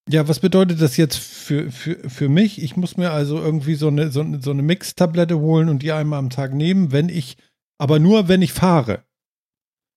ja, 0.08 0.26
was 0.26 0.40
bedeutet 0.40 0.80
das 0.80 0.96
jetzt 0.96 1.18
für, 1.18 1.70
für, 1.70 2.08
für 2.08 2.28
mich? 2.28 2.62
Ich 2.62 2.76
muss 2.76 2.96
mir 2.96 3.10
also 3.12 3.38
irgendwie 3.38 3.74
so 3.74 3.88
eine, 3.88 4.10
so, 4.10 4.24
so 4.40 4.50
eine 4.50 4.62
Mix-Tablette 4.62 5.38
holen 5.38 5.68
und 5.68 5.82
die 5.82 5.92
einmal 5.92 6.18
am 6.18 6.30
Tag 6.30 6.52
nehmen, 6.52 6.90
wenn 6.90 7.08
ich, 7.08 7.36
aber 7.78 7.98
nur 7.98 8.28
wenn 8.28 8.42
ich 8.42 8.52
fahre. 8.52 9.04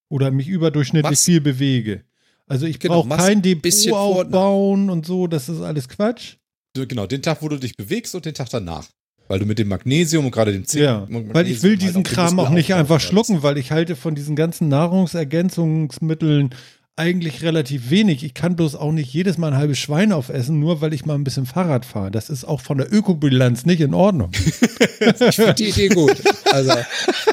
Oder 0.09 0.30
mich 0.30 0.47
überdurchschnittlich 0.47 1.13
was? 1.13 1.26
viel 1.26 1.41
bewege. 1.41 2.03
Also 2.45 2.67
ich 2.67 2.80
genau, 2.80 3.03
brauche 3.03 3.17
kein 3.17 3.41
Depot 3.41 3.91
aufbauen 3.93 4.89
und 4.89 5.05
so, 5.05 5.28
das 5.28 5.49
ist 5.49 5.61
alles 5.61 5.89
Quatsch. 5.89 6.36
Genau, 6.76 7.07
den 7.07 7.21
Tag, 7.21 7.41
wo 7.41 7.49
du 7.49 7.57
dich 7.57 7.76
bewegst 7.76 8.13
und 8.13 8.26
den 8.26 8.34
Tag 8.34 8.49
danach. 8.49 8.88
Weil 9.28 9.39
du 9.39 9.45
mit 9.45 9.59
dem 9.59 9.69
Magnesium 9.69 10.26
und 10.26 10.32
gerade 10.32 10.51
dem 10.51 10.65
Zink. 10.65 10.84
Ja, 10.84 11.07
weil 11.09 11.47
ich 11.47 11.63
will 11.63 11.78
diesen 11.78 12.03
halt 12.03 12.07
Kram 12.07 12.39
auch 12.39 12.49
nicht 12.49 12.74
einfach 12.74 12.99
schlucken, 12.99 13.41
weil 13.41 13.57
ich 13.57 13.71
halte 13.71 13.95
von 13.95 14.15
diesen 14.15 14.36
ganzen 14.36 14.67
Nahrungsergänzungsmitteln 14.67 16.53
eigentlich 16.95 17.41
relativ 17.41 17.89
wenig. 17.89 18.24
Ich 18.24 18.34
kann 18.34 18.55
bloß 18.55 18.76
auch 18.76 18.91
nicht 18.91 19.11
jedes 19.11 19.38
Mal 19.38 19.53
ein 19.53 19.57
halbes 19.57 19.80
Schwein 19.80 20.11
aufessen, 20.11 20.59
nur 20.59 20.82
weil 20.82 20.93
ich 20.93 21.05
mal 21.05 21.15
ein 21.15 21.24
bisschen 21.24 21.45
Fahrrad 21.45 21.86
fahre. 21.86 22.11
Das 22.11 22.30
ist 22.30 22.45
auch 22.45 22.61
von 22.61 22.78
der 22.78 22.93
Ökobilanz 22.93 23.65
nicht 23.65 23.82
in 23.82 23.93
Ordnung. 23.93 24.32
ich 24.99 25.36
finde 25.36 25.53
die 25.55 25.69
Idee 25.69 25.88
gut. 25.88 26.17
Also, 26.51 26.74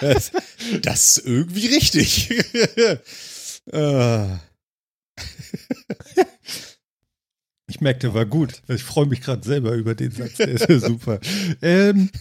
das, 0.01 0.33
das 0.81 1.19
ist 1.19 1.27
irgendwie 1.27 1.67
richtig. 1.67 2.31
uh. 3.75 4.27
Ich 7.81 7.83
merke, 7.83 8.01
der 8.01 8.13
war 8.13 8.27
gut. 8.27 8.61
Ich 8.69 8.85
freue 8.85 9.07
mich 9.07 9.23
gerade 9.23 9.43
selber 9.43 9.73
über 9.73 9.95
den 9.95 10.11
Satz. 10.11 10.35
Der 10.35 10.49
ist 10.49 10.69
ja 10.69 10.79
super. 10.79 11.19
Ähm, 11.63 12.11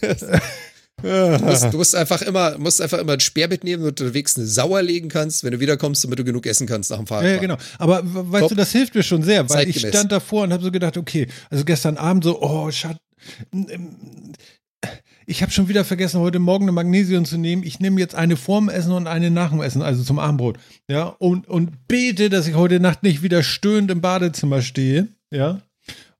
Du 1.02 1.44
musst, 1.46 1.64
du 1.64 1.76
musst, 1.78 1.96
einfach 1.96 2.20
immer, 2.20 2.58
musst 2.58 2.82
einfach 2.82 2.98
immer 2.98 3.14
ein 3.14 3.20
Speer 3.20 3.48
mitnehmen, 3.48 3.82
damit 3.82 3.98
du 3.98 4.04
unterwegs 4.04 4.36
eine 4.36 4.46
Sauer 4.46 4.82
legen 4.82 5.08
kannst, 5.08 5.44
wenn 5.44 5.52
du 5.52 5.58
wiederkommst, 5.58 6.04
damit 6.04 6.18
du 6.18 6.24
genug 6.24 6.44
essen 6.44 6.66
kannst 6.66 6.90
nach 6.90 6.98
dem 6.98 7.06
Fahrrad. 7.06 7.24
Ja, 7.24 7.36
genau. 7.38 7.56
Aber 7.78 8.02
weißt 8.04 8.40
Top. 8.40 8.48
du, 8.50 8.54
das 8.54 8.72
hilft 8.72 8.94
mir 8.94 9.02
schon 9.02 9.22
sehr, 9.22 9.48
weil 9.48 9.64
Zeitgemäß. 9.64 9.82
ich 9.84 9.88
stand 9.88 10.12
davor 10.12 10.42
und 10.42 10.52
habe 10.52 10.62
so 10.62 10.70
gedacht, 10.70 10.98
okay, 10.98 11.26
also 11.48 11.64
gestern 11.64 11.96
Abend 11.96 12.24
so, 12.24 12.42
oh, 12.42 12.70
Schatz, 12.70 12.98
ich 15.24 15.42
habe 15.42 15.52
schon 15.52 15.68
wieder 15.68 15.86
vergessen, 15.86 16.20
heute 16.20 16.38
Morgen 16.38 16.64
eine 16.64 16.72
Magnesium 16.72 17.24
zu 17.24 17.38
nehmen. 17.38 17.62
Ich 17.62 17.80
nehme 17.80 17.98
jetzt 17.98 18.14
eine 18.14 18.36
vorm 18.36 18.68
Essen 18.68 18.92
und 18.92 19.06
eine 19.06 19.30
nach 19.30 19.52
dem 19.52 19.62
Essen, 19.62 19.80
also 19.80 20.02
zum 20.02 20.18
Abendbrot. 20.18 20.58
Ja, 20.86 21.04
und, 21.04 21.48
und 21.48 21.88
bete, 21.88 22.28
dass 22.28 22.46
ich 22.46 22.56
heute 22.56 22.78
Nacht 22.78 23.02
nicht 23.02 23.22
wieder 23.22 23.42
stöhnend 23.42 23.90
im 23.90 24.02
Badezimmer 24.02 24.60
stehe. 24.60 25.08
Ja. 25.30 25.60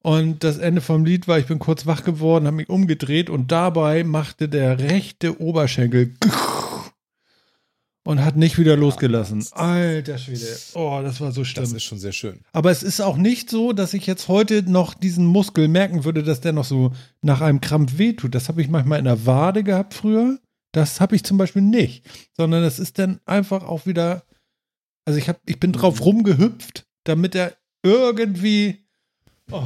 Und 0.02 0.44
das 0.44 0.58
Ende 0.58 0.80
vom 0.80 1.04
Lied 1.04 1.28
war, 1.28 1.38
ich 1.38 1.46
bin 1.46 1.58
kurz 1.58 1.84
wach 1.84 2.04
geworden, 2.04 2.46
habe 2.46 2.56
mich 2.56 2.68
umgedreht 2.70 3.28
und 3.28 3.52
dabei 3.52 4.02
machte 4.02 4.48
der 4.48 4.78
rechte 4.78 5.40
Oberschenkel 5.40 6.14
und 8.04 8.24
hat 8.24 8.36
nicht 8.36 8.58
wieder 8.58 8.76
losgelassen. 8.76 9.46
Alter 9.52 10.18
Schwede. 10.18 10.46
Oh, 10.74 11.00
das 11.02 11.20
war 11.20 11.32
so 11.32 11.44
schlimm. 11.44 11.64
Das 11.64 11.72
ist 11.72 11.84
schon 11.84 11.98
sehr 11.98 12.12
schön. 12.12 12.40
Aber 12.52 12.70
es 12.70 12.82
ist 12.82 13.00
auch 13.00 13.16
nicht 13.16 13.50
so, 13.50 13.72
dass 13.72 13.94
ich 13.94 14.06
jetzt 14.06 14.28
heute 14.28 14.62
noch 14.62 14.94
diesen 14.94 15.26
Muskel 15.26 15.68
merken 15.68 16.04
würde, 16.04 16.22
dass 16.22 16.40
der 16.40 16.52
noch 16.52 16.64
so 16.64 16.92
nach 17.20 17.40
einem 17.40 17.60
Krampf 17.60 17.98
wehtut. 17.98 18.34
Das 18.34 18.48
habe 18.48 18.62
ich 18.62 18.68
manchmal 18.68 18.98
in 18.98 19.04
der 19.04 19.26
Wade 19.26 19.62
gehabt 19.62 19.94
früher. 19.94 20.38
Das 20.72 21.00
habe 21.00 21.14
ich 21.14 21.24
zum 21.24 21.36
Beispiel 21.36 21.62
nicht. 21.62 22.04
Sondern 22.36 22.62
das 22.62 22.78
ist 22.78 22.98
dann 22.98 23.20
einfach 23.26 23.64
auch 23.64 23.86
wieder. 23.86 24.24
Also 25.04 25.18
ich, 25.18 25.28
hab, 25.28 25.40
ich 25.46 25.60
bin 25.60 25.72
drauf 25.72 25.96
mhm. 25.96 26.04
rumgehüpft, 26.04 26.86
damit 27.04 27.34
er 27.34 27.56
irgendwie. 27.82 28.79
Oh, 29.52 29.62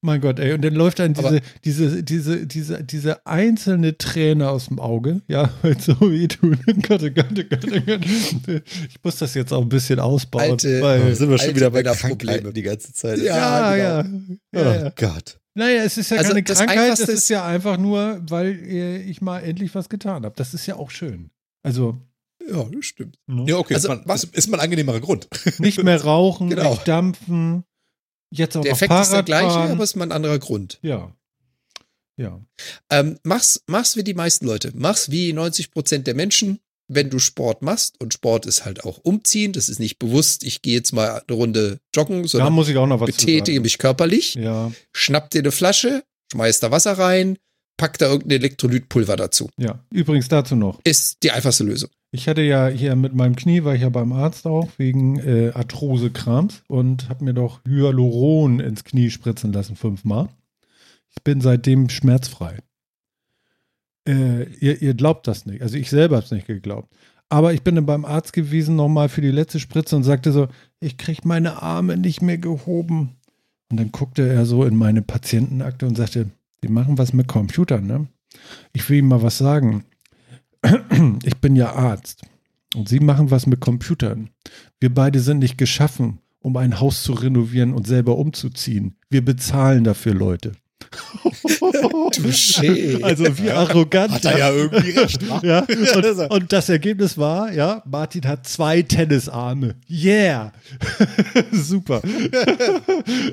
Mein 0.00 0.20
Gott, 0.20 0.38
ey, 0.38 0.52
und 0.52 0.62
dann 0.64 0.74
läuft 0.74 1.00
dann 1.00 1.12
diese, 1.14 1.40
diese, 1.64 2.02
diese, 2.04 2.46
diese, 2.46 2.84
diese 2.84 3.26
einzelne 3.26 3.98
Träne 3.98 4.48
aus 4.48 4.66
dem 4.66 4.78
Auge, 4.78 5.22
ja, 5.26 5.50
weil 5.62 5.72
es 5.72 5.84
so 5.86 6.00
weh 6.00 6.28
tut. 6.28 6.58
Gott, 6.86 7.00
Gott, 7.14 7.14
Gott, 7.14 7.64
oh 7.66 7.80
Gott. 7.86 8.62
Ich 8.88 8.96
muss 9.02 9.16
das 9.18 9.34
jetzt 9.34 9.52
auch 9.52 9.62
ein 9.62 9.68
bisschen 9.68 9.98
ausbauen, 9.98 10.52
Alte- 10.52 10.78
Da 10.80 10.84
weil, 10.86 11.14
sind 11.16 11.28
wir 11.30 11.38
schon 11.38 11.56
wieder 11.56 11.70
bei 11.70 11.82
Männerprobleme. 11.82 12.16
Krankheiten 12.38 12.54
die 12.54 12.62
ganze 12.62 12.92
Zeit. 12.92 13.18
Ja, 13.18 13.74
ja, 13.76 14.02
genau. 14.02 14.18
ja, 14.52 14.60
ja, 14.62 14.70
Oh 14.70 14.84
ja. 14.84 14.92
Gott. 14.94 15.40
Naja, 15.54 15.82
es 15.82 15.98
ist 15.98 16.10
ja 16.12 16.18
Also 16.18 16.28
keine 16.30 16.42
das 16.44 16.58
Krankheit, 16.58 16.92
es 16.92 17.00
ist 17.00 17.28
ja 17.30 17.44
einfach 17.44 17.76
nur, 17.78 18.20
weil 18.28 18.54
ich 19.08 19.20
mal 19.20 19.40
endlich 19.40 19.74
was 19.74 19.88
getan 19.88 20.24
habe. 20.24 20.34
Das 20.36 20.54
ist 20.54 20.64
ja 20.66 20.76
auch 20.76 20.90
schön. 20.92 21.30
Also, 21.64 22.00
Ja, 22.48 22.62
das 22.72 22.84
stimmt. 22.86 23.18
Ja, 23.26 23.56
okay. 23.56 23.74
Also, 23.74 23.88
ist, 23.88 23.96
man, 23.96 24.02
was- 24.06 24.22
ist, 24.22 24.36
ist 24.36 24.48
mal 24.48 24.58
ein 24.58 24.64
angenehmerer 24.64 25.00
Grund. 25.00 25.28
nicht 25.58 25.82
mehr 25.82 26.00
rauchen, 26.04 26.50
Genau. 26.50 26.70
nicht 26.70 26.86
dampfen, 26.86 27.64
jetzt 28.30 28.56
auch 28.56 28.62
Der 28.62 28.72
Effekt 28.72 28.92
ist 28.92 28.98
der 28.98 29.04
Fahrrad 29.06 29.26
gleiche, 29.26 29.48
fahren. 29.50 29.70
aber 29.72 29.82
es 29.84 29.90
ist 29.90 29.96
mal 29.96 30.04
ein 30.06 30.12
anderer 30.12 30.38
Grund. 30.38 30.78
ja. 30.82 31.12
Ja. 32.20 32.40
Ähm, 32.90 33.16
mach's, 33.22 33.62
mach's 33.68 33.94
wie 33.96 34.02
die 34.02 34.12
meisten 34.14 34.44
Leute. 34.44 34.72
Mach's 34.74 35.08
wie 35.12 35.32
90 35.32 35.70
Prozent 35.70 36.08
der 36.08 36.14
Menschen, 36.16 36.58
wenn 36.88 37.10
du 37.10 37.20
Sport 37.20 37.62
machst. 37.62 37.94
Und 38.00 38.12
Sport 38.12 38.44
ist 38.44 38.64
halt 38.64 38.82
auch 38.84 38.98
umziehen. 39.04 39.52
Das 39.52 39.68
ist 39.68 39.78
nicht 39.78 40.00
bewusst, 40.00 40.42
ich 40.42 40.60
gehe 40.60 40.74
jetzt 40.74 40.92
mal 40.92 41.22
eine 41.28 41.36
Runde 41.36 41.78
joggen, 41.94 42.22
Da 42.22 42.28
sondern 42.28 42.52
muss 42.54 42.68
ich 42.68 42.76
auch 42.76 42.88
noch 42.88 42.98
was 42.98 43.06
betätige 43.06 43.60
mich 43.60 43.78
körperlich. 43.78 44.34
Ja, 44.34 44.72
Schnapp 44.92 45.30
dir 45.30 45.38
eine 45.42 45.52
Flasche, 45.52 46.02
schmeiß 46.32 46.58
da 46.58 46.72
Wasser 46.72 46.98
rein, 46.98 47.38
pack 47.76 47.98
da 47.98 48.06
irgendein 48.06 48.38
Elektrolytpulver 48.40 49.14
dazu. 49.14 49.48
ja. 49.56 49.78
Übrigens 49.92 50.26
dazu 50.26 50.56
noch. 50.56 50.80
Ist 50.82 51.22
die 51.22 51.30
einfachste 51.30 51.62
Lösung. 51.62 51.90
Ich 52.10 52.26
hatte 52.26 52.40
ja 52.40 52.68
hier 52.68 52.96
mit 52.96 53.14
meinem 53.14 53.36
Knie, 53.36 53.64
war 53.64 53.74
ich 53.74 53.82
ja 53.82 53.90
beim 53.90 54.12
Arzt 54.12 54.46
auch, 54.46 54.68
wegen 54.78 55.18
äh, 55.18 55.50
Arthrose-Krams 55.54 56.62
und 56.66 57.08
habe 57.10 57.24
mir 57.24 57.34
doch 57.34 57.60
Hyaluron 57.66 58.60
ins 58.60 58.84
Knie 58.84 59.10
spritzen 59.10 59.52
lassen, 59.52 59.76
fünfmal. 59.76 60.28
Ich 61.14 61.22
bin 61.22 61.42
seitdem 61.42 61.90
schmerzfrei. 61.90 62.58
Äh, 64.06 64.44
ihr, 64.54 64.80
ihr 64.80 64.94
glaubt 64.94 65.26
das 65.26 65.44
nicht. 65.44 65.60
Also 65.60 65.76
ich 65.76 65.90
selber 65.90 66.16
habe 66.16 66.24
es 66.24 66.30
nicht 66.30 66.46
geglaubt. 66.46 66.88
Aber 67.28 67.52
ich 67.52 67.62
bin 67.62 67.74
dann 67.74 67.84
beim 67.84 68.06
Arzt 68.06 68.32
gewesen, 68.32 68.76
nochmal 68.76 69.10
für 69.10 69.20
die 69.20 69.30
letzte 69.30 69.60
Spritze 69.60 69.94
und 69.96 70.04
sagte 70.04 70.32
so, 70.32 70.48
ich 70.80 70.96
kriege 70.96 71.28
meine 71.28 71.62
Arme 71.62 71.98
nicht 71.98 72.22
mehr 72.22 72.38
gehoben. 72.38 73.16
Und 73.70 73.78
dann 73.78 73.92
guckte 73.92 74.26
er 74.26 74.46
so 74.46 74.64
in 74.64 74.76
meine 74.76 75.02
Patientenakte 75.02 75.86
und 75.86 75.96
sagte, 75.96 76.30
die 76.62 76.68
machen 76.68 76.96
was 76.96 77.12
mit 77.12 77.28
Computern, 77.28 77.86
ne? 77.86 78.06
Ich 78.72 78.88
will 78.88 78.98
Ihnen 78.98 79.08
mal 79.08 79.22
was 79.22 79.36
sagen. 79.36 79.84
Ich 81.22 81.36
bin 81.38 81.56
ja 81.56 81.72
Arzt 81.72 82.22
und 82.74 82.88
Sie 82.88 83.00
machen 83.00 83.30
was 83.30 83.46
mit 83.46 83.60
Computern. 83.60 84.30
Wir 84.80 84.92
beide 84.92 85.20
sind 85.20 85.38
nicht 85.38 85.58
geschaffen, 85.58 86.20
um 86.40 86.56
ein 86.56 86.80
Haus 86.80 87.02
zu 87.02 87.12
renovieren 87.12 87.72
und 87.72 87.86
selber 87.86 88.16
umzuziehen. 88.16 88.96
Wir 89.10 89.24
bezahlen 89.24 89.84
dafür 89.84 90.14
Leute. 90.14 90.52
Touché. 92.12 93.02
Also 93.02 93.24
wie 93.38 93.50
arrogant. 93.50 94.12
Hat 94.12 94.24
er 94.24 94.38
ja 94.38 94.50
irgendwie 94.50 94.90
recht. 94.90 95.20
Ja, 95.42 95.60
und, 95.60 96.30
und 96.30 96.52
das 96.52 96.68
Ergebnis 96.68 97.18
war, 97.18 97.52
ja, 97.52 97.82
Martin 97.84 98.26
hat 98.26 98.46
zwei 98.46 98.82
Tennisarme. 98.82 99.76
Yeah. 99.88 100.52
Super. 101.52 102.02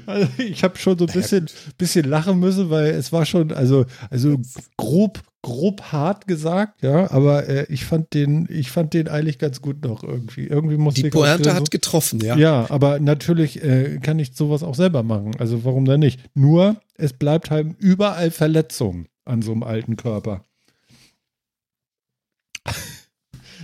Also 0.06 0.28
ich 0.38 0.64
habe 0.64 0.78
schon 0.78 0.98
so 0.98 1.06
ein 1.06 1.14
bisschen, 1.14 1.48
bisschen 1.78 2.06
lachen 2.06 2.40
müssen, 2.40 2.70
weil 2.70 2.88
es 2.92 3.12
war 3.12 3.26
schon, 3.26 3.52
also, 3.54 3.86
also 4.10 4.38
grob, 4.78 5.22
grob 5.46 5.92
hart 5.92 6.26
gesagt, 6.26 6.82
ja, 6.82 7.12
aber 7.12 7.48
äh, 7.48 7.66
ich 7.70 7.86
fand 7.86 8.16
den, 8.16 8.48
ich 8.50 8.72
fand 8.72 8.96
den 8.96 9.08
eigentlich 9.08 9.38
ganz 9.38 9.62
gut 9.62 9.84
noch 9.86 10.04
irgendwie. 10.04 10.48
Irgendwie 10.48 10.76
musste 10.78 11.04
Die 11.04 11.10
Pointe 11.12 11.52
so- 11.52 11.54
hat 11.56 11.70
getroffen, 11.70 12.20
ja. 12.20 12.36
ja, 12.36 12.66
aber 12.72 13.00
natürlich 13.00 13.64
äh, 13.64 14.00
kann 14.02 14.18
ich 14.18 14.36
sowas 14.36 14.64
auch 14.64 14.74
selber 14.74 15.04
machen. 15.04 15.36
Also 15.38 15.64
warum 15.64 15.86
denn 15.86 16.00
nicht? 16.00 16.20
Nur, 16.34 16.78
es 16.96 17.14
bleibt 17.14 17.52
halt 17.52 17.68
überall 17.78 18.32
Verletzung 18.32 19.06
an 19.24 19.44
so 19.44 19.52
einem 19.52 19.62
alten 19.62 19.98
Körper. 19.98 20.42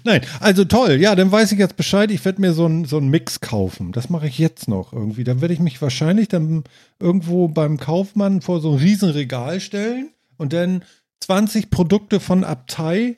Nein, 0.03 0.21
also 0.39 0.65
toll. 0.65 0.99
Ja, 1.01 1.15
dann 1.15 1.31
weiß 1.31 1.51
ich 1.51 1.57
jetzt 1.59 1.77
Bescheid. 1.77 2.11
Ich 2.11 2.23
werde 2.25 2.41
mir 2.41 2.53
so 2.53 2.65
einen 2.65 2.85
so 2.85 2.97
einen 2.97 3.09
Mix 3.09 3.39
kaufen. 3.39 3.91
Das 3.91 4.09
mache 4.09 4.27
ich 4.27 4.37
jetzt 4.37 4.67
noch 4.67 4.93
irgendwie. 4.93 5.23
Dann 5.23 5.41
werde 5.41 5.53
ich 5.55 5.59
mich 5.59 5.81
wahrscheinlich 5.81 6.27
dann 6.27 6.63
irgendwo 6.99 7.47
beim 7.47 7.77
Kaufmann 7.77 8.41
vor 8.41 8.61
so 8.61 8.71
ein 8.73 8.77
Riesenregal 8.79 9.59
stellen 9.59 10.09
und 10.37 10.53
dann 10.53 10.83
20 11.21 11.69
Produkte 11.69 12.19
von 12.19 12.43
Abtei. 12.43 13.15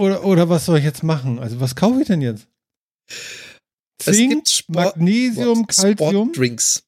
Oder, 0.00 0.24
oder 0.24 0.48
was 0.48 0.64
soll 0.66 0.78
ich 0.78 0.84
jetzt 0.84 1.02
machen? 1.02 1.38
Also 1.38 1.60
was 1.60 1.76
kaufe 1.76 2.00
ich 2.00 2.06
denn 2.06 2.22
jetzt? 2.22 2.46
Es 4.04 4.16
Zink, 4.16 4.32
gibt 4.32 4.48
Sport- 4.48 4.96
Magnesium, 4.96 5.66
Calcium. 5.66 5.96
Sportdrinks. 5.96 6.82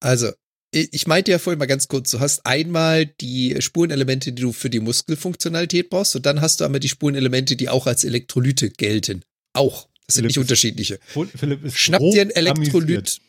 Also, 0.00 0.32
ich 0.72 1.06
meinte 1.06 1.30
ja 1.30 1.38
vorhin 1.38 1.58
mal 1.58 1.66
ganz 1.66 1.88
kurz, 1.88 2.10
du 2.10 2.20
hast 2.20 2.46
einmal 2.46 3.06
die 3.06 3.56
Spurenelemente, 3.60 4.32
die 4.32 4.42
du 4.42 4.52
für 4.52 4.70
die 4.70 4.80
Muskelfunktionalität 4.80 5.90
brauchst, 5.90 6.14
und 6.16 6.26
dann 6.26 6.40
hast 6.40 6.60
du 6.60 6.64
einmal 6.64 6.80
die 6.80 6.88
Spurenelemente, 6.88 7.56
die 7.56 7.68
auch 7.68 7.86
als 7.86 8.04
Elektrolyte 8.04 8.70
gelten. 8.70 9.22
Auch. 9.52 9.88
Das 10.06 10.14
sind 10.16 10.22
Philipp 10.22 10.28
nicht 10.28 10.36
ist- 10.36 10.42
unterschiedliche. 10.42 11.00
Philipp 11.36 11.64
ist 11.64 11.76
Schnapp 11.78 12.00
dir 12.00 12.22
ein 12.22 12.30
amüsiert. 12.30 12.36
Elektrolyt. 12.36 13.20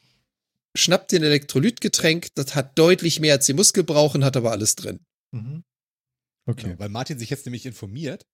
Schnapp 0.78 1.08
dir 1.10 1.20
ein 1.20 1.24
Elektrolytgetränk, 1.24 2.28
das 2.36 2.56
hat 2.56 2.78
deutlich 2.78 3.20
mehr 3.20 3.34
als 3.36 3.46
die 3.48 3.54
Muskel 3.54 3.84
brauchen, 3.84 4.24
hat 4.24 4.38
aber 4.38 4.52
alles 4.52 4.76
drin. 4.76 5.00
Mhm. 5.34 5.64
Okay. 6.46 6.64
Genau, 6.64 6.80
weil 6.80 6.90
Martin 6.90 7.20
sich 7.20 7.30
jetzt 7.30 7.46
nämlich 7.46 7.66
informiert 7.66 8.26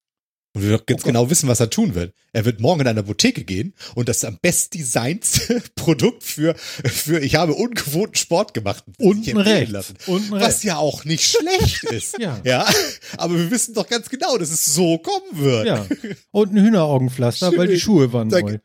und 0.53 0.63
wir 0.63 0.77
doch 0.77 0.85
ganz 0.85 1.03
Oh 1.03 1.07
genau 1.07 1.29
wissen, 1.29 1.47
was 1.49 1.59
er 1.59 1.69
tun 1.69 1.93
wird. 1.93 2.13
Er 2.33 2.45
wird 2.45 2.59
morgen 2.61 2.81
in 2.81 2.87
eine 2.87 3.01
Apotheke 3.01 3.43
gehen 3.43 3.75
und 3.95 4.09
das 4.09 4.23
am 4.23 4.39
best 4.41 4.73
designte 4.73 5.61
Produkt 5.75 6.23
für, 6.23 6.55
für 6.55 7.19
ich 7.19 7.35
habe 7.35 7.53
ungewohnten 7.53 8.15
Sport 8.15 8.53
gemacht. 8.55 8.83
Unten 8.97 9.37
rechts. 9.37 9.71
lassen. 9.71 9.97
Unten 10.07 10.31
Was 10.31 10.41
rechts. 10.41 10.63
ja 10.63 10.77
auch 10.77 11.05
nicht 11.05 11.25
schlecht 11.29 11.83
ist. 11.91 12.17
Ja. 12.17 12.41
Ja. 12.43 12.65
Aber 13.17 13.35
wir 13.35 13.51
wissen 13.51 13.73
doch 13.75 13.87
ganz 13.87 14.09
genau, 14.09 14.37
dass 14.37 14.49
es 14.49 14.65
so 14.65 14.97
kommen 14.97 15.43
wird. 15.43 15.67
Ja. 15.67 15.85
Und 16.31 16.53
ein 16.55 16.63
Hühneraugenpflaster, 16.63 17.55
weil 17.55 17.67
die 17.67 17.73
Schön. 17.73 17.81
Schuhe 17.81 18.13
waren 18.13 18.29
neu. 18.29 18.41
Danke. 18.41 18.61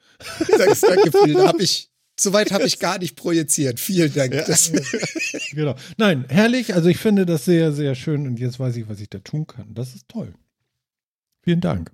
Danke, 0.56 0.76
danke 0.80 1.10
Phil. 1.12 1.34
Da 1.34 1.48
hab 1.48 1.60
ich, 1.60 1.90
soweit 2.22 2.52
habe 2.52 2.64
ich 2.64 2.78
gar 2.78 2.98
nicht 2.98 3.16
projiziert. 3.16 3.80
Vielen 3.80 4.12
Dank. 4.14 4.32
Das, 4.46 4.72
Genau. 5.52 5.74
Nein, 5.98 6.24
herrlich. 6.28 6.74
Also 6.74 6.88
ich 6.88 6.96
finde 6.98 7.26
das 7.26 7.44
sehr, 7.44 7.72
sehr 7.72 7.94
schön 7.94 8.26
und 8.26 8.38
jetzt 8.40 8.58
weiß 8.58 8.76
ich, 8.76 8.88
was 8.88 9.00
ich 9.00 9.10
da 9.10 9.18
tun 9.18 9.46
kann. 9.46 9.74
Das 9.74 9.94
ist 9.94 10.08
toll. 10.08 10.32
Vielen 11.42 11.60
Dank. 11.60 11.90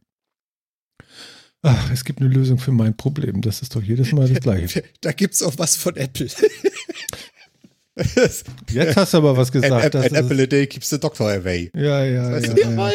Ach, 1.63 1.91
es 1.91 2.05
gibt 2.05 2.21
eine 2.21 2.29
Lösung 2.29 2.59
für 2.59 2.71
mein 2.71 2.97
Problem. 2.97 3.41
Das 3.41 3.63
ist 3.63 3.75
doch 3.75 3.83
jedes 3.83 4.13
Mal 4.13 4.29
das 4.29 4.41
Gleiche. 4.43 4.85
da 5.01 5.11
gibt's 5.13 5.43
auch 5.43 5.55
was 5.59 5.77
von 5.77 5.97
Apple. 5.97 6.29
Jetzt 8.71 8.97
hast 8.97 9.13
du 9.13 9.19
aber 9.19 9.37
was 9.37 9.51
gesagt. 9.51 9.87
an, 9.87 9.91
Das 10.03 10.13
an 10.13 10.25
Apple 10.25 10.43
a 10.45 10.47
day 10.47 10.67
keeps 10.69 10.89
the 10.89 11.01
doctor 11.01 11.29
away. 11.33 11.71
ja, 11.75 12.05
ja, 12.05 12.31
Weißt 12.31 12.57
ja, 12.57 12.71
ja. 12.71 12.91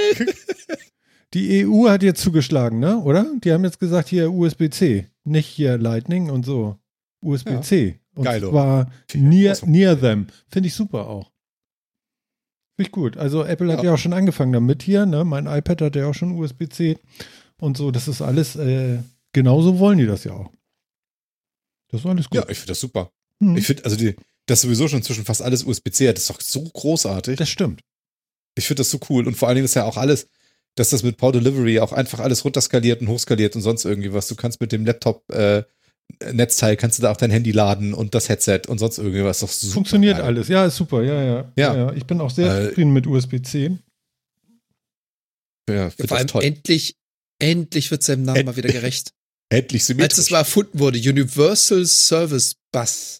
Die 1.33 1.65
EU 1.65 1.89
hat 1.89 2.03
jetzt 2.03 2.21
zugeschlagen, 2.21 2.79
ne? 2.79 2.99
Oder? 2.99 3.25
Die 3.43 3.51
haben 3.51 3.63
jetzt 3.65 3.79
gesagt, 3.79 4.07
hier 4.07 4.31
USB-C. 4.31 5.07
Nicht 5.25 5.47
hier 5.47 5.77
Lightning 5.77 6.29
und 6.29 6.45
so. 6.45 6.77
USB-C. 7.23 7.99
Und 8.15 8.25
Geilo. 8.25 8.51
zwar 8.51 8.91
near, 9.15 9.57
near 9.65 9.99
them. 9.99 10.27
Finde 10.49 10.67
ich 10.67 10.75
super 10.75 11.07
auch. 11.07 11.31
Finde 12.75 12.87
ich 12.87 12.91
gut. 12.91 13.17
Also 13.17 13.43
Apple 13.43 13.71
hat 13.71 13.79
Ja. 13.79 13.85
ja 13.85 13.93
auch 13.93 13.97
schon 13.97 14.13
angefangen 14.13 14.53
damit 14.53 14.83
hier, 14.83 15.05
ne? 15.05 15.23
Mein 15.23 15.47
iPad 15.47 15.81
hat 15.81 15.95
ja 15.95 16.07
auch 16.07 16.13
schon 16.13 16.31
USB-C 16.37 16.97
und 17.57 17.77
so. 17.77 17.91
Das 17.91 18.07
ist 18.07 18.21
alles, 18.21 18.55
äh, 18.55 18.99
genauso 19.31 19.79
wollen 19.79 19.97
die 19.97 20.05
das 20.05 20.23
ja 20.23 20.33
auch. 20.33 20.51
Das 21.89 22.01
ist 22.01 22.05
alles 22.07 22.29
gut. 22.29 22.35
Ja, 22.39 22.49
ich 22.49 22.57
finde 22.57 22.71
das 22.71 22.79
super. 22.79 23.11
Hm. 23.39 23.55
Ich 23.57 23.65
finde, 23.67 23.85
also 23.85 23.95
die, 23.95 24.15
dass 24.47 24.61
sowieso 24.61 24.87
schon 24.87 24.99
inzwischen 24.99 25.25
fast 25.25 25.41
alles 25.41 25.63
USB-C 25.63 26.07
hat, 26.09 26.17
ist 26.17 26.29
doch 26.29 26.41
so 26.41 26.63
großartig. 26.63 27.37
das 27.37 27.49
stimmt. 27.49 27.81
Ich 28.55 28.67
finde 28.67 28.81
das 28.81 28.89
so 28.91 28.99
cool. 29.09 29.25
Und 29.27 29.35
vor 29.35 29.47
allen 29.47 29.55
Dingen 29.55 29.65
ist 29.65 29.73
ja 29.75 29.85
auch 29.85 29.97
alles, 29.97 30.27
dass 30.75 30.89
das 30.89 31.03
mit 31.03 31.17
Power 31.17 31.31
Delivery 31.31 31.79
auch 31.79 31.93
einfach 31.93 32.19
alles 32.19 32.43
runterskaliert 32.45 33.01
und 33.01 33.07
hochskaliert 33.07 33.55
und 33.55 33.61
sonst 33.61 33.85
irgendwie 33.85 34.13
was. 34.13 34.27
Du 34.27 34.35
kannst 34.35 34.59
mit 34.61 34.71
dem 34.71 34.85
Laptop 34.85 35.29
äh, 35.31 35.63
Netzteil, 36.31 36.77
kannst 36.77 36.97
du 36.99 37.01
da 37.03 37.11
auch 37.11 37.17
dein 37.17 37.31
Handy 37.31 37.51
laden 37.51 37.93
und 37.93 38.15
das 38.15 38.29
Headset 38.29 38.61
und 38.67 38.77
sonst 38.77 38.97
irgendwas. 38.97 39.39
Doch 39.39 39.49
super 39.49 39.73
Funktioniert 39.73 40.17
geil. 40.17 40.25
alles. 40.25 40.47
Ja, 40.47 40.65
ist 40.65 40.77
super. 40.77 41.03
Ja, 41.03 41.21
ja. 41.21 41.51
Ja. 41.57 41.91
Ich 41.93 42.05
bin 42.05 42.21
auch 42.21 42.29
sehr 42.29 42.47
Äh, 42.65 42.69
zufrieden 42.69 42.93
mit 42.93 43.07
USB-C. 43.07 43.77
Ja, 45.69 45.89
Vor 45.89 46.05
das 46.05 46.11
allem 46.11 46.27
toll. 46.27 46.43
endlich, 46.43 46.95
endlich 47.39 47.89
wird 47.91 48.03
seinem 48.03 48.23
Namen 48.23 48.37
End- 48.39 48.45
mal 48.47 48.55
wieder 48.55 48.69
gerecht. 48.71 49.11
Endlich 49.49 49.81
Als 49.81 49.87
symmetrisch. 49.87 50.19
es 50.19 50.31
mal 50.31 50.39
erfunden 50.39 50.79
wurde, 50.79 50.97
Universal 50.97 51.85
Service 51.85 52.55
Bus. 52.71 53.19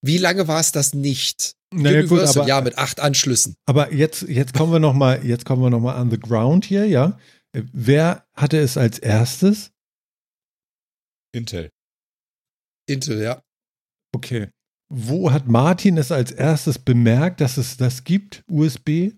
Wie 0.00 0.16
lange 0.16 0.48
war 0.48 0.60
es 0.60 0.72
das 0.72 0.94
nicht? 0.94 1.54
Naja, 1.74 2.02
gut, 2.02 2.12
Universal, 2.12 2.42
aber, 2.42 2.48
ja, 2.48 2.60
mit 2.62 2.78
acht 2.78 3.00
Anschlüssen. 3.00 3.56
aber 3.66 3.92
jetzt, 3.92 4.22
jetzt 4.22 4.54
kommen 4.54 4.72
wir 4.72 4.78
noch 4.78 4.94
mal, 4.94 5.22
jetzt 5.24 5.44
kommen 5.44 5.62
wir 5.62 5.68
noch 5.70 5.80
mal 5.80 6.00
on 6.00 6.10
the 6.10 6.18
ground 6.18 6.64
hier, 6.64 6.86
ja. 6.86 7.18
Wer 7.52 8.24
hatte 8.34 8.58
es 8.58 8.76
als 8.78 8.98
erstes? 8.98 9.72
Intel. 11.34 11.70
Intel, 12.92 13.22
ja. 13.22 13.42
Okay. 14.14 14.48
Wo 14.88 15.32
hat 15.32 15.48
Martin 15.48 15.96
es 15.96 16.12
als 16.12 16.30
erstes 16.30 16.78
bemerkt, 16.78 17.40
dass 17.40 17.56
es 17.56 17.76
das 17.76 18.04
gibt, 18.04 18.44
USB? 18.46 19.12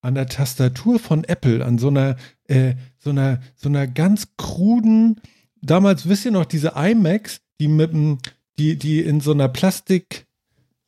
An 0.00 0.14
der 0.14 0.26
Tastatur 0.26 0.98
von 0.98 1.24
Apple, 1.24 1.64
an 1.64 1.78
so 1.78 1.88
einer, 1.88 2.16
äh, 2.46 2.74
so 2.98 3.10
einer, 3.10 3.40
so 3.56 3.68
einer 3.68 3.86
ganz 3.86 4.36
kruden, 4.36 5.20
damals 5.60 6.08
wisst 6.08 6.26
ihr 6.26 6.30
noch, 6.30 6.44
diese 6.44 6.74
iMacs, 6.76 7.40
die 7.58 7.68
mit 7.68 7.92
dem, 7.92 8.18
die, 8.58 8.76
die 8.76 9.00
in 9.00 9.20
so 9.20 9.32
einer 9.32 9.48
Plastik, 9.48 10.26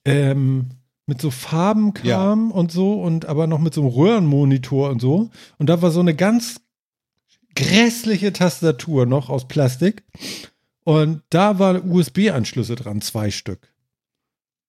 ähm, 0.05 0.70
mit 1.06 1.20
so 1.20 1.30
Farben 1.30 1.94
kam 1.94 2.51
und 2.51 2.72
so 2.72 3.01
und 3.01 3.26
aber 3.26 3.47
noch 3.47 3.60
mit 3.60 3.72
so 3.74 3.80
einem 3.82 3.90
Röhrenmonitor 3.90 4.90
und 4.90 5.01
so. 5.01 5.30
Und 5.59 5.68
da 5.68 5.80
war 5.80 5.93
so 5.93 6.01
eine 6.01 6.14
ganz 6.14 6.60
grässliche 7.55 8.32
Tastatur 8.32 9.06
noch 9.06 9.30
aus 9.30 9.48
Plastik. 9.48 10.05
Und 10.86 11.22
da 11.30 11.58
waren 11.58 11.90
USB-Anschlüsse 11.90 12.76
dran, 12.76 13.00
zwei 13.00 13.32
Stück. 13.32 13.58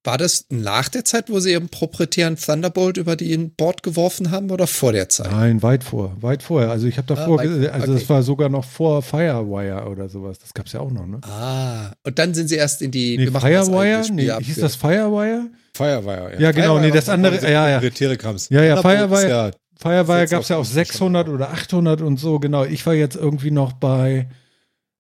War 0.04 0.18
das 0.18 0.46
nach 0.50 0.90
der 0.90 1.04
Zeit, 1.06 1.30
wo 1.30 1.40
sie 1.40 1.52
ihren 1.52 1.70
proprietären 1.70 2.38
Thunderbolt 2.38 2.98
über 2.98 3.16
den 3.16 3.52
Bord 3.54 3.84
geworfen 3.84 4.32
haben 4.32 4.50
oder 4.50 4.66
vor 4.66 4.94
der 4.94 5.10
Zeit? 5.10 5.30
Nein, 5.32 5.62
weit 5.62 5.84
vor, 5.84 6.16
weit 6.22 6.42
vorher. 6.42 6.72
Also 6.72 6.88
ich 6.88 6.98
habe 6.98 7.08
davor, 7.08 7.40
Ah, 7.40 7.44
weit- 7.44 7.70
also 7.72 7.92
okay. 7.92 8.00
das 8.00 8.10
war 8.10 8.24
sogar 8.24 8.50
noch 8.50 8.64
vor 8.64 9.02
Firewire 9.04 9.86
oder 9.90 10.10
sowas. 10.10 10.40
Das 10.40 10.54
gab 10.54 10.66
es 10.66 10.72
ja 10.74 10.80
auch 10.80 10.90
noch, 10.92 11.06
ne? 11.06 11.20
Ah, 11.24 11.92
und 12.04 12.18
dann 12.18 12.34
sind 12.34 12.48
sie 12.48 12.56
erst 12.56 12.82
in 12.82 12.90
die 12.92 13.18
Nee, 13.18 13.28
Firewire? 13.28 14.04
Nee, 14.14 14.32
ab 14.32 14.42
hieß 14.42 14.56
das 14.60 14.76
Firewire? 14.76 15.50
Firewire, 15.76 16.40
Ja, 16.42 16.52
genau, 16.52 16.80
nee, 16.80 16.90
das 16.90 17.10
andere- 17.10 17.44
ja, 17.52 17.70
ja. 17.70 17.78
proprietäre 17.80 18.18
Krams. 18.18 18.50
Ja, 18.50 18.64
ja, 18.64 18.78
Firewire- 18.82 19.28
ja 19.30 19.52
Firewire 19.80 20.26
gab 20.28 20.42
es 20.42 20.50
ja 20.50 20.56
auch 20.56 20.62
auch 20.62 20.66
schon 20.66 20.74
600 20.74 21.30
oder 21.30 21.52
800 21.52 22.02
und 22.02 22.18
so, 22.18 22.40
genau. 22.40 22.64
Ich 22.64 22.84
war 22.88 22.96
jetzt 22.96 23.16
irgendwie 23.16 23.52
noch 23.52 23.74
bei, 23.74 24.28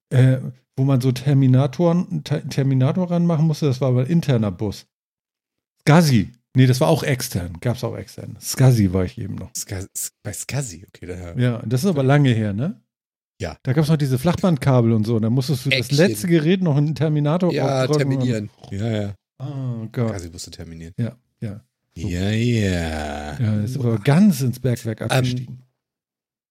äh, 0.09 0.37
wo 0.77 0.83
man 0.85 1.01
so 1.01 1.11
Terminatoren, 1.11 2.23
Ter 2.23 2.47
Terminator 2.47 3.09
ranmachen 3.11 3.45
musste, 3.47 3.65
das 3.65 3.81
war 3.81 3.89
aber 3.89 4.01
ein 4.01 4.07
interner 4.07 4.51
Bus. 4.51 4.85
SCSI. 5.87 6.31
Nee, 6.55 6.65
das 6.65 6.79
war 6.81 6.87
auch 6.87 7.03
extern, 7.03 7.57
gab 7.61 7.75
es 7.77 7.83
auch 7.83 7.95
extern. 7.95 8.35
SCSI 8.39 8.91
war 8.93 9.05
ich 9.05 9.17
eben 9.17 9.35
noch. 9.35 9.51
Bei 10.23 10.31
SCSI, 10.33 10.85
okay. 10.87 11.05
Da, 11.05 11.33
Ja, 11.35 11.61
das 11.65 11.83
ist 11.83 11.89
aber 11.89 12.03
lange 12.03 12.29
her, 12.31 12.53
ne? 12.53 12.81
Ja. 13.39 13.55
Da 13.61 13.73
gab 13.73 13.83
es 13.83 13.89
noch 13.89 13.97
diese 13.97 14.17
Flachbandkabel 14.17 14.91
und 14.93 15.05
so. 15.05 15.19
Da 15.19 15.29
musstest 15.29 15.65
du 15.65 15.69
das 15.69 15.79
Eckchen. 15.81 15.97
letzte 15.97 16.27
Gerät 16.27 16.63
noch 16.63 16.75
in 16.77 16.87
den 16.87 16.95
Terminator 16.95 17.53
Ja, 17.53 17.81
aufdrücken 17.83 18.05
und- 18.05 18.09
terminieren. 18.11 18.49
ja, 18.71 18.89
ja. 19.01 19.13
Oh 19.39 19.87
Gott. 19.91 20.15
SCSI 20.17 20.29
musste 20.31 20.51
terminieren. 20.51 20.93
Ja, 20.97 21.15
ja. 21.41 21.61
So. 21.95 22.07
Ja, 22.07 22.29
ja. 22.31 23.39
Ja, 23.39 23.61
ist 23.63 23.77
aber 23.77 23.99
ganz 23.99 24.41
ins 24.41 24.59
Bergwerk 24.59 25.01
Ähm, 25.01 25.07
abgestiegen. 25.11 25.59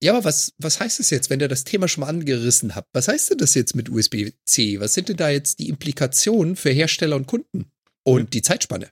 Ja, 0.02 0.12
aber 0.12 0.24
was, 0.24 0.52
was 0.58 0.78
heißt 0.78 0.98
das 0.98 1.10
jetzt, 1.10 1.30
wenn 1.30 1.40
ihr 1.40 1.48
das 1.48 1.64
Thema 1.64 1.88
schon 1.88 2.02
mal 2.02 2.08
angerissen 2.08 2.74
habt? 2.74 2.88
Was 2.92 3.08
heißt 3.08 3.30
denn 3.30 3.38
das 3.38 3.54
jetzt 3.54 3.74
mit 3.74 3.88
USB-C? 3.88 4.78
Was 4.80 4.94
sind 4.94 5.08
denn 5.08 5.16
da 5.16 5.30
jetzt 5.30 5.58
die 5.58 5.68
Implikationen 5.68 6.56
für 6.56 6.70
Hersteller 6.70 7.16
und 7.16 7.26
Kunden? 7.26 7.70
Und 8.04 8.34
die 8.34 8.42
Zeitspanne? 8.42 8.88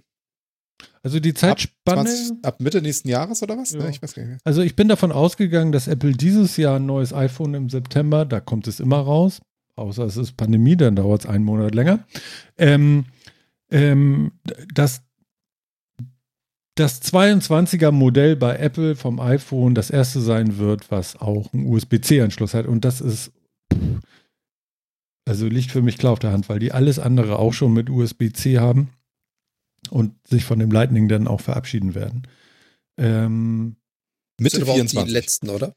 also 1.04 1.20
die 1.20 1.30
Ab, 1.30 1.38
Zeitspanne. 1.38 2.04
20, 2.04 2.44
ab 2.44 2.60
Mitte 2.60 2.82
nächsten 2.82 3.08
Jahres 3.08 3.42
oder 3.42 3.56
was? 3.56 3.72
Ja. 3.72 3.80
Ne, 3.80 3.90
ich 3.90 4.02
weiß 4.02 4.14
gar 4.14 4.24
nicht. 4.24 4.40
Also 4.44 4.62
ich 4.62 4.74
bin 4.74 4.88
davon 4.88 5.12
ausgegangen, 5.12 5.70
dass 5.70 5.86
Apple 5.86 6.12
dieses 6.12 6.56
Jahr 6.56 6.76
ein 6.76 6.86
neues 6.86 7.12
iPhone 7.12 7.54
im 7.54 7.68
September, 7.68 8.24
da 8.24 8.40
kommt 8.40 8.66
es 8.66 8.80
immer 8.80 8.98
raus, 8.98 9.40
außer 9.76 10.04
es 10.04 10.16
ist 10.16 10.36
Pandemie, 10.36 10.76
dann 10.76 10.96
dauert 10.96 11.24
es 11.24 11.30
einen 11.30 11.44
Monat 11.44 11.74
länger, 11.74 12.06
ähm, 12.56 13.04
ähm, 13.70 14.32
dass 14.72 15.02
das 16.74 17.02
22er 17.02 17.92
Modell 17.92 18.36
bei 18.36 18.56
Apple 18.56 18.96
vom 18.96 19.20
iPhone 19.20 19.74
das 19.74 19.90
erste 19.90 20.20
sein 20.20 20.58
wird, 20.58 20.90
was 20.90 21.16
auch 21.16 21.52
einen 21.52 21.66
USB-C-Anschluss 21.66 22.54
hat. 22.54 22.66
Und 22.66 22.84
das 22.84 23.00
ist, 23.00 23.32
also 25.24 25.46
liegt 25.46 25.70
für 25.70 25.82
mich 25.82 25.98
klar 25.98 26.12
auf 26.12 26.18
der 26.18 26.32
Hand, 26.32 26.48
weil 26.48 26.58
die 26.58 26.72
alles 26.72 26.98
andere 26.98 27.38
auch 27.38 27.52
schon 27.52 27.72
mit 27.72 27.90
USB-C 27.90 28.58
haben 28.58 28.90
und 29.90 30.14
sich 30.26 30.44
von 30.44 30.58
dem 30.58 30.70
Lightning 30.70 31.08
dann 31.08 31.28
auch 31.28 31.40
verabschieden 31.40 31.94
werden. 31.94 32.26
Ähm, 32.98 33.76
Mitte 34.40 34.56
sind 34.56 34.62
aber 34.64 34.72
auch 34.72 34.76
die 34.76 34.88
24. 34.88 35.12
letzten, 35.12 35.50
oder? 35.50 35.74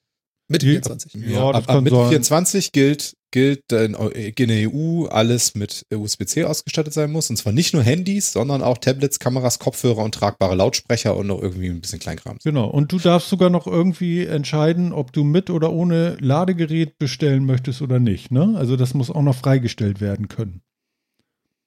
Mitte 0.49 0.65
Die- 0.65 0.71
24. 0.73 1.13
Ja, 1.15 1.29
Ja, 1.29 1.49
ab, 1.51 1.63
ab 1.67 1.81
Mitte 1.83 1.95
sein. 1.95 2.09
24 2.09 2.71
gilt, 2.71 3.13
gilt 3.31 3.69
in, 3.71 3.93
in 3.95 4.47
der 4.47 4.71
EU 4.71 5.05
alles 5.07 5.55
mit 5.55 5.85
USB-C 5.93 6.45
ausgestattet 6.45 6.93
sein 6.93 7.11
muss. 7.11 7.29
Und 7.29 7.35
zwar 7.35 7.51
nicht 7.51 7.73
nur 7.73 7.83
Handys, 7.83 8.31
sondern 8.31 8.61
auch 8.63 8.77
Tablets, 8.77 9.19
Kameras, 9.19 9.59
Kopfhörer 9.59 10.03
und 10.03 10.13
tragbare 10.15 10.55
Lautsprecher 10.55 11.17
und 11.17 11.27
noch 11.27 11.41
irgendwie 11.41 11.67
ein 11.67 11.81
bisschen 11.81 11.99
Kleinkram. 11.99 12.37
Genau. 12.43 12.69
Und 12.69 12.91
du 12.93 12.99
darfst 12.99 13.29
sogar 13.29 13.49
noch 13.49 13.67
irgendwie 13.67 14.25
entscheiden, 14.25 14.93
ob 14.93 15.11
du 15.11 15.23
mit 15.25 15.49
oder 15.49 15.73
ohne 15.73 16.15
Ladegerät 16.21 16.97
bestellen 16.97 17.45
möchtest 17.45 17.81
oder 17.81 17.99
nicht. 17.99 18.31
Ne? 18.31 18.55
Also 18.57 18.77
das 18.77 18.93
muss 18.93 19.11
auch 19.11 19.21
noch 19.23 19.35
freigestellt 19.35 19.99
werden 19.99 20.29
können. 20.29 20.61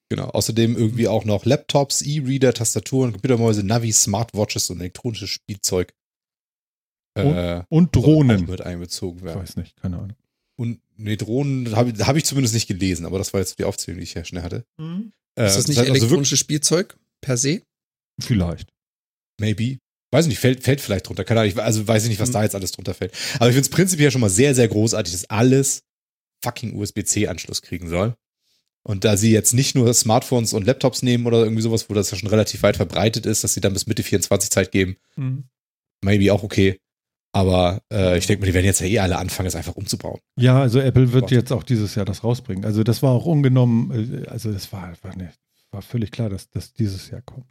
Genau. 0.09 0.25
Außerdem 0.25 0.75
irgendwie 0.75 1.07
auch 1.07 1.23
noch 1.23 1.45
Laptops, 1.45 2.01
E-Reader, 2.01 2.53
Tastaturen, 2.53 3.13
Computermäuse, 3.13 3.63
Navis, 3.65 4.01
Smartwatches 4.03 4.69
und 4.69 4.79
elektronisches 4.81 5.29
Spielzeug. 5.29 5.93
Äh, 7.15 7.63
Und 7.69 7.93
soll 7.95 8.03
Drohnen. 8.03 8.45
mit 8.45 8.61
einbezogen 8.61 9.19
Ich 9.19 9.25
werden. 9.25 9.41
weiß 9.41 9.57
nicht, 9.57 9.75
keine 9.81 9.97
Ahnung. 9.97 10.15
Und 10.57 10.79
nee, 10.95 11.15
Drohnen 11.17 11.75
habe 11.75 11.91
hab 12.05 12.15
ich 12.15 12.23
zumindest 12.25 12.53
nicht 12.53 12.67
gelesen, 12.67 13.05
aber 13.05 13.17
das 13.17 13.33
war 13.33 13.39
jetzt 13.41 13.57
die 13.59 13.63
Aufzählung, 13.65 13.97
die 13.99 14.03
ich 14.03 14.13
ja 14.13 14.23
schnell 14.23 14.43
hatte. 14.43 14.63
Äh, 14.79 15.47
Ist 15.47 15.55
das 15.57 15.67
nicht 15.67 15.77
heißt 15.79 15.89
also 15.89 15.93
elektronisches 16.05 16.39
Spielzeug 16.39 16.97
per 17.21 17.37
se? 17.37 17.61
Vielleicht. 18.19 18.69
Maybe. 19.39 19.79
Weiß 20.11 20.27
nicht, 20.27 20.39
fällt, 20.39 20.61
fällt 20.63 20.81
vielleicht 20.81 21.07
drunter. 21.07 21.23
Keine 21.23 21.39
Ahnung, 21.41 21.51
ich, 21.53 21.61
also 21.61 21.87
weiß 21.87 22.03
ich 22.03 22.09
nicht, 22.09 22.19
was 22.19 22.29
Hm. 22.29 22.33
da 22.33 22.43
jetzt 22.43 22.55
alles 22.55 22.71
drunter 22.73 22.93
fällt. 22.93 23.13
Aber 23.35 23.47
ich 23.47 23.53
finde 23.55 23.61
es 23.61 23.69
prinzipiell 23.69 24.11
schon 24.11 24.21
mal 24.21 24.29
sehr, 24.29 24.53
sehr 24.53 24.67
großartig, 24.67 25.11
dass 25.13 25.29
alles 25.29 25.83
fucking 26.43 26.75
USB-C-Anschluss 26.75 27.61
kriegen 27.61 27.87
soll. 27.89 28.15
Und 28.83 29.03
da 29.05 29.15
sie 29.15 29.31
jetzt 29.31 29.53
nicht 29.53 29.75
nur 29.75 29.93
Smartphones 29.93 30.53
und 30.53 30.65
Laptops 30.65 31.01
nehmen 31.03 31.25
oder 31.27 31.43
irgendwie 31.43 31.61
sowas, 31.61 31.89
wo 31.89 31.93
das 31.93 32.11
ja 32.11 32.17
schon 32.17 32.29
relativ 32.29 32.63
weit 32.63 32.77
verbreitet 32.77 33.25
ist, 33.25 33.43
dass 33.43 33.53
sie 33.53 33.61
dann 33.61 33.73
bis 33.73 33.87
Mitte 33.87 34.03
24 34.03 34.49
Zeit 34.49 34.71
geben, 34.71 34.97
Mhm. 35.15 35.43
maybe 36.03 36.33
auch 36.33 36.43
okay. 36.43 36.77
Aber 37.33 37.81
äh, 37.91 38.17
ich 38.17 38.27
denke 38.27 38.41
mal, 38.41 38.47
die 38.47 38.53
werden 38.53 38.65
jetzt 38.65 38.81
ja 38.81 38.87
eh 38.87 38.99
alle 38.99 39.17
anfangen, 39.17 39.47
es 39.47 39.55
einfach 39.55 39.75
umzubauen. 39.75 40.19
Ja, 40.37 40.61
also 40.61 40.79
Apple 40.79 41.13
wird 41.13 41.23
Gott. 41.23 41.31
jetzt 41.31 41.51
auch 41.51 41.63
dieses 41.63 41.95
Jahr 41.95 42.05
das 42.05 42.23
rausbringen. 42.23 42.65
Also 42.65 42.83
das 42.83 43.01
war 43.01 43.11
auch 43.11 43.25
ungenommen, 43.25 44.23
äh, 44.23 44.27
also 44.27 44.51
das 44.51 44.71
war, 44.73 44.93
war, 45.01 45.15
ne, 45.15 45.31
war 45.71 45.81
völlig 45.81 46.11
klar, 46.11 46.29
dass 46.29 46.49
das 46.49 46.73
dieses 46.73 47.09
Jahr 47.09 47.21
kommt. 47.21 47.45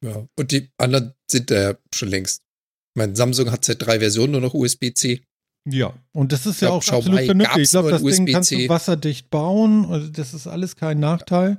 Ja. 0.00 0.26
Und 0.36 0.52
die 0.52 0.70
anderen 0.78 1.12
sind 1.30 1.50
da 1.50 1.70
ja 1.70 1.74
schon 1.94 2.08
längst. 2.08 2.42
Ich 2.94 2.98
meine, 2.98 3.14
Samsung 3.16 3.50
hat 3.50 3.64
seit 3.64 3.84
drei 3.84 3.98
Versionen 3.98 4.32
nur 4.32 4.40
noch 4.40 4.54
USB-C. 4.54 5.20
Ja, 5.68 5.92
und 6.12 6.32
das 6.32 6.46
ist 6.46 6.62
ja 6.62 6.70
auch 6.70 6.80
Xiaomi 6.80 7.00
absolut 7.00 7.24
vernünftig. 7.24 7.62
Ich 7.64 7.70
glaube, 7.70 7.90
das 7.90 8.02
in 8.02 8.26
Ding 8.26 8.34
kannst 8.34 8.52
du 8.52 8.68
wasserdicht 8.68 9.30
bauen. 9.30 9.84
Also 9.86 10.08
das 10.08 10.32
ist 10.32 10.46
alles 10.46 10.76
kein 10.76 11.00
Nachteil. 11.00 11.58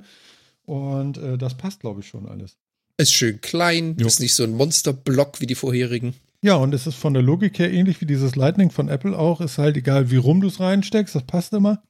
Und 0.64 1.18
äh, 1.18 1.36
das 1.36 1.56
passt, 1.56 1.80
glaube 1.80 2.00
ich, 2.00 2.08
schon 2.08 2.26
alles. 2.26 2.56
Ist 2.96 3.12
schön 3.12 3.40
klein, 3.40 3.96
Jo. 3.98 4.06
ist 4.06 4.18
nicht 4.18 4.34
so 4.34 4.42
ein 4.44 4.52
Monsterblock 4.52 5.40
wie 5.40 5.46
die 5.46 5.54
vorherigen. 5.54 6.14
Ja, 6.42 6.54
und 6.54 6.72
es 6.72 6.86
ist 6.86 6.94
von 6.96 7.14
der 7.14 7.22
Logik 7.22 7.58
her 7.58 7.72
ähnlich 7.72 8.00
wie 8.00 8.06
dieses 8.06 8.36
Lightning 8.36 8.70
von 8.70 8.88
Apple 8.88 9.18
auch. 9.18 9.40
Ist 9.40 9.58
halt 9.58 9.76
egal, 9.76 10.10
wie 10.10 10.16
rum 10.16 10.40
du 10.40 10.48
es 10.48 10.60
reinsteckst, 10.60 11.14
das 11.14 11.24
passt 11.24 11.52
immer. 11.52 11.82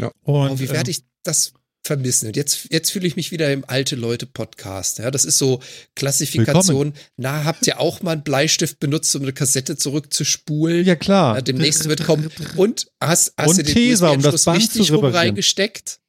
Ja. 0.00 0.08
Und, 0.22 0.50
Oh, 0.50 0.58
wie 0.58 0.64
ähm, 0.64 0.70
werde 0.70 0.90
ich 0.90 1.04
das 1.22 1.52
vermissen? 1.84 2.26
Und 2.28 2.36
jetzt, 2.36 2.66
jetzt 2.72 2.90
fühle 2.90 3.06
ich 3.06 3.14
mich 3.16 3.30
wieder 3.30 3.52
im 3.52 3.64
alte 3.66 3.94
Leute 3.94 4.26
Podcast. 4.26 4.98
Ja, 4.98 5.10
das 5.12 5.24
ist 5.24 5.38
so 5.38 5.60
Klassifikation. 5.94 6.92
Na, 7.16 7.44
habt 7.44 7.66
ihr 7.66 7.78
auch 7.78 8.02
mal 8.02 8.12
einen 8.12 8.22
Bleistift 8.24 8.80
benutzt, 8.80 9.14
um 9.14 9.22
eine 9.22 9.32
Kassette 9.32 9.76
zurückzuspulen? 9.76 10.84
Ja, 10.84 10.96
klar. 10.96 11.36
Ja, 11.36 11.42
demnächst 11.42 11.88
wird 11.88 12.02
kommen. 12.04 12.30
Und 12.56 12.90
hast, 13.00 13.34
hast 13.36 13.48
Und 13.50 13.58
du 13.58 13.62
den 13.62 13.74
Teser, 13.74 14.10
um 14.12 14.22
das 14.22 14.44
Band 14.44 14.58
richtig 14.58 14.86
zu 14.88 14.96
rum 14.96 15.04
reingesteckt? 15.04 16.00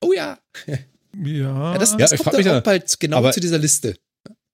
Oh 0.00 0.12
ja. 0.12 0.38
Ja, 0.66 0.78
ja 1.24 1.78
das, 1.78 1.92
Ja, 1.92 1.96
das 1.98 2.12
ich 2.12 2.20
kommt 2.20 2.36
dann 2.36 2.44
ja, 2.46 2.58
auch 2.58 2.62
bald 2.62 3.00
genau 3.00 3.16
aber- 3.16 3.32
zu 3.32 3.40
dieser 3.40 3.58
Liste. 3.58 3.96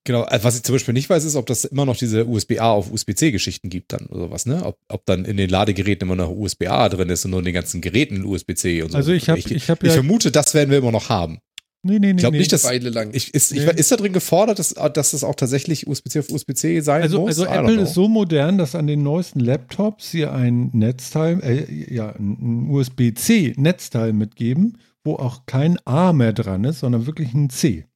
Genau, 0.06 0.26
äh, 0.26 0.39
was 0.43 0.56
ich 0.56 0.62
zum 0.62 0.74
Beispiel 0.74 0.93
nicht 0.93 1.09
weiß, 1.09 1.24
ist, 1.24 1.35
ob 1.35 1.47
das 1.47 1.64
immer 1.64 1.86
noch 1.86 1.97
diese 1.97 2.26
USB-A 2.26 2.70
auf 2.70 2.93
USB-C-Geschichten 2.93 3.70
gibt 3.70 3.93
dann 3.94 4.06
oder 4.06 4.26
sowas, 4.26 4.44
ne? 4.44 4.62
Ob, 4.64 4.78
ob 4.89 5.06
dann 5.06 5.24
in 5.24 5.39
den 5.39 5.48
Ladegeräten 5.48 6.06
immer 6.06 6.16
noch 6.16 6.31
USB-A 6.31 6.90
drin 6.90 7.09
ist 7.09 7.24
und 7.24 7.31
nur 7.31 7.40
in 7.40 7.47
den 7.47 7.55
ganzen 7.55 7.81
Geräten 7.81 8.24
USB-C 8.24 8.82
und 8.82 8.93
so. 8.93 8.98
Also 8.98 9.12
ich 9.12 9.31
habe 9.31 9.39
ich, 9.39 9.51
ich 9.51 9.70
hab 9.70 9.82
ich 9.82 9.89
ja. 9.89 9.94
vermute, 9.94 10.31
das 10.31 10.52
werden 10.52 10.70
wir 10.70 10.78
immer 10.78 10.93
noch 10.93 11.09
haben. 11.09 11.39
nee, 11.82 11.98
nee, 11.98 11.98
nee. 11.98 12.10
Ich 12.10 12.16
glaube 12.18 12.32
nee. 12.36 12.40
nicht, 12.40 12.52
dass 12.52 12.64
Weile 12.64 12.90
lang. 12.90 13.10
ich, 13.14 13.32
ist, 13.32 13.52
ich, 13.52 13.64
Nee. 13.64 13.72
ist 13.76 13.90
da 13.93 13.97
drin 13.97 14.12
gefordert, 14.12 14.59
dass, 14.59 14.74
dass 14.74 15.12
das 15.12 15.24
auch 15.24 15.36
tatsächlich 15.36 15.86
USB-C 15.86 16.18
auf 16.20 16.28
USB-C 16.28 16.81
sein 16.81 17.01
Also, 17.01 17.20
muss? 17.20 17.39
also 17.39 17.47
Apple 17.47 17.81
ist 17.81 17.94
so 17.94 18.06
modern, 18.06 18.59
dass 18.59 18.74
an 18.74 18.86
den 18.86 19.02
neuesten 19.02 19.40
Laptops 19.40 20.10
sie 20.10 20.26
ein 20.26 20.68
Netzteil, 20.74 21.40
äh, 21.43 21.94
ja, 21.94 22.10
ein 22.10 22.68
USB-C-Netzteil 22.68 24.12
mitgeben, 24.12 24.76
wo 25.02 25.14
auch 25.14 25.47
kein 25.47 25.78
A 25.86 26.12
mehr 26.12 26.35
dran 26.35 26.64
ist, 26.64 26.81
sondern 26.81 27.06
wirklich 27.06 27.32
ein 27.32 27.48
C. 27.48 27.86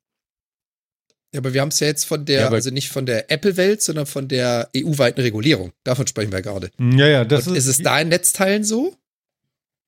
Ja, 1.35 1.41
aber 1.41 1.53
wir 1.53 1.61
haben 1.61 1.69
es 1.69 1.79
ja 1.81 1.89
jetzt 1.89 2.05
von 2.05 2.25
der, 2.25 2.41
Ja, 2.41 2.49
also 2.51 2.71
nicht 2.71 2.89
von 2.89 3.05
der 3.05 3.31
Apple-Welt, 3.31 3.83
sondern 3.83 4.07
von 4.07 4.29
der 4.29 4.71
EU-weiten 4.77 5.21
Regulierung. 5.21 5.73
Davon 5.85 6.07
sprechen 6.07 6.33
wir 6.33 6.41
gerade. 6.41 6.71
Ja, 6.79 7.07
ja, 7.07 7.25
das 7.27 7.47
Und 7.47 7.55
ist. 7.57 7.67
ist 7.67 7.77
es 7.79 7.83
da 7.85 8.01
in 8.01 8.09
Netzteilen 8.09 8.65
so? 8.65 8.97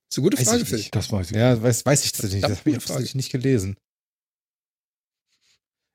Das 0.09 0.17
ist 0.17 0.19
eine 0.19 0.25
gute 0.25 0.39
Weiß 0.39 0.49
Frage, 0.49 0.63
ich 0.63 0.69
Phil. 0.69 0.79
nicht. 0.79 0.95
Das 0.95 1.11
weiß 1.11 1.31
ich. 1.31 1.37
Ja, 1.37 1.63
weiß, 1.63 1.87
weiß 1.87 2.05
ich 2.05 2.13
tatsächlich 2.13 2.43
nicht. 2.43 2.51
Das 2.51 2.59
habe 2.61 2.71
ich 2.71 2.83
Frage. 2.83 3.09
nicht 3.15 3.33
gelesen. 3.33 3.77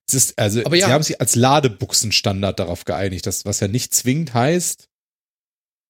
Es 0.08 0.14
ist, 0.16 0.40
also, 0.40 0.64
Aber 0.66 0.76
ja. 0.78 0.88
sie 0.88 0.94
haben 0.94 1.04
sich 1.04 1.20
als 1.22 1.36
Ladebuchsenstandard 1.36 2.60
darauf 2.60 2.86
geeinigt, 2.86 3.28
das, 3.28 3.46
was 3.46 3.60
ja 3.60 3.68
nicht 3.68 3.94
zwingend 3.94 4.34
heißt, 4.34 4.88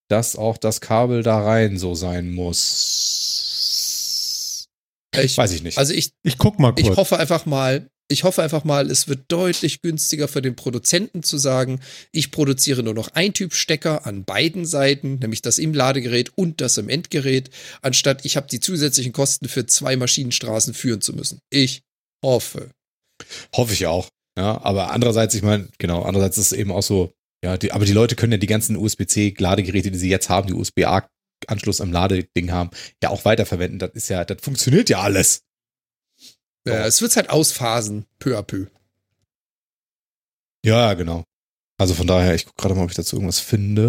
dass 0.10 0.36
auch 0.36 0.57
das 0.57 0.82
Kabel 0.82 1.23
da 1.23 1.40
rein 1.44 1.77
so 1.77 1.95
sein 1.95 2.32
muss. 2.34 4.68
Ich, 5.18 5.38
Weiß 5.38 5.52
ich 5.52 5.64
nicht. 5.64 5.77
also 5.77 5.94
ich, 5.94 6.11
Ich 6.23 6.38
guck 6.38 6.60
mal 6.60 6.73
kurz. 6.73 6.88
ich 6.88 6.95
hoffe 6.95 7.18
einfach 7.18 7.45
mal, 7.45 7.90
ich 8.07 8.23
hoffe 8.23 8.44
einfach 8.44 8.64
mal, 8.64 8.91
es 8.91 9.07
wird 9.07 9.26
deutlich 9.30 9.82
günstiger 9.82 10.27
für 10.27 10.41
den 10.41 10.56
Produzenten 10.56 11.23
zu 11.23 11.38
sagen, 11.38 11.80
ich 12.11 12.32
produziere 12.32 12.84
nur 12.84 12.94
noch 12.94 13.10
ein 13.14 13.34
Typ 13.34 13.53
Stecker 13.53 14.06
an 14.06 14.26
beiden 14.26 14.65
Seiten, 14.65 15.19
nämlich 15.19 15.41
das 15.41 15.57
im 15.57 15.73
Ladegerät 15.73 16.32
und 16.36 16.61
das 16.61 16.77
im 16.77 16.90
Endgerät, 16.90 17.49
anstatt 17.82 18.23
ich 18.26 18.38
habe 18.38 18.48
die 18.48 18.60
zusätzlichen 18.60 19.14
Kosten 19.14 19.48
für 19.48 19.65
zwei 19.65 19.95
Maschinenstraßen 19.95 20.73
führen 20.73 21.02
zu 21.02 21.14
müssen. 21.14 21.40
Ich 21.49 21.82
hoffe. 22.23 22.69
Hoffe 23.56 23.73
ich 23.73 23.88
auch. 23.88 24.10
Ja, 24.38 24.61
aber 24.64 24.91
andererseits, 24.91 25.34
ich 25.34 25.41
meine, 25.41 25.69
genau, 25.77 26.03
andererseits 26.03 26.38
ist 26.38 26.52
es 26.52 26.57
eben 26.57 26.72
auch 26.72 26.84
so, 26.84 27.14
ja, 27.44 27.57
die, 27.57 27.72
aber 27.72 27.86
die 27.86 27.94
Leute 27.94 28.15
können 28.15 28.34
ja 28.34 28.38
die 28.38 28.48
ganzen 28.48 28.76
USB-C-Ladegeräte, 28.76 29.91
die 29.91 29.98
sie 29.98 30.10
jetzt 30.10 30.30
haben, 30.30 30.48
die 30.48 30.53
USB-A-Anschluss 30.53 31.80
am 31.82 31.91
Ladeding 31.91 32.52
haben, 32.52 32.69
ja 33.02 33.10
auch 33.10 33.23
weiterverwenden. 33.23 33.80
Das 33.80 33.91
ist 33.94 34.10
ja, 34.10 34.26
das 34.26 34.41
funktioniert 34.41 34.90
ja 34.90 34.99
alles. 34.99 35.45
Ja, 36.68 36.86
es 36.86 37.02
wird 37.02 37.16
halt 37.16 37.30
ausphasen, 37.30 38.06
peu 38.20 38.38
à 38.38 38.44
peu. 38.44 38.68
Ja, 40.66 40.94
genau. 40.96 41.24
Also 41.78 41.94
von 41.94 42.08
daher, 42.08 42.34
ich 42.34 42.46
gucke 42.46 42.62
gerade 42.62 42.76
mal, 42.76 42.84
ob 42.84 42.90
ich 42.90 42.96
dazu 42.96 43.18
irgendwas 43.18 43.40
finde. 43.40 43.88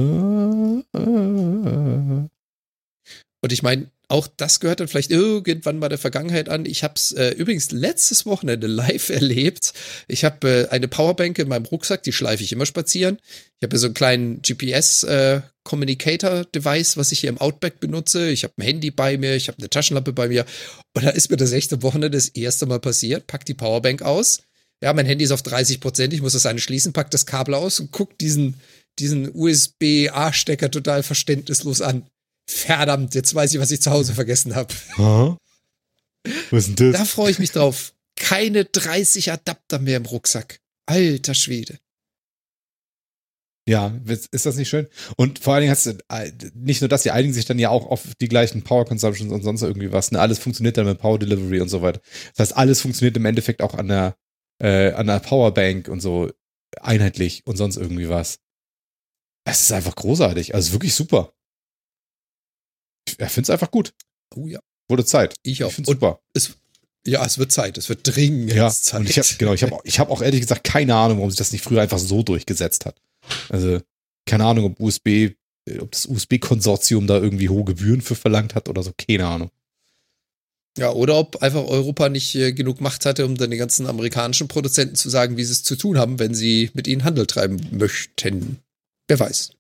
Und 3.41 3.53
ich 3.53 3.63
meine, 3.63 3.91
auch 4.09 4.29
das 4.37 4.61
gehört 4.61 4.79
dann 4.79 4.87
vielleicht 4.87 5.11
irgendwann 5.11 5.81
mal 5.81 5.89
der 5.89 5.99
Vergangenheit 5.99 6.49
an. 6.49 6.65
Ich 6.65 6.85
habe 6.85 6.95
es 6.95 7.11
äh, 7.13 7.31
übrigens 7.31 7.73
letztes 7.73 8.25
Wochenende 8.25 8.69
live 8.69 9.09
erlebt. 9.11 9.73
Ich 10.07 10.25
habe 10.25 10.49
äh, 10.49 10.69
eine 10.69 10.87
Powerbank 10.87 11.41
in 11.41 11.49
meinem 11.49 11.65
Rucksack, 11.65 12.05
die 12.05 12.13
schleife 12.13 12.45
ich 12.45 12.53
immer 12.53 12.67
spazieren. 12.67 13.19
Ich 13.59 13.65
habe 13.65 13.77
so 13.79 13.87
einen 13.87 13.95
kleinen 13.95 14.43
GPS-Communicator-Device, 14.43 16.95
äh, 16.95 16.99
was 16.99 17.11
ich 17.11 17.19
hier 17.21 17.31
im 17.31 17.39
Outback 17.39 17.81
benutze. 17.81 18.29
Ich 18.29 18.45
habe 18.45 18.53
ein 18.59 18.63
Handy 18.63 18.93
bei 18.93 19.19
mir, 19.19 19.35
ich 19.35 19.49
habe 19.49 19.59
eine 19.59 19.71
Taschenlampe 19.71 20.13
bei 20.13 20.29
mir. 20.29 20.47
Und 20.95 21.05
da 21.05 21.11
ist 21.11 21.31
mir 21.31 21.37
das 21.37 21.51
echte 21.53 21.83
Wochenende 21.83 22.17
das 22.17 22.29
erste 22.29 22.67
Mal 22.67 22.79
passiert. 22.79 23.27
Pack 23.27 23.45
die 23.45 23.55
Powerbank 23.55 24.03
aus. 24.03 24.43
Ja, 24.83 24.93
mein 24.93 25.07
Handy 25.07 25.25
ist 25.25 25.33
auf 25.33 25.43
30 25.43 25.81
Prozent. 25.81 26.13
Ich 26.13 26.23
muss 26.23 26.35
das 26.35 26.47
eine 26.47 26.61
schließen, 26.61 26.93
pack 26.93 27.11
das 27.11 27.27
Kabel 27.27 27.55
aus 27.55 27.81
und 27.81 27.91
guck 27.91 28.17
diesen, 28.19 28.61
diesen 29.01 29.35
USB-A-Stecker 29.35 30.71
total 30.71 31.03
verständnislos 31.03 31.81
an 31.81 32.07
verdammt, 32.47 33.15
jetzt 33.15 33.35
weiß 33.35 33.55
ich, 33.55 33.61
was 33.61 33.71
ich 33.71 33.83
zu 33.83 33.91
Hause 33.91 34.15
vergessen 34.15 34.55
habe. 34.55 34.73
Was 36.51 36.69
ist 36.69 36.79
denn 36.79 36.93
das? 36.93 37.01
Da 37.01 37.05
freue 37.05 37.31
ich 37.31 37.39
mich 37.39 37.53
drauf. 37.53 37.95
Keine 38.17 38.65
30 38.65 39.33
Adapter 39.33 39.79
mehr 39.79 39.99
im 39.99 40.07
Rucksack. 40.07 40.61
Alter 40.87 41.35
Schwede. 41.35 41.79
Ja, 43.69 43.93
ist 44.07 44.47
das 44.47 44.57
nicht 44.57 44.69
schön? 44.69 44.87
Und 45.17 45.41
vor 45.41 45.55
allen 45.55 45.63
Dingen 45.63 45.73
hast 45.73 45.87
du 45.87 45.99
äh, 46.09 46.31
nicht 46.55 46.81
nur 46.83 46.89
das, 46.89 47.03
die 47.03 47.11
einigen 47.11 47.35
sich 47.35 47.47
dann 47.47 47.59
ja 47.59 47.71
auch 47.71 47.87
auf 47.87 48.15
die 48.21 48.29
gleichen 48.29 48.63
Power 48.63 48.85
Consumptions 48.85 49.33
und 49.33 49.43
sonst 49.43 49.63
irgendwie 49.63 49.91
was. 49.91 50.13
Ne? 50.13 50.21
Alles 50.21 50.39
funktioniert 50.39 50.77
dann 50.77 50.87
mit 50.87 51.01
Power 51.01 51.19
Delivery 51.19 51.61
und 51.61 51.69
so 51.69 51.83
weiter. 51.83 52.01
Das 52.37 52.51
heißt, 52.51 52.57
alles 52.57 52.81
funktioniert 52.81 53.17
im 53.17 53.25
Endeffekt 53.25 53.63
auch 53.63 53.75
an 53.75 53.89
der, 53.89 54.17
äh, 54.63 54.93
an 54.93 55.09
der 55.09 55.19
Powerbank 55.19 55.89
und 55.89 56.01
so 56.01 56.31
einheitlich 56.81 57.43
und 57.45 57.57
sonst 57.57 57.77
irgendwie 57.77 58.09
was. 58.09 58.39
Es 59.45 59.63
ist 59.63 59.73
einfach 59.73 59.97
großartig. 59.97 60.55
Also 60.55 60.73
wirklich 60.73 60.95
super 60.95 61.36
er 63.19 63.29
findet 63.29 63.49
es 63.49 63.51
einfach 63.51 63.71
gut. 63.71 63.93
Oh 64.35 64.47
ja. 64.47 64.61
Wurde 64.89 65.05
Zeit. 65.05 65.35
Ich 65.43 65.65
auch. 65.65 65.69
Ich 65.69 65.75
finde 65.75 65.91
super. 65.91 66.21
Es, 66.33 66.57
ja, 67.07 67.25
es 67.25 67.39
wird 67.39 67.53
Zeit. 67.53 67.79
Es 67.79 67.89
wird 67.89 68.01
dringend 68.05 68.53
ja, 68.53 68.71
Zeit. 68.71 69.01
Und 69.01 69.11
ich 69.11 69.19
habe 69.19 69.29
genau, 69.39 69.55
ich 69.55 69.63
habe 69.63 69.79
ich 69.85 69.99
hab 69.99 70.11
auch 70.11 70.23
ehrlich 70.23 70.41
gesagt 70.41 70.65
keine 70.65 70.95
Ahnung, 70.95 71.19
warum 71.19 71.31
sich 71.31 71.39
das 71.39 71.53
nicht 71.53 71.63
früher 71.63 71.83
einfach 71.83 71.99
so 71.99 72.23
durchgesetzt 72.23 72.87
hat. 72.87 73.01
Also 73.49 73.81
keine 74.27 74.45
Ahnung, 74.45 74.67
ob 74.67 74.81
USB, 74.81 75.07
äh, 75.07 75.35
ob 75.81 75.93
das 75.93 76.07
USB-Konsortium 76.07 77.07
da 77.07 77.17
irgendwie 77.17 77.49
hohe 77.49 77.65
Gebühren 77.65 78.01
für 78.01 78.15
verlangt 78.17 78.55
hat 78.55 78.69
oder 78.69 78.83
so. 78.83 78.93
Keine 78.97 79.27
Ahnung. 79.27 79.51
Ja, 80.79 80.91
oder 80.91 81.17
ob 81.17 81.43
einfach 81.43 81.65
Europa 81.65 82.09
nicht 82.11 82.35
äh, 82.35 82.53
genug 82.53 82.81
Macht 82.81 83.07
hatte, 83.07 83.25
um 83.25 83.37
dann 83.37 83.51
den 83.51 83.59
ganzen 83.59 83.87
amerikanischen 83.87 84.47
Produzenten 84.47 84.95
zu 84.95 85.09
sagen, 85.09 85.37
wie 85.37 85.45
sie 85.45 85.53
es 85.53 85.63
zu 85.63 85.75
tun 85.77 85.97
haben, 85.97 86.19
wenn 86.19 86.35
sie 86.35 86.71
mit 86.75 86.87
ihnen 86.87 87.05
Handel 87.05 87.27
treiben 87.27 87.67
möchten. 87.73 88.59
Wer 89.09 89.19
weiß. 89.19 89.53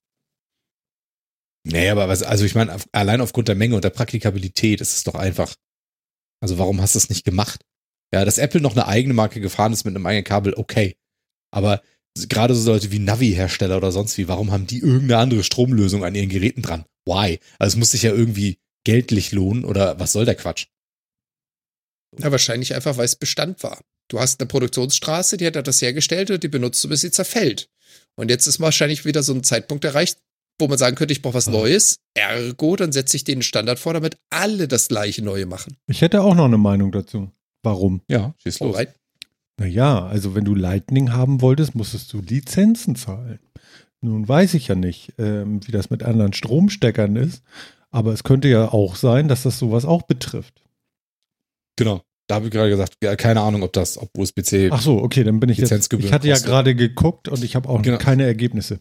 Nee, 1.69 1.91
aber 1.91 2.09
was, 2.09 2.23
also 2.23 2.45
ich 2.45 2.55
meine, 2.55 2.77
allein 2.93 3.21
aufgrund 3.21 3.49
der 3.49 3.57
Menge 3.57 3.75
und 3.75 3.83
der 3.83 3.91
Praktikabilität 3.91 4.81
ist 4.81 4.97
es 4.97 5.03
doch 5.03 5.17
einfach. 5.17 5.57
Also 6.41 6.59
warum 6.59 6.81
hast 6.81 6.95
du 6.95 6.99
es 6.99 7.09
nicht 7.09 7.25
gemacht? 7.25 7.65
Ja, 8.15 8.25
dass 8.25 8.39
Apple 8.39 8.61
noch 8.61 8.73
eine 8.77 8.87
eigene 8.87 9.15
Marke 9.15 9.41
gefahren 9.41 9.73
ist 9.73 9.85
mit 9.85 9.97
einem 9.97 10.07
eigenen 10.07 10.23
Kabel, 10.23 10.55
okay. 10.55 10.97
Aber 11.51 11.83
gerade 12.29 12.55
so 12.55 12.71
Leute 12.71 12.93
wie 12.93 13.01
Navi-Hersteller 13.01 13.77
oder 13.77 13.91
sonst 13.91 14.17
wie, 14.17 14.29
warum 14.29 14.53
haben 14.53 14.69
die 14.69 14.79
irgendeine 14.79 15.19
andere 15.19 15.43
Stromlösung 15.43 16.05
an 16.05 16.15
ihren 16.15 16.29
Geräten 16.29 16.63
dran? 16.63 16.85
Why? 17.05 17.41
Also 17.59 17.75
es 17.75 17.77
muss 17.77 17.91
sich 17.91 18.03
ja 18.03 18.13
irgendwie 18.13 18.59
geldlich 18.85 19.33
lohnen 19.33 19.65
oder 19.65 19.99
was 19.99 20.13
soll 20.13 20.25
der 20.25 20.37
Quatsch? 20.37 20.67
Ja, 22.17 22.31
wahrscheinlich 22.31 22.77
einfach, 22.77 22.97
weil 22.97 23.07
es 23.07 23.17
Bestand 23.17 23.65
war. 23.65 23.81
Du 24.09 24.21
hast 24.21 24.39
eine 24.41 24.47
Produktionsstraße, 24.47 25.37
die 25.37 25.47
hat 25.47 25.57
das 25.67 25.83
hergestellt 25.83 26.31
und 26.31 26.45
die 26.45 26.49
benutzt 26.49 26.85
du, 26.85 26.89
bis 26.89 27.01
sie 27.01 27.11
zerfällt. 27.11 27.69
Und 28.15 28.31
jetzt 28.31 28.47
ist 28.47 28.61
wahrscheinlich 28.61 29.05
wieder 29.05 29.25
so 29.25 29.35
ein 29.35 29.43
Zeitpunkt 29.43 29.85
erreicht, 29.85 30.21
wo 30.59 30.69
man 30.69 30.79
sagen 30.79 30.97
könnte, 30.97 31.13
ich 31.13 31.23
brauche 31.23 31.35
was 31.35 31.49
Neues. 31.49 31.99
Ergo, 32.15 32.77
dann 32.77 32.93
setze 32.93 33.17
ich 33.17 33.25
den 33.25 33.43
Standard 33.43 33.79
vor, 33.79 33.95
damit 33.95 34.17
alle 34.31 34.69
das 34.69 34.89
gleiche 34.89 35.23
Neue 35.23 35.47
machen. 35.47 35.77
Ich 35.87 36.01
hätte 36.01 36.23
auch 36.23 36.35
noch 36.35 36.47
eine 36.47 36.59
Meinung 36.59 36.93
dazu. 36.93 37.31
Warum? 37.63 38.01
Ja, 38.09 38.35
schieß 38.39 38.61
los. 38.61 38.77
Alright. 38.77 38.95
Naja, 39.59 40.07
also 40.07 40.35
wenn 40.35 40.45
du 40.45 40.55
Lightning 40.55 41.13
haben 41.13 41.41
wolltest, 41.41 41.75
musstest 41.75 42.13
du 42.13 42.21
Lizenzen 42.21 42.95
zahlen. 42.95 43.39
Nun 44.03 44.29
weiß 44.29 44.55
ich 44.55 44.69
ja 44.69 44.75
nicht, 44.75 45.15
ähm, 45.19 45.67
wie 45.67 45.73
das 45.73 45.91
mit 45.91 46.03
anderen 46.03 46.33
Stromsteckern 46.33 47.17
ist, 47.17 47.43
aber 47.91 48.13
es 48.13 48.23
könnte 48.23 48.49
ja 48.49 48.73
auch 48.73 48.97
sein, 48.97 49.29
dass 49.29 49.45
das 49.45 49.59
sowas 49.59 49.85
auch 49.85 50.03
betrifft. 50.03 50.63
Genau. 51.77 52.03
Da 52.29 52.37
habe 52.37 52.47
ich 52.47 52.51
gerade 52.51 52.71
gesagt, 52.71 52.97
keine 53.19 53.41
Ahnung, 53.41 53.63
ob 53.63 53.73
das, 53.73 53.99
ob 53.99 54.11
USB-C. 54.19 54.71
Ach 54.73 54.83
so, 54.83 54.99
okay, 54.99 55.23
dann 55.23 55.39
bin 55.39 55.49
ich 55.49 55.59
jetzt. 55.59 55.93
Ich 55.93 56.13
hatte 56.13 56.29
ja 56.29 56.39
gerade 56.39 56.75
geguckt 56.75 57.29
und 57.29 57.45
ich 57.45 57.55
habe 57.55 57.69
auch 57.69 57.83
genau. 57.83 57.99
keine 57.99 58.25
Ergebnisse. 58.25 58.81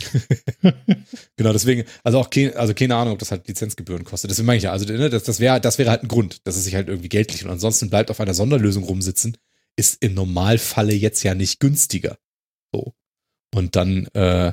genau, 1.36 1.52
deswegen, 1.52 1.84
also 2.02 2.18
auch 2.18 2.30
keine, 2.30 2.56
also 2.56 2.74
keine 2.74 2.96
Ahnung, 2.96 3.14
ob 3.14 3.18
das 3.18 3.30
halt 3.30 3.46
Lizenzgebühren 3.48 4.04
kostet. 4.04 4.30
Deswegen 4.30 4.46
meine 4.46 4.58
ich 4.58 4.64
ja, 4.64 4.72
also 4.72 4.84
ne, 4.86 5.10
das, 5.10 5.24
das 5.24 5.40
wäre 5.40 5.60
das 5.60 5.78
wäre 5.78 5.90
halt 5.90 6.02
ein 6.02 6.08
Grund, 6.08 6.46
dass 6.46 6.56
es 6.56 6.64
sich 6.64 6.74
halt 6.74 6.88
irgendwie 6.88 7.08
geldlich 7.08 7.44
und 7.44 7.50
ansonsten 7.50 7.90
bleibt 7.90 8.10
auf 8.10 8.20
einer 8.20 8.34
Sonderlösung 8.34 8.84
rumsitzen, 8.84 9.36
ist 9.76 10.02
im 10.02 10.14
Normalfalle 10.14 10.94
jetzt 10.94 11.22
ja 11.22 11.34
nicht 11.34 11.60
günstiger. 11.60 12.18
So. 12.72 12.94
Und 13.54 13.76
dann 13.76 14.06
äh, 14.08 14.52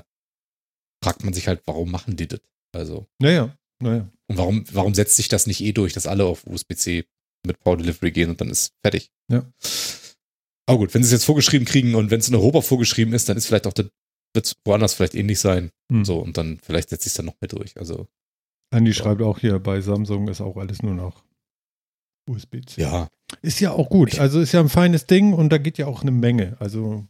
fragt 1.03 1.23
man 1.23 1.33
sich 1.33 1.47
halt, 1.47 1.61
warum 1.65 1.91
machen 1.91 2.15
die 2.15 2.27
das? 2.27 2.41
Also. 2.73 3.07
Naja, 3.19 3.55
naja. 3.81 4.09
Und 4.27 4.37
warum, 4.37 4.65
warum 4.71 4.93
setzt 4.93 5.15
sich 5.15 5.27
das 5.27 5.47
nicht 5.47 5.61
eh 5.61 5.71
durch, 5.71 5.93
dass 5.93 6.07
alle 6.07 6.25
auf 6.25 6.45
USB-C 6.45 7.05
mit 7.45 7.59
Power 7.61 7.77
Delivery 7.77 8.11
gehen 8.11 8.29
und 8.29 8.41
dann 8.41 8.49
ist 8.49 8.73
fertig? 8.81 9.11
Ja. 9.31 9.49
Aber 10.67 10.77
gut, 10.77 10.93
wenn 10.93 11.01
sie 11.01 11.07
es 11.07 11.13
jetzt 11.13 11.25
vorgeschrieben 11.25 11.65
kriegen 11.65 11.95
und 11.95 12.11
wenn 12.11 12.19
es 12.19 12.29
in 12.29 12.35
Europa 12.35 12.61
vorgeschrieben 12.61 13.13
ist, 13.13 13.27
dann 13.27 13.37
ist 13.37 13.47
vielleicht 13.47 13.65
auch 13.65 13.73
der 13.73 13.89
wird 14.33 14.45
es 14.45 14.55
woanders 14.65 14.93
vielleicht 14.93 15.15
ähnlich 15.15 15.39
sein. 15.39 15.71
Hm. 15.91 16.05
So, 16.05 16.19
und 16.19 16.37
dann 16.37 16.59
vielleicht 16.61 16.89
setzt 16.89 17.03
sich 17.03 17.13
dann 17.13 17.25
noch 17.25 17.39
mehr 17.41 17.49
durch. 17.49 17.77
Also. 17.77 18.07
Andi 18.71 18.91
so. 18.91 19.03
schreibt 19.03 19.21
auch 19.21 19.39
hier, 19.39 19.59
bei 19.59 19.81
Samsung 19.81 20.27
ist 20.27 20.41
auch 20.41 20.57
alles 20.57 20.83
nur 20.83 20.93
noch 20.93 21.23
USB-C. 22.27 22.81
Ja. 22.81 23.09
Ist 23.41 23.59
ja 23.59 23.71
auch 23.71 23.89
gut. 23.89 24.19
Also 24.19 24.39
ist 24.39 24.51
ja 24.51 24.59
ein 24.59 24.69
feines 24.69 25.05
Ding 25.05 25.33
und 25.33 25.49
da 25.49 25.57
geht 25.57 25.77
ja 25.77 25.87
auch 25.87 26.01
eine 26.01 26.11
Menge. 26.11 26.57
Also 26.59 27.07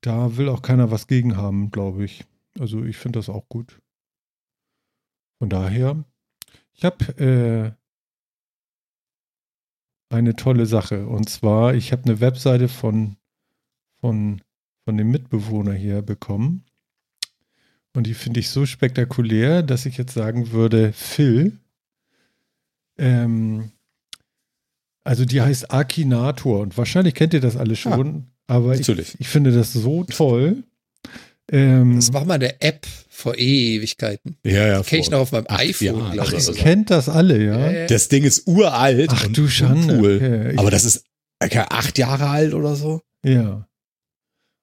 da 0.00 0.36
will 0.36 0.48
auch 0.48 0.62
keiner 0.62 0.90
was 0.90 1.06
gegen 1.06 1.36
haben, 1.36 1.70
glaube 1.70 2.04
ich. 2.04 2.24
Also 2.58 2.84
ich 2.84 2.96
finde 2.96 3.18
das 3.18 3.28
auch 3.28 3.48
gut. 3.48 3.80
Von 5.38 5.50
daher, 5.50 6.04
ich 6.74 6.84
habe 6.84 7.76
äh, 10.10 10.14
eine 10.14 10.36
tolle 10.36 10.66
Sache. 10.66 11.06
Und 11.06 11.28
zwar, 11.28 11.74
ich 11.74 11.92
habe 11.92 12.04
eine 12.04 12.20
Webseite 12.20 12.68
von, 12.68 13.16
von 14.00 14.40
von 14.84 14.96
dem 14.96 15.10
Mitbewohner 15.10 15.72
hier 15.72 16.02
bekommen. 16.02 16.64
Und 17.94 18.06
die 18.06 18.14
finde 18.14 18.40
ich 18.40 18.50
so 18.50 18.66
spektakulär, 18.66 19.62
dass 19.62 19.86
ich 19.86 19.96
jetzt 19.96 20.14
sagen 20.14 20.50
würde, 20.50 20.92
Phil. 20.92 21.52
Ähm, 22.98 23.70
also 25.04 25.24
die 25.24 25.40
heißt 25.40 25.70
Akinator 25.72 26.60
und 26.60 26.76
wahrscheinlich 26.76 27.14
kennt 27.14 27.34
ihr 27.34 27.40
das 27.40 27.56
alle 27.56 27.76
schon, 27.76 28.26
ah, 28.46 28.56
aber 28.56 28.74
ich, 28.74 28.88
ich, 28.88 29.28
finde 29.28 29.52
das 29.52 29.72
so 29.72 30.04
toll. 30.04 30.64
Ähm, 31.52 31.96
das 31.96 32.12
war 32.12 32.24
mal 32.24 32.34
eine 32.34 32.60
App 32.62 32.86
vor 33.10 33.36
Ewigkeiten. 33.36 34.36
Ja, 34.44 34.66
ja. 34.66 34.82
Kenne 34.82 35.02
ich 35.02 35.10
noch 35.10 35.20
auf 35.20 35.32
meinem 35.32 35.44
Ach, 35.48 35.58
iPhone, 35.58 36.12
glaube 36.12 36.36
ich. 36.36 36.48
Ach, 36.48 36.54
kennt 36.54 36.90
das 36.90 37.08
alle, 37.08 37.44
ja. 37.44 37.86
Das 37.86 38.08
Ding 38.08 38.24
ist 38.24 38.46
uralt. 38.46 39.10
Ach 39.12 39.26
du 39.26 39.48
Schande. 39.48 39.98
Cool. 39.98 40.16
Okay. 40.16 40.54
Aber 40.56 40.70
das 40.70 40.84
ist 40.84 41.04
acht 41.38 41.98
Jahre 41.98 42.28
alt 42.28 42.54
oder 42.54 42.74
so. 42.74 43.02
Ja. 43.24 43.68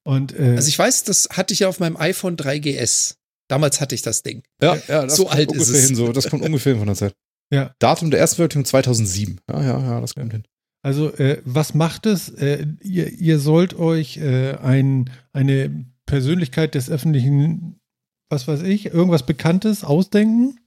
Und, 0.03 0.37
äh, 0.37 0.55
also 0.55 0.67
ich 0.67 0.77
weiß, 0.77 1.03
das 1.03 1.29
hatte 1.31 1.53
ich 1.53 1.59
ja 1.59 1.67
auf 1.67 1.79
meinem 1.79 1.97
iPhone 1.97 2.35
3GS. 2.35 3.15
Damals 3.47 3.81
hatte 3.81 3.95
ich 3.95 4.01
das 4.01 4.23
Ding. 4.23 4.43
Ja, 4.61 4.77
ja, 4.87 5.03
das 5.03 5.15
so 5.15 5.27
alt 5.27 5.51
ist 5.51 5.69
es. 5.69 5.87
Hin, 5.87 5.95
so. 5.95 6.11
Das 6.11 6.29
kommt 6.29 6.43
ungefähr 6.43 6.77
von 6.77 6.87
der 6.87 6.95
Zeit. 6.95 7.13
Ja. 7.53 7.75
Datum 7.79 8.11
der 8.11 8.21
ersten 8.21 8.37
Veröffentlichung 8.37 8.63
2007. 8.63 9.41
Ja, 9.49 9.61
ja, 9.61 9.79
ja, 9.81 9.99
das 9.99 10.15
kommt 10.15 10.31
hin. 10.31 10.45
Also, 10.83 11.13
äh, 11.15 11.41
was 11.43 11.73
macht 11.73 12.05
es? 12.05 12.29
Äh, 12.29 12.65
ihr, 12.79 13.11
ihr, 13.11 13.39
sollt 13.39 13.73
euch 13.73 14.15
äh, 14.19 14.53
ein, 14.53 15.09
eine 15.33 15.85
Persönlichkeit 16.05 16.75
des 16.75 16.89
öffentlichen, 16.89 17.81
was 18.29 18.47
weiß 18.47 18.61
ich, 18.61 18.85
irgendwas 18.85 19.25
Bekanntes 19.25 19.83
ausdenken. 19.83 20.61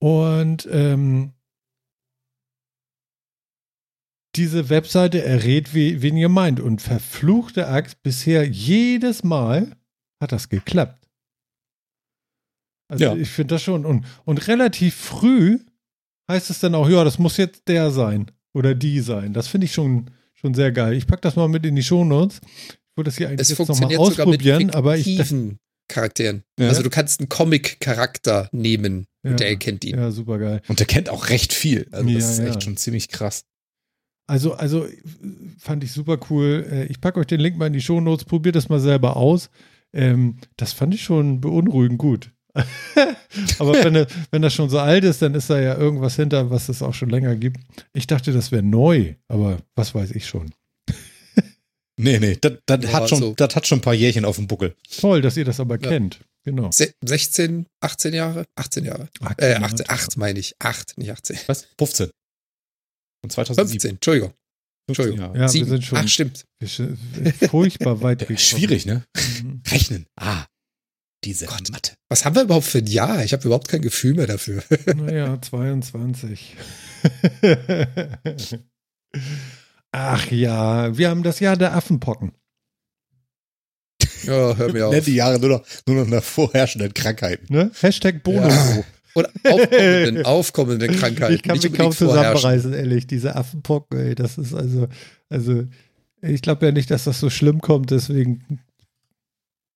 Und 0.00 0.68
ähm, 0.72 1.34
diese 4.36 4.68
Webseite 4.68 5.22
errät, 5.24 5.74
wie, 5.74 6.02
wen 6.02 6.16
ihr 6.16 6.28
meint. 6.28 6.60
Und 6.60 6.82
verfluchte 6.82 7.68
Axt, 7.68 8.02
bisher 8.02 8.46
jedes 8.46 9.24
Mal 9.24 9.76
hat 10.20 10.32
das 10.32 10.48
geklappt. 10.48 11.08
Also 12.88 13.04
ja. 13.04 13.16
ich 13.16 13.30
finde 13.30 13.54
das 13.54 13.62
schon. 13.62 13.86
Und, 13.86 14.04
und 14.24 14.48
relativ 14.48 14.94
früh 14.94 15.58
heißt 16.30 16.50
es 16.50 16.60
dann 16.60 16.74
auch, 16.74 16.88
ja, 16.88 17.04
das 17.04 17.18
muss 17.18 17.36
jetzt 17.36 17.68
der 17.68 17.90
sein 17.90 18.30
oder 18.52 18.74
die 18.74 19.00
sein. 19.00 19.32
Das 19.32 19.48
finde 19.48 19.66
ich 19.66 19.72
schon, 19.72 20.10
schon 20.34 20.54
sehr 20.54 20.72
geil. 20.72 20.94
Ich 20.94 21.06
packe 21.06 21.22
das 21.22 21.36
mal 21.36 21.48
mit 21.48 21.64
in 21.64 21.76
die 21.76 21.82
Shownotes. 21.82 22.40
Ich 22.68 22.96
wollte 22.96 23.08
das 23.08 23.16
hier 23.16 23.28
eigentlich 23.28 23.50
Es 23.50 23.56
jetzt 23.56 23.68
nochmal 23.68 23.96
ausprobieren, 23.96 24.70
aber 24.70 24.96
ich. 24.96 25.20
Charakteren. 25.88 26.44
Ja. 26.58 26.68
Also 26.68 26.82
du 26.84 26.90
kannst 26.90 27.18
einen 27.18 27.28
Comic-Charakter 27.28 28.48
nehmen 28.52 29.06
Ja. 29.24 29.32
und 29.32 29.40
der 29.40 29.48
erkennt 29.48 29.84
ihn. 29.84 29.98
Ja, 29.98 30.12
super 30.12 30.38
geil. 30.38 30.62
Und 30.68 30.78
der 30.78 30.86
kennt 30.86 31.08
auch 31.08 31.30
recht 31.30 31.52
viel. 31.52 31.88
Also 31.90 32.08
das 32.08 32.38
Ja, 32.38 32.44
ist 32.44 32.50
echt 32.50 32.62
schon 32.62 32.76
ziemlich 32.76 33.08
krass. 33.08 33.44
Also, 34.30 34.54
also 34.54 34.86
fand 35.58 35.82
ich 35.84 35.92
super 35.92 36.18
cool. 36.30 36.66
Äh, 36.70 36.84
Ich 36.86 37.00
packe 37.00 37.18
euch 37.20 37.26
den 37.26 37.40
Link 37.40 37.56
mal 37.58 37.66
in 37.66 37.72
die 37.72 37.80
Shownotes, 37.80 38.24
probiert 38.24 38.54
das 38.56 38.68
mal 38.68 38.80
selber 38.80 39.16
aus. 39.16 39.50
Ähm, 39.92 40.36
das 40.56 40.72
fand 40.72 40.94
ich 40.94 41.02
schon 41.02 41.40
beunruhigend 41.40 41.98
gut. 41.98 42.30
Aber 43.58 43.74
wenn, 43.84 43.94
das- 43.94 44.08
wenn 44.30 44.42
das 44.42 44.52
schon 44.54 44.70
so 44.70 44.78
alt 44.78 45.04
ist, 45.04 45.22
dann 45.22 45.34
ist 45.34 45.50
da 45.50 45.60
ja 45.60 45.76
irgendwas 45.76 46.16
hinter, 46.16 46.50
was 46.50 46.68
es 46.68 46.82
auch 46.82 46.94
schon 46.94 47.10
länger 47.10 47.34
gibt. 47.36 47.58
Ich 47.92 48.06
dachte, 48.06 48.32
das 48.32 48.50
wäre 48.52 48.62
neu, 48.62 49.14
aber 49.28 49.58
was 49.76 49.94
weiß 49.94 50.12
ich 50.12 50.26
schon. 50.26 50.50
Nee, 52.02 52.18
nee, 52.18 52.38
das, 52.40 52.52
das, 52.64 52.82
Ja, 52.84 52.92
hat 52.94 53.08
schon, 53.10 53.18
so. 53.18 53.34
das 53.36 53.54
hat 53.54 53.66
schon 53.66 53.78
ein 53.78 53.82
paar 53.82 53.92
Jährchen 53.92 54.24
auf 54.24 54.36
dem 54.36 54.46
Buckel. 54.46 54.74
Toll, 55.00 55.20
dass 55.20 55.36
ihr 55.36 55.44
das 55.44 55.60
aber 55.60 55.78
Ja. 55.78 55.90
kennt. 55.90 56.20
Genau. 56.44 56.70
Se 56.72 56.94
16, 57.04 57.66
18 57.80 58.14
Jahre? 58.14 58.46
18 58.56 58.86
Jahre. 58.86 59.08
Ah, 59.20 59.32
Äh, 59.36 59.52
keine 59.52 59.64
18, 59.66 59.86
Ahnung. 59.86 60.00
8 60.00 60.16
meine 60.16 60.38
ich. 60.38 60.54
8, 60.60 60.96
nicht 60.96 61.10
18. 61.10 61.36
Was? 61.46 61.66
15. 61.78 62.08
Von 63.22 63.30
2007. 63.30 63.70
15, 63.80 63.90
Entschuldigung. 63.92 64.32
15 64.88 65.04
Entschuldigung. 65.06 65.34
Ja, 65.36 65.52
wir 65.52 65.66
sind 65.66 65.84
schon 65.84 65.98
Ach, 65.98 66.08
stimmt. 66.08 66.44
wir 66.58 66.68
sind 66.68 66.98
furchtbar 67.48 68.00
weit 68.02 68.20
weg. 68.28 68.40
schwierig, 68.40 68.86
ne? 68.86 69.04
Mhm. 69.42 69.62
Rechnen. 69.68 70.06
Ah, 70.16 70.46
diese 71.24 71.46
Gott. 71.46 71.70
Mathe. 71.70 71.92
Was 72.08 72.24
haben 72.24 72.34
wir 72.34 72.42
überhaupt 72.42 72.66
für 72.66 72.78
ein 72.78 72.86
Jahr? 72.86 73.22
Ich 73.24 73.32
habe 73.32 73.44
überhaupt 73.44 73.68
kein 73.68 73.82
Gefühl 73.82 74.14
mehr 74.14 74.26
dafür. 74.26 74.62
Naja, 74.96 75.40
22. 75.40 76.56
Ach 79.92 80.30
ja, 80.30 80.96
wir 80.96 81.10
haben 81.10 81.22
das 81.22 81.40
Jahr 81.40 81.56
der 81.56 81.74
Affenpocken. 81.74 82.32
Ja, 84.24 84.56
hör 84.56 84.72
mir 84.72 84.86
auf. 84.86 84.92
Nennt 84.92 85.06
die 85.06 85.14
Jahre 85.14 85.38
nur 85.38 85.48
noch, 85.50 85.66
nur 85.86 85.96
noch 86.04 86.06
nach 86.10 86.22
vorherrschenden 86.22 86.92
Krankheiten. 86.94 87.52
Ne? 87.52 87.70
Hashtag 87.80 88.22
Bonobo. 88.22 88.48
Ja. 88.48 88.84
Oder 89.14 89.30
aufkommenden, 89.44 90.24
aufkommenden 90.24 90.96
Krankheiten. 90.96 91.34
Ich 91.34 91.42
kann 91.42 91.56
nicht 91.56 91.70
mich 91.70 91.78
kaum 91.78 91.92
zusammenreißen, 91.92 92.72
ehrlich. 92.72 93.06
Diese 93.06 93.36
Affenpocken, 93.36 93.98
ey, 93.98 94.14
das 94.14 94.38
ist 94.38 94.54
also, 94.54 94.88
also, 95.28 95.64
ich 96.22 96.42
glaube 96.42 96.66
ja 96.66 96.72
nicht, 96.72 96.90
dass 96.90 97.04
das 97.04 97.20
so 97.20 97.30
schlimm 97.30 97.60
kommt, 97.60 97.90
deswegen, 97.90 98.60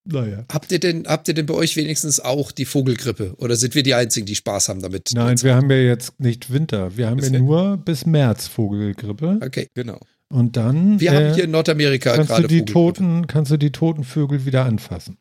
naja. 0.06 0.44
Habt 0.52 0.70
ihr 0.70 0.80
denn, 0.80 1.06
habt 1.06 1.28
ihr 1.28 1.34
denn 1.34 1.46
bei 1.46 1.54
euch 1.54 1.76
wenigstens 1.76 2.20
auch 2.20 2.52
die 2.52 2.66
Vogelgrippe? 2.66 3.34
Oder 3.38 3.56
sind 3.56 3.74
wir 3.74 3.82
die 3.82 3.94
einzigen, 3.94 4.26
die 4.26 4.34
Spaß 4.34 4.68
haben 4.68 4.82
damit? 4.82 5.10
Nein, 5.14 5.42
wir 5.42 5.54
haben 5.54 5.70
ja 5.70 5.78
jetzt 5.78 6.20
nicht 6.20 6.52
Winter. 6.52 6.96
Wir 6.96 7.06
haben 7.06 7.18
ja 7.18 7.28
Bisher. 7.28 7.40
nur 7.40 7.76
bis 7.78 8.04
März 8.04 8.46
Vogelgrippe. 8.48 9.40
Okay. 9.42 9.68
Genau. 9.74 9.98
Und 10.28 10.56
dann 10.56 11.00
Wir 11.00 11.12
äh, 11.12 11.14
haben 11.14 11.34
hier 11.34 11.44
in 11.44 11.52
Nordamerika 11.52 12.14
kannst 12.14 12.30
du 12.30 12.34
gerade 12.34 12.48
die 12.48 12.58
Vogelgrippe. 12.58 12.72
toten, 12.72 13.26
kannst 13.26 13.50
du 13.50 13.56
die 13.56 13.72
toten 13.72 14.04
Vögel 14.04 14.44
wieder 14.44 14.66
anfassen. 14.66 15.16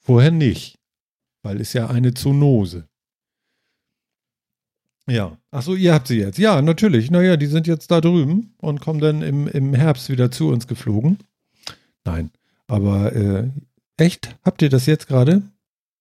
Vorher 0.00 0.32
nicht, 0.32 0.78
weil 1.44 1.60
es 1.60 1.72
ja 1.72 1.86
eine 1.86 2.12
Zoonose. 2.12 2.88
Ja. 5.08 5.36
Achso, 5.50 5.74
ihr 5.74 5.92
habt 5.94 6.08
sie 6.08 6.18
jetzt. 6.18 6.38
Ja, 6.38 6.62
natürlich. 6.62 7.10
Naja, 7.10 7.36
die 7.36 7.46
sind 7.46 7.66
jetzt 7.66 7.90
da 7.90 8.00
drüben 8.00 8.54
und 8.58 8.80
kommen 8.80 9.00
dann 9.00 9.22
im, 9.22 9.48
im 9.48 9.74
Herbst 9.74 10.08
wieder 10.08 10.30
zu 10.30 10.48
uns 10.48 10.66
geflogen. 10.66 11.18
Nein. 12.04 12.30
Aber 12.68 13.12
äh, 13.14 13.48
echt? 13.96 14.36
Habt 14.44 14.62
ihr 14.62 14.68
das 14.68 14.86
jetzt 14.86 15.08
gerade? 15.08 15.42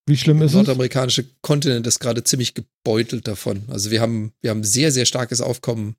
Wie 0.05 0.17
schlimm 0.17 0.37
Der 0.37 0.45
ist 0.47 0.51
es? 0.51 0.57
nordamerikanische 0.57 1.25
Kontinent 1.41 1.85
ist 1.87 1.99
gerade 1.99 2.23
ziemlich 2.23 2.53
gebeutelt 2.53 3.27
davon. 3.27 3.63
Also 3.67 3.91
wir 3.91 4.01
haben, 4.01 4.33
wir 4.41 4.49
haben 4.51 4.63
sehr, 4.63 4.91
sehr 4.91 5.05
starkes 5.05 5.41
Aufkommen 5.41 5.95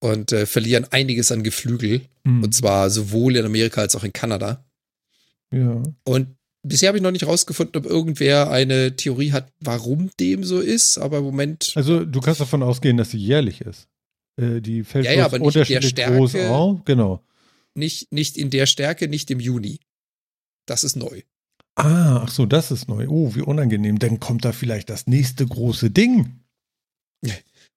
und 0.00 0.32
äh, 0.32 0.46
verlieren 0.46 0.86
einiges 0.90 1.30
an 1.32 1.42
Geflügel. 1.42 2.02
Hm, 2.24 2.42
Und 2.44 2.54
zwar 2.54 2.90
sowohl 2.90 3.36
in 3.36 3.44
Amerika 3.44 3.80
als 3.80 3.94
auch 3.96 4.04
in 4.04 4.12
Kanada. 4.12 4.64
ja. 5.52 5.82
Und 6.04 6.28
bisher 6.62 6.88
habe 6.88 6.98
ich 6.98 7.02
noch 7.02 7.10
nicht 7.10 7.26
rausgefunden, 7.26 7.76
ob 7.76 7.90
irgendwer 7.90 8.50
eine 8.50 8.96
Theorie 8.96 9.32
hat, 9.32 9.50
warum 9.60 10.10
dem 10.18 10.44
so 10.44 10.60
ist. 10.60 10.98
Aber 10.98 11.18
im 11.18 11.24
Moment, 11.24 11.72
Also 11.74 12.04
du 12.04 12.20
kannst 12.20 12.40
davon 12.40 12.62
ausgehen, 12.62 12.96
dass 12.96 13.10
sie 13.10 13.18
jährlich 13.18 13.60
ist. 13.60 13.88
Äh, 14.36 14.60
die 14.60 14.84
fällt 14.84 15.04
Ja, 15.06 15.12
ja, 15.12 15.24
aber 15.24 15.38
nicht 15.38 15.46
in 15.46 15.52
der 15.52 15.62
unterschiedlich 15.62 15.94
groß 16.16 16.30
Stärke. 16.30 16.50
auf. 16.54 16.84
Genau. 16.84 17.22
nicht, 17.74 18.12
nicht 18.12 18.36
in 18.36 18.50
der 18.50 18.66
Stärke, 18.66 19.08
nicht 19.08 19.30
im 19.30 19.40
Juni. 19.40 19.80
Das 20.66 20.84
ist 20.84 20.96
neu. 20.96 21.22
Ah, 21.76 22.22
ach 22.24 22.30
so, 22.30 22.46
das 22.46 22.70
ist 22.70 22.88
neu. 22.88 23.06
Oh, 23.08 23.34
wie 23.34 23.40
unangenehm. 23.42 23.98
Dann 23.98 24.20
kommt 24.20 24.44
da 24.44 24.52
vielleicht 24.52 24.90
das 24.90 25.06
nächste 25.06 25.46
große 25.46 25.90
Ding. 25.90 26.40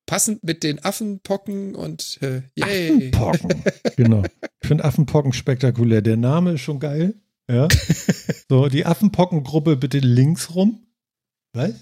Passend 0.05 0.43
mit 0.43 0.63
den 0.63 0.83
Affenpocken 0.83 1.75
und 1.75 2.19
äh, 2.21 2.41
yay. 2.55 3.11
Affenpocken. 3.13 3.63
genau. 3.95 4.23
Ich 4.61 4.67
finde 4.67 4.83
Affenpocken 4.83 5.31
spektakulär. 5.31 6.01
Der 6.01 6.17
Name 6.17 6.53
ist 6.53 6.61
schon 6.61 6.79
geil. 6.79 7.15
Ja. 7.49 7.67
So, 8.49 8.67
die 8.67 8.85
Affenpockengruppe 8.85 9.77
bitte 9.77 9.99
links 9.99 10.53
rum. 10.53 10.85
Was? 11.53 11.73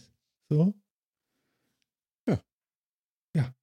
So. 0.49 0.73
Ja. 2.29 2.41
Ja. 3.35 3.53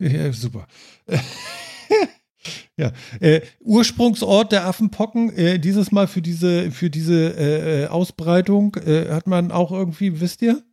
Ja, 0.00 0.32
super. 0.32 0.66
ja. 2.78 2.92
Äh, 3.20 3.42
Ursprungsort 3.60 4.52
der 4.52 4.66
Affenpocken, 4.66 5.30
äh, 5.36 5.58
dieses 5.58 5.92
Mal 5.92 6.06
für 6.06 6.22
diese, 6.22 6.70
für 6.70 6.88
diese 6.90 7.36
äh, 7.36 7.82
äh, 7.82 7.86
Ausbreitung, 7.88 8.76
äh, 8.76 9.10
hat 9.10 9.26
man 9.26 9.50
auch 9.50 9.72
irgendwie, 9.72 10.20
wisst 10.20 10.40
ihr? 10.42 10.64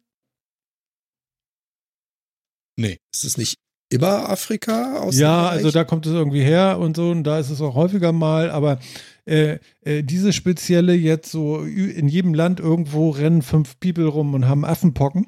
Ist 3.11 3.23
es 3.23 3.37
nicht 3.37 3.59
immer 3.89 4.29
Afrika? 4.29 4.99
Aus 4.99 5.17
Ja, 5.17 5.47
also 5.47 5.71
da 5.71 5.83
kommt 5.83 6.05
es 6.05 6.11
irgendwie 6.11 6.43
her 6.43 6.79
und 6.79 6.95
so 6.95 7.11
und 7.11 7.23
da 7.23 7.39
ist 7.39 7.49
es 7.49 7.61
auch 7.61 7.75
häufiger 7.75 8.11
mal, 8.11 8.51
aber 8.51 8.79
äh, 9.25 9.57
äh, 9.81 10.03
diese 10.03 10.33
spezielle 10.33 10.93
jetzt 10.93 11.31
so 11.31 11.61
in 11.63 12.07
jedem 12.07 12.33
Land 12.33 12.59
irgendwo 12.59 13.09
rennen 13.09 13.41
fünf 13.41 13.79
People 13.79 14.05
rum 14.07 14.33
und 14.33 14.47
haben 14.47 14.65
Affenpocken. 14.65 15.27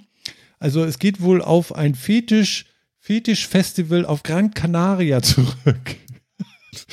Also 0.59 0.83
es 0.83 0.99
geht 0.99 1.21
wohl 1.21 1.41
auf 1.41 1.75
ein 1.75 1.95
Fetisch, 1.95 2.65
Fetisch-Festival 2.99 4.05
auf 4.05 4.23
Gran 4.23 4.53
Canaria 4.53 5.21
zurück. 5.21 5.95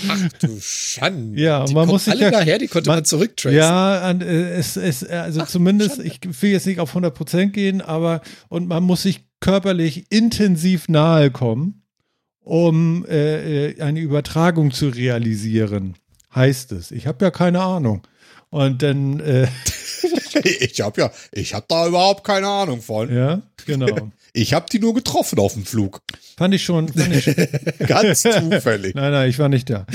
Ach 0.09 0.28
du 0.40 0.59
Schande. 0.60 1.39
Ja, 1.40 1.64
die 1.66 1.74
man 1.74 1.86
muss 1.89 2.05
sich 2.06 2.14
alle 2.14 2.22
ja- 2.22 2.31
daher, 2.31 2.59
die 2.59 2.68
konnte 2.68 2.89
man- 2.89 2.98
man, 2.98 3.05
zurücktracen. 3.05 3.56
Ja, 3.59 4.10
äh, 4.12 4.51
es, 4.52 4.76
es, 4.76 5.05
also 5.05 5.43
Ach, 5.43 5.47
zumindest, 5.47 5.97
Schande. 5.97 6.10
ich 6.10 6.43
will 6.43 6.51
jetzt 6.52 6.66
nicht 6.66 6.81
auf 6.81 6.94
100% 6.94 7.52
gehen, 7.52 7.82
aber 7.82 8.22
und 8.48 8.66
man 8.66 8.82
muss 8.82 9.02
sich 9.02 9.26
körperlich 9.40 10.06
intensiv 10.10 10.89
nahe 10.89 11.31
kommen, 11.31 11.82
um 12.40 13.05
äh, 13.06 13.72
äh, 13.72 13.81
eine 13.82 14.01
Übertragung 14.01 14.70
zu 14.70 14.89
realisieren, 14.89 15.94
heißt 16.35 16.73
es. 16.73 16.90
Ich 16.90 17.06
habe 17.06 17.24
ja 17.24 17.31
keine 17.31 17.61
Ahnung. 17.62 18.02
Und 18.51 18.82
dann, 18.82 19.20
äh, 19.20 19.48
Ich 20.61 20.81
hab 20.81 20.98
ja, 20.98 21.11
ich 21.32 21.55
hab 21.55 21.69
da 21.69 21.86
überhaupt 21.86 22.24
keine 22.24 22.48
Ahnung 22.48 22.82
von. 22.82 23.15
ja, 23.15 23.43
genau. 23.66 24.11
Ich 24.36 24.52
hab 24.52 24.69
die 24.69 24.81
nur 24.81 24.94
getroffen 24.94 25.39
auf 25.39 25.52
dem 25.52 25.65
Flug. 25.65 26.01
Fand 26.36 26.52
ich 26.55 26.65
schon, 26.65 26.89
fand 26.89 27.15
ich, 27.15 27.24
Ganz 27.86 28.23
zufällig. 28.23 28.97
nein, 28.97 29.12
nein, 29.12 29.31
ich 29.31 29.39
war 29.39 29.48
nicht 29.48 29.70
da. 29.70 29.86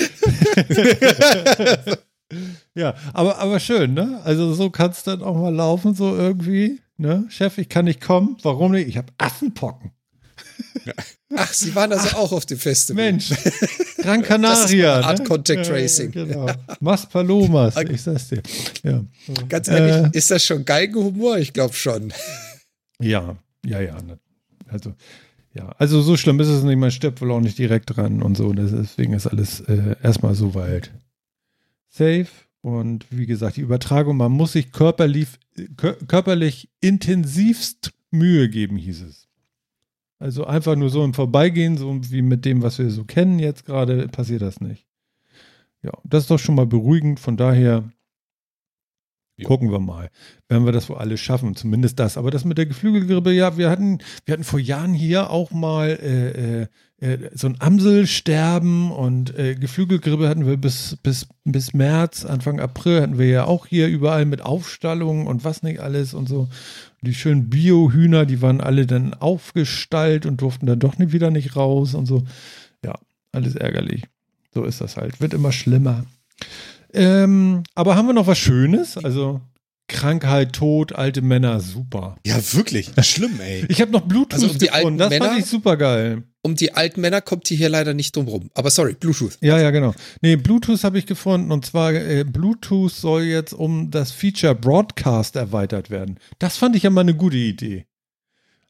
ja, 2.74 2.96
aber, 3.12 3.38
aber 3.40 3.60
schön, 3.60 3.94
ne? 3.94 4.22
Also 4.24 4.54
so 4.54 4.70
kann 4.70 4.92
es 4.92 5.04
dann 5.04 5.22
auch 5.24 5.36
mal 5.36 5.54
laufen, 5.54 5.94
so 5.94 6.16
irgendwie. 6.16 6.80
Ne? 6.96 7.26
Chef, 7.28 7.58
ich 7.58 7.68
kann 7.68 7.84
nicht 7.84 8.00
kommen. 8.00 8.38
Warum 8.44 8.72
nicht? 8.72 8.88
Ich 8.88 8.96
habe 8.96 9.12
Affenpocken. 9.18 9.92
Ach, 11.36 11.54
Sie 11.54 11.74
waren 11.76 11.92
also 11.94 12.18
auch 12.18 12.32
auf 12.32 12.46
dem 12.46 12.58
Festival. 12.58 13.04
Mensch, 13.06 13.30
Gran 13.98 14.22
Das 14.22 14.22
ist 14.22 14.28
Canaria. 14.28 14.96
eine 14.98 15.06
Art 15.06 15.20
ne? 15.20 15.26
Contact 15.26 15.66
Ja, 15.68 15.74
ja, 15.74 15.80
Tracing. 15.82 16.12
Genau. 16.12 16.48
Mas 16.80 17.06
Palomas, 17.08 17.76
ich 17.78 18.02
sag's 18.02 18.30
dir. 18.30 18.42
Ja, 18.84 19.04
Ganz 19.48 19.68
ehrlich, 19.68 20.14
Äh. 20.14 20.18
ist 20.18 20.32
das 20.32 20.44
schon 20.44 20.66
Geigenhumor? 20.66 21.38
Ich 21.38 21.54
glaube 21.54 21.74
schon. 21.74 22.12
ja, 23.00 23.38
ja. 23.66 23.80
ja 23.82 24.02
ne. 24.02 24.20
Also, 24.68 24.94
ja, 25.54 25.70
also 25.78 26.02
so 26.02 26.16
schlimm 26.18 26.40
ist 26.40 26.48
es 26.48 26.64
nicht. 26.64 26.78
Man 26.78 26.92
stirbt 26.92 27.22
wohl 27.22 27.32
auch 27.32 27.42
nicht 27.42 27.58
direkt 27.58 27.96
dran 27.96 28.22
und 28.22 28.36
so. 28.38 28.54
Das- 28.54 28.72
Deswegen 28.72 29.14
ist 29.14 29.28
alles 29.28 29.62
äh, 29.62 29.96
erstmal 30.04 30.36
so 30.36 30.54
weit 30.56 30.92
safe. 31.90 32.28
Und 32.62 33.06
wie 33.10 33.26
gesagt, 33.26 33.56
die 33.58 33.62
Übertragung, 33.62 34.18
man 34.18 34.32
muss 34.34 34.52
sich 34.52 34.72
körperlich, 34.74 35.28
kör 35.78 35.94
körperlich 36.08 36.70
intensivst 36.82 37.92
Mühe 38.12 38.50
geben, 38.50 38.76
hieß 38.78 39.02
es. 39.04 39.28
Also 40.20 40.46
einfach 40.46 40.76
nur 40.76 40.90
so 40.90 41.04
im 41.04 41.14
Vorbeigehen, 41.14 41.78
so 41.78 41.98
wie 42.12 42.22
mit 42.22 42.44
dem, 42.44 42.62
was 42.62 42.78
wir 42.78 42.90
so 42.90 43.06
kennen 43.06 43.40
jetzt 43.40 43.66
gerade, 43.66 44.08
passiert 44.10 44.42
das 44.42 44.60
nicht. 44.60 44.86
Ja, 45.82 45.94
das 46.04 46.24
ist 46.24 46.32
doch 46.32 46.40
schon 46.40 46.56
mal 46.56 46.68
beruhigend. 46.68 47.22
Von 47.22 47.38
daher 47.38 47.90
Gucken 49.44 49.72
wir 49.72 49.80
mal, 49.80 50.10
wenn 50.48 50.66
wir 50.66 50.72
das 50.72 50.90
wohl 50.90 50.98
alles 50.98 51.20
schaffen. 51.20 51.56
Zumindest 51.56 52.00
das. 52.00 52.18
Aber 52.18 52.32
das 52.32 52.46
mit 52.46 52.58
der 52.58 52.66
Geflügelgrippe, 52.66 53.32
ja, 53.32 53.58
wir 53.58 53.70
hatten, 53.70 54.00
wir 54.26 54.34
hatten 54.34 54.44
vor 54.44 54.60
Jahren 54.60 54.94
hier 54.94 55.30
auch 55.30 55.52
mal 55.52 55.90
äh, 55.90 56.62
äh, 56.62 56.68
äh, 57.02 57.30
so 57.34 57.48
ein 57.48 57.56
Amselsterben 57.60 58.92
und 58.92 59.38
äh, 59.38 59.56
Geflügelgrippe 59.56 60.28
hatten 60.28 60.46
wir 60.46 60.58
bis, 60.58 60.98
bis, 61.02 61.28
bis 61.46 61.74
März, 61.74 62.26
Anfang 62.26 62.60
April 62.60 63.02
hatten 63.02 63.18
wir 63.18 63.28
ja 63.28 63.46
auch 63.46 63.68
hier 63.68 63.88
überall 63.88 64.26
mit 64.26 64.42
Aufstallungen 64.42 65.26
und 65.26 65.46
was 65.46 65.64
nicht 65.64 65.80
alles 65.80 66.14
und 66.14 66.28
so. 66.28 66.50
Die 67.02 67.14
schönen 67.14 67.50
Bio-Hühner, 67.50 68.26
die 68.26 68.42
waren 68.42 68.60
alle 68.60 68.86
dann 68.86 69.14
aufgestallt 69.14 70.26
und 70.26 70.42
durften 70.42 70.66
dann 70.66 70.80
doch 70.80 70.98
nie, 70.98 71.14
wieder 71.14 71.32
nicht 71.32 71.56
raus 71.56 71.94
und 71.94 72.06
so. 72.06 72.24
Ja, 72.84 72.96
alles 73.32 73.56
ärgerlich. 73.56 74.04
So 74.54 74.66
ist 74.66 74.82
das 74.82 74.98
halt. 74.98 75.22
Wird 75.22 75.34
immer 75.34 75.54
schlimmer. 75.54 76.06
Ähm, 76.94 77.64
aber 77.76 77.96
haben 77.96 78.08
wir 78.08 78.14
noch 78.14 78.28
was 78.28 78.38
Schönes? 78.38 78.98
Also 78.98 79.42
Krankheit, 79.88 80.54
Tod, 80.54 80.94
alte 80.94 81.22
Männer, 81.24 81.60
super. 81.60 82.16
Ja, 82.26 82.36
wirklich. 82.54 82.92
Schlimm, 83.02 83.40
ey. 83.42 83.66
Ich 83.70 83.82
habe 83.82 83.92
noch 83.92 84.02
Bluetooth 84.02 84.34
Also 84.34 84.48
um 84.50 84.58
die 84.58 84.68
gefunden. 84.68 84.86
alten 84.86 84.98
Das 85.00 85.10
Männer- 85.10 85.26
fand 85.26 85.40
ich 85.40 85.46
super 85.46 85.78
geil. 85.78 86.24
Um 86.42 86.56
die 86.56 86.74
alten 86.74 87.02
Männer 87.02 87.20
kommt 87.22 87.50
die 87.50 87.56
hier 87.58 87.70
leider 87.70 87.94
nicht 87.94 88.16
drum 88.16 88.28
rum. 88.28 88.50
Aber 88.54 88.70
sorry, 88.70 88.94
Bluetooth. 88.94 89.38
Ja, 89.42 89.60
ja, 89.60 89.72
genau. 89.72 89.94
Nee, 90.22 90.36
Bluetooth 90.38 90.84
habe 90.84 90.98
ich 91.00 91.06
gefunden 91.06 91.52
und 91.52 91.66
zwar 91.66 91.94
äh, 91.94 92.24
Bluetooth 92.24 92.92
soll 92.94 93.24
jetzt 93.24 93.52
um 93.54 93.92
das 93.92 94.12
Feature 94.12 94.56
Broadcast 94.56 95.36
erweitert 95.36 95.90
werden. 95.90 96.18
Das 96.38 96.56
fand 96.58 96.76
ich 96.78 96.84
ja 96.84 96.92
mal 96.92 97.02
eine 97.02 97.16
gute 97.16 97.36
Idee. 97.38 97.86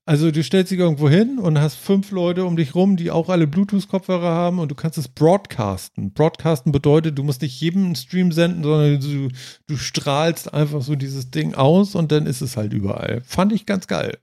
Also 0.10 0.31
du 0.31 0.44
stellst 0.44 0.72
dich 0.72 0.80
irgendwo 0.80 1.07
hin 1.07 1.38
und 1.38 1.60
hast 1.60 1.76
fünf 1.76 2.10
Leute 2.10 2.44
um 2.44 2.57
dich 2.57 2.73
rum, 2.73 2.98
die 2.98 3.11
auch 3.11 3.30
alle 3.30 3.45
Bluetooth-Kopfhörer 3.45 4.31
haben 4.31 4.57
und 4.57 4.69
du 4.72 4.73
kannst 4.73 4.98
es 4.98 5.07
broadcasten. 5.07 6.14
Broadcasten 6.14 6.72
bedeutet, 6.72 7.15
du 7.15 7.23
musst 7.23 7.44
nicht 7.44 7.61
jedem 7.61 7.86
einen 7.86 7.95
Stream 7.95 8.31
senden, 8.31 8.64
sondern 8.64 8.99
du, 8.99 9.30
du 9.68 9.77
strahlst 9.77 10.52
einfach 10.52 10.81
so 10.81 10.95
dieses 10.95 11.30
Ding 11.30 11.53
aus 11.53 11.94
und 11.94 12.11
dann 12.11 12.26
ist 12.26 12.41
es 12.41 12.57
halt 12.57 12.73
überall. 12.73 13.22
Fand 13.23 13.53
ich 13.53 13.68
ganz 13.68 13.86
geil. 13.86 14.18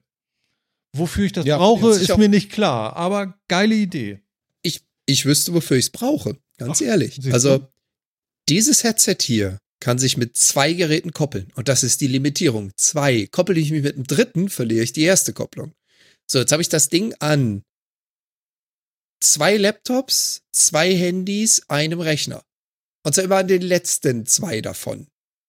Wofür 0.93 1.27
ich 1.27 1.33
das 1.33 1.47
Ja, 1.47 1.59
brauche, 1.59 1.91
ist 1.91 2.19
mir 2.19 2.29
nicht 2.29 2.51
klar, 2.51 2.97
aber 2.97 3.39
geile 3.47 3.77
Idee. 3.77 4.19
Ich, 4.63 4.81
ich 5.07 5.25
wüsste, 5.25 5.55
wofür 5.55 5.77
ich 5.77 5.85
es 5.85 5.91
brauche. 5.91 6.37
Ganz 6.59 6.83
Ach, 6.83 6.87
ehrlich. 6.87 7.33
Also, 7.33 7.65
dieses 8.49 8.83
Headset 8.83 9.19
hier 9.21 9.59
kann 9.87 9.99
sich 10.01 10.17
mit 10.17 10.37
zwei 10.37 10.73
Geräten 10.73 11.13
koppeln. 11.13 11.53
Und 11.55 11.69
das 11.69 11.85
ist 11.85 12.01
die 12.01 12.09
Limitierung. 12.09 12.73
Zwei. 12.77 13.29
Koppel 13.29 13.57
ich 13.57 13.71
mich 13.71 13.85
mit 13.85 13.95
dem 13.95 14.03
dritten, 14.03 14.49
verliere 14.49 14.83
ich 14.83 14.93
die 14.93 15.05
erste 15.05 15.33
Kopplung. 15.33 15.75
So, 16.29 16.41
jetzt 16.41 16.51
habe 16.51 16.61
ich 16.61 16.69
das 16.69 16.89
Ding 16.89 17.15
an 17.21 17.63
zwei 19.23 19.57
Laptops, 19.57 20.43
zwei 20.53 20.93
Handys, 20.93 21.63
einem 21.69 22.01
Rechner. 22.01 22.43
Und 23.05 23.15
zwar 23.15 23.23
immer 23.23 23.37
an 23.37 23.47
den 23.47 23.63
letzten 23.63 24.27
zwei 24.27 24.61
davon. 24.61 25.07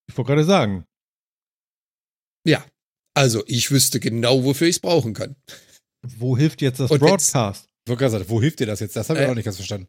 Ich 0.07 0.15
wollte 0.15 0.27
gerade 0.33 0.45
sagen, 0.45 0.85
Ja. 2.45 2.63
Also, 3.15 3.43
ich 3.47 3.71
wüsste 3.71 3.99
genau, 3.99 4.43
wofür 4.43 4.67
ich 4.67 4.75
es 4.75 4.79
brauchen 4.79 5.15
kann. 5.15 5.35
wo 6.03 6.37
hilft 6.37 6.61
jetzt 6.61 6.79
das 6.79 6.91
Und 6.91 6.99
Broadcast? 6.99 7.65
Ich 7.85 7.89
wollte 7.89 8.01
gerade 8.01 8.11
sagen, 8.11 8.25
wo 8.29 8.39
hilft 8.39 8.59
dir 8.59 8.67
das 8.67 8.81
jetzt? 8.81 8.95
Das 8.95 9.09
habe 9.09 9.19
ich 9.19 9.25
Äh, 9.25 9.31
auch 9.31 9.33
nicht 9.33 9.45
ganz 9.45 9.57
verstanden. 9.57 9.87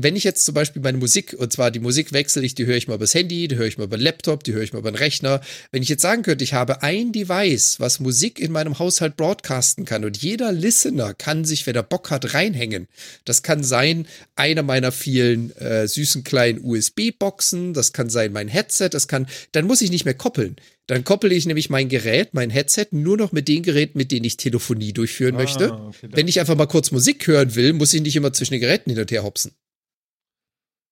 Wenn 0.00 0.16
ich 0.16 0.24
jetzt 0.24 0.44
zum 0.44 0.54
Beispiel 0.54 0.80
meine 0.80 0.98
Musik, 0.98 1.34
und 1.36 1.52
zwar 1.52 1.70
die 1.70 1.80
Musik 1.80 2.12
wechsle 2.12 2.42
ich, 2.42 2.54
die 2.54 2.66
höre 2.66 2.76
ich 2.76 2.88
mal 2.88 2.94
übers 2.94 3.14
Handy, 3.14 3.48
die 3.48 3.56
höre 3.56 3.66
ich 3.66 3.78
mal 3.78 3.84
über 3.84 3.96
den 3.96 4.04
Laptop, 4.04 4.44
die 4.44 4.52
höre 4.52 4.62
ich 4.62 4.72
mal 4.72 4.78
über 4.78 4.92
den 4.92 4.96
Rechner. 4.96 5.40
Wenn 5.72 5.82
ich 5.82 5.88
jetzt 5.88 6.02
sagen 6.02 6.22
könnte, 6.22 6.44
ich 6.44 6.54
habe 6.54 6.82
ein 6.82 7.12
Device, 7.12 7.80
was 7.80 8.00
Musik 8.00 8.38
in 8.38 8.52
meinem 8.52 8.78
Haushalt 8.78 9.16
broadcasten 9.16 9.84
kann 9.84 10.04
und 10.04 10.16
jeder 10.16 10.52
Listener 10.52 11.14
kann 11.14 11.44
sich, 11.44 11.66
wenn 11.66 11.74
er 11.74 11.82
Bock 11.82 12.10
hat, 12.10 12.34
reinhängen. 12.34 12.86
Das 13.24 13.42
kann 13.42 13.64
sein, 13.64 14.06
einer 14.36 14.62
meiner 14.62 14.92
vielen 14.92 15.54
äh, 15.56 15.88
süßen 15.88 16.24
kleinen 16.24 16.60
USB-Boxen, 16.62 17.74
das 17.74 17.92
kann 17.92 18.08
sein 18.08 18.32
mein 18.32 18.48
Headset, 18.48 18.90
das 18.90 19.08
kann, 19.08 19.26
dann 19.52 19.66
muss 19.66 19.82
ich 19.82 19.90
nicht 19.90 20.04
mehr 20.04 20.14
koppeln. 20.14 20.56
Dann 20.88 21.04
koppel 21.04 21.32
ich 21.32 21.44
nämlich 21.44 21.68
mein 21.68 21.90
Gerät, 21.90 22.30
mein 22.32 22.48
Headset 22.48 22.86
nur 22.92 23.18
noch 23.18 23.30
mit 23.30 23.46
den 23.46 23.62
Geräten, 23.62 23.98
mit 23.98 24.10
denen 24.10 24.24
ich 24.24 24.38
Telefonie 24.38 24.94
durchführen 24.94 25.34
möchte. 25.34 25.72
Ah, 25.72 25.88
okay, 25.88 26.08
Wenn 26.10 26.28
ich 26.28 26.40
einfach 26.40 26.56
mal 26.56 26.66
kurz 26.66 26.90
Musik 26.92 27.26
hören 27.26 27.54
will, 27.54 27.74
muss 27.74 27.92
ich 27.92 28.00
nicht 28.00 28.16
immer 28.16 28.32
zwischen 28.32 28.54
den 28.54 28.60
Geräten 28.62 28.90
hin 28.90 28.98
und 28.98 29.10
her 29.10 29.22
hopsen. 29.22 29.52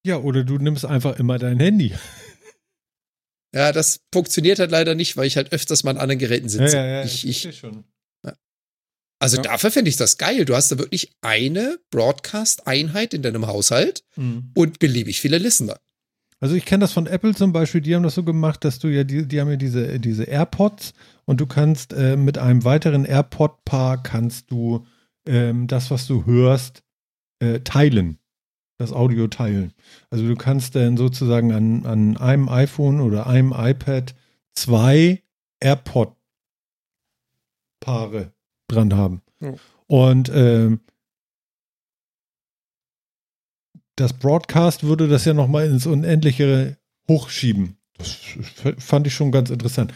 Ja, 0.06 0.16
oder 0.18 0.44
du 0.44 0.58
nimmst 0.58 0.84
einfach 0.84 1.18
immer 1.18 1.38
dein 1.38 1.58
Handy. 1.60 1.92
Ja, 3.54 3.72
das 3.72 4.00
funktioniert 4.12 4.58
halt 4.58 4.70
leider 4.70 4.94
nicht, 4.94 5.16
weil 5.16 5.26
ich 5.26 5.36
halt 5.36 5.52
öfters 5.52 5.84
mal 5.84 5.92
an 5.92 5.98
anderen 5.98 6.18
Geräten 6.18 6.48
sitze. 6.48 7.02
ich, 7.04 7.26
ich, 7.26 7.42
verstehe 7.42 7.70
schon. 7.70 7.84
also 9.18 9.36
Ja. 9.38 9.42
dafür 9.44 9.70
finde 9.70 9.88
ich 9.88 9.96
das 9.96 10.18
geil. 10.18 10.44
Du 10.44 10.54
hast 10.54 10.70
da 10.70 10.78
wirklich 10.78 11.12
eine 11.22 11.78
Broadcast-Einheit 11.90 13.14
in 13.14 13.22
deinem 13.22 13.46
Haushalt 13.46 14.04
Mhm. 14.16 14.50
und 14.54 14.78
beliebig 14.78 15.20
viele 15.20 15.38
Listener. 15.38 15.78
Also 16.38 16.54
ich 16.54 16.66
kenne 16.66 16.82
das 16.82 16.92
von 16.92 17.06
Apple 17.06 17.34
zum 17.34 17.52
Beispiel, 17.54 17.80
die 17.80 17.94
haben 17.94 18.02
das 18.02 18.14
so 18.14 18.22
gemacht, 18.22 18.62
dass 18.62 18.78
du 18.78 18.88
ja, 18.88 19.04
die, 19.04 19.26
die 19.26 19.40
haben 19.40 19.48
ja 19.48 19.56
diese, 19.56 19.98
diese 20.00 20.24
AirPods 20.24 20.92
und 21.24 21.40
du 21.40 21.46
kannst 21.46 21.94
äh, 21.94 22.16
mit 22.16 22.36
einem 22.36 22.62
weiteren 22.64 23.06
AirPod-Paar 23.06 24.02
kannst 24.02 24.50
du 24.50 24.86
ähm, 25.26 25.66
das, 25.66 25.90
was 25.90 26.06
du 26.06 26.26
hörst, 26.26 26.82
äh, 27.38 27.60
teilen. 27.60 28.18
Das 28.78 28.92
Audio 28.92 29.26
teilen. 29.28 29.72
Also 30.10 30.26
du 30.26 30.36
kannst 30.36 30.74
dann 30.74 30.98
sozusagen 30.98 31.52
an, 31.52 31.86
an 31.86 32.16
einem 32.18 32.48
iPhone 32.48 33.00
oder 33.00 33.26
einem 33.26 33.54
iPad 33.56 34.14
zwei 34.54 35.22
AirPod-Paare 35.60 38.32
dran 38.68 38.94
haben. 38.94 39.22
Ja. 39.40 39.54
Und 39.86 40.30
ähm, 40.34 40.80
das 43.96 44.12
Broadcast 44.12 44.84
würde 44.84 45.08
das 45.08 45.24
ja 45.24 45.32
nochmal 45.32 45.66
ins 45.66 45.86
Unendliche 45.86 46.76
hochschieben. 47.08 47.76
Das 47.96 48.14
fand 48.78 49.06
ich 49.06 49.14
schon 49.14 49.32
ganz 49.32 49.50
interessant. 49.50 49.94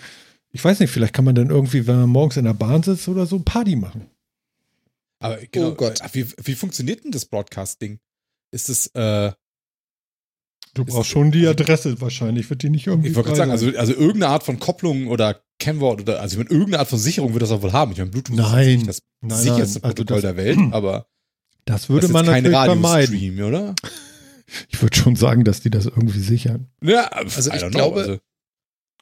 Ich 0.52 0.64
weiß 0.64 0.80
nicht, 0.80 0.90
vielleicht 0.90 1.14
kann 1.14 1.26
man 1.26 1.34
dann 1.34 1.50
irgendwie, 1.50 1.86
wenn 1.86 2.00
man 2.00 2.08
morgens 2.08 2.36
in 2.36 2.44
der 2.44 2.54
Bahn 2.54 2.82
sitzt 2.82 3.08
oder 3.08 3.26
so, 3.26 3.38
Party 3.40 3.76
machen. 3.76 4.06
Aber 5.20 5.38
genau, 5.50 5.68
Oh 5.68 5.74
Gott. 5.74 6.00
Wie, 6.12 6.26
wie 6.42 6.54
funktioniert 6.54 7.04
denn 7.04 7.12
das 7.12 7.26
Broadcast-Ding? 7.26 8.00
Ist 8.52 8.68
es, 8.68 8.86
äh, 8.88 9.32
Du 10.74 10.84
brauchst 10.84 11.10
schon 11.10 11.32
die 11.32 11.48
Adresse 11.48 12.00
wahrscheinlich, 12.00 12.48
wird 12.48 12.62
die 12.62 12.70
nicht 12.70 12.86
irgendwie. 12.86 13.08
ich 13.08 13.14
wollte 13.16 13.28
gerade 13.28 13.38
sagen, 13.38 13.50
also, 13.50 13.76
also 13.76 13.92
irgendeine 13.92 14.28
Art 14.28 14.44
von 14.44 14.60
Kopplung 14.60 15.08
oder 15.08 15.42
Kennwort 15.58 16.00
oder, 16.02 16.20
also 16.20 16.34
ich 16.34 16.38
meine, 16.38 16.50
irgendeine 16.50 16.78
Art 16.78 16.88
von 16.88 16.98
Sicherung 16.98 17.32
wird 17.34 17.42
das 17.42 17.50
auch 17.50 17.62
wohl 17.62 17.72
haben. 17.72 17.90
Ich 17.90 17.98
meine, 17.98 18.10
Bluetooth 18.10 18.36
Nein. 18.36 18.80
ist 18.82 18.86
das 18.88 19.02
Nein, 19.20 19.38
sicherste 19.38 19.78
nein, 19.80 19.84
also 19.84 19.94
Protokoll 20.04 20.22
das- 20.22 20.34
der 20.34 20.36
Welt, 20.36 20.58
aber 20.72 21.06
das 21.64 21.88
würde 21.88 22.02
das 22.02 22.10
ist 22.10 22.12
man 22.14 22.24
kein 22.26 22.44
natürlich 22.44 22.64
vermeiden. 22.64 23.14
Radiostream, 23.16 23.44
oder? 23.46 23.74
Ich 24.68 24.80
würde 24.80 24.96
schon 24.96 25.16
sagen, 25.16 25.42
dass 25.44 25.60
die 25.60 25.70
das 25.70 25.86
irgendwie 25.86 26.20
sichern. 26.20 26.68
Ja, 26.82 27.08
Also 27.08 27.50
ich 27.52 27.62
don't 27.62 27.70
glaube, 27.70 28.00
also, 28.00 28.18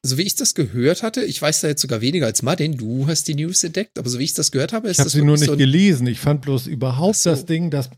So 0.02 0.16
wie 0.18 0.22
ich 0.22 0.36
das 0.36 0.54
gehört 0.54 1.02
hatte, 1.02 1.22
ich 1.22 1.40
weiß 1.40 1.60
da 1.60 1.68
jetzt 1.68 1.82
sogar 1.82 2.00
weniger 2.00 2.24
als 2.26 2.42
Martin, 2.42 2.76
du 2.78 3.06
hast 3.06 3.28
die 3.28 3.34
News 3.34 3.62
entdeckt, 3.62 3.98
aber 3.98 4.08
so 4.08 4.18
wie 4.18 4.24
ich 4.24 4.32
das 4.34 4.50
gehört 4.52 4.72
habe, 4.72 4.88
ist 4.88 4.94
Ich 4.96 4.98
habe 5.00 5.06
das 5.06 5.12
sie 5.12 5.22
nur 5.22 5.36
nicht 5.36 5.46
so 5.46 5.56
gelesen. 5.56 6.06
Ich 6.06 6.18
fand 6.18 6.40
bloß 6.42 6.66
überhaupt 6.66 7.16
so. 7.16 7.28
das 7.30 7.44
Ding, 7.44 7.70
das 7.70 7.90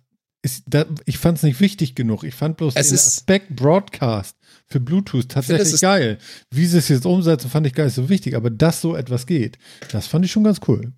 ist, 0.42 0.62
da, 0.66 0.86
ich 1.04 1.18
fand 1.18 1.36
es 1.38 1.42
nicht 1.44 1.60
wichtig 1.60 1.94
genug. 1.94 2.24
Ich 2.24 2.34
fand 2.34 2.56
bloß 2.56 2.74
Es 2.76 2.88
den 2.88 2.94
ist- 2.94 3.06
Aspekt 3.06 3.54
Broadcast 3.56 4.36
für 4.66 4.80
Bluetooth 4.80 5.28
tatsächlich 5.28 5.72
ist- 5.74 5.80
geil. 5.80 6.18
Wie 6.50 6.64
sie 6.66 6.78
es 6.78 6.88
jetzt 6.88 7.04
umsetzen, 7.06 7.50
fand 7.50 7.66
ich 7.66 7.74
gar 7.74 7.84
nicht 7.84 7.94
so 7.94 8.08
wichtig. 8.08 8.34
Aber 8.36 8.48
dass 8.50 8.80
so 8.80 8.96
etwas 8.96 9.26
geht, 9.26 9.58
das 9.92 10.06
fand 10.06 10.24
ich 10.24 10.32
schon 10.32 10.44
ganz 10.44 10.60
cool. 10.68 10.92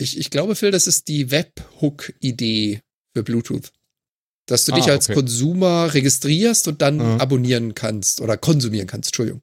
ich, 0.00 0.18
ich 0.18 0.30
glaube, 0.30 0.56
Phil, 0.56 0.70
das 0.72 0.86
ist 0.88 1.06
die 1.08 1.30
Webhook-Idee 1.30 2.80
für 3.14 3.22
Bluetooth. 3.22 3.70
Dass 4.46 4.64
du 4.64 4.72
Ah, 4.72 4.76
dich 4.76 4.86
als 4.88 5.06
okay. 5.08 5.14
Konsumer 5.14 5.94
registrierst 5.94 6.66
und 6.66 6.82
dann 6.82 6.96
Mhm. 6.96 7.20
abonnieren 7.20 7.74
kannst 7.76 8.20
oder 8.20 8.36
konsumieren 8.36 8.88
kannst, 8.88 9.10
Entschuldigung. 9.10 9.42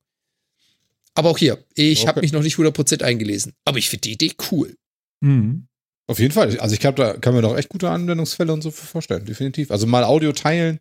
Aber 1.13 1.29
auch 1.29 1.37
hier, 1.37 1.63
ich 1.75 2.01
habe 2.07 2.17
Okay. 2.19 2.25
mich 2.25 2.33
noch 2.33 2.41
nicht 2.43 2.57
100% 2.57 3.03
eingelesen. 3.03 3.53
Aber 3.65 3.77
ich 3.77 3.89
finde 3.89 4.01
die 4.01 4.11
Idee 4.13 4.33
cool. 4.51 4.75
Mhm. 5.21 5.67
Auf 6.09 6.17
jeden 6.17 6.33
Fall. 6.33 6.59
Also 6.59 6.73
ich 6.73 6.79
glaube, 6.79 6.99
da 6.99 7.13
kann 7.13 7.35
man 7.35 7.43
doch 7.43 7.55
echt 7.55 7.69
gute 7.69 7.91
Anwendungsfälle 7.91 8.51
und 8.51 8.63
so 8.63 8.71
vorstellen, 8.71 9.25
definitiv. 9.25 9.69
Also 9.69 9.85
mal 9.85 10.03
Audio 10.03 10.31
teilen, 10.31 10.79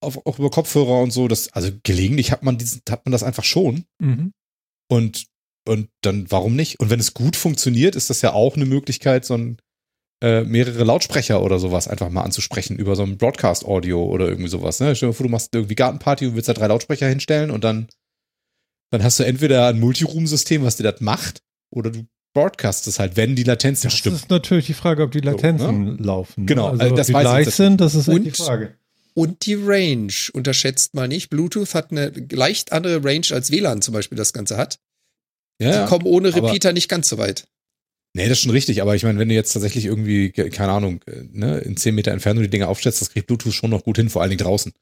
auf, 0.00 0.24
auch 0.26 0.38
über 0.38 0.48
Kopfhörer 0.48 1.02
und 1.02 1.10
so. 1.10 1.28
Das, 1.28 1.52
also 1.52 1.70
gelegentlich 1.82 2.32
hat 2.32 2.42
man 2.42 2.56
diesen, 2.56 2.80
hat 2.88 3.04
man 3.04 3.12
das 3.12 3.22
einfach 3.22 3.44
schon. 3.44 3.84
Mhm. 3.98 4.32
Und, 4.88 5.26
und 5.68 5.90
dann 6.00 6.30
warum 6.30 6.56
nicht? 6.56 6.80
Und 6.80 6.88
wenn 6.88 6.98
es 6.98 7.12
gut 7.12 7.36
funktioniert, 7.36 7.94
ist 7.94 8.08
das 8.08 8.22
ja 8.22 8.32
auch 8.32 8.56
eine 8.56 8.64
Möglichkeit, 8.64 9.26
so 9.26 9.34
ein 9.34 9.58
äh, 10.22 10.44
mehrere 10.44 10.82
Lautsprecher 10.82 11.42
oder 11.42 11.58
sowas 11.58 11.86
einfach 11.86 12.08
mal 12.08 12.22
anzusprechen 12.22 12.78
über 12.78 12.96
so 12.96 13.02
ein 13.02 13.18
Broadcast-Audio 13.18 14.02
oder 14.02 14.28
irgendwie 14.28 14.48
sowas. 14.48 14.80
Ne? 14.80 14.96
Stell 14.96 15.10
dir 15.10 15.14
vor, 15.14 15.26
du 15.26 15.30
machst 15.30 15.54
irgendwie 15.54 15.74
Gartenparty 15.74 16.26
und 16.26 16.36
willst 16.36 16.48
da 16.48 16.54
drei 16.54 16.68
Lautsprecher 16.68 17.06
hinstellen 17.06 17.50
und 17.50 17.64
dann, 17.64 17.88
dann 18.90 19.02
hast 19.02 19.20
du 19.20 19.24
entweder 19.24 19.66
ein 19.66 19.78
Multiroom-System, 19.78 20.62
was 20.62 20.78
dir 20.78 20.90
das 20.90 21.02
macht, 21.02 21.42
oder 21.70 21.90
du 21.90 22.06
broadcastest 22.34 22.98
halt, 22.98 23.16
wenn 23.16 23.34
die 23.36 23.42
Latenz 23.44 23.80
Das 23.80 23.94
stimmt. 23.94 24.16
ist 24.16 24.30
natürlich 24.30 24.66
die 24.66 24.74
Frage, 24.74 25.02
ob 25.02 25.10
die 25.12 25.20
Latenzen 25.20 25.84
ne? 25.84 25.96
laufen. 25.98 26.46
Genau, 26.46 26.68
also, 26.68 26.82
also 26.82 26.94
das 26.96 27.06
die 27.08 27.12
weiß 27.14 27.22
ich 27.24 27.28
gleich 27.30 27.46
jetzt 27.46 27.56
sind, 27.56 27.80
das 27.80 27.94
ist 27.94 28.08
Und- 28.08 28.24
die 28.24 28.30
Frage. 28.30 28.74
Und 29.14 29.46
die 29.46 29.54
Range 29.54 30.12
unterschätzt 30.32 30.94
mal 30.94 31.08
nicht. 31.08 31.28
Bluetooth 31.28 31.74
hat 31.74 31.90
eine 31.90 32.12
leicht 32.30 32.70
andere 32.70 33.02
Range 33.02 33.26
als 33.32 33.50
WLAN 33.50 33.82
zum 33.82 33.92
Beispiel 33.94 34.16
das 34.16 34.32
Ganze 34.32 34.56
hat. 34.56 34.78
Ja, 35.60 35.82
Die 35.82 35.88
kommen 35.88 36.06
ohne 36.06 36.28
aber- 36.32 36.46
Repeater 36.48 36.72
nicht 36.72 36.88
ganz 36.88 37.08
so 37.08 37.18
weit. 37.18 37.48
Nee, 38.14 38.28
das 38.28 38.38
ist 38.38 38.42
schon 38.44 38.52
richtig, 38.52 38.80
aber 38.80 38.94
ich 38.94 39.02
meine, 39.02 39.18
wenn 39.18 39.28
du 39.28 39.34
jetzt 39.34 39.52
tatsächlich 39.52 39.86
irgendwie, 39.86 40.30
ke- 40.30 40.50
keine 40.50 40.70
Ahnung, 40.72 41.00
äh, 41.06 41.24
ne, 41.32 41.58
in 41.58 41.76
10 41.76 41.96
Meter 41.96 42.12
Entfernung 42.12 42.44
die 42.44 42.48
Dinge 42.50 42.68
aufstellst, 42.68 43.00
das 43.00 43.10
kriegt 43.10 43.26
Bluetooth 43.26 43.52
schon 43.52 43.70
noch 43.70 43.82
gut 43.82 43.96
hin, 43.96 44.08
vor 44.08 44.22
allen 44.22 44.30
Dingen 44.30 44.38
draußen. 44.44 44.72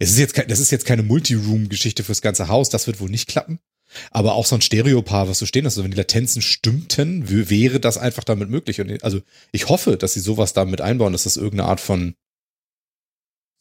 Es 0.00 0.10
ist 0.10 0.18
jetzt, 0.18 0.36
das 0.48 0.58
ist 0.58 0.72
jetzt 0.72 0.84
keine 0.84 1.02
Multiroom-Geschichte 1.04 2.02
fürs 2.02 2.22
ganze 2.22 2.48
Haus, 2.48 2.68
das 2.70 2.86
wird 2.88 2.98
wohl 2.98 3.08
nicht 3.10 3.28
klappen. 3.28 3.60
Aber 4.10 4.34
auch 4.34 4.46
so 4.46 4.54
ein 4.54 4.60
Stereopaar, 4.60 5.28
was 5.28 5.38
du 5.38 5.46
stehen 5.46 5.64
hast, 5.64 5.74
also 5.74 5.84
wenn 5.84 5.90
die 5.90 5.96
Latenzen 5.96 6.42
stimmten, 6.42 7.28
wäre 7.28 7.80
das 7.80 7.98
einfach 7.98 8.24
damit 8.24 8.50
möglich. 8.50 8.80
Und 8.80 9.02
also 9.04 9.20
ich 9.52 9.68
hoffe, 9.68 9.96
dass 9.96 10.14
sie 10.14 10.20
sowas 10.20 10.52
da 10.52 10.64
mit 10.64 10.80
einbauen, 10.80 11.12
dass 11.12 11.24
das 11.24 11.36
irgendeine 11.36 11.68
Art 11.68 11.80
von 11.80 12.14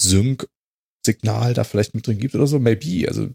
Sync-Signal 0.02 1.54
da 1.54 1.64
vielleicht 1.64 1.96
mit 1.96 2.08
drin 2.08 2.20
gibt 2.20 2.36
oder 2.36 2.48
so, 2.48 2.60
maybe. 2.60 3.08
Also 3.08 3.30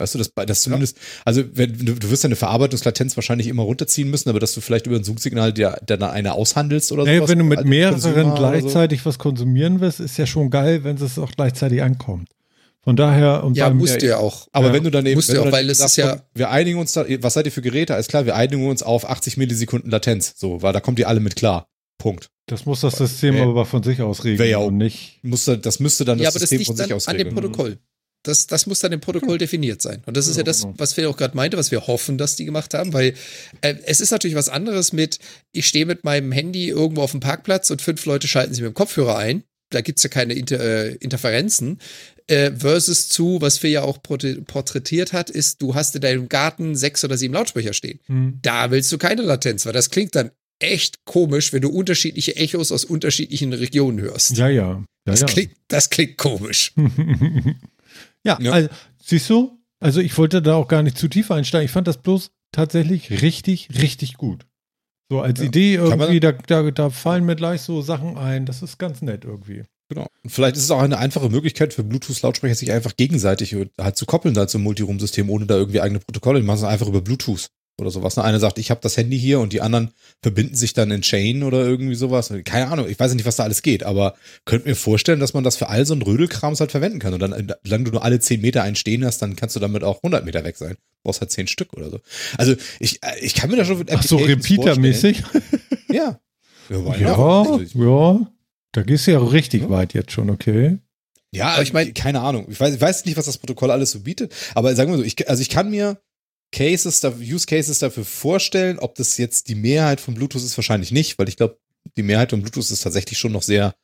Weißt 0.00 0.14
du, 0.14 0.18
dass, 0.18 0.32
dass 0.34 0.62
zumindest, 0.62 0.96
also 1.26 1.44
wenn 1.52 1.76
du, 1.76 1.94
du 1.94 2.10
wirst 2.10 2.24
deine 2.24 2.36
Verarbeitungslatenz 2.36 3.16
wahrscheinlich 3.16 3.48
immer 3.48 3.64
runterziehen 3.64 4.10
müssen, 4.10 4.30
aber 4.30 4.40
dass 4.40 4.54
du 4.54 4.62
vielleicht 4.62 4.86
über 4.86 4.96
ein 4.96 5.04
Suchsignal 5.04 5.52
dir 5.52 5.78
dann 5.84 6.02
eine 6.02 6.32
aushandelst 6.32 6.90
oder 6.90 7.02
so. 7.02 7.06
Naja, 7.06 7.28
wenn 7.28 7.38
du 7.38 7.44
mit 7.44 7.58
als 7.58 7.68
mehreren 7.68 8.00
Consumer 8.00 8.14
oder 8.14 8.30
so. 8.30 8.36
gleichzeitig 8.36 9.04
was 9.04 9.18
konsumieren 9.18 9.80
willst, 9.80 10.00
ist 10.00 10.16
ja 10.16 10.24
schon 10.24 10.48
geil, 10.48 10.84
wenn 10.84 10.96
es 10.96 11.18
auch 11.18 11.30
gleichzeitig 11.32 11.82
ankommt. 11.82 12.30
Von 12.82 12.96
daher 12.96 13.44
und 13.44 13.56
Ja, 13.56 13.68
musst 13.70 14.00
du 14.00 14.06
ja 14.06 14.16
auch. 14.16 14.48
Aber 14.52 14.68
Ja. 14.68 14.72
wenn 14.72 14.84
du 14.84 14.90
dann 14.90 15.04
eben, 15.04 15.16
Musst 15.16 15.28
wenn 15.28 15.34
du 15.36 15.40
auch, 15.42 15.44
dann 15.44 15.52
weil 15.52 15.68
es 15.68 15.80
ist 15.80 15.96
ja- 15.96 16.22
wir 16.34 16.50
einigen 16.50 16.78
uns 16.78 16.92
da, 16.92 17.04
was 17.20 17.34
seid 17.34 17.44
ihr 17.46 17.52
für 17.52 17.60
Geräte? 17.62 17.94
Alles 17.94 18.08
klar, 18.08 18.24
wir 18.24 18.36
einigen 18.36 18.66
uns 18.66 18.82
auf 18.82 19.08
80 19.08 19.36
Millisekunden 19.36 19.90
Latenz. 19.90 20.32
So, 20.36 20.62
weil 20.62 20.72
da 20.72 20.80
kommt 20.80 20.98
ihr 20.98 21.08
alle 21.08 21.20
mit 21.20 21.36
klar. 21.36 21.66
Punkt. 21.98 22.30
das 22.46 22.64
muss 22.64 22.80
das 22.80 22.96
System 22.96 23.34
Wär- 23.36 23.42
aber 23.44 23.64
von 23.66 23.82
sich 23.84 24.00
aus 24.00 24.24
regeln 24.24 24.48
ja 24.50 24.56
auch- 24.58 24.68
und 24.68 24.78
nicht. 24.78 25.20
Muss 25.22 25.44
da, 25.44 25.54
das 25.54 25.78
müsste 25.78 26.04
dann 26.06 26.16
das 26.18 26.22
ja, 26.24 26.28
aber 26.30 26.38
das 26.40 26.48
System 26.48 26.58
liegt 26.58 26.66
von 26.66 26.76
sich 26.76 26.86
dann 26.88 26.96
aus 26.96 27.06
an 27.06 27.16
dem 27.18 27.28
regeln. 27.28 27.34
Protokoll. 27.42 27.78
Das, 28.24 28.46
das 28.48 28.66
muss 28.66 28.80
dann 28.80 28.90
im 28.92 29.00
Protokoll 29.00 29.38
definiert 29.38 29.80
sein. 29.80 30.02
Und 30.06 30.16
das 30.16 30.26
ist 30.26 30.34
ja, 30.36 30.40
Ja, 30.40 30.44
das, 30.44 30.62
genau. 30.62 30.74
was 30.76 30.94
Phil 30.94 31.06
auch 31.06 31.16
gerade 31.16 31.36
meinte, 31.36 31.56
was 31.58 31.70
wir 31.70 31.86
hoffen, 31.86 32.18
dass 32.18 32.34
die 32.36 32.44
gemacht 32.46 32.74
haben, 32.74 32.92
weil 32.92 33.14
äh, 33.60 33.74
es 33.86 34.00
ist 34.00 34.10
natürlich 34.10 34.34
was 34.36 34.48
anderes 34.48 34.92
mit, 34.92 35.18
ich 35.52 35.66
stehe 35.66 35.86
mit 35.86 36.02
meinem 36.04 36.32
Handy 36.32 36.68
irgendwo 36.68 37.02
auf 37.02 37.12
dem 37.12 37.20
Parkplatz 37.20 37.70
und 37.70 37.80
fünf 37.82 38.04
Leute 38.06 38.26
schalten 38.26 38.52
sich 38.52 38.62
mit 38.62 38.72
dem 38.72 38.74
Kopfhörer 38.74 39.16
ein. 39.16 39.44
Da 39.70 39.80
gibt's 39.82 40.02
ja 40.02 40.08
keine 40.10 40.34
Inter, 40.34 40.58
äh, 40.58 40.94
Interferenzen. 40.96 41.78
Äh, 42.30 42.52
versus 42.56 43.08
zu, 43.08 43.40
was 43.40 43.58
Phil 43.58 43.70
ja 43.70 43.82
auch 43.82 43.98
porträt- 43.98 44.40
porträtiert 44.44 45.12
hat, 45.12 45.30
ist, 45.30 45.60
du 45.60 45.74
hast 45.74 45.94
in 45.96 46.00
deinem 46.00 46.28
Garten 46.28 46.76
sechs 46.76 47.04
oder 47.04 47.16
sieben 47.16 47.34
Lautsprecher 47.34 47.72
stehen. 47.72 47.98
Hm. 48.06 48.38
Da 48.42 48.70
willst 48.70 48.90
du 48.92 48.98
keine 48.98 49.22
Latenz, 49.22 49.66
weil 49.66 49.72
das 49.72 49.90
klingt 49.90 50.14
dann 50.14 50.30
echt 50.60 51.04
komisch, 51.04 51.52
wenn 51.52 51.62
du 51.62 51.70
unterschiedliche 51.70 52.36
Echos 52.36 52.70
aus 52.70 52.84
unterschiedlichen 52.84 53.52
Regionen 53.52 54.00
hörst. 54.00 54.36
Ja, 54.36 54.48
ja. 54.48 54.68
ja, 54.72 54.84
das. 55.04 55.26
Klingt, 55.26 55.52
das 55.68 55.90
klingt 55.90 56.18
komisch. 56.18 56.72
ja, 58.24 58.38
Ja. 58.40 58.52
Also, 58.52 58.68
siehst 59.02 59.28
du? 59.30 59.58
Also 59.80 60.00
ich 60.00 60.16
wollte 60.18 60.42
da 60.42 60.54
auch 60.54 60.68
gar 60.68 60.82
nicht 60.82 60.98
zu 60.98 61.08
tief 61.08 61.30
einsteigen. 61.30 61.64
Ich 61.64 61.70
fand 61.72 61.88
das 61.88 62.02
bloß 62.02 62.30
tatsächlich 62.52 63.22
richtig, 63.22 63.68
richtig 63.80 64.14
gut. 64.14 64.46
So 65.10 65.20
als 65.20 65.40
Ja. 65.40 65.46
Idee 65.46 65.74
irgendwie, 65.74 66.20
da, 66.20 66.32
da, 66.32 66.70
da 66.70 66.90
fallen 66.90 67.24
mir 67.24 67.34
gleich 67.36 67.62
so 67.62 67.80
Sachen 67.80 68.16
ein. 68.18 68.44
Das 68.46 68.62
ist 68.62 68.78
ganz 68.78 69.00
nett 69.02 69.24
irgendwie. 69.24 69.64
Genau. 69.90 70.06
Und 70.22 70.30
vielleicht 70.30 70.56
ist 70.56 70.62
es 70.62 70.70
auch 70.70 70.80
eine 70.80 70.98
einfache 70.98 71.28
Möglichkeit 71.28 71.74
für 71.74 71.82
Bluetooth-Lautsprecher, 71.82 72.54
sich 72.54 72.70
einfach 72.70 72.96
gegenseitig 72.96 73.56
halt 73.78 73.96
zu 73.96 74.06
koppeln 74.06 74.34
da 74.34 74.46
zum 74.46 74.62
Multiroom-System, 74.62 75.28
ohne 75.28 75.46
da 75.46 75.56
irgendwie 75.56 75.80
eigene 75.80 75.98
Protokolle. 75.98 76.40
Die 76.40 76.46
machen 76.46 76.58
es 76.58 76.64
einfach 76.64 76.86
über 76.86 77.00
Bluetooth 77.00 77.48
oder 77.80 77.90
sowas. 77.90 78.16
Ne? 78.16 78.22
Einer 78.22 78.38
sagt, 78.38 78.58
ich 78.58 78.70
habe 78.70 78.80
das 78.80 78.96
Handy 78.96 79.18
hier 79.18 79.40
und 79.40 79.52
die 79.52 79.62
anderen 79.62 79.90
verbinden 80.22 80.54
sich 80.54 80.74
dann 80.74 80.92
in 80.92 81.02
Chain 81.02 81.42
oder 81.42 81.66
irgendwie 81.66 81.96
sowas. 81.96 82.32
Keine 82.44 82.68
Ahnung, 82.68 82.88
ich 82.88 83.00
weiß 83.00 83.12
nicht, 83.14 83.26
was 83.26 83.34
da 83.34 83.42
alles 83.42 83.62
geht, 83.62 83.82
aber 83.82 84.14
könnt 84.44 84.64
mir 84.64 84.76
vorstellen, 84.76 85.18
dass 85.18 85.34
man 85.34 85.42
das 85.42 85.56
für 85.56 85.68
all 85.68 85.84
so 85.84 85.94
einen 85.94 86.02
Rödelkrams 86.02 86.60
halt 86.60 86.70
verwenden 86.70 87.00
kann. 87.00 87.12
Und 87.12 87.20
dann, 87.20 87.52
solange 87.64 87.84
du 87.84 87.90
nur 87.90 88.04
alle 88.04 88.20
10 88.20 88.40
Meter 88.40 88.62
einstehen 88.62 89.04
hast, 89.04 89.20
dann 89.22 89.34
kannst 89.34 89.56
du 89.56 89.60
damit 89.60 89.82
auch 89.82 89.96
100 89.96 90.24
Meter 90.24 90.44
weg 90.44 90.56
sein. 90.56 90.74
Du 90.74 91.02
brauchst 91.02 91.20
halt 91.20 91.32
10 91.32 91.48
Stück 91.48 91.72
oder 91.72 91.90
so. 91.90 91.98
Also 92.38 92.54
ich, 92.78 93.00
ich 93.20 93.34
kann 93.34 93.50
mir 93.50 93.56
da 93.56 93.64
schon 93.64 93.84
Ach 93.90 94.04
so, 94.04 94.18
Repeater-mäßig. 94.18 95.24
Ja. 95.88 96.20
Ja, 96.68 96.96
Ja? 96.96 97.16
Also 97.16 97.60
ja. 97.74 98.32
Da 98.72 98.82
gehst 98.82 99.06
du 99.06 99.12
ja 99.12 99.18
richtig 99.18 99.62
Ja. 99.62 99.70
weit 99.70 99.94
jetzt 99.94 100.12
schon, 100.12 100.30
okay. 100.30 100.78
Ja, 101.32 101.48
Aber 101.52 101.62
ich 101.62 101.68
ich 101.68 101.72
mein- 101.72 101.86
meine, 101.86 101.94
keine 101.94 102.20
Ahnung. 102.20 102.46
Ich 102.50 102.58
weiß, 102.58 102.74
ich 102.74 102.80
weiß 102.80 103.04
nicht, 103.04 103.16
was 103.16 103.26
das 103.26 103.38
Protokoll 103.38 103.70
alles 103.70 103.92
so 103.92 104.00
bietet, 104.00 104.34
aber 104.54 104.74
sagen 104.74 104.90
wir 104.90 104.98
so, 104.98 105.04
ich, 105.04 105.28
also 105.28 105.40
ich 105.42 105.48
kann 105.48 105.70
mir 105.70 106.00
Cases, 106.52 107.02
Use 107.04 107.46
Cases 107.46 107.78
dafür 107.78 108.04
vorstellen, 108.04 108.78
ob 108.80 108.96
das 108.96 109.16
jetzt 109.18 109.48
die 109.48 109.54
Mehrheit 109.54 110.00
von 110.00 110.14
Bluetooth 110.14 110.42
ist, 110.42 110.58
wahrscheinlich 110.58 110.90
nicht, 110.90 111.18
weil 111.18 111.28
ich 111.28 111.36
glaube, 111.36 111.58
die 111.96 112.02
Mehrheit 112.02 112.30
von 112.30 112.40
Bluetooth 112.42 112.68
ist 112.70 112.82
tatsächlich 112.82 113.18
schon 113.18 113.30
noch 113.32 113.42
sehr, 113.42 113.74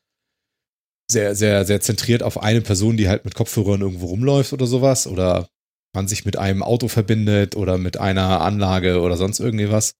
sehr, 1.10 1.36
sehr, 1.36 1.64
sehr 1.64 1.80
zentriert 1.80 2.22
auf 2.24 2.42
eine 2.42 2.60
Person, 2.62 2.96
die 2.96 3.08
halt 3.08 3.24
mit 3.24 3.34
Kopfhörern 3.36 3.80
irgendwo 3.80 4.06
rumläuft 4.06 4.52
oder 4.52 4.66
sowas 4.66 5.06
oder 5.06 5.48
man 5.94 6.08
sich 6.08 6.24
mit 6.24 6.36
einem 6.36 6.62
Auto 6.64 6.88
verbindet 6.88 7.54
oder 7.54 7.78
mit 7.78 7.96
einer 7.96 8.40
Anlage 8.40 9.00
oder 9.00 9.16
sonst 9.16 9.38
irgendwie 9.38 9.70
was. 9.70 9.94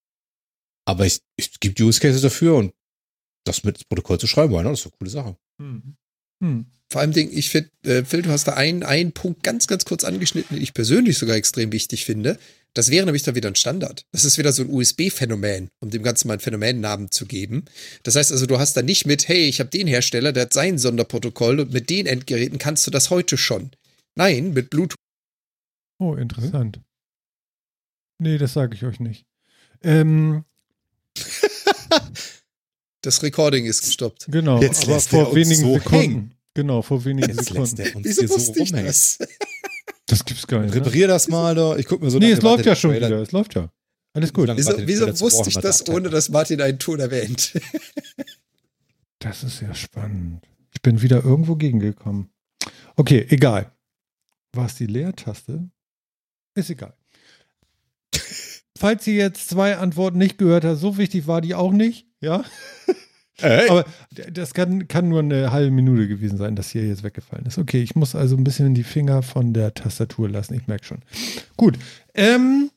Aber 0.84 1.06
ich, 1.06 1.20
ich 1.36 1.60
gibt 1.60 1.80
Use 1.80 2.00
Cases 2.00 2.20
dafür 2.22 2.56
und 2.56 2.74
das 3.46 3.64
mit 3.64 3.76
ins 3.76 3.84
Protokoll 3.84 4.18
zu 4.18 4.26
schreiben, 4.26 4.52
das 4.52 4.80
ist 4.80 4.86
eine 4.86 4.94
coole 4.98 5.10
Sache. 5.10 5.36
Hm. 5.60 5.96
Hm. 6.42 6.66
Vor 6.90 7.00
allem, 7.00 7.12
Ding, 7.12 7.30
ich 7.32 7.50
finde, 7.50 7.70
äh, 7.82 8.04
Phil, 8.04 8.22
du 8.22 8.30
hast 8.30 8.46
da 8.46 8.54
einen, 8.54 8.82
einen 8.82 9.12
Punkt 9.12 9.42
ganz, 9.42 9.66
ganz 9.66 9.84
kurz 9.84 10.04
angeschnitten, 10.04 10.56
den 10.56 10.62
ich 10.62 10.74
persönlich 10.74 11.18
sogar 11.18 11.36
extrem 11.36 11.72
wichtig 11.72 12.04
finde. 12.04 12.38
Das 12.74 12.90
wäre 12.90 13.06
nämlich 13.06 13.22
dann 13.22 13.34
wieder 13.34 13.48
ein 13.48 13.56
Standard. 13.56 14.04
Das 14.12 14.24
ist 14.24 14.36
wieder 14.36 14.52
so 14.52 14.62
ein 14.62 14.70
USB-Phänomen, 14.70 15.70
um 15.80 15.90
dem 15.90 16.02
Ganzen 16.02 16.28
mal 16.28 16.34
einen 16.34 16.40
Phänomennamen 16.40 17.10
zu 17.10 17.26
geben. 17.26 17.64
Das 18.02 18.16
heißt 18.16 18.30
also, 18.30 18.46
du 18.46 18.58
hast 18.58 18.76
da 18.76 18.82
nicht 18.82 19.06
mit, 19.06 19.28
hey, 19.28 19.46
ich 19.48 19.60
habe 19.60 19.70
den 19.70 19.86
Hersteller, 19.86 20.32
der 20.32 20.42
hat 20.42 20.52
sein 20.52 20.78
Sonderprotokoll 20.78 21.60
und 21.60 21.72
mit 21.72 21.88
den 21.88 22.06
Endgeräten 22.06 22.58
kannst 22.58 22.86
du 22.86 22.90
das 22.90 23.08
heute 23.10 23.38
schon. 23.38 23.70
Nein, 24.14 24.52
mit 24.52 24.70
Bluetooth. 24.70 24.98
Oh, 25.98 26.14
interessant. 26.14 26.80
Nee, 28.18 28.38
das 28.38 28.52
sage 28.52 28.74
ich 28.74 28.84
euch 28.84 29.00
nicht. 29.00 29.24
Ähm, 29.82 30.44
Das 33.06 33.22
Recording 33.22 33.64
ist 33.66 33.82
gestoppt. 33.84 34.26
genau, 34.28 34.60
Jetzt 34.60 34.84
aber 34.84 34.94
lässt 34.94 35.12
er 35.12 35.20
vor 35.24 35.26
uns 35.28 35.36
wenigen 35.36 35.60
so 35.62 35.74
Sekunden. 35.74 35.96
hängen. 36.00 36.34
Genau, 36.54 36.82
vor 36.82 37.04
wenigen 37.04 37.28
Jetzt 37.28 37.50
lässt 37.50 37.76
Sekunden. 37.76 37.80
er 37.92 37.96
uns 37.96 38.04
Wieso 38.06 38.20
hier 38.22 38.28
so 38.28 38.34
wusste 38.34 38.62
ich 38.62 38.68
rumhängen. 38.70 38.86
das? 38.86 39.18
Das 40.08 40.24
gibt's 40.24 40.46
gar 40.46 40.60
nicht. 40.60 40.70
Ne? 40.72 40.80
Reparier 40.80 41.08
das 41.08 41.26
mal 41.26 41.54
da. 41.56 41.76
Ich 41.76 41.86
guck 41.86 42.00
mir 42.00 42.10
so 42.10 42.20
Nee, 42.20 42.30
es 42.30 42.40
läuft 42.40 42.64
ja 42.64 42.76
schon 42.76 42.92
Trailer- 42.92 43.08
wieder. 43.08 43.22
Es 43.22 43.32
läuft 43.32 43.56
ja. 43.56 43.72
Alles 44.12 44.28
So 44.28 44.34
gut. 44.34 44.50
Wieso, 44.56 44.72
wieso 44.86 45.20
wusste 45.20 45.48
ich 45.48 45.56
das 45.58 45.88
ohne 45.88 46.10
dass 46.10 46.28
Martin 46.28 46.60
einen 46.60 46.78
Ton 46.78 47.00
erwähnt? 47.00 47.52
Das 49.18 49.42
ist 49.42 49.60
ja 49.62 49.74
spannend. 49.74 50.42
Ich 50.74 50.82
bin 50.82 51.00
wieder 51.02 51.24
irgendwo 51.24 51.56
gegengekommen. 51.56 52.28
Okay, 52.96 53.26
egal. 53.30 53.72
War 54.52 54.66
es 54.66 54.74
die 54.76 54.86
Leertaste? 54.86 55.68
Ist 56.54 56.70
egal. 56.70 56.94
Falls 58.78 59.06
ihr 59.06 59.14
jetzt 59.14 59.48
zwei 59.48 59.76
Antworten 59.78 60.18
nicht 60.18 60.38
gehört 60.38 60.64
habt, 60.64 60.78
so 60.78 60.98
wichtig 60.98 61.26
war 61.26 61.40
die 61.40 61.54
auch 61.54 61.72
nicht, 61.72 62.05
ja. 62.26 62.44
Ey, 63.38 63.68
Aber 63.68 63.84
das 64.32 64.54
kann, 64.54 64.88
kann 64.88 65.08
nur 65.08 65.20
eine 65.20 65.52
halbe 65.52 65.70
Minute 65.70 66.08
gewesen 66.08 66.38
sein, 66.38 66.56
dass 66.56 66.70
hier 66.70 66.86
jetzt 66.86 67.02
weggefallen 67.02 67.44
ist. 67.44 67.58
Okay, 67.58 67.82
ich 67.82 67.94
muss 67.94 68.14
also 68.14 68.36
ein 68.36 68.44
bisschen 68.44 68.74
die 68.74 68.82
Finger 68.82 69.22
von 69.22 69.52
der 69.52 69.74
Tastatur 69.74 70.28
lassen. 70.30 70.54
Ich 70.54 70.66
merke 70.66 70.86
schon. 70.86 71.02
Gut. 71.56 71.78
Ähm, 72.14 72.70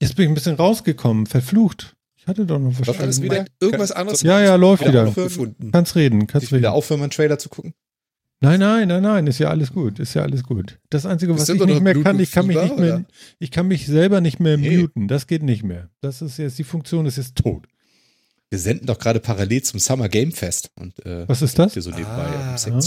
jetzt 0.00 0.16
bin 0.16 0.24
ich 0.24 0.30
ein 0.30 0.34
bisschen 0.34 0.56
rausgekommen. 0.56 1.26
Verflucht. 1.26 1.96
Ich 2.16 2.26
hatte 2.26 2.44
doch 2.44 2.58
noch 2.58 2.78
was. 2.78 3.00
Alles 3.00 3.22
wieder? 3.22 3.46
Irgendwas 3.58 3.92
anderes 3.92 4.20
Ja, 4.20 4.40
ja, 4.42 4.56
läuft 4.56 4.86
wieder 4.86 5.16
wieder. 5.16 5.54
Kannst 5.72 5.96
reden, 5.96 6.26
kannst 6.26 6.48
reden. 6.48 6.60
wieder 6.60 6.72
aufhören, 6.72 7.00
meinen 7.00 7.10
Trailer 7.10 7.38
zu 7.38 7.48
gucken. 7.48 7.72
Nein, 8.42 8.60
nein, 8.60 8.88
nein, 8.88 9.02
nein, 9.02 9.26
ist 9.26 9.38
ja 9.38 9.48
alles 9.48 9.72
gut, 9.72 9.98
ist 9.98 10.14
ja 10.14 10.22
alles 10.22 10.42
gut. 10.42 10.78
Das 10.88 11.04
Einzige, 11.04 11.34
was 11.34 11.46
ich 11.46 11.62
nicht 11.62 11.82
mehr 11.82 11.94
kann, 12.02 12.18
ich 12.18 12.32
kann 12.32 12.46
mich 12.46 12.60
nicht 12.60 12.78
mehr, 12.78 13.04
ich 13.38 13.50
kann 13.50 13.68
mich 13.68 13.86
selber 13.86 14.22
nicht 14.22 14.40
mehr 14.40 14.56
muten. 14.56 15.08
Das 15.08 15.26
geht 15.26 15.42
nicht 15.42 15.62
mehr. 15.62 15.90
Das 16.00 16.22
ist 16.22 16.38
jetzt, 16.38 16.58
die 16.58 16.64
Funktion 16.64 17.04
ist 17.04 17.16
jetzt 17.16 17.36
tot. 17.36 17.66
Wir 18.50 18.58
senden 18.58 18.86
doch 18.86 18.98
gerade 18.98 19.20
parallel 19.20 19.62
zum 19.62 19.78
Summer 19.78 20.08
Game 20.08 20.32
Fest. 20.32 20.70
Und, 20.74 20.98
äh, 21.06 21.26
Was 21.28 21.40
ist 21.40 21.58
das? 21.58 21.74
Hier 21.74 21.82
so 21.82 21.90
nebenbei 21.90 22.10
Ah. 22.26 22.54
Ah. 22.54 22.58
Summer 22.58 22.80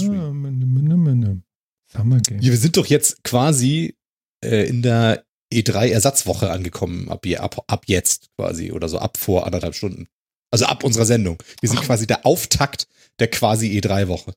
Game. 2.20 2.42
Wir 2.42 2.56
sind 2.56 2.76
doch 2.76 2.86
jetzt 2.86 3.24
quasi 3.24 3.96
äh, 4.44 4.68
in 4.68 4.82
der 4.82 5.24
E3-Ersatzwoche 5.52 6.50
angekommen, 6.50 7.08
ab, 7.08 7.24
je, 7.26 7.38
ab, 7.38 7.64
ab 7.66 7.84
jetzt 7.86 8.28
quasi 8.36 8.72
oder 8.72 8.88
so 8.88 8.98
ab 8.98 9.16
vor 9.16 9.46
anderthalb 9.46 9.74
Stunden. 9.74 10.06
Also 10.50 10.66
ab 10.66 10.84
unserer 10.84 11.06
Sendung. 11.06 11.42
Wir 11.60 11.68
sind 11.68 11.78
Ach. 11.80 11.84
quasi 11.84 12.06
der 12.06 12.26
Auftakt 12.26 12.86
der 13.18 13.28
quasi 13.28 13.68
E3-Woche. 13.78 14.34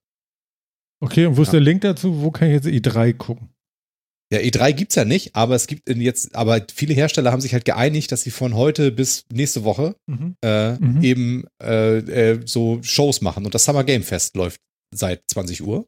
Okay, 1.00 1.26
und 1.26 1.38
wo 1.38 1.42
ist 1.42 1.48
Ja. 1.50 1.54
der 1.54 1.62
Link 1.62 1.82
dazu? 1.82 2.22
Wo 2.22 2.32
kann 2.32 2.48
ich 2.50 2.54
jetzt 2.54 2.68
E3 2.68 3.14
gucken? 3.14 3.50
Ja, 4.32 4.40
E3 4.40 4.74
gibt's 4.74 4.96
ja 4.96 5.06
nicht, 5.06 5.36
aber 5.38 5.56
es 5.56 5.68
gibt 5.68 5.88
jetzt, 5.88 6.36
aber 6.36 6.66
viele 6.74 6.94
Hersteller 6.94 7.32
haben 7.32 7.40
sich 7.42 7.54
halt 7.54 7.64
geeinigt, 7.64 8.12
dass 8.12 8.24
sie 8.24 8.32
von 8.32 8.56
heute 8.56 8.92
bis 8.92 9.24
nächste 9.32 9.64
Woche 9.64 9.96
Mhm. 10.06 10.36
äh, 10.44 10.74
Mhm. 10.78 11.02
eben 11.04 11.46
äh, 11.64 11.98
äh, 12.00 12.42
so 12.46 12.84
Shows 12.84 13.22
machen. 13.22 13.46
Und 13.46 13.56
das 13.56 13.64
Summer 13.64 13.86
Game 13.86 14.04
Fest 14.04 14.36
läuft 14.36 14.60
seit 14.94 15.24
20 15.30 15.64
Uhr. 15.64 15.88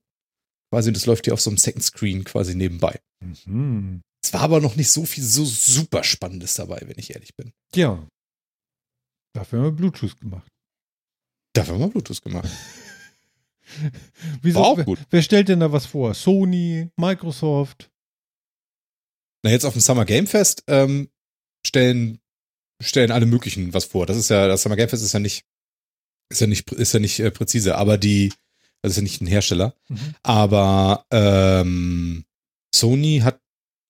Quasi, 0.71 0.89
und 0.89 0.95
das 0.95 1.05
läuft 1.05 1.25
hier 1.25 1.33
auf 1.33 1.41
so 1.41 1.49
einem 1.49 1.57
Second 1.57 1.83
Screen 1.83 2.23
quasi 2.23 2.55
nebenbei. 2.55 2.99
Mhm. 3.45 4.01
Es 4.23 4.31
war 4.33 4.41
aber 4.41 4.61
noch 4.61 4.75
nicht 4.77 4.91
so 4.91 5.03
viel 5.05 5.23
so 5.23 5.43
super 5.43 6.03
Spannendes 6.03 6.53
dabei, 6.53 6.81
wenn 6.85 6.97
ich 6.99 7.13
ehrlich 7.13 7.35
bin. 7.35 7.51
Ja. 7.75 8.07
Dafür 9.33 9.59
haben 9.59 9.65
wir 9.65 9.71
Bluetooth 9.71 10.17
gemacht. 10.19 10.47
Dafür 11.53 11.73
haben 11.73 11.81
wir 11.81 11.87
Bluetooth 11.89 12.21
gemacht. 12.21 12.49
Wieso, 14.41 14.59
War 14.59 14.67
auch 14.67 14.77
wer, 14.77 14.85
gut. 14.85 14.99
wer 15.09 15.21
stellt 15.21 15.49
denn 15.49 15.59
da 15.59 15.71
was 15.71 15.85
vor? 15.85 16.13
Sony, 16.13 16.89
Microsoft? 16.97 17.89
Na, 19.43 19.51
jetzt 19.51 19.65
auf 19.65 19.73
dem 19.73 19.81
Summer 19.81 20.05
Game 20.05 20.27
Fest 20.27 20.63
ähm, 20.67 21.09
stellen, 21.65 22.19
stellen 22.81 23.11
alle 23.11 23.25
möglichen 23.25 23.73
was 23.73 23.85
vor. 23.85 24.05
Das 24.05 24.17
ist 24.17 24.29
ja, 24.29 24.47
das 24.47 24.63
Summer 24.63 24.75
Game 24.75 24.89
Fest 24.89 25.03
ist 25.03 25.13
ja 25.13 25.19
nicht, 25.19 25.45
ist 26.29 26.41
ja 26.41 26.47
nicht, 26.47 26.71
ist 26.71 26.93
ja 26.93 26.99
nicht 26.99 27.19
äh, 27.19 27.31
präzise, 27.31 27.75
aber 27.75 27.97
die, 27.97 28.33
das 28.81 28.91
ist 28.91 28.97
ja 28.97 29.03
nicht 29.03 29.21
ein 29.21 29.27
Hersteller. 29.27 29.75
Mhm. 29.87 30.15
Aber 30.23 31.05
ähm, 31.11 32.25
Sony 32.73 33.21
hat, 33.23 33.39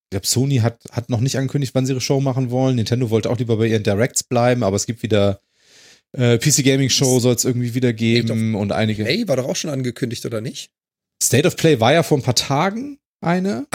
ich 0.06 0.12
glaube, 0.12 0.28
Sony 0.28 0.58
hat, 0.58 0.84
hat 0.92 1.10
noch 1.10 1.20
nicht 1.20 1.38
angekündigt, 1.38 1.76
wann 1.76 1.86
sie 1.86 1.94
ihre 1.94 2.02
Show 2.02 2.20
machen 2.20 2.52
wollen. 2.52 2.76
Nintendo 2.76 3.10
wollte 3.10 3.30
auch 3.30 3.38
lieber 3.38 3.58
bei 3.58 3.68
ihren 3.68 3.84
Directs 3.84 4.24
bleiben, 4.24 4.64
aber 4.64 4.76
es 4.76 4.86
gibt 4.86 5.04
wieder 5.04 5.42
äh, 6.14 6.38
PC 6.38 6.64
Gaming 6.64 6.90
Show 6.90 7.20
soll 7.20 7.36
es 7.36 7.46
irgendwie 7.46 7.76
wieder 7.76 7.94
geben 7.94 8.56
und 8.56 8.72
einige. 8.72 9.06
Hey, 9.06 9.28
war 9.28 9.36
doch 9.36 9.48
auch 9.48 9.56
schon 9.56 9.70
angekündigt, 9.70 10.26
oder 10.26 10.42
nicht? 10.42 10.72
State 11.22 11.48
of 11.48 11.56
Play 11.56 11.80
war 11.80 11.94
ja 11.94 12.04
vor 12.04 12.18
ein 12.18 12.24
paar 12.24 12.36
Tagen 12.36 13.00
eine. 13.22 13.68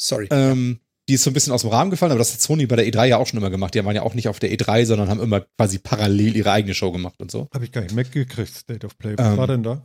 Sorry. 0.00 0.28
Ähm, 0.30 0.80
die 1.10 1.14
ist 1.16 1.24
so 1.24 1.30
ein 1.30 1.34
bisschen 1.34 1.52
aus 1.52 1.62
dem 1.62 1.70
Rahmen 1.70 1.90
gefallen, 1.90 2.12
aber 2.12 2.20
das 2.20 2.32
hat 2.32 2.40
Sony 2.40 2.66
bei 2.66 2.76
der 2.76 2.86
E3 2.86 3.04
ja 3.06 3.16
auch 3.18 3.26
schon 3.26 3.36
immer 3.38 3.50
gemacht. 3.50 3.74
Die 3.74 3.84
waren 3.84 3.96
ja 3.96 4.02
auch 4.02 4.14
nicht 4.14 4.28
auf 4.28 4.38
der 4.38 4.50
E3, 4.52 4.86
sondern 4.86 5.08
haben 5.08 5.20
immer 5.20 5.40
quasi 5.40 5.78
parallel 5.78 6.36
ihre 6.36 6.52
eigene 6.52 6.72
Show 6.74 6.92
gemacht 6.92 7.16
und 7.20 7.30
so. 7.32 7.48
Habe 7.52 7.64
ich 7.64 7.72
gar 7.72 7.80
nicht 7.82 7.94
mitgekriegt, 7.94 8.54
State 8.54 8.86
of 8.86 8.96
Play. 8.96 9.14
Was 9.18 9.26
Ähm, 9.32 9.36
war 9.36 9.46
denn 9.48 9.62
da? 9.64 9.84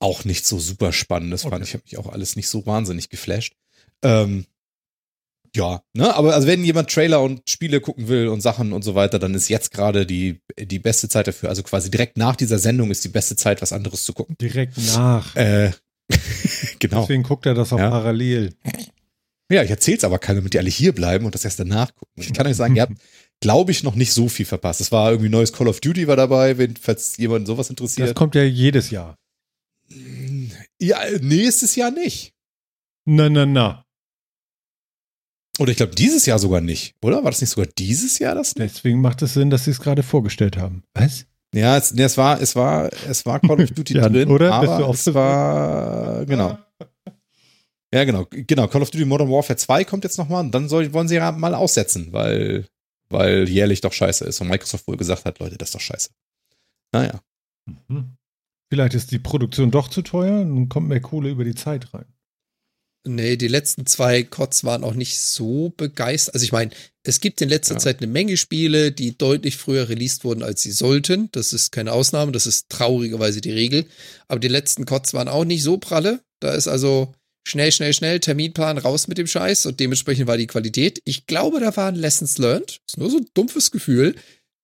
Auch 0.00 0.24
nicht 0.24 0.46
so 0.46 0.58
super 0.58 0.92
spannend. 0.92 1.32
Das 1.32 1.42
fand 1.42 1.54
Okay. 1.54 1.62
ich, 1.64 1.74
habe 1.74 1.84
mich 1.84 1.98
auch 1.98 2.08
alles 2.10 2.34
nicht 2.36 2.48
so 2.48 2.66
wahnsinnig 2.66 3.08
geflasht. 3.08 3.54
Ähm, 4.02 4.46
ja, 5.54 5.82
ne, 5.92 6.14
aber 6.14 6.34
also 6.34 6.48
wenn 6.48 6.64
jemand 6.64 6.90
Trailer 6.90 7.20
und 7.22 7.42
Spiele 7.48 7.80
gucken 7.80 8.08
will 8.08 8.28
und 8.28 8.40
Sachen 8.40 8.72
und 8.72 8.82
so 8.82 8.94
weiter, 8.94 9.18
dann 9.18 9.34
ist 9.34 9.48
jetzt 9.50 9.70
gerade 9.70 10.06
die, 10.06 10.40
die 10.58 10.78
beste 10.78 11.08
Zeit 11.10 11.26
dafür. 11.28 11.50
Also 11.50 11.62
quasi 11.62 11.90
direkt 11.90 12.16
nach 12.16 12.36
dieser 12.36 12.58
Sendung 12.58 12.90
ist 12.90 13.04
die 13.04 13.10
beste 13.10 13.36
Zeit, 13.36 13.60
was 13.60 13.72
anderes 13.72 14.04
zu 14.04 14.14
gucken. 14.14 14.34
Direkt 14.40 14.78
nach. 14.96 15.36
Äh, 15.36 15.72
genau. 16.78 17.02
Deswegen 17.02 17.22
guckt 17.22 17.46
er 17.46 17.54
das 17.54 17.72
auch 17.72 17.78
Ja. 17.78 17.90
parallel. 17.90 18.54
Ja, 19.50 19.62
ich 19.62 19.70
erzähl's 19.70 20.04
aber 20.04 20.18
keiner, 20.18 20.40
damit 20.40 20.54
die 20.54 20.58
alle 20.58 20.70
hier 20.70 20.92
bleiben 20.94 21.24
und 21.26 21.34
das 21.34 21.44
erst 21.44 21.58
danach 21.60 21.94
gucken. 21.94 22.12
Ich 22.22 22.32
kann 22.32 22.46
euch 22.46 22.56
sagen, 22.56 22.74
ihr 22.76 22.82
habt, 22.82 22.94
glaube 23.40 23.70
ich, 23.70 23.82
noch 23.82 23.94
nicht 23.96 24.12
so 24.12 24.28
viel 24.28 24.46
verpasst. 24.46 24.80
Es 24.80 24.92
war 24.92 25.10
irgendwie 25.10 25.28
neues 25.28 25.52
Call 25.52 25.68
of 25.68 25.80
Duty 25.80 26.06
war 26.08 26.16
dabei, 26.16 26.56
wenn, 26.58 26.76
falls 26.76 27.16
jemand 27.18 27.46
sowas 27.46 27.66
Das 27.66 27.70
interessiert. 27.70 28.14
kommt 28.14 28.34
ja 28.34 28.42
jedes 28.44 28.90
Jahr. 28.90 29.16
Ja, 30.80 30.98
nächstes 31.20 31.76
Jahr 31.76 31.90
nicht. 31.90 32.32
Na, 33.04 33.28
na, 33.28 33.44
na. 33.46 33.84
Oder 35.58 35.70
ich 35.72 35.76
glaube, 35.76 35.94
dieses 35.94 36.24
Jahr 36.24 36.38
sogar 36.38 36.60
nicht, 36.62 36.94
oder? 37.02 37.22
War 37.24 37.30
das 37.30 37.40
nicht 37.42 37.50
sogar 37.50 37.66
dieses 37.78 38.18
Jahr 38.18 38.34
das? 38.34 38.54
Deswegen 38.54 39.00
macht 39.02 39.20
es 39.20 39.34
Sinn, 39.34 39.50
dass 39.50 39.66
sie 39.66 39.70
es 39.72 39.80
gerade 39.80 40.02
vorgestellt 40.02 40.56
haben. 40.56 40.82
Was? 40.94 41.26
Ja, 41.54 41.76
es, 41.76 41.92
nee, 41.92 42.02
es 42.04 42.16
war, 42.16 42.40
es 42.40 42.56
war, 42.56 42.90
es 43.06 43.26
war 43.26 43.38
Call 43.40 43.60
of 43.62 43.70
Duty 43.74 43.94
Ja, 43.94 44.08
drin, 44.08 44.30
oder? 44.30 44.54
Aber 44.54 44.88
es 44.88 45.12
war, 45.12 46.24
genau. 46.24 46.58
Ja, 47.94 48.04
genau, 48.04 48.26
genau. 48.30 48.68
Call 48.68 48.82
of 48.82 48.90
Duty 48.90 49.04
Modern 49.04 49.30
Warfare 49.30 49.56
2 49.56 49.84
kommt 49.84 50.04
jetzt 50.04 50.18
nochmal 50.18 50.44
und 50.44 50.52
dann 50.54 50.68
soll, 50.68 50.92
wollen 50.92 51.08
sie 51.08 51.16
ja 51.16 51.30
mal 51.32 51.54
aussetzen, 51.54 52.12
weil, 52.12 52.66
weil 53.10 53.48
jährlich 53.48 53.82
doch 53.82 53.92
scheiße 53.92 54.24
ist 54.24 54.40
und 54.40 54.48
Microsoft 54.48 54.86
wohl 54.88 54.96
gesagt 54.96 55.24
hat, 55.26 55.38
Leute, 55.40 55.58
das 55.58 55.68
ist 55.68 55.74
doch 55.74 55.80
scheiße. 55.80 56.10
Naja. 56.92 57.20
Mhm. 57.88 58.16
Vielleicht 58.70 58.94
ist 58.94 59.10
die 59.10 59.18
Produktion 59.18 59.70
doch 59.70 59.88
zu 59.88 60.00
teuer 60.00 60.40
und 60.40 60.56
dann 60.56 60.68
kommt 60.70 60.88
mehr 60.88 61.00
Kohle 61.00 61.28
über 61.28 61.44
die 61.44 61.54
Zeit 61.54 61.92
rein. 61.92 62.06
Nee, 63.04 63.36
die 63.36 63.48
letzten 63.48 63.84
zwei 63.84 64.22
Cots 64.22 64.62
waren 64.64 64.84
auch 64.84 64.94
nicht 64.94 65.18
so 65.18 65.74
begeistert. 65.76 66.34
Also 66.34 66.44
ich 66.44 66.52
meine, 66.52 66.70
es 67.02 67.20
gibt 67.20 67.40
in 67.42 67.48
letzter 67.48 67.74
Ja. 67.74 67.80
Zeit 67.80 67.98
eine 67.98 68.06
Menge 68.10 68.36
Spiele, 68.36 68.92
die 68.92 69.18
deutlich 69.18 69.56
früher 69.56 69.88
released 69.88 70.24
wurden, 70.24 70.42
als 70.44 70.62
sie 70.62 70.70
sollten. 70.70 71.28
Das 71.32 71.52
ist 71.52 71.72
keine 71.72 71.92
Ausnahme, 71.92 72.30
das 72.30 72.46
ist 72.46 72.70
traurigerweise 72.70 73.40
die 73.40 73.50
Regel. 73.50 73.86
Aber 74.28 74.38
die 74.38 74.48
letzten 74.48 74.86
Cots 74.86 75.12
waren 75.14 75.28
auch 75.28 75.44
nicht 75.44 75.64
so 75.64 75.78
pralle. 75.78 76.22
Da 76.38 76.54
ist 76.54 76.68
also 76.68 77.12
schnell, 77.46 77.72
schnell, 77.72 77.92
schnell 77.92 78.20
Terminplan 78.20 78.78
raus 78.78 79.08
mit 79.08 79.18
dem 79.18 79.26
Scheiß 79.26 79.66
und 79.66 79.80
dementsprechend 79.80 80.26
war 80.26 80.36
die 80.36 80.46
Qualität. 80.46 81.00
Ich 81.04 81.26
glaube, 81.26 81.60
da 81.60 81.76
waren 81.76 81.94
Lessons 81.94 82.38
learned. 82.38 82.80
Ist 82.86 82.98
nur 82.98 83.10
so 83.10 83.18
ein 83.18 83.26
dumpfes 83.34 83.70
Gefühl. 83.70 84.14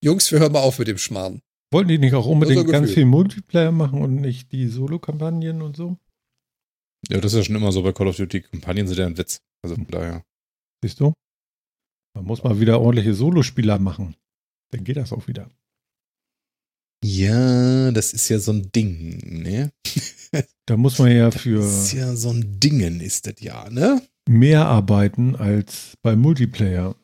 Jungs, 0.02 0.30
wir 0.30 0.38
hören 0.38 0.52
mal 0.52 0.60
auf 0.60 0.78
mit 0.78 0.88
dem 0.88 0.98
Schmarrn. 0.98 1.40
Wollten 1.70 1.88
die 1.88 1.98
nicht 1.98 2.14
auch 2.14 2.26
unbedingt 2.26 2.60
ein 2.60 2.70
ganz 2.70 2.92
viel 2.92 3.04
Multiplayer 3.04 3.72
machen 3.72 4.00
und 4.00 4.16
nicht 4.16 4.52
die 4.52 4.68
Solo-Kampagnen 4.68 5.60
und 5.60 5.76
so? 5.76 5.98
Ja, 7.08 7.20
das 7.20 7.32
ist 7.32 7.38
ja 7.38 7.44
schon 7.44 7.56
immer 7.56 7.72
so 7.72 7.82
bei 7.82 7.92
Call 7.92 8.08
of 8.08 8.16
Duty. 8.16 8.40
Kampagnen 8.40 8.88
sind 8.88 8.98
ja 8.98 9.06
ein 9.06 9.18
Witz. 9.18 9.40
Also 9.62 9.74
von 9.74 9.86
daher. 9.88 10.24
Siehst 10.82 11.00
du? 11.00 11.12
Man 12.14 12.24
muss 12.24 12.42
mal 12.42 12.58
wieder 12.60 12.80
ordentliche 12.80 13.14
Solospieler 13.14 13.78
machen. 13.78 14.16
Dann 14.70 14.84
geht 14.84 14.96
das 14.96 15.12
auch 15.12 15.28
wieder. 15.28 15.50
Ja, 17.04 17.90
das 17.92 18.12
ist 18.12 18.28
ja 18.28 18.38
so 18.38 18.52
ein 18.52 18.70
Ding, 18.72 19.42
ne? 19.42 19.72
Da 20.66 20.76
muss 20.76 20.98
man 20.98 21.10
ja 21.10 21.30
Das 21.30 21.40
für 21.40 21.60
ist 21.60 21.92
ja 21.92 22.14
so 22.14 22.28
ein 22.28 22.60
Dingen, 22.60 23.00
ist 23.00 23.26
das 23.26 23.36
ja, 23.40 23.70
ne? 23.70 24.02
mehr 24.28 24.66
arbeiten 24.66 25.34
als 25.36 25.94
bei 26.02 26.14
Multiplayer. 26.14 26.94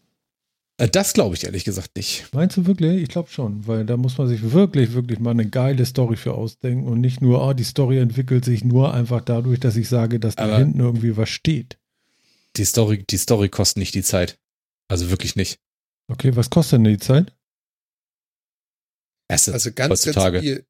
Äh, 0.77 0.89
Das 0.89 1.15
glaube 1.15 1.35
ich 1.35 1.45
ehrlich 1.45 1.65
gesagt 1.65 1.97
nicht. 1.97 2.27
Meinst 2.33 2.59
du 2.59 2.67
wirklich? 2.67 3.03
Ich 3.03 3.09
glaube 3.09 3.31
schon, 3.31 3.67
weil 3.67 3.87
da 3.87 3.97
muss 3.97 4.19
man 4.19 4.29
sich 4.29 4.53
wirklich, 4.53 4.93
wirklich 4.93 5.19
mal 5.19 5.31
eine 5.31 5.49
geile 5.49 5.87
Story 5.87 6.17
für 6.17 6.35
ausdenken 6.35 6.87
und 6.87 7.01
nicht 7.01 7.23
nur, 7.23 7.43
oh, 7.43 7.55
die 7.55 7.65
Story 7.65 7.99
entwickelt 7.99 8.45
sich 8.45 8.65
nur 8.65 8.93
einfach 8.93 9.23
dadurch, 9.23 9.61
dass 9.61 9.77
ich 9.77 9.89
sage, 9.89 10.21
dass 10.21 10.37
da 10.37 10.59
hinten 10.59 10.81
irgendwie 10.81 11.17
was 11.17 11.31
steht. 11.31 11.79
Die 12.57 12.65
Story, 12.67 13.05
die 13.09 13.17
Story 13.17 13.49
kostet 13.49 13.79
nicht 13.79 13.95
die 13.95 14.03
Zeit. 14.03 14.39
Also 14.89 15.09
wirklich 15.11 15.35
nicht. 15.37 15.59
Okay, 16.09 16.37
was 16.37 16.51
kostet 16.51 16.77
denn 16.79 16.85
die 16.85 16.99
Zeit? 16.99 17.33
Assets 19.29 19.55
Also 19.55 19.73
ganz, 19.73 19.91
heutzutage. 19.91 20.33
ganz 20.39 20.45
viel. 20.45 20.65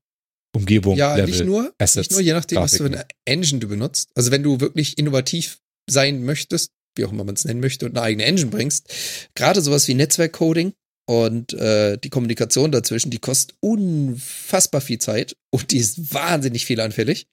Umgebung, 0.55 0.97
Ja, 0.97 1.17
Level. 1.17 1.31
nicht 1.31 1.45
nur, 1.45 1.75
Assets, 1.79 1.97
nicht 1.97 2.13
nur, 2.13 2.21
je 2.21 2.33
nachdem, 2.33 2.59
was 2.59 2.73
für 2.77 2.85
Grafiken. 2.85 2.95
eine 3.01 3.09
Engine 3.25 3.59
du 3.61 3.69
benutzt. 3.69 4.11
Also 4.15 4.31
wenn 4.31 4.43
du 4.45 4.61
wirklich 4.61 4.97
innovativ 4.99 5.59
sein 5.91 6.25
möchtest, 6.25 6.71
wie 6.97 7.05
auch 7.05 7.11
immer 7.13 7.25
man 7.25 7.35
es 7.35 7.45
nennen 7.45 7.59
möchte, 7.61 7.87
und 7.87 7.97
eine 7.97 8.03
eigene 8.07 8.25
Engine 8.25 8.51
bringst, 8.51 8.87
gerade 9.35 9.61
sowas 9.61 9.89
wie 9.89 9.95
Netzwerkcoding 9.95 10.73
und 11.07 11.53
äh, 11.55 11.99
die 11.99 12.09
Kommunikation 12.09 12.71
dazwischen, 12.71 13.11
die 13.11 13.19
kostet 13.19 13.57
unfassbar 13.61 14.81
viel 14.81 14.99
Zeit 15.01 15.37
und 15.51 15.73
die 15.73 15.79
ist 15.79 16.15
wahnsinnig 16.15 16.67
fehleranfällig. 16.67 17.27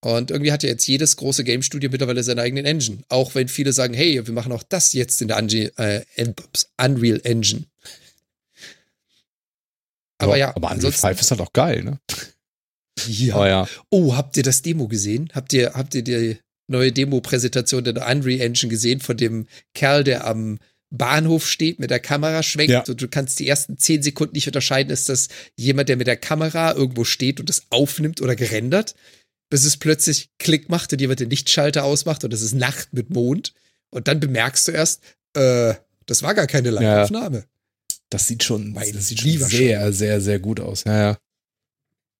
Und 0.00 0.30
irgendwie 0.30 0.52
hat 0.52 0.62
ja 0.62 0.68
jetzt 0.68 0.86
jedes 0.86 1.16
große 1.16 1.42
Game-Studio 1.42 1.90
mittlerweile 1.90 2.22
seine 2.22 2.42
eigenen 2.42 2.66
Engine. 2.66 2.98
Auch 3.08 3.34
wenn 3.34 3.48
viele 3.48 3.72
sagen, 3.72 3.94
hey, 3.94 4.24
wir 4.24 4.32
machen 4.32 4.52
auch 4.52 4.62
das 4.62 4.92
jetzt 4.92 5.20
in 5.20 5.26
der 5.26 5.38
äh, 5.38 6.04
Unreal 6.80 7.20
Engine. 7.24 7.64
Aber 10.18 10.36
ja, 10.36 10.54
aber 10.54 10.70
ansonsten- 10.70 11.06
5 11.06 11.20
ist 11.20 11.30
halt 11.30 11.40
auch 11.40 11.52
geil, 11.52 11.82
ne? 11.84 11.98
ja. 13.06 13.46
Ja. 13.46 13.68
Oh, 13.90 14.16
habt 14.16 14.36
ihr 14.36 14.42
das 14.42 14.62
Demo 14.62 14.88
gesehen? 14.88 15.30
Habt 15.34 15.52
ihr, 15.52 15.72
habt 15.74 15.94
ihr 15.94 16.02
die 16.02 16.38
neue 16.66 16.92
Demo-Präsentation 16.92 17.84
der 17.84 18.06
Unreal 18.06 18.40
Engine 18.40 18.68
gesehen 18.70 19.00
von 19.00 19.16
dem 19.16 19.46
Kerl, 19.74 20.04
der 20.04 20.26
am 20.26 20.58
Bahnhof 20.90 21.46
steht, 21.48 21.78
mit 21.78 21.90
der 21.90 22.00
Kamera 22.00 22.42
schwenkt 22.42 22.70
Ja. 22.72 22.82
und 22.86 23.00
du 23.00 23.08
kannst 23.08 23.38
die 23.38 23.46
ersten 23.48 23.78
zehn 23.78 24.02
Sekunden 24.02 24.34
nicht 24.34 24.46
unterscheiden, 24.46 24.90
ist 24.90 25.08
das 25.08 25.28
jemand, 25.56 25.88
der 25.88 25.96
mit 25.96 26.06
der 26.06 26.16
Kamera 26.16 26.72
irgendwo 26.74 27.04
steht 27.04 27.40
und 27.40 27.48
das 27.48 27.62
aufnimmt 27.70 28.20
oder 28.22 28.34
gerendert, 28.36 28.94
bis 29.50 29.64
es 29.64 29.76
plötzlich 29.76 30.30
Klick 30.38 30.68
macht 30.70 30.92
und 30.92 31.00
jemand 31.00 31.20
den 31.20 31.30
Lichtschalter 31.30 31.84
ausmacht 31.84 32.24
und 32.24 32.32
es 32.34 32.42
ist 32.42 32.54
Nacht 32.54 32.92
mit 32.92 33.10
Mond 33.10 33.52
und 33.90 34.08
dann 34.08 34.18
bemerkst 34.18 34.68
du 34.68 34.72
erst, 34.72 35.02
äh, 35.34 35.74
das 36.06 36.22
war 36.22 36.34
gar 36.34 36.46
keine 36.46 36.70
Live-Aufnahme. 36.70 37.44
Das 38.10 38.26
sieht 38.26 38.42
schon, 38.42 38.72
Mein 38.72 38.92
das 38.92 39.08
sieht 39.08 39.20
schon 39.20 39.30
sehr, 39.32 39.92
sehr, 39.92 40.20
sehr 40.20 40.38
gut 40.38 40.60
aus. 40.60 40.84
Ja, 40.84 40.96
ja. 41.10 41.18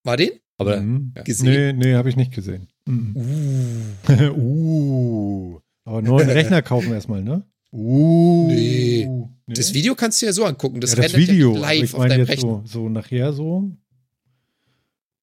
War 0.05 0.17
den? 0.17 0.31
Aber 0.59 0.81
Mhm. 0.81 1.13
ja. 1.17 1.23
Gesehen? 1.23 1.79
Nee, 1.79 1.87
nee, 1.91 1.95
habe 1.95 2.09
ich 2.09 2.17
nicht 2.17 2.33
gesehen. 2.33 2.69
Mhm. 2.87 3.17
Uh. 3.17 4.23
uh. 4.37 5.61
Aber 5.85 6.03
neuen 6.03 6.29
Rechner 6.29 6.63
kaufen 6.63 6.93
erstmal, 6.93 7.23
ne? 7.23 7.45
Uh. 7.73 8.49
Nee. 8.49 9.09
Das 9.47 9.73
Video 9.73 9.95
kannst 9.95 10.21
du 10.21 10.27
ja 10.27 10.33
so 10.33 10.45
angucken. 10.45 10.81
Das, 10.81 10.95
ja, 10.95 11.03
das 11.03 11.13
ja 11.13 11.19
Video. 11.19 11.51
aber 11.53 11.61
live 11.61 11.85
ich 11.85 11.95
auf 11.95 11.99
meine 12.01 12.11
deinem 12.11 12.21
jetzt 12.21 12.29
Rechner. 12.31 12.63
so, 12.65 12.83
so 12.83 12.89
nachher 12.89 13.33
so. 13.33 13.71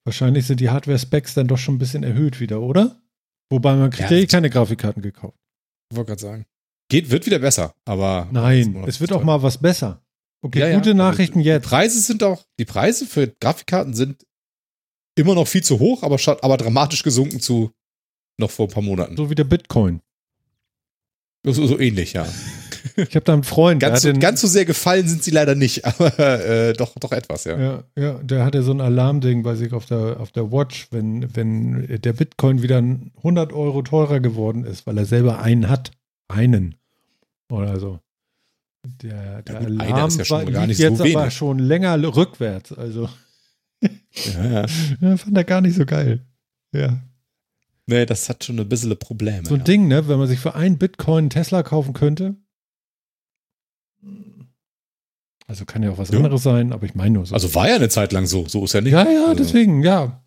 Wahrscheinlich 0.04 0.46
sind 0.48 0.60
die 0.60 0.70
Hardware-Specs 0.70 1.34
dann 1.36 1.48
doch 1.48 1.58
schon 1.58 1.76
ein 1.76 1.80
bisschen 1.80 2.04
erhöht 2.04 2.40
wieder, 2.40 2.62
oder? 2.62 3.02
Wobei 3.50 3.76
man 3.76 3.90
kriegt 3.90 4.10
Ja, 4.10 4.18
ja 4.18 4.24
eh 4.24 4.28
keine 4.28 4.50
Grafikkarten 4.50 5.02
gekauft. 5.02 5.38
Ich 5.92 5.98
wollte 5.98 6.10
gerade 6.10 6.22
sagen. 6.22 6.46
Geht, 6.90 7.10
wird 7.10 7.26
wieder 7.26 7.40
besser, 7.40 7.74
aber. 7.86 8.28
Nein, 8.32 8.84
es 8.88 9.00
wird 9.02 9.12
auch 9.12 9.24
mal 9.24 9.42
was 9.42 9.60
besser. 9.60 10.02
Okay, 10.46 10.60
Ja, 10.60 10.68
ja. 10.68 10.76
gute 10.76 10.92
Also, 10.92 10.98
Nachrichten 10.98 11.40
Die 11.40 11.46
jetzt. 11.46 11.66
Preise 11.66 12.00
sind 12.00 12.22
auch, 12.22 12.46
die 12.60 12.66
Preise 12.66 13.08
für 13.08 13.28
Grafikkarten 13.28 13.96
sind 13.96 14.28
immer 15.16 15.34
noch 15.34 15.48
viel 15.48 15.64
zu 15.64 15.80
hoch, 15.80 16.04
aber, 16.04 16.18
aber 16.44 16.58
dramatisch 16.58 17.02
gesunken 17.02 17.40
zu 17.40 17.72
noch 18.38 18.52
vor 18.52 18.68
ein 18.68 18.72
paar 18.72 18.84
Monaten. 18.84 19.18
So 19.18 19.32
wie 19.32 19.36
der 19.36 19.46
Bitcoin. 19.46 20.02
So, 21.44 21.66
so 21.66 21.80
ähnlich, 21.80 22.14
ja. 22.14 22.28
Ich 22.96 23.16
habe 23.16 23.26
da 23.26 23.34
einen 23.34 23.44
Freund, 23.44 23.82
Ganz, 23.82 24.04
so, 24.04 24.14
ganz 24.14 24.42
so 24.42 24.48
sehr 24.48 24.66
gefallen 24.66 25.08
sind 25.08 25.24
sie 25.24 25.32
leider 25.32 25.56
nicht, 25.56 25.84
aber 26.00 26.20
äh, 26.20 26.74
doch, 26.74 26.94
doch 27.00 27.12
etwas, 27.12 27.46
ja. 27.46 27.60
ja, 27.60 27.84
ja, 27.96 28.14
der 28.20 28.46
hatte 28.46 28.62
so 28.62 28.72
ein 28.72 28.82
Alarmding 28.82 29.42
bei 29.42 29.56
sich 29.56 29.74
auf 29.74 29.88
der, 29.88 30.20
auf 30.20 30.32
der 30.32 30.52
Watch, 30.52 30.88
wenn, 30.92 31.36
wenn 31.36 32.02
der 32.02 32.14
Bitcoin 32.14 32.62
wieder 32.62 32.78
100 32.78 33.52
Euro 33.52 33.82
teurer 33.82 34.20
geworden 34.20 34.64
ist, 34.64 34.86
weil 34.86 34.98
er 35.00 35.06
selber 35.06 35.40
einen 35.40 35.70
hat. 35.70 35.92
Einen. 36.28 36.76
Oder 37.50 37.80
so. 37.80 38.00
Der, 39.02 39.42
der 39.42 39.56
gut, 39.56 39.68
einer 39.82 39.96
Alarm 39.96 40.08
ist 40.10 40.18
ja 40.20 40.26
schon 40.26 40.38
war, 40.46 40.52
gar 40.52 40.68
nicht 40.68 40.78
so 40.78 40.84
jetzt 40.84 41.02
aber 41.02 41.10
wenig. 41.24 41.34
schon 41.34 41.60
länger 41.60 42.16
rückwärts. 42.16 42.72
Also 42.74 43.10
ja, 43.82 44.44
ja. 44.44 44.66
ja, 45.02 45.18
fand 45.18 45.38
er 45.38 45.44
gar 45.44 45.62
nicht 45.62 45.76
so 45.76 45.86
geil. 45.86 46.26
Ja. 46.72 47.00
Nee, 47.88 48.06
das 48.06 48.30
hat 48.30 48.44
schon 48.44 48.60
ein 48.60 48.68
bisschen 48.70 48.98
Probleme. 48.98 49.46
So 49.46 49.54
ein 49.56 49.60
ja. 49.60 49.64
Ding, 49.66 49.88
ne? 49.88 50.08
Wenn 50.08 50.18
man 50.18 50.28
sich 50.28 50.40
für 50.40 50.56
einen 50.56 50.78
Bitcoin 50.78 51.26
einen 51.26 51.30
Tesla 51.30 51.62
kaufen 51.64 51.94
könnte. 51.94 52.36
Also 55.48 55.66
kann 55.66 55.84
ja 55.84 55.92
auch 55.92 55.98
was 56.00 56.10
Ja. 56.10 56.18
anderes 56.18 56.42
sein, 56.44 56.74
aber 56.74 56.86
ich 56.86 56.96
meine 56.96 57.12
nur 57.12 57.26
so. 57.26 57.36
Also 57.36 57.54
war 57.54 57.70
ja 57.70 57.76
eine 57.76 57.90
Zeit 57.90 58.12
lang 58.14 58.26
so, 58.26 58.48
so 58.48 58.66
ist 58.66 58.74
ja 58.74 58.82
nicht. 58.82 58.94
ja, 58.94 59.04
ja, 59.10 59.26
also, 59.28 59.36
deswegen, 59.36 59.84
ja. 59.84 60.24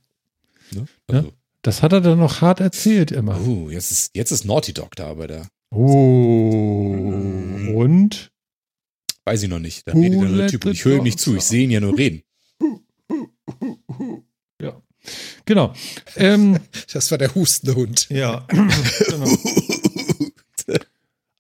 Ne? 0.72 0.86
Also, 1.08 1.32
Das 1.62 1.82
hat 1.82 1.92
er 1.92 2.00
dann 2.00 2.18
noch 2.20 2.40
hart 2.40 2.60
erzählt 2.60 3.10
immer. 3.10 3.40
Oh, 3.46 3.68
jetzt 3.68 3.90
ist, 3.90 4.14
jetzt 4.14 4.30
ist 4.30 4.44
Naughty 4.44 4.72
Dog 4.72 4.94
da 4.94 5.14
bei 5.14 5.26
der. 5.26 5.48
Oh. 5.70 6.92
Mm. 6.94 7.74
Und? 7.74 8.30
Weiß 9.28 9.42
ich 9.42 9.48
noch 9.50 9.58
nicht. 9.58 9.86
Da 9.86 9.92
redet 9.92 10.22
der 10.22 10.28
let 10.30 10.50
Typ 10.50 10.64
und 10.64 10.72
ich 10.72 10.84
höre 10.84 10.96
ihm 10.96 11.02
nicht 11.02 11.20
zu. 11.20 11.36
Ich 11.36 11.42
sehe 11.44 11.64
ihn 11.64 11.70
ja 11.70 11.80
nur 11.80 11.96
reden. 11.96 12.22
Ja. 14.60 14.82
Genau. 15.44 15.72
Ähm, 16.16 16.58
Das 16.92 17.10
war 17.10 17.18
der 17.18 17.34
Hustenhund. 17.34 18.08
ja. 18.10 18.46
genau. 19.08 19.30
Der 20.66 20.80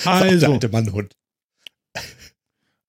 Also, 0.04 0.52
alte 0.52 0.68
Mannhund. 0.68 1.16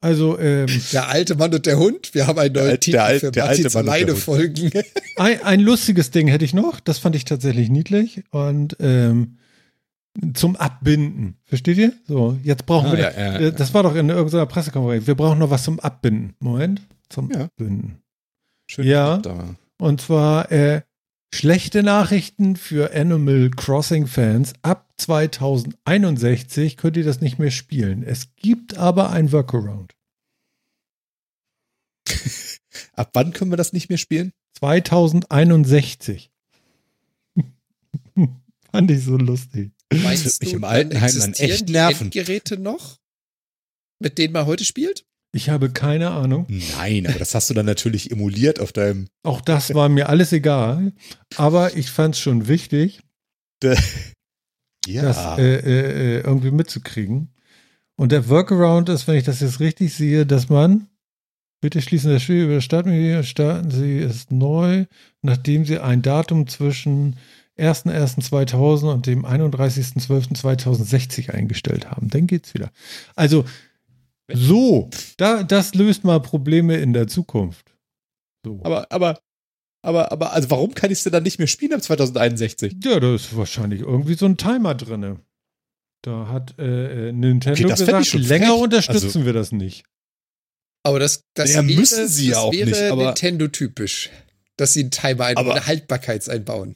also 0.02 0.38
ähm, 0.40 0.68
Der 0.94 1.08
alte 1.10 1.36
Mann 1.36 1.54
und 1.54 1.66
der 1.66 1.80
Hund. 1.80 2.14
Wir 2.14 2.28
haben 2.28 2.38
einen 2.40 2.54
neuen 2.54 2.68
Der 2.68 2.80
Titel 2.80 2.98
der 2.98 3.20
für 3.20 3.32
der 3.32 3.46
alte 3.46 3.64
Martins 3.64 3.74
Mann 3.74 3.82
und 3.82 3.86
der 3.88 3.94
alleine 3.94 4.12
Hund. 4.14 4.22
Folgen. 4.24 4.72
ein, 5.18 5.42
ein 5.44 5.60
lustiges 5.62 6.12
Ding 6.12 6.28
hätte 6.28 6.46
ich 6.46 6.54
noch. 6.54 6.80
Das 6.80 7.00
fand 7.00 7.16
ich 7.16 7.26
tatsächlich 7.26 7.70
niedlich. 7.70 8.24
Und 8.32 8.78
ähm, 8.80 9.39
zum 10.34 10.56
Abbinden. 10.56 11.38
Versteht 11.46 11.78
ihr? 11.78 11.94
So, 12.08 12.38
jetzt 12.44 12.66
brauchen 12.66 12.88
Ah, 12.88 12.94
wir. 12.94 13.00
ja, 13.00 13.12
ja, 13.12 13.36
äh, 13.38 13.44
ja. 13.46 13.52
Das 13.52 13.74
war 13.74 13.84
doch 13.84 13.96
in 13.96 14.10
irgendeiner 14.10 14.46
Pressekonferenz. 14.46 15.08
Wir 15.08 15.16
brauchen 15.16 15.40
noch 15.40 15.50
was 15.50 15.64
zum 15.64 15.80
Abbinden. 15.80 16.36
Moment. 16.40 16.82
Zum 17.10 17.32
Ja. 17.32 17.46
Abbinden. 17.46 18.02
Schön 18.68 18.86
Ja. 18.88 19.22
Und 19.78 20.02
zwar 20.02 20.52
äh, 20.52 20.82
schlechte 21.34 21.84
Nachrichten 21.84 22.56
für 22.56 22.94
Animal 22.94 23.50
Crossing 23.56 24.08
Fans. 24.08 24.54
Ab 24.62 24.92
2061 24.98 26.76
könnt 26.78 26.98
ihr 26.98 27.06
das 27.06 27.22
nicht 27.22 27.40
mehr 27.40 27.52
spielen. 27.52 28.04
Es 28.04 28.36
gibt 28.36 28.78
aber 28.78 29.12
ein 29.12 29.32
Workaround. 29.32 29.96
Ab 32.94 33.12
wann 33.14 33.32
können 33.34 33.52
wir 33.52 33.58
das 33.58 33.74
nicht 33.74 33.90
mehr 33.90 33.98
spielen? 33.98 34.32
2061. 34.58 36.32
Fand 38.72 38.92
ich 38.92 39.04
so 39.04 39.18
lustig. 39.18 39.72
Meinst 39.94 40.26
wird 40.26 40.40
mich 40.42 40.50
du, 40.52 40.56
im 40.58 40.64
Altenheim 40.64 41.02
dann 41.02 41.30
existieren 41.32 41.52
echt 41.52 41.70
die 41.70 41.74
nerven. 41.74 42.06
Endgeräte 42.08 42.58
noch, 42.58 42.98
mit 44.00 44.18
denen 44.18 44.34
man 44.34 44.46
heute 44.46 44.64
spielt? 44.66 45.06
Ich 45.32 45.50
habe 45.50 45.70
keine 45.70 46.10
Ahnung. 46.12 46.48
Nein, 46.78 47.06
aber 47.08 47.20
das 47.20 47.36
hast 47.36 47.50
du 47.50 47.54
dann 47.54 47.66
natürlich 47.68 48.12
emuliert 48.12 48.60
auf 48.60 48.72
deinem. 48.74 49.08
Auch 49.24 49.42
das 49.42 49.74
war 49.76 49.88
mir 49.90 50.10
alles 50.10 50.32
egal. 50.34 50.92
Aber 51.36 51.78
ich 51.78 51.92
fand 51.92 52.16
es 52.16 52.22
schon 52.22 52.48
wichtig, 52.48 53.02
Ja. 54.88 55.02
das 55.04 55.38
äh, 55.38 55.56
äh, 55.56 56.18
äh, 56.18 56.22
irgendwie 56.22 56.52
mitzukriegen. 56.52 57.30
Und 57.96 58.12
der 58.12 58.28
Workaround 58.30 58.90
ist, 58.90 59.08
wenn 59.08 59.18
ich 59.18 59.26
das 59.26 59.42
jetzt 59.42 59.60
richtig 59.60 59.94
sehe, 59.94 60.26
dass 60.26 60.50
man, 60.50 60.88
bitte 61.62 61.82
schließen 61.82 62.12
das 62.12 62.24
Spiel 62.24 62.46
über 62.46 62.62
Startmenü, 62.62 63.22
starten 63.24 63.70
Sie 63.70 64.00
es 64.00 64.32
neu, 64.32 64.86
nachdem 65.22 65.66
Sie 65.66 65.78
ein 65.80 66.02
Datum 66.02 66.48
zwischen 66.48 67.18
1.1.2000 67.60 68.92
und 68.92 69.06
dem 69.08 69.26
31.12.2060 69.26 71.32
eingestellt 71.32 71.90
haben. 71.90 72.10
Dann 72.10 72.28
geht's 72.28 72.54
wieder. 72.54 72.72
Also, 73.16 73.46
so, 74.32 74.90
da, 75.18 75.44
das 75.44 75.74
löst 75.76 76.04
mal 76.04 76.20
Probleme 76.20 76.78
in 76.78 76.94
der 76.94 77.08
Zukunft. 77.08 77.74
So. 78.46 78.60
aber, 78.64 78.86
aber, 78.92 79.20
aber, 79.82 80.12
aber, 80.12 80.34
also 80.34 80.50
warum 80.52 80.74
kann 80.74 80.92
ich 80.92 81.00
es 81.00 81.04
denn 81.04 81.14
dann 81.14 81.24
nicht 81.24 81.40
mehr 81.40 81.48
spielen 81.48 81.74
ab 81.74 81.82
2061? 81.82 82.76
Ja, 82.84 83.00
da 83.00 83.16
ist 83.16 83.36
wahrscheinlich 83.36 83.82
irgendwie 83.82 84.14
so 84.14 84.26
ein 84.28 84.38
Timer 84.38 84.76
drinne. 84.76 85.20
Da 86.04 86.28
hat 86.28 86.58
äh, 86.60 87.10
äh, 87.10 87.12
Nintendo 87.12 87.60
Okay, 87.64 87.70
gesagt, 87.76 88.02
ich 88.04 88.10
schon 88.10 88.22
länger 88.22 88.52
frech. 88.52 88.62
unterstützen 88.62 89.06
Also- 89.08 89.26
wir 89.26 89.34
das 89.34 89.52
nicht. 89.52 89.84
Aber 90.84 91.00
das, 91.00 91.24
das 91.34 91.50
Ja, 91.54 91.68
wäre, 91.68 91.78
müssen 91.78 92.08
sie 92.08 92.28
ja 92.28 92.36
das 92.36 92.44
auch 92.44 92.54
wäre 92.54 92.70
nicht, 92.70 92.82
aber- 92.84 93.06
Nintendo-typisch, 93.08 94.10
dass 94.56 94.74
sie 94.74 94.82
einen 94.82 94.92
Timer 94.92 95.26
eine 95.26 95.66
Haltbarkeits 95.68 96.30
einbauen. 96.30 96.76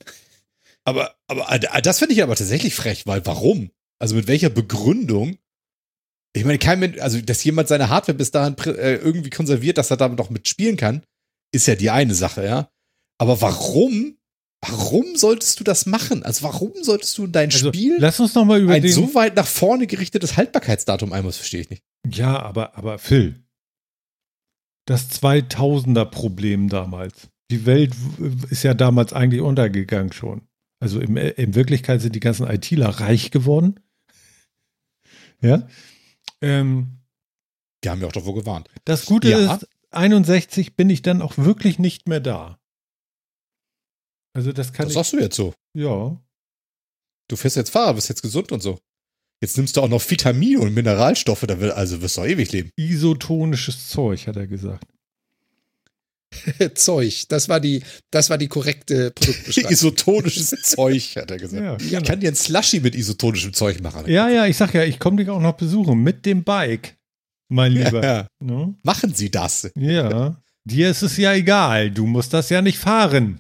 Aber, 0.86 1.16
aber, 1.28 1.52
äh, 1.52 1.82
das 1.82 2.00
finde 2.00 2.14
ich 2.14 2.24
aber 2.24 2.36
tatsächlich 2.36 2.76
frech, 2.76 3.06
weil 3.08 3.26
warum? 3.26 3.72
Also 4.00 4.16
mit 4.16 4.28
welcher 4.28 4.50
Begründung? 4.50 5.38
Ich 6.36 6.46
meine, 6.46 6.58
kein 6.58 6.80
Mensch, 6.80 7.00
also 7.00 7.22
dass 7.22 7.44
jemand 7.44 7.68
seine 7.68 7.90
Hardware 7.90 8.18
bis 8.18 8.32
dahin 8.32 8.58
äh, 8.66 8.96
irgendwie 8.96 9.30
konserviert, 9.30 9.78
dass 9.78 9.92
er 9.92 9.98
damit 9.98 10.18
noch 10.18 10.30
mitspielen 10.30 10.78
kann, 10.78 11.04
ist 11.54 11.68
ja 11.68 11.76
die 11.76 11.90
eine 11.90 12.16
Sache, 12.16 12.44
ja. 12.44 12.70
Aber 13.20 13.40
warum? 13.42 14.18
Warum 14.66 15.16
solltest 15.16 15.60
du 15.60 15.64
das 15.64 15.86
machen? 15.86 16.24
Also 16.24 16.44
warum 16.44 16.72
solltest 16.82 17.18
du 17.18 17.26
in 17.26 17.32
dein 17.34 17.52
Also, 17.52 17.68
Spiel 17.68 17.98
lass 18.00 18.20
uns 18.20 18.34
noch 18.34 18.46
mal 18.46 18.62
über 18.62 18.74
ein 18.74 18.88
so 18.88 19.14
weit 19.14 19.36
nach 19.36 19.46
vorne 19.46 19.88
gerichtetes 19.88 20.38
Haltbarkeitsdatum 20.38 21.12
einmal, 21.12 21.30
das 21.30 21.38
verstehe 21.38 21.62
ich 21.62 21.70
nicht. 21.70 21.84
ja, 22.10 22.42
aber, 22.42 22.78
aber 22.78 22.98
Phil, 22.98 23.44
das 24.86 25.10
2000er-Problem 25.22 26.70
damals. 26.70 27.30
Die 27.52 27.66
Welt 27.66 27.94
ist 28.50 28.64
ja 28.64 28.74
damals 28.74 29.14
eigentlich 29.14 29.42
untergegangen 29.42 30.12
schon. 30.12 30.48
Also 30.84 31.00
im, 31.00 31.16
in 31.18 31.56
Wirklichkeit 31.56 32.02
sind 32.02 32.14
die 32.14 32.20
ganzen 32.20 32.46
ITler 32.48 32.90
reich 32.90 33.32
geworden. 33.32 33.80
Ja. 35.42 35.68
Ähm, 36.42 37.00
Die 37.84 37.90
haben 37.90 38.02
ja 38.02 38.08
auch 38.08 38.12
davor 38.12 38.36
gewarnt. 38.36 38.70
das 38.86 39.06
Gute 39.06 39.30
Ja. 39.30 39.56
ist, 39.56 39.68
61 39.92 40.76
bin 40.76 40.90
ich 40.90 41.02
dann 41.02 41.22
auch 41.22 41.38
wirklich 41.38 41.80
nicht 41.80 42.08
mehr 42.08 42.20
da. 42.20 42.60
Also 44.36 44.52
das 44.52 44.74
kann 44.74 44.86
Das 44.88 44.92
ich. 44.92 44.96
sagst 44.96 45.14
du 45.14 45.20
jetzt 45.20 45.36
so. 45.36 45.54
Ja. 45.74 46.20
Du 47.30 47.36
fährst 47.36 47.56
jetzt 47.56 47.70
Fahrer, 47.70 47.94
bist 47.94 48.10
jetzt 48.10 48.22
gesund 48.22 48.52
und 48.52 48.62
so. 48.62 48.80
Jetzt 49.42 49.58
nimmst 49.58 49.78
du 49.78 49.82
auch 49.82 49.88
noch 49.90 50.02
Vitamine 50.10 50.60
und 50.60 50.74
Mineralstoffe, 50.74 51.42
da 51.48 51.60
will, 51.60 51.72
also 51.72 52.02
wirst 52.02 52.18
du 52.18 52.22
auch 52.22 52.26
ewig 52.26 52.52
leben. 52.52 52.72
Isotonisches 52.78 53.90
Zeug, 53.90 54.28
hat 54.28 54.36
er 54.38 54.48
gesagt. 54.48 54.88
Zeug, 56.76 57.26
das 57.30 57.50
war 57.50 57.60
die, 57.60 57.84
das 58.12 58.30
war 58.30 58.38
die 58.38 58.48
korrekte 58.48 59.12
Produktbeschreibung. 59.12 59.72
Isotonisches 59.72 60.50
Zeug, 60.64 61.16
hat 61.16 61.32
er 61.32 61.38
gesagt. 61.38 61.64
Ja, 61.64 61.78
Ich 61.78 61.90
genau. 61.92 62.04
kann 62.04 62.20
dir 62.20 62.30
ein 62.30 62.36
Slushy 62.36 62.80
mit 62.80 62.96
isotonischem 62.96 63.54
Zeug 63.54 63.82
machen. 63.82 64.10
Ja, 64.10 64.30
ja, 64.30 64.46
ich 64.46 64.58
sag 64.58 64.74
ja, 64.74 64.84
ich 64.84 65.00
komme 65.00 65.18
dich 65.18 65.30
auch 65.30 65.42
noch 65.42 65.54
besuchen 65.54 66.02
mit 66.04 66.26
dem 66.26 66.44
Bike, 66.44 66.98
mein 67.50 67.72
Lieber. 67.72 68.04
Ja. 68.04 68.28
Ne? 68.40 68.76
Machen 68.84 69.14
Sie 69.14 69.30
das. 69.30 69.70
Ja. 69.76 70.42
Dir 70.66 70.90
ist 70.90 71.02
es 71.02 71.18
ja 71.18 71.34
egal, 71.34 71.92
du 71.92 72.06
musst 72.06 72.34
das 72.34 72.50
ja 72.50 72.62
nicht 72.62 72.78
fahren. 72.78 73.40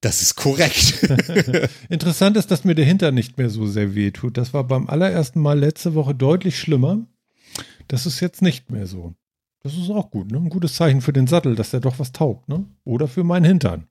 Das 0.00 0.20
ist 0.20 0.34
korrekt. 0.34 1.08
Interessant 1.88 2.36
ist, 2.36 2.50
dass 2.50 2.64
mir 2.64 2.74
der 2.74 2.84
Hintern 2.84 3.14
nicht 3.14 3.38
mehr 3.38 3.48
so 3.48 3.66
sehr 3.66 3.94
weh 3.94 4.10
tut. 4.10 4.36
Das 4.36 4.52
war 4.52 4.64
beim 4.64 4.86
allerersten 4.88 5.40
Mal 5.40 5.58
letzte 5.58 5.94
Woche 5.94 6.14
deutlich 6.14 6.58
schlimmer. 6.58 7.06
Das 7.88 8.04
ist 8.04 8.20
jetzt 8.20 8.42
nicht 8.42 8.70
mehr 8.70 8.86
so. 8.86 9.14
Das 9.64 9.74
ist 9.76 9.90
auch 9.90 10.10
gut, 10.10 10.30
ne? 10.30 10.36
Ein 10.38 10.50
gutes 10.50 10.74
Zeichen 10.74 11.00
für 11.00 11.12
den 11.12 11.26
Sattel, 11.26 11.54
dass 11.56 11.70
der 11.70 11.80
doch 11.80 11.98
was 11.98 12.12
taugt, 12.12 12.48
ne? 12.48 12.66
Oder 12.84 13.08
für 13.08 13.24
meinen 13.24 13.44
Hintern. 13.44 13.88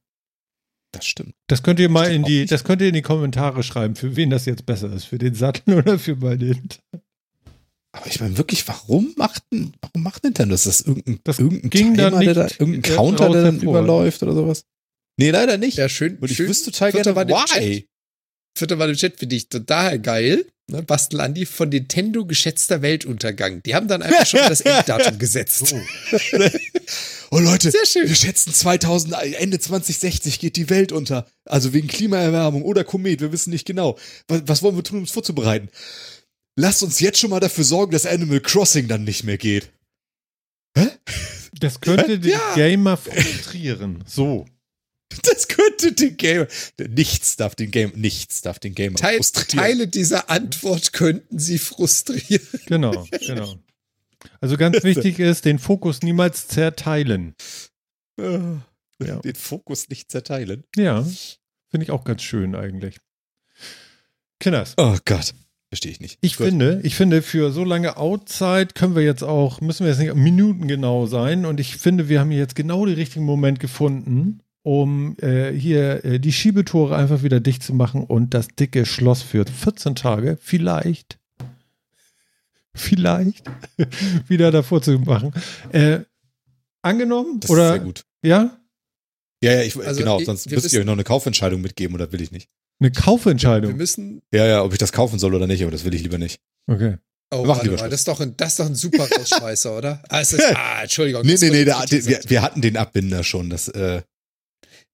Das 0.94 1.06
stimmt. 1.06 1.34
Das 1.48 1.64
könnt 1.64 1.80
ihr 1.80 1.90
mal 1.90 2.12
in 2.12 2.24
die, 2.24 2.42
nicht. 2.42 2.52
das 2.52 2.64
könnt 2.64 2.82
ihr 2.84 2.88
in 2.90 2.94
die 2.94 3.02
Kommentare 3.02 3.64
schreiben, 3.64 3.96
für 3.96 4.16
wen 4.16 4.30
das 4.30 4.46
jetzt 4.46 4.66
besser 4.68 4.94
ist, 4.94 5.06
für 5.06 5.18
den 5.18 5.34
Sattel 5.34 5.74
oder 5.78 5.98
für 5.98 6.16
meinen 6.16 6.54
Hintern. 6.54 7.02
Aber 7.96 8.08
ich 8.08 8.20
meine 8.22 8.38
wirklich, 8.38 8.68
warum 8.68 9.14
macht, 9.18 9.44
denn- 9.52 9.74
warum 9.82 10.04
macht 10.04 10.24
Nintendo 10.24 10.54
das? 10.54 10.66
Ist 10.68 10.82
das 10.82 10.88
irgendein, 10.88 11.20
Das 11.24 11.40
irgendein 11.40 11.70
ging 11.72 11.94
Timer, 11.96 12.20
der 12.20 12.34
da, 12.36 12.44
nicht, 12.44 12.60
irgendein 12.60 12.96
Counter, 12.96 13.30
der 13.30 13.44
dann 13.44 13.60
überläuft 13.62 14.22
oder 14.24 14.34
sowas? 14.34 14.66
Nee, 15.18 15.32
leider 15.32 15.58
nicht. 15.58 15.78
Ja, 15.78 15.90
schön. 15.90 16.18
Und 16.20 16.30
ich 16.30 16.38
schön. 16.38 16.50
wüsste 16.50 16.72
total 16.72 16.92
gerne, 16.92 17.16
why. 17.16 17.88
Vierte 18.56 18.76
Mal 18.76 18.90
im 18.90 18.96
Chat 18.96 19.18
finde 19.18 19.36
ich 19.36 19.50
total 19.50 20.00
geil. 20.00 20.46
Ne, 20.72 20.82
Bastel 20.82 21.20
Andi 21.20 21.46
von 21.46 21.68
Nintendo 21.70 22.26
geschätzter 22.26 22.82
Weltuntergang. 22.82 23.62
Die 23.64 23.76
haben 23.76 23.90
dann 23.90 24.02
einfach 24.02 24.26
schon 24.26 24.40
das 24.48 24.62
Enddatum 24.62 25.20
gesetzt. 25.20 25.76
Oh 27.32 27.40
Leute, 27.40 27.70
Sehr 27.72 27.86
schön. 27.86 28.08
wir 28.08 28.16
schätzen 28.16 28.54
2000, 28.54 29.14
Ende 29.40 29.60
2060 29.60 30.40
geht 30.40 30.56
die 30.56 30.70
Welt 30.70 30.94
unter. 30.94 31.28
Also 31.46 31.74
wegen 31.74 31.88
Klimaerwärmung 31.90 32.64
oder 32.64 32.86
Komet, 32.86 33.20
wir 33.20 33.34
wissen 33.34 33.50
nicht 33.50 33.66
genau. 33.66 33.98
Was, 34.30 34.44
was 34.46 34.62
wollen 34.64 34.78
wir 34.78 34.84
tun, 34.84 35.00
um 35.00 35.04
es 35.04 35.12
vorzubereiten? 35.12 35.68
Lasst 36.56 36.82
uns 36.82 37.00
jetzt 37.02 37.20
schon 37.20 37.32
mal 37.32 37.40
dafür 37.42 37.64
sorgen, 37.66 37.92
dass 37.92 38.06
Animal 38.06 38.40
Crossing 38.40 38.88
dann 38.88 39.04
nicht 39.04 39.24
mehr 39.26 39.38
geht. 39.38 39.70
Das 41.60 41.82
könnte 41.82 42.20
den 42.20 42.32
Ja. 42.32 42.56
Gamer 42.56 42.96
frustrieren. 42.96 44.04
So. 44.08 44.46
Das 45.24 45.48
könnte 45.48 45.92
den 45.94 46.18
Gamer. 46.18 46.48
Nichts 46.90 47.36
darf 47.36 47.56
den 47.56 47.72
Game, 47.72 47.92
nichts 47.96 48.42
darf 48.42 48.60
den 48.60 48.76
Gamer 48.76 48.96
Teil, 48.98 49.18
frustrieren. 49.18 49.64
Teile 49.64 49.88
dieser 49.88 50.30
Antwort 50.30 50.94
könnten 50.94 51.40
sie 51.40 51.58
frustrieren. 51.58 52.42
Genau, 52.66 53.06
genau. 53.26 53.56
Also 54.42 54.58
ganz 54.58 54.84
wichtig 54.84 55.20
ist, 55.20 55.46
den 55.46 55.60
Fokus 55.60 56.02
niemals 56.02 56.48
zerteilen. 56.48 57.36
Äh, 58.20 58.40
Ja. 59.04 59.18
Den 59.20 59.36
Fokus 59.36 59.90
nicht 59.90 60.10
zerteilen. 60.12 60.64
Ja, 60.76 61.04
finde 61.70 61.84
ich 61.84 61.92
auch 61.92 62.04
ganz 62.06 62.22
schön 62.22 62.56
eigentlich. 62.56 62.98
Kinders, 64.40 64.74
Oh 64.78 64.98
Gott. 65.06 65.34
Verstehe 65.70 65.92
ich 65.92 66.00
nicht. 66.00 66.20
ich 66.22 66.38
Gut. 66.38 66.48
finde, 66.48 66.82
ich 66.84 66.94
finde, 66.96 67.24
für 67.24 67.52
so 67.52 67.64
lange 67.64 67.98
Outzeit 67.98 68.76
können 68.76 68.96
wir 68.96 69.02
jetzt 69.02 69.24
auch, 69.24 69.60
müssen 69.60 69.86
wir 69.86 69.92
jetzt 69.92 70.00
nicht 70.00 70.14
Minuten 70.14 70.68
genau 70.68 71.08
sein. 71.08 71.46
Und 71.48 71.60
ich 71.60 71.78
finde, 71.78 72.10
wir 72.10 72.20
haben 72.20 72.32
jetzt 72.32 72.56
genau 72.56 72.86
den 72.86 72.94
richtigen 72.94 73.26
Moment 73.26 73.60
gefunden, 73.60 74.42
um 74.64 75.16
äh, 75.20 75.52
hier 75.52 76.04
äh, 76.06 76.20
die 76.20 76.32
Schiebetore 76.32 76.96
einfach 76.96 77.22
wieder 77.24 77.40
dicht 77.40 77.64
zu 77.64 77.74
machen 77.74 78.04
und 78.04 78.34
das 78.34 78.48
dicke 78.48 78.86
Schloss 78.86 79.22
für 79.22 79.46
14 79.46 79.96
Tage 79.96 80.38
vielleicht, 80.42 81.20
vielleicht 82.74 83.44
wieder 84.28 84.52
davor 84.52 84.82
zu 84.82 84.94
machen. 85.00 85.32
Äh, 85.72 86.00
angenommen? 86.82 87.40
Das 87.40 87.50
oder 87.52 87.66
ist 87.68 87.72
sehr 87.74 87.80
gut. 87.80 88.06
ja? 88.24 88.58
Ja, 89.44 89.52
ja, 89.56 89.62
ich, 89.64 89.76
Also, 89.78 90.00
genau, 90.00 90.20
ich- 90.20 90.26
sonst 90.26 90.50
wir 90.50 90.58
müsst 90.58 90.72
ihr 90.74 90.80
euch 90.80 90.86
noch 90.86 90.94
eine 90.94 91.04
Kaufentscheidung 91.04 91.60
mitgeben 91.62 91.94
oder 91.96 92.10
will 92.14 92.22
ich 92.22 92.32
nicht. 92.32 92.48
Eine 92.80 92.90
Wir 92.94 93.02
Kaufentscheidung. 93.02 93.76
müssen. 93.76 94.22
Ja, 94.32 94.46
ja, 94.46 94.64
ob 94.64 94.72
ich 94.72 94.80
das 94.80 94.94
kaufen 94.94 95.20
soll 95.20 95.36
oder 95.36 95.48
nicht, 95.48 95.62
aber 95.62 95.72
das 95.72 95.84
will 95.84 95.94
ich 95.94 96.02
lieber 96.02 96.18
nicht. 96.18 96.40
Okay. 96.68 96.96
Oh, 97.30 97.46
Wir 97.46 97.64
lieber 97.64 97.76
mal, 97.78 97.90
das 97.90 98.02
ist 98.02 98.08
doch 98.08 98.22
ein, 98.22 98.38
das 98.38 98.50
ist 98.54 98.60
doch 98.60 98.68
ein 98.68 98.76
super 98.76 99.06
Rausschmeißer, 99.12 99.78
oder? 99.78 100.02
Ah, 100.08 100.22
es 100.22 100.32
ist, 100.34 100.46
ah 100.56 100.84
Entschuldigung. 100.84 101.24
Nee, 101.26 101.36
nee, 101.42 101.50
nee, 101.50 101.66
der, 101.66 101.86
der, 101.86 102.06
wir, 102.06 102.20
wir 102.26 102.42
hatten 102.42 102.62
den 102.62 102.78
Abbinder 102.78 103.24
schon. 103.24 103.50
Das, 103.50 103.68
äh, 103.68 104.02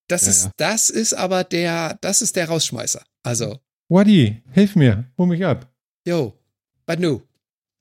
Das 0.09 0.23
Ja, 0.23 0.29
ist, 0.31 0.43
ja. 0.45 0.51
das 0.57 0.89
ist 0.89 1.13
aber 1.13 1.43
der, 1.45 1.97
das 2.01 2.21
ist 2.21 2.35
der 2.35 2.49
Rausschmeißer. 2.49 3.03
Also, 3.23 3.59
Wadi, 3.89 4.43
hilf 4.51 4.75
mir, 4.75 5.09
hol 5.17 5.27
mich 5.27 5.45
ab. 5.45 5.71
yo, 6.05 6.37
Banu. 6.85 7.21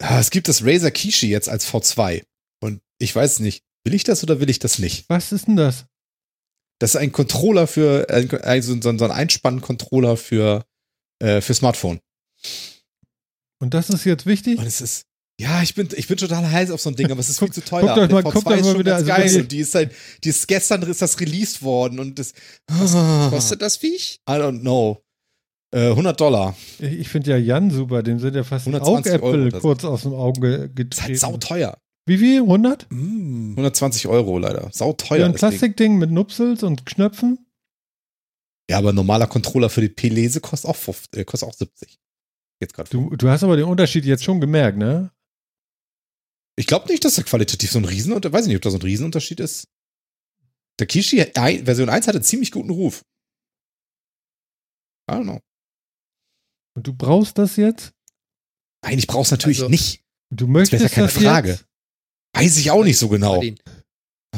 Ah, 0.01 0.21
Es 0.21 0.31
gibt 0.31 0.47
das 0.49 0.65
Razer 0.65 0.91
Kishi 0.93 1.29
jetzt 1.29 1.49
als 1.49 1.67
V2. 1.67 2.23
Und 2.61 2.81
ich 2.99 3.15
weiß 3.15 3.41
nicht, 3.41 3.65
will 3.85 3.95
ich 3.95 4.05
das 4.05 4.23
oder 4.23 4.39
will 4.41 4.49
ich 4.51 4.59
das 4.61 4.79
nicht? 4.79 5.09
Was 5.09 5.33
ist 5.33 5.47
denn 5.49 5.57
das? 5.57 5.87
Das 6.79 6.91
ist 6.95 6.97
ein 7.01 7.11
Controller 7.11 7.67
für, 7.67 8.07
ein- 8.11 8.31
also 8.43 8.81
so 8.81 8.89
ein 8.91 8.99
so 8.99 9.05
ein 9.07 9.11
Einspann-Controller 9.11 10.17
für, 10.17 10.65
äh, 11.21 11.41
für 11.41 11.55
Smartphone. 11.55 11.99
Und 13.61 13.75
das 13.75 13.91
ist 13.91 14.05
jetzt 14.05 14.27
wichtig? 14.27 14.59
Und 14.59 14.67
es 14.67 14.81
ist, 14.81 15.05
ja, 15.41 15.63
ich 15.63 15.75
bin, 15.75 15.89
ich 15.97 16.09
bin 16.09 16.17
total 16.17 16.51
heiß 16.51 16.71
auf 16.71 16.81
so 16.81 16.91
ein 16.91 16.97
Ding, 16.97 17.11
aber 17.11 17.21
es 17.21 17.29
ist 17.29 17.39
viel 17.39 17.49
Guckt- 17.49 17.55
zu 17.55 17.65
teuer. 17.65 17.83
guckt 17.83 17.99
euch 17.99 18.09
Der 18.09 18.15
mal- 18.15 18.23
V2 18.23 18.33
guckt 18.33 18.47
euch 18.49 18.57
ist 18.59 18.65
mal 18.65 18.71
schon 18.73 18.79
wieder- 18.81 18.95
also 18.97 19.07
geil. 19.07 19.31
wenn 19.33 19.41
Und 19.43 19.53
die 19.53 19.59
ist 19.59 19.75
halt, 19.75 19.93
die 20.25 20.29
ist 20.31 20.49
gestern 20.49 20.83
ist 20.83 21.01
das 21.03 21.21
released 21.21 21.63
worden 21.63 21.99
und 22.01 22.19
das, 22.19 22.33
Kostet 23.31 23.63
das 23.63 23.77
Viech? 23.77 24.21
I 24.29 24.33
don't 24.33 24.61
know. 24.61 25.03
Äh, 25.75 25.91
100 25.91 26.19
Dollar. 26.21 26.57
Ich, 26.79 26.93
ich 27.01 27.09
finde 27.09 27.31
ja 27.31 27.37
Jan 27.37 27.71
super, 27.71 28.03
dem 28.03 28.19
sind 28.19 28.35
ja 28.35 28.43
fast 28.43 28.67
120 28.67 29.13
Euro 29.23 29.29
Augäpfel 29.29 29.61
kurz 29.61 29.85
aus 29.85 30.03
dem 30.03 30.15
Auge 30.15 30.49
Ist 30.55 30.61
halt 30.63 30.77
getreten. 30.77 31.19
sauteuer. 31.19 31.79
Wie 32.07 32.17
viel? 32.17 32.41
100? 32.41 32.87
Mm. 32.91 33.51
120 33.53 34.07
Euro 34.09 34.39
leider. 34.39 34.71
Sauteuer. 34.73 35.19
Ja, 35.19 35.27
ein. 35.27 35.35
Plastikding 35.35 35.99
mit 35.99 36.11
Nupsels 36.11 36.63
und 36.63 36.87
Knöpfen? 36.87 37.45
Ja, 38.71 38.79
aber 38.79 38.91
ein 38.93 38.95
normaler 38.95 39.27
Controller 39.27 39.69
für 39.69 39.83
die 39.83 39.91
P-Lese 39.91 40.41
kostet 40.41 40.71
auch, 40.71 40.77
50, 40.77 41.21
äh, 41.21 41.25
kostet 41.25 41.49
auch 41.51 41.55
70. 41.55 41.99
Jetzt 42.63 42.73
gerade. 42.75 42.89
Du, 42.91 43.11
du 43.15 43.29
hast 43.29 43.43
aber 43.45 43.57
den 43.57 43.67
Unterschied 43.67 44.07
jetzt 44.07 44.25
schon 44.25 44.41
gemerkt, 44.41 44.79
ne? 44.79 45.11
Ich 46.59 46.67
glaube 46.67 46.89
nicht, 46.89 47.05
dass 47.05 47.15
da 47.15 47.23
qualitativ 47.23 47.71
so 47.71 47.79
ein 47.79 47.85
Riesenunterschied, 47.85 48.33
weiß 48.33 48.43
ich 48.43 48.49
nicht, 48.49 48.57
ob 48.57 48.63
da 48.63 48.71
so 48.71 48.79
ein 48.79 48.83
Riesenunterschied 48.83 49.39
ist. 49.41 49.69
Der 50.81 50.87
Kishi 50.89 51.17
Version 51.65 51.89
1 51.89 52.07
hatte 52.09 52.21
ziemlich 52.21 52.51
guten 52.51 52.71
Ruf. 52.71 53.03
I 55.11 55.15
don't 55.15 55.23
know. 55.23 55.41
Und 56.77 56.87
du 56.87 56.93
brauchst 56.95 57.39
das 57.39 57.57
jetzt? 57.57 57.93
Nein, 58.85 58.99
ich 58.99 59.07
brauch's 59.07 59.31
natürlich 59.31 59.59
Also- 59.59 59.69
nicht. 59.71 60.03
Du 60.31 60.47
möchtest 60.47 60.83
ja 60.83 60.89
keine 60.89 61.07
das 61.07 61.17
Frage. 61.23 61.49
jetzt? 61.51 61.65
Weiß 62.35 62.57
ich 62.59 62.71
auch 62.71 62.85
nicht 62.85 62.99
so 62.99 63.09
genau. 63.09 63.43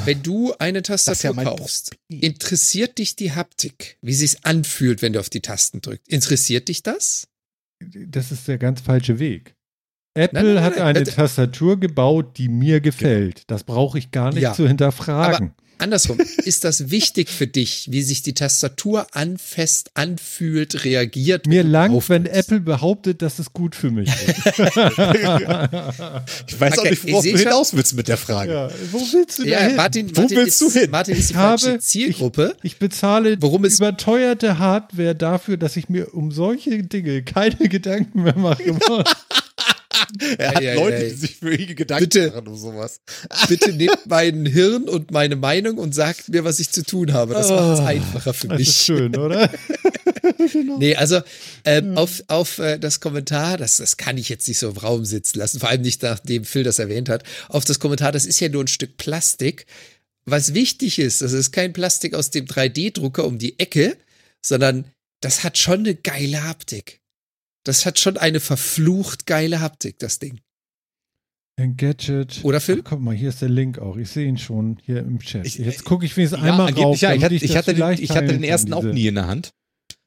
Wenn 0.04 0.22
du 0.22 0.54
eine 0.58 0.82
Das 0.82 1.00
ist 1.02 1.06
ja 1.06 1.12
Tastatur 1.14 1.34
mein 1.36 1.44
kaufst, 1.46 1.90
Problem. 1.90 2.22
interessiert 2.22 2.98
dich 2.98 3.16
die 3.16 3.32
Haptik, 3.32 3.98
wie 4.00 4.14
sie 4.14 4.24
es 4.26 4.44
anfühlt, 4.44 5.02
wenn 5.02 5.12
du 5.14 5.20
auf 5.20 5.28
die 5.30 5.40
Tasten 5.40 5.80
drückst? 5.80 6.08
Interessiert 6.08 6.68
dich 6.68 6.82
das? 6.82 7.26
Das 7.80 8.30
ist 8.30 8.46
der 8.46 8.58
ganz 8.58 8.80
falsche 8.82 9.18
Weg. 9.18 9.56
Apple 10.14 10.42
Nein, 10.42 10.54
nein, 10.54 10.64
hat 10.64 10.76
nein, 10.76 10.86
eine 10.86 11.02
das- 11.04 11.14
Tastatur 11.14 11.78
gebaut, 11.78 12.36
die 12.36 12.48
mir 12.48 12.80
gefällt. 12.80 13.42
Das 13.46 13.62
brauche 13.64 13.96
ich 13.98 14.10
gar 14.10 14.32
nicht 14.32 14.42
Ja. 14.42 14.52
zu 14.54 14.66
hinterfragen. 14.66 15.52
Andersrum, 15.78 16.18
ist 16.20 16.64
das 16.64 16.90
wichtig 16.90 17.30
für 17.30 17.46
dich, 17.46 17.86
wie 17.90 18.02
sich 18.02 18.20
die 18.20 18.34
Tastatur 18.34 19.06
anfest 19.12 19.92
anfühlt, 19.94 20.84
reagiert? 20.84 21.46
mir 21.46 21.64
drauf 21.64 22.10
wenn? 22.10 22.26
Apple 22.26 22.60
behauptet, 22.60 23.22
dass 23.22 23.38
es 23.38 23.54
gut 23.54 23.74
für 23.74 23.90
mich 23.90 24.10
ist. 24.10 24.58
Ich 26.48 26.60
weiß 26.60 26.74
auch 26.74 26.78
Okay, 26.82 26.90
nicht, 26.90 27.08
worauf 27.08 27.24
ich 27.24 27.32
du 27.32 27.38
hinaus 27.38 27.72
willst 27.74 27.94
mit 27.94 28.08
der 28.08 28.18
Frage. 28.18 28.52
ja, 28.52 28.68
wo 28.92 28.98
willst 28.98 29.38
du 29.38 29.44
Ja, 29.44 29.68
denn? 29.68 29.76
Martin, 29.76 30.14
Wo 30.14 30.20
Martin 30.20 30.36
willst 30.36 30.60
ist, 30.60 30.74
du 30.74 30.78
hin? 30.80 30.90
Martin 30.90 31.14
ist 31.16 31.30
die 31.30 31.32
Ich 31.32 31.38
habe- 31.38 31.78
Zielgruppe. 31.78 32.56
Ich 32.62 32.78
bezahle 32.78 33.36
Worum 33.40 33.64
es- 33.64 33.78
überteuerte 33.78 34.58
Hardware 34.58 35.14
dafür, 35.14 35.56
dass 35.56 35.76
ich 35.78 35.88
mir 35.88 36.12
um 36.14 36.30
solche 36.30 36.82
Dinge 36.82 37.22
keine 37.22 37.56
Gedanken 37.70 38.22
mehr 38.24 38.36
mache. 38.36 38.62
Er 40.38 40.48
hat 40.50 40.56
ei, 40.62 40.74
Leute, 40.74 40.96
ei. 40.96 41.08
die 41.10 41.14
sich 41.14 41.36
für 41.36 41.54
ihn 41.54 41.74
Gedanken 41.76 42.04
Bitte. 42.04 42.28
machen 42.28 42.48
um 42.48 42.56
sowas. 42.56 43.00
Bitte 43.48 43.72
nehmt 43.72 44.06
mein 44.06 44.46
Hirn 44.46 44.88
und 44.88 45.10
meine 45.10 45.36
Meinung 45.36 45.78
und 45.78 45.94
sagt 45.94 46.28
mir, 46.28 46.44
was 46.44 46.58
ich 46.60 46.70
zu 46.70 46.82
tun 46.84 47.12
habe. 47.12 47.34
Das 47.34 47.48
macht 47.50 47.74
es 47.74 47.80
Ah. 47.80 47.86
einfacher 47.86 48.34
für 48.34 48.48
Das 48.48 48.58
mich. 48.58 48.68
ist 48.68 48.84
schön, 48.84 49.16
oder? 49.16 49.50
genau. 50.52 50.78
Nee, 50.78 50.96
also 50.96 51.20
ähm, 51.64 51.96
auf, 51.96 52.22
auf 52.28 52.58
äh, 52.58 52.78
das 52.78 53.00
Kommentar, 53.00 53.56
das, 53.56 53.76
das 53.78 53.96
kann 53.96 54.18
ich 54.18 54.28
jetzt 54.28 54.48
nicht 54.48 54.58
so 54.58 54.70
im 54.70 54.76
Raum 54.76 55.04
sitzen 55.04 55.38
lassen, 55.38 55.60
vor 55.60 55.68
allem 55.68 55.82
nicht 55.82 56.02
nachdem 56.02 56.44
Phil 56.44 56.62
das 56.64 56.78
erwähnt 56.78 57.08
hat. 57.08 57.22
Auf 57.48 57.64
das 57.64 57.78
Kommentar, 57.78 58.12
das 58.12 58.26
ist 58.26 58.40
ja 58.40 58.48
nur 58.48 58.64
ein 58.64 58.68
Stück 58.68 58.96
Plastik. 58.96 59.66
Was 60.26 60.54
wichtig 60.54 60.98
ist, 60.98 61.22
das 61.22 61.32
ist 61.32 61.50
kein 61.52 61.72
Plastik 61.72 62.14
aus 62.14 62.30
dem 62.30 62.46
3D-Drucker 62.46 63.24
um 63.24 63.38
die 63.38 63.58
Ecke, 63.58 63.96
sondern 64.44 64.84
das 65.20 65.44
hat 65.44 65.58
schon 65.58 65.80
eine 65.80 65.94
geile 65.94 66.44
Haptik. 66.44 66.99
Das 67.64 67.84
hat 67.86 67.98
schon 67.98 68.16
eine 68.16 68.40
verflucht 68.40 69.26
geile 69.26 69.60
Haptik, 69.60 69.98
das 69.98 70.18
Ding. 70.18 70.40
Engadget. 71.56 72.40
Oder 72.42 72.60
Phil? 72.60 72.80
Ach, 72.84 72.90
guck 72.90 73.00
mal, 73.00 73.14
hier 73.14 73.28
ist 73.28 73.42
der 73.42 73.50
Link 73.50 73.78
auch. 73.78 73.96
Ich 73.98 74.08
sehe 74.10 74.26
ihn 74.26 74.38
schon 74.38 74.78
hier 74.82 75.00
im 75.00 75.18
Chat. 75.18 75.44
Ich- 75.46 75.56
Jetzt 75.58 75.84
gucke 75.84 76.06
ich 76.06 76.16
wenigstens 76.16 76.40
Ja, 76.42 76.52
einmal 76.52 76.72
rauf. 76.72 76.98
ja. 77.00 77.12
Ich, 77.12 77.22
hatte, 77.22 77.34
ich, 77.34 77.42
das 77.42 77.54
hatte 77.56 77.74
den, 77.74 77.92
ich 78.02 78.10
hatte 78.10 78.28
den 78.28 78.42
ersten 78.44 78.72
auch 78.72 78.82
nie 78.82 79.08
in 79.08 79.16
der 79.16 79.26
Hand. 79.26 79.50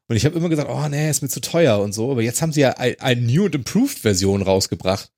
Und 0.10 0.16
ich 0.16 0.26
habe 0.26 0.36
immer 0.36 0.50
gesagt, 0.50 0.68
oh 0.70 0.88
nee, 0.90 1.10
ist 1.10 1.22
mir 1.22 1.30
zu 1.30 1.42
teuer 1.42 1.80
und 1.80 1.94
so. 1.94 2.12
Aber 2.12 2.22
jetzt 2.24 2.42
haben 2.42 2.52
sie 2.52 2.62
ja 2.62 2.72
ein, 2.78 3.00
ein 3.00 3.26
New 3.26 3.46
and 3.46 3.54
Improved 3.56 4.00
Version 4.00 4.42
rausgebracht. 4.42 5.10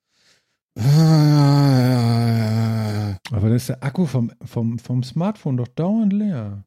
Aber 3.32 3.48
dann 3.49 3.56
ist 3.56 3.70
der 3.70 3.82
Akku 3.84 4.06
vom, 4.06 4.32
vom, 4.44 4.78
vom 4.80 5.03
Smartphone 5.03 5.57
doch 5.57 5.68
dauernd 5.70 6.14
leer. 6.14 6.66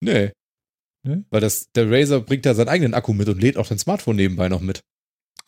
Nee. 0.00 0.30
Nee? 1.04 1.24
Weil 1.30 1.40
das, 1.40 1.72
der 1.72 1.90
Razer 1.90 2.20
bringt 2.20 2.46
da 2.46 2.54
seinen 2.54 2.68
eigenen 2.68 2.94
Akku 2.94 3.12
mit 3.12 3.28
und 3.28 3.40
lädt 3.40 3.56
auch 3.56 3.66
dein 3.66 3.78
Smartphone 3.78 4.16
nebenbei 4.16 4.48
noch 4.48 4.60
mit. 4.60 4.82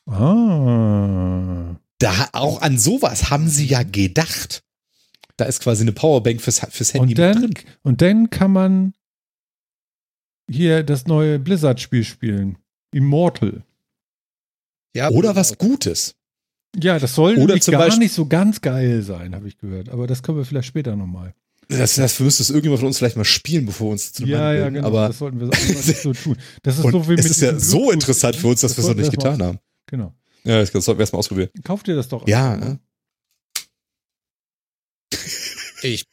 Ah. 0.07 1.77
Da, 1.99 2.29
auch 2.33 2.61
an 2.61 2.79
sowas 2.79 3.31
haben 3.31 3.49
sie 3.49 3.67
ja 3.67 3.83
gedacht. 3.83 4.63
Da 5.37 5.45
ist 5.47 5.61
quasi 5.61 5.83
eine 5.83 5.93
Powerbank 5.93 6.41
fürs, 6.41 6.61
fürs 6.71 6.95
Handy 6.95 7.13
Und 7.15 7.19
dann, 7.19 7.41
mit 7.41 7.59
drin. 7.59 7.65
und 7.83 8.03
dann 8.03 8.31
kann 8.31 8.53
man 8.53 8.95
hier 10.51 10.83
das 10.83 11.07
neue 11.07 11.39
Blizzard-Spiel 11.39 12.05
spielen. 12.05 12.59
Immortal. 12.93 13.63
Ja, 14.95 15.11
Oder 15.11 15.35
was 15.35 15.59
Gutes. 15.59 16.15
Ja, 16.77 16.99
das 16.99 17.15
soll 17.15 17.35
gar 17.37 17.47
Beispiel- 17.57 17.99
nicht 17.99 18.13
so 18.13 18.27
ganz 18.27 18.61
geil 18.61 19.03
sein, 19.03 19.35
habe 19.35 19.49
ich 19.49 19.59
gehört. 19.59 19.89
Aber 19.89 20.07
das 20.07 20.23
können 20.23 20.39
wir 20.39 20.45
vielleicht 20.45 20.69
später 20.69 20.95
nochmal. 20.97 21.35
Das, 21.69 21.95
das 21.97 22.21
müsste 22.21 22.43
es 22.43 22.51
irgendjemand 22.51 22.81
von 22.81 22.89
uns 22.89 22.99
vielleicht 22.99 23.17
mal 23.17 23.25
spielen, 23.25 23.67
bevor 23.67 23.89
wir 23.89 23.93
uns 23.93 24.13
zu 24.13 24.25
Ja, 24.27 24.53
ja, 24.53 24.69
genau. 24.69 24.87
Aber 24.87 25.09
das 25.09 25.19
sollten 25.19 25.41
wir 25.41 25.51
so 25.95 26.13
tun. 26.13 26.37
Das 26.63 26.77
ist 26.79 26.83
so 26.83 27.09
wie 27.09 27.15
es 27.15 27.25
ist 27.27 27.41
ja 27.41 27.53
diesem 27.53 27.69
so 27.69 27.79
Bluetooth- 27.89 27.93
interessant 27.95 28.37
für 28.37 28.49
uns, 28.49 28.61
dass 28.61 28.77
wir 28.77 28.83
es 28.85 28.89
noch 28.89 28.97
nicht 28.97 29.11
getan 29.11 29.43
haben. 29.43 29.59
Genau. 29.87 30.15
Ja, 30.45 30.59
das 30.61 30.71
sollten 30.73 30.99
wir 30.99 31.03
erstmal 31.03 31.21
ausprobieren. 31.21 31.49
Kauft 31.63 31.89
ihr 31.89 31.95
das 31.97 32.09
doch. 32.09 32.27
Ja, 32.29 32.57
ne? 32.57 32.79
Ich 35.83 36.07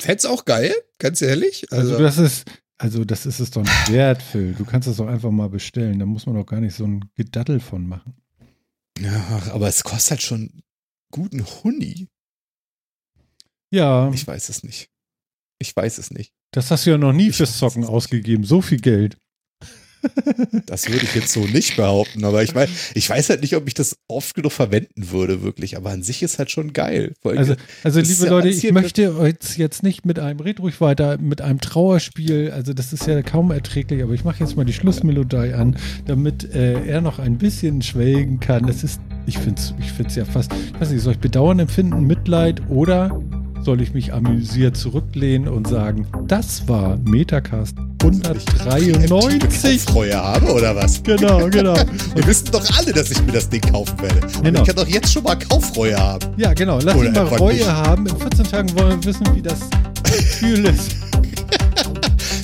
fänd's 0.00 0.24
auch 0.24 0.44
geil, 0.44 0.74
ganz 0.98 1.22
ehrlich. 1.22 1.66
Also, 1.72 1.92
Also, 1.92 2.02
das 2.02 2.18
ist, 2.18 2.44
also 2.78 3.04
das 3.04 3.26
ist 3.26 3.40
es 3.40 3.50
doch 3.50 3.62
nicht 3.62 3.92
wert, 3.92 4.22
Phil. 4.22 4.54
Du 4.54 4.64
kannst 4.64 4.88
das 4.88 4.96
doch 4.96 5.06
einfach 5.08 5.30
mal 5.30 5.48
bestellen. 5.48 5.98
Da 5.98 6.06
muss 6.06 6.26
man 6.26 6.34
doch 6.36 6.46
gar 6.46 6.60
nicht 6.60 6.74
so 6.74 6.84
ein 6.86 7.04
Gedattel 7.16 7.60
von 7.60 7.86
machen. 7.86 8.14
Ja, 9.00 9.42
aber 9.52 9.68
es 9.68 9.82
kostet 9.84 10.10
halt 10.12 10.22
schon 10.22 10.62
guten 11.10 11.44
Huni. 11.44 12.08
Ja, 13.70 14.10
Ich 14.12 14.26
weiß 14.26 14.48
es 14.48 14.62
nicht. 14.62 14.88
Ich 15.58 15.74
weiß 15.74 15.98
es 15.98 16.10
nicht. 16.10 16.32
das 16.52 16.70
hast 16.70 16.86
du 16.86 16.90
ja 16.90 16.98
noch 16.98 17.12
nie 17.12 17.28
Ich 17.30 17.36
fürs 17.36 17.58
Zocken 17.58 17.84
ausgegeben. 17.84 18.44
So 18.44 18.62
viel 18.62 18.78
Geld. 18.80 19.16
Das 20.66 20.88
würde 20.88 21.04
ich 21.04 21.14
jetzt 21.14 21.32
so 21.32 21.40
nicht 21.40 21.76
behaupten, 21.76 22.24
aber 22.24 22.42
ich 22.42 22.54
weiß, 22.54 22.92
ich 22.94 23.08
weiß 23.10 23.30
halt 23.30 23.40
nicht, 23.42 23.56
ob 23.56 23.66
ich 23.66 23.74
das 23.74 23.96
oft 24.06 24.34
genug 24.34 24.52
verwenden 24.52 25.10
würde, 25.10 25.42
wirklich. 25.42 25.76
Aber 25.76 25.90
an 25.90 26.02
sich 26.02 26.22
ist 26.22 26.38
halt 26.38 26.50
schon 26.50 26.72
geil. 26.72 27.14
Also, 27.24 27.56
also 27.82 28.00
liebe 28.00 28.24
ja 28.24 28.30
Leute, 28.30 28.48
ich 28.48 28.70
möchte 28.72 29.16
euch 29.16 29.34
jetzt 29.56 29.82
nicht 29.82 30.06
mit 30.06 30.18
einem, 30.18 30.40
red 30.40 30.60
ruhig 30.60 30.80
weiter, 30.80 31.18
mit 31.18 31.40
einem 31.40 31.60
Trauerspiel, 31.60 32.52
also 32.52 32.74
das 32.74 32.92
ist 32.92 33.06
ja 33.06 33.20
kaum 33.22 33.50
erträglich, 33.50 34.02
aber 34.02 34.14
ich 34.14 34.24
mache 34.24 34.40
jetzt 34.40 34.56
mal 34.56 34.64
die 34.64 34.72
Schlussmelodie 34.72 35.52
an, 35.54 35.76
damit 36.06 36.44
äh, 36.54 36.84
er 36.86 37.00
noch 37.00 37.18
ein 37.18 37.38
bisschen 37.38 37.82
schwelgen 37.82 38.38
kann. 38.40 38.66
Das 38.66 38.84
ist, 38.84 39.00
ich 39.26 39.38
finde 39.38 39.60
es 39.60 39.74
ich 39.80 39.90
find's 39.92 40.14
ja 40.14 40.24
fast, 40.24 40.52
ich 40.52 40.80
weiß 40.80 40.90
nicht, 40.90 41.02
soll 41.02 41.14
ich 41.14 41.18
Bedauern 41.18 41.58
empfinden, 41.58 42.06
Mitleid 42.06 42.62
oder 42.68 43.20
soll 43.62 43.80
ich 43.80 43.92
mich 43.94 44.12
amüsiert 44.12 44.76
zurücklehnen 44.76 45.48
und 45.48 45.68
sagen, 45.68 46.06
das 46.26 46.66
war 46.68 46.96
Metacast 47.04 47.76
193. 48.02 49.94
Reue 49.94 50.14
habe 50.16 50.52
oder 50.52 50.74
was? 50.76 51.02
Genau, 51.02 51.48
genau. 51.48 51.74
Wir 52.14 52.26
wissen 52.26 52.48
doch 52.52 52.64
alle, 52.78 52.92
dass 52.92 53.10
ich 53.10 53.20
mir 53.22 53.32
das 53.32 53.48
Ding 53.48 53.60
kaufen 53.60 54.00
werde. 54.00 54.20
Und 54.26 54.44
Genau. 54.44 54.60
Ich 54.60 54.66
kann 54.66 54.76
doch 54.76 54.86
jetzt 54.86 55.12
schon 55.12 55.22
mal 55.24 55.36
Kaufreue 55.38 55.96
haben. 55.96 56.26
Ja, 56.36 56.54
genau. 56.54 56.78
Lass 56.82 56.96
Oder 56.96 57.12
mal 57.12 57.24
Reue 57.36 57.54
nicht. 57.54 57.66
haben. 57.68 58.06
In 58.06 58.16
14 58.16 58.44
Tagen 58.44 58.78
wollen 58.78 59.00
wir 59.02 59.04
wissen, 59.04 59.26
wie 59.34 59.42
das 59.42 59.60
Gefühl 60.04 60.64
ist. 60.66 60.96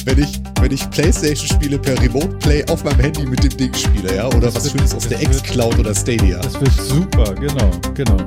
Wenn 0.06 0.18
ich, 0.22 0.38
wenn 0.60 0.70
ich 0.70 0.90
Playstation-Spiele 0.90 1.78
per 1.78 1.98
Remote 1.98 2.28
Play 2.36 2.62
auf 2.70 2.84
meinem 2.84 3.00
Handy 3.00 3.24
mit 3.24 3.42
dem 3.42 3.56
Ding 3.56 3.72
spiele, 3.72 4.14
ja? 4.16 4.26
Oder 4.28 4.54
was 4.54 4.70
Schönes 4.70 4.94
aus 4.94 5.08
der 5.08 5.16
das 5.18 5.38
X-Cloud 5.38 5.78
oder 5.78 5.94
Stadia. 5.94 6.38
Das 6.40 6.60
wird 6.60 6.72
super, 6.72 7.34
genau, 7.34 7.70
genau. 7.94 8.18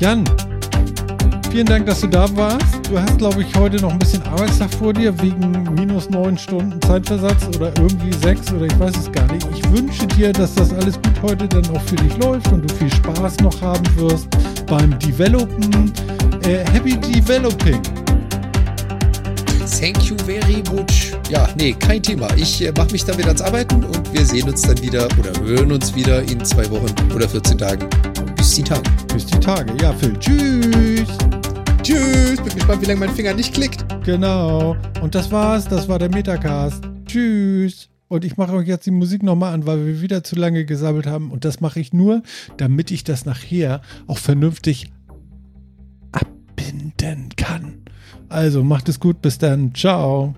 Jan, 0.00 0.24
vielen 1.50 1.66
Dank, 1.66 1.86
dass 1.86 2.00
du 2.00 2.06
da 2.06 2.26
warst. 2.36 2.88
Du 2.88 2.98
hast, 2.98 3.18
glaube 3.18 3.42
ich, 3.42 3.54
heute 3.56 3.76
noch 3.78 3.90
ein 3.92 3.98
bisschen 3.98 4.22
Arbeitstag 4.22 4.72
vor 4.72 4.92
dir, 4.92 5.12
wegen 5.20 5.74
minus 5.74 6.08
neun 6.08 6.38
Stunden 6.38 6.80
Zeitversatz 6.82 7.48
oder 7.56 7.72
irgendwie 7.78 8.12
sechs 8.12 8.52
oder 8.52 8.66
ich 8.66 8.78
weiß 8.78 8.96
es 8.96 9.12
gar 9.12 9.30
nicht. 9.32 9.46
Ich 9.54 9.70
wünsche 9.70 10.06
dir, 10.06 10.32
dass 10.32 10.54
das 10.54 10.72
alles 10.72 10.94
gut 10.94 11.22
heute 11.22 11.48
dann 11.48 11.64
auch 11.76 11.80
für 11.82 11.96
dich 11.96 12.16
läuft 12.18 12.50
und 12.52 12.68
du 12.68 12.74
viel 12.76 12.92
Spaß 12.92 13.38
noch 13.40 13.60
haben 13.60 13.84
wirst 13.96 14.28
beim 14.66 14.96
Developen. 14.98 15.92
Äh, 16.44 16.64
happy 16.72 16.96
Developing. 16.96 17.80
thank 19.80 20.02
you 20.04 20.16
very 20.26 20.62
much. 20.70 21.12
ja, 21.30 21.48
nee, 21.56 21.72
kein 21.72 22.02
Thema. 22.02 22.28
Ich 22.36 22.64
äh, 22.64 22.72
mache 22.76 22.92
mich 22.92 23.04
damit 23.04 23.26
ans 23.26 23.42
Arbeiten 23.42 23.84
und 23.84 24.12
wir 24.12 24.24
sehen 24.24 24.48
uns 24.48 24.62
dann 24.62 24.80
wieder 24.82 25.08
oder 25.18 25.32
hören 25.42 25.72
uns 25.72 25.94
wieder 25.94 26.22
in 26.22 26.44
zwei 26.44 26.68
Wochen 26.70 26.94
oder 27.14 27.28
14 27.28 27.58
Tagen. 27.58 27.88
Bis 28.36 28.54
die 28.54 28.62
Tage. 28.62 28.82
Bis 29.12 29.26
die 29.26 29.40
Tage. 29.40 29.72
Ja, 29.82 29.92
Phil. 29.92 30.16
Tschüss. 30.18 31.39
Tschüss. 31.90 32.40
Bin 32.40 32.54
gespannt, 32.54 32.82
wie 32.82 32.86
lange 32.86 33.00
mein 33.00 33.14
Finger 33.16 33.34
nicht 33.34 33.52
klickt. 33.52 33.84
Genau. 34.04 34.76
Und 35.02 35.16
das 35.16 35.32
war's. 35.32 35.66
Das 35.66 35.88
war 35.88 35.98
der 35.98 36.08
Metacast. 36.08 36.84
Tschüss. 37.04 37.88
Und 38.06 38.24
ich 38.24 38.36
mache 38.36 38.52
euch 38.52 38.68
jetzt 38.68 38.86
die 38.86 38.92
Musik 38.92 39.24
nochmal 39.24 39.54
an, 39.54 39.66
weil 39.66 39.84
wir 39.84 40.00
wieder 40.00 40.22
zu 40.22 40.36
lange 40.36 40.64
gesammelt 40.64 41.06
haben. 41.06 41.32
Und 41.32 41.44
das 41.44 41.60
mache 41.60 41.80
ich 41.80 41.92
nur, 41.92 42.22
damit 42.56 42.92
ich 42.92 43.02
das 43.02 43.24
nachher 43.24 43.80
auch 44.06 44.18
vernünftig 44.18 44.92
abbinden 46.12 47.30
kann. 47.36 47.78
Also 48.28 48.62
macht 48.62 48.88
es 48.88 49.00
gut. 49.00 49.20
Bis 49.20 49.38
dann. 49.38 49.74
Ciao. 49.74 50.36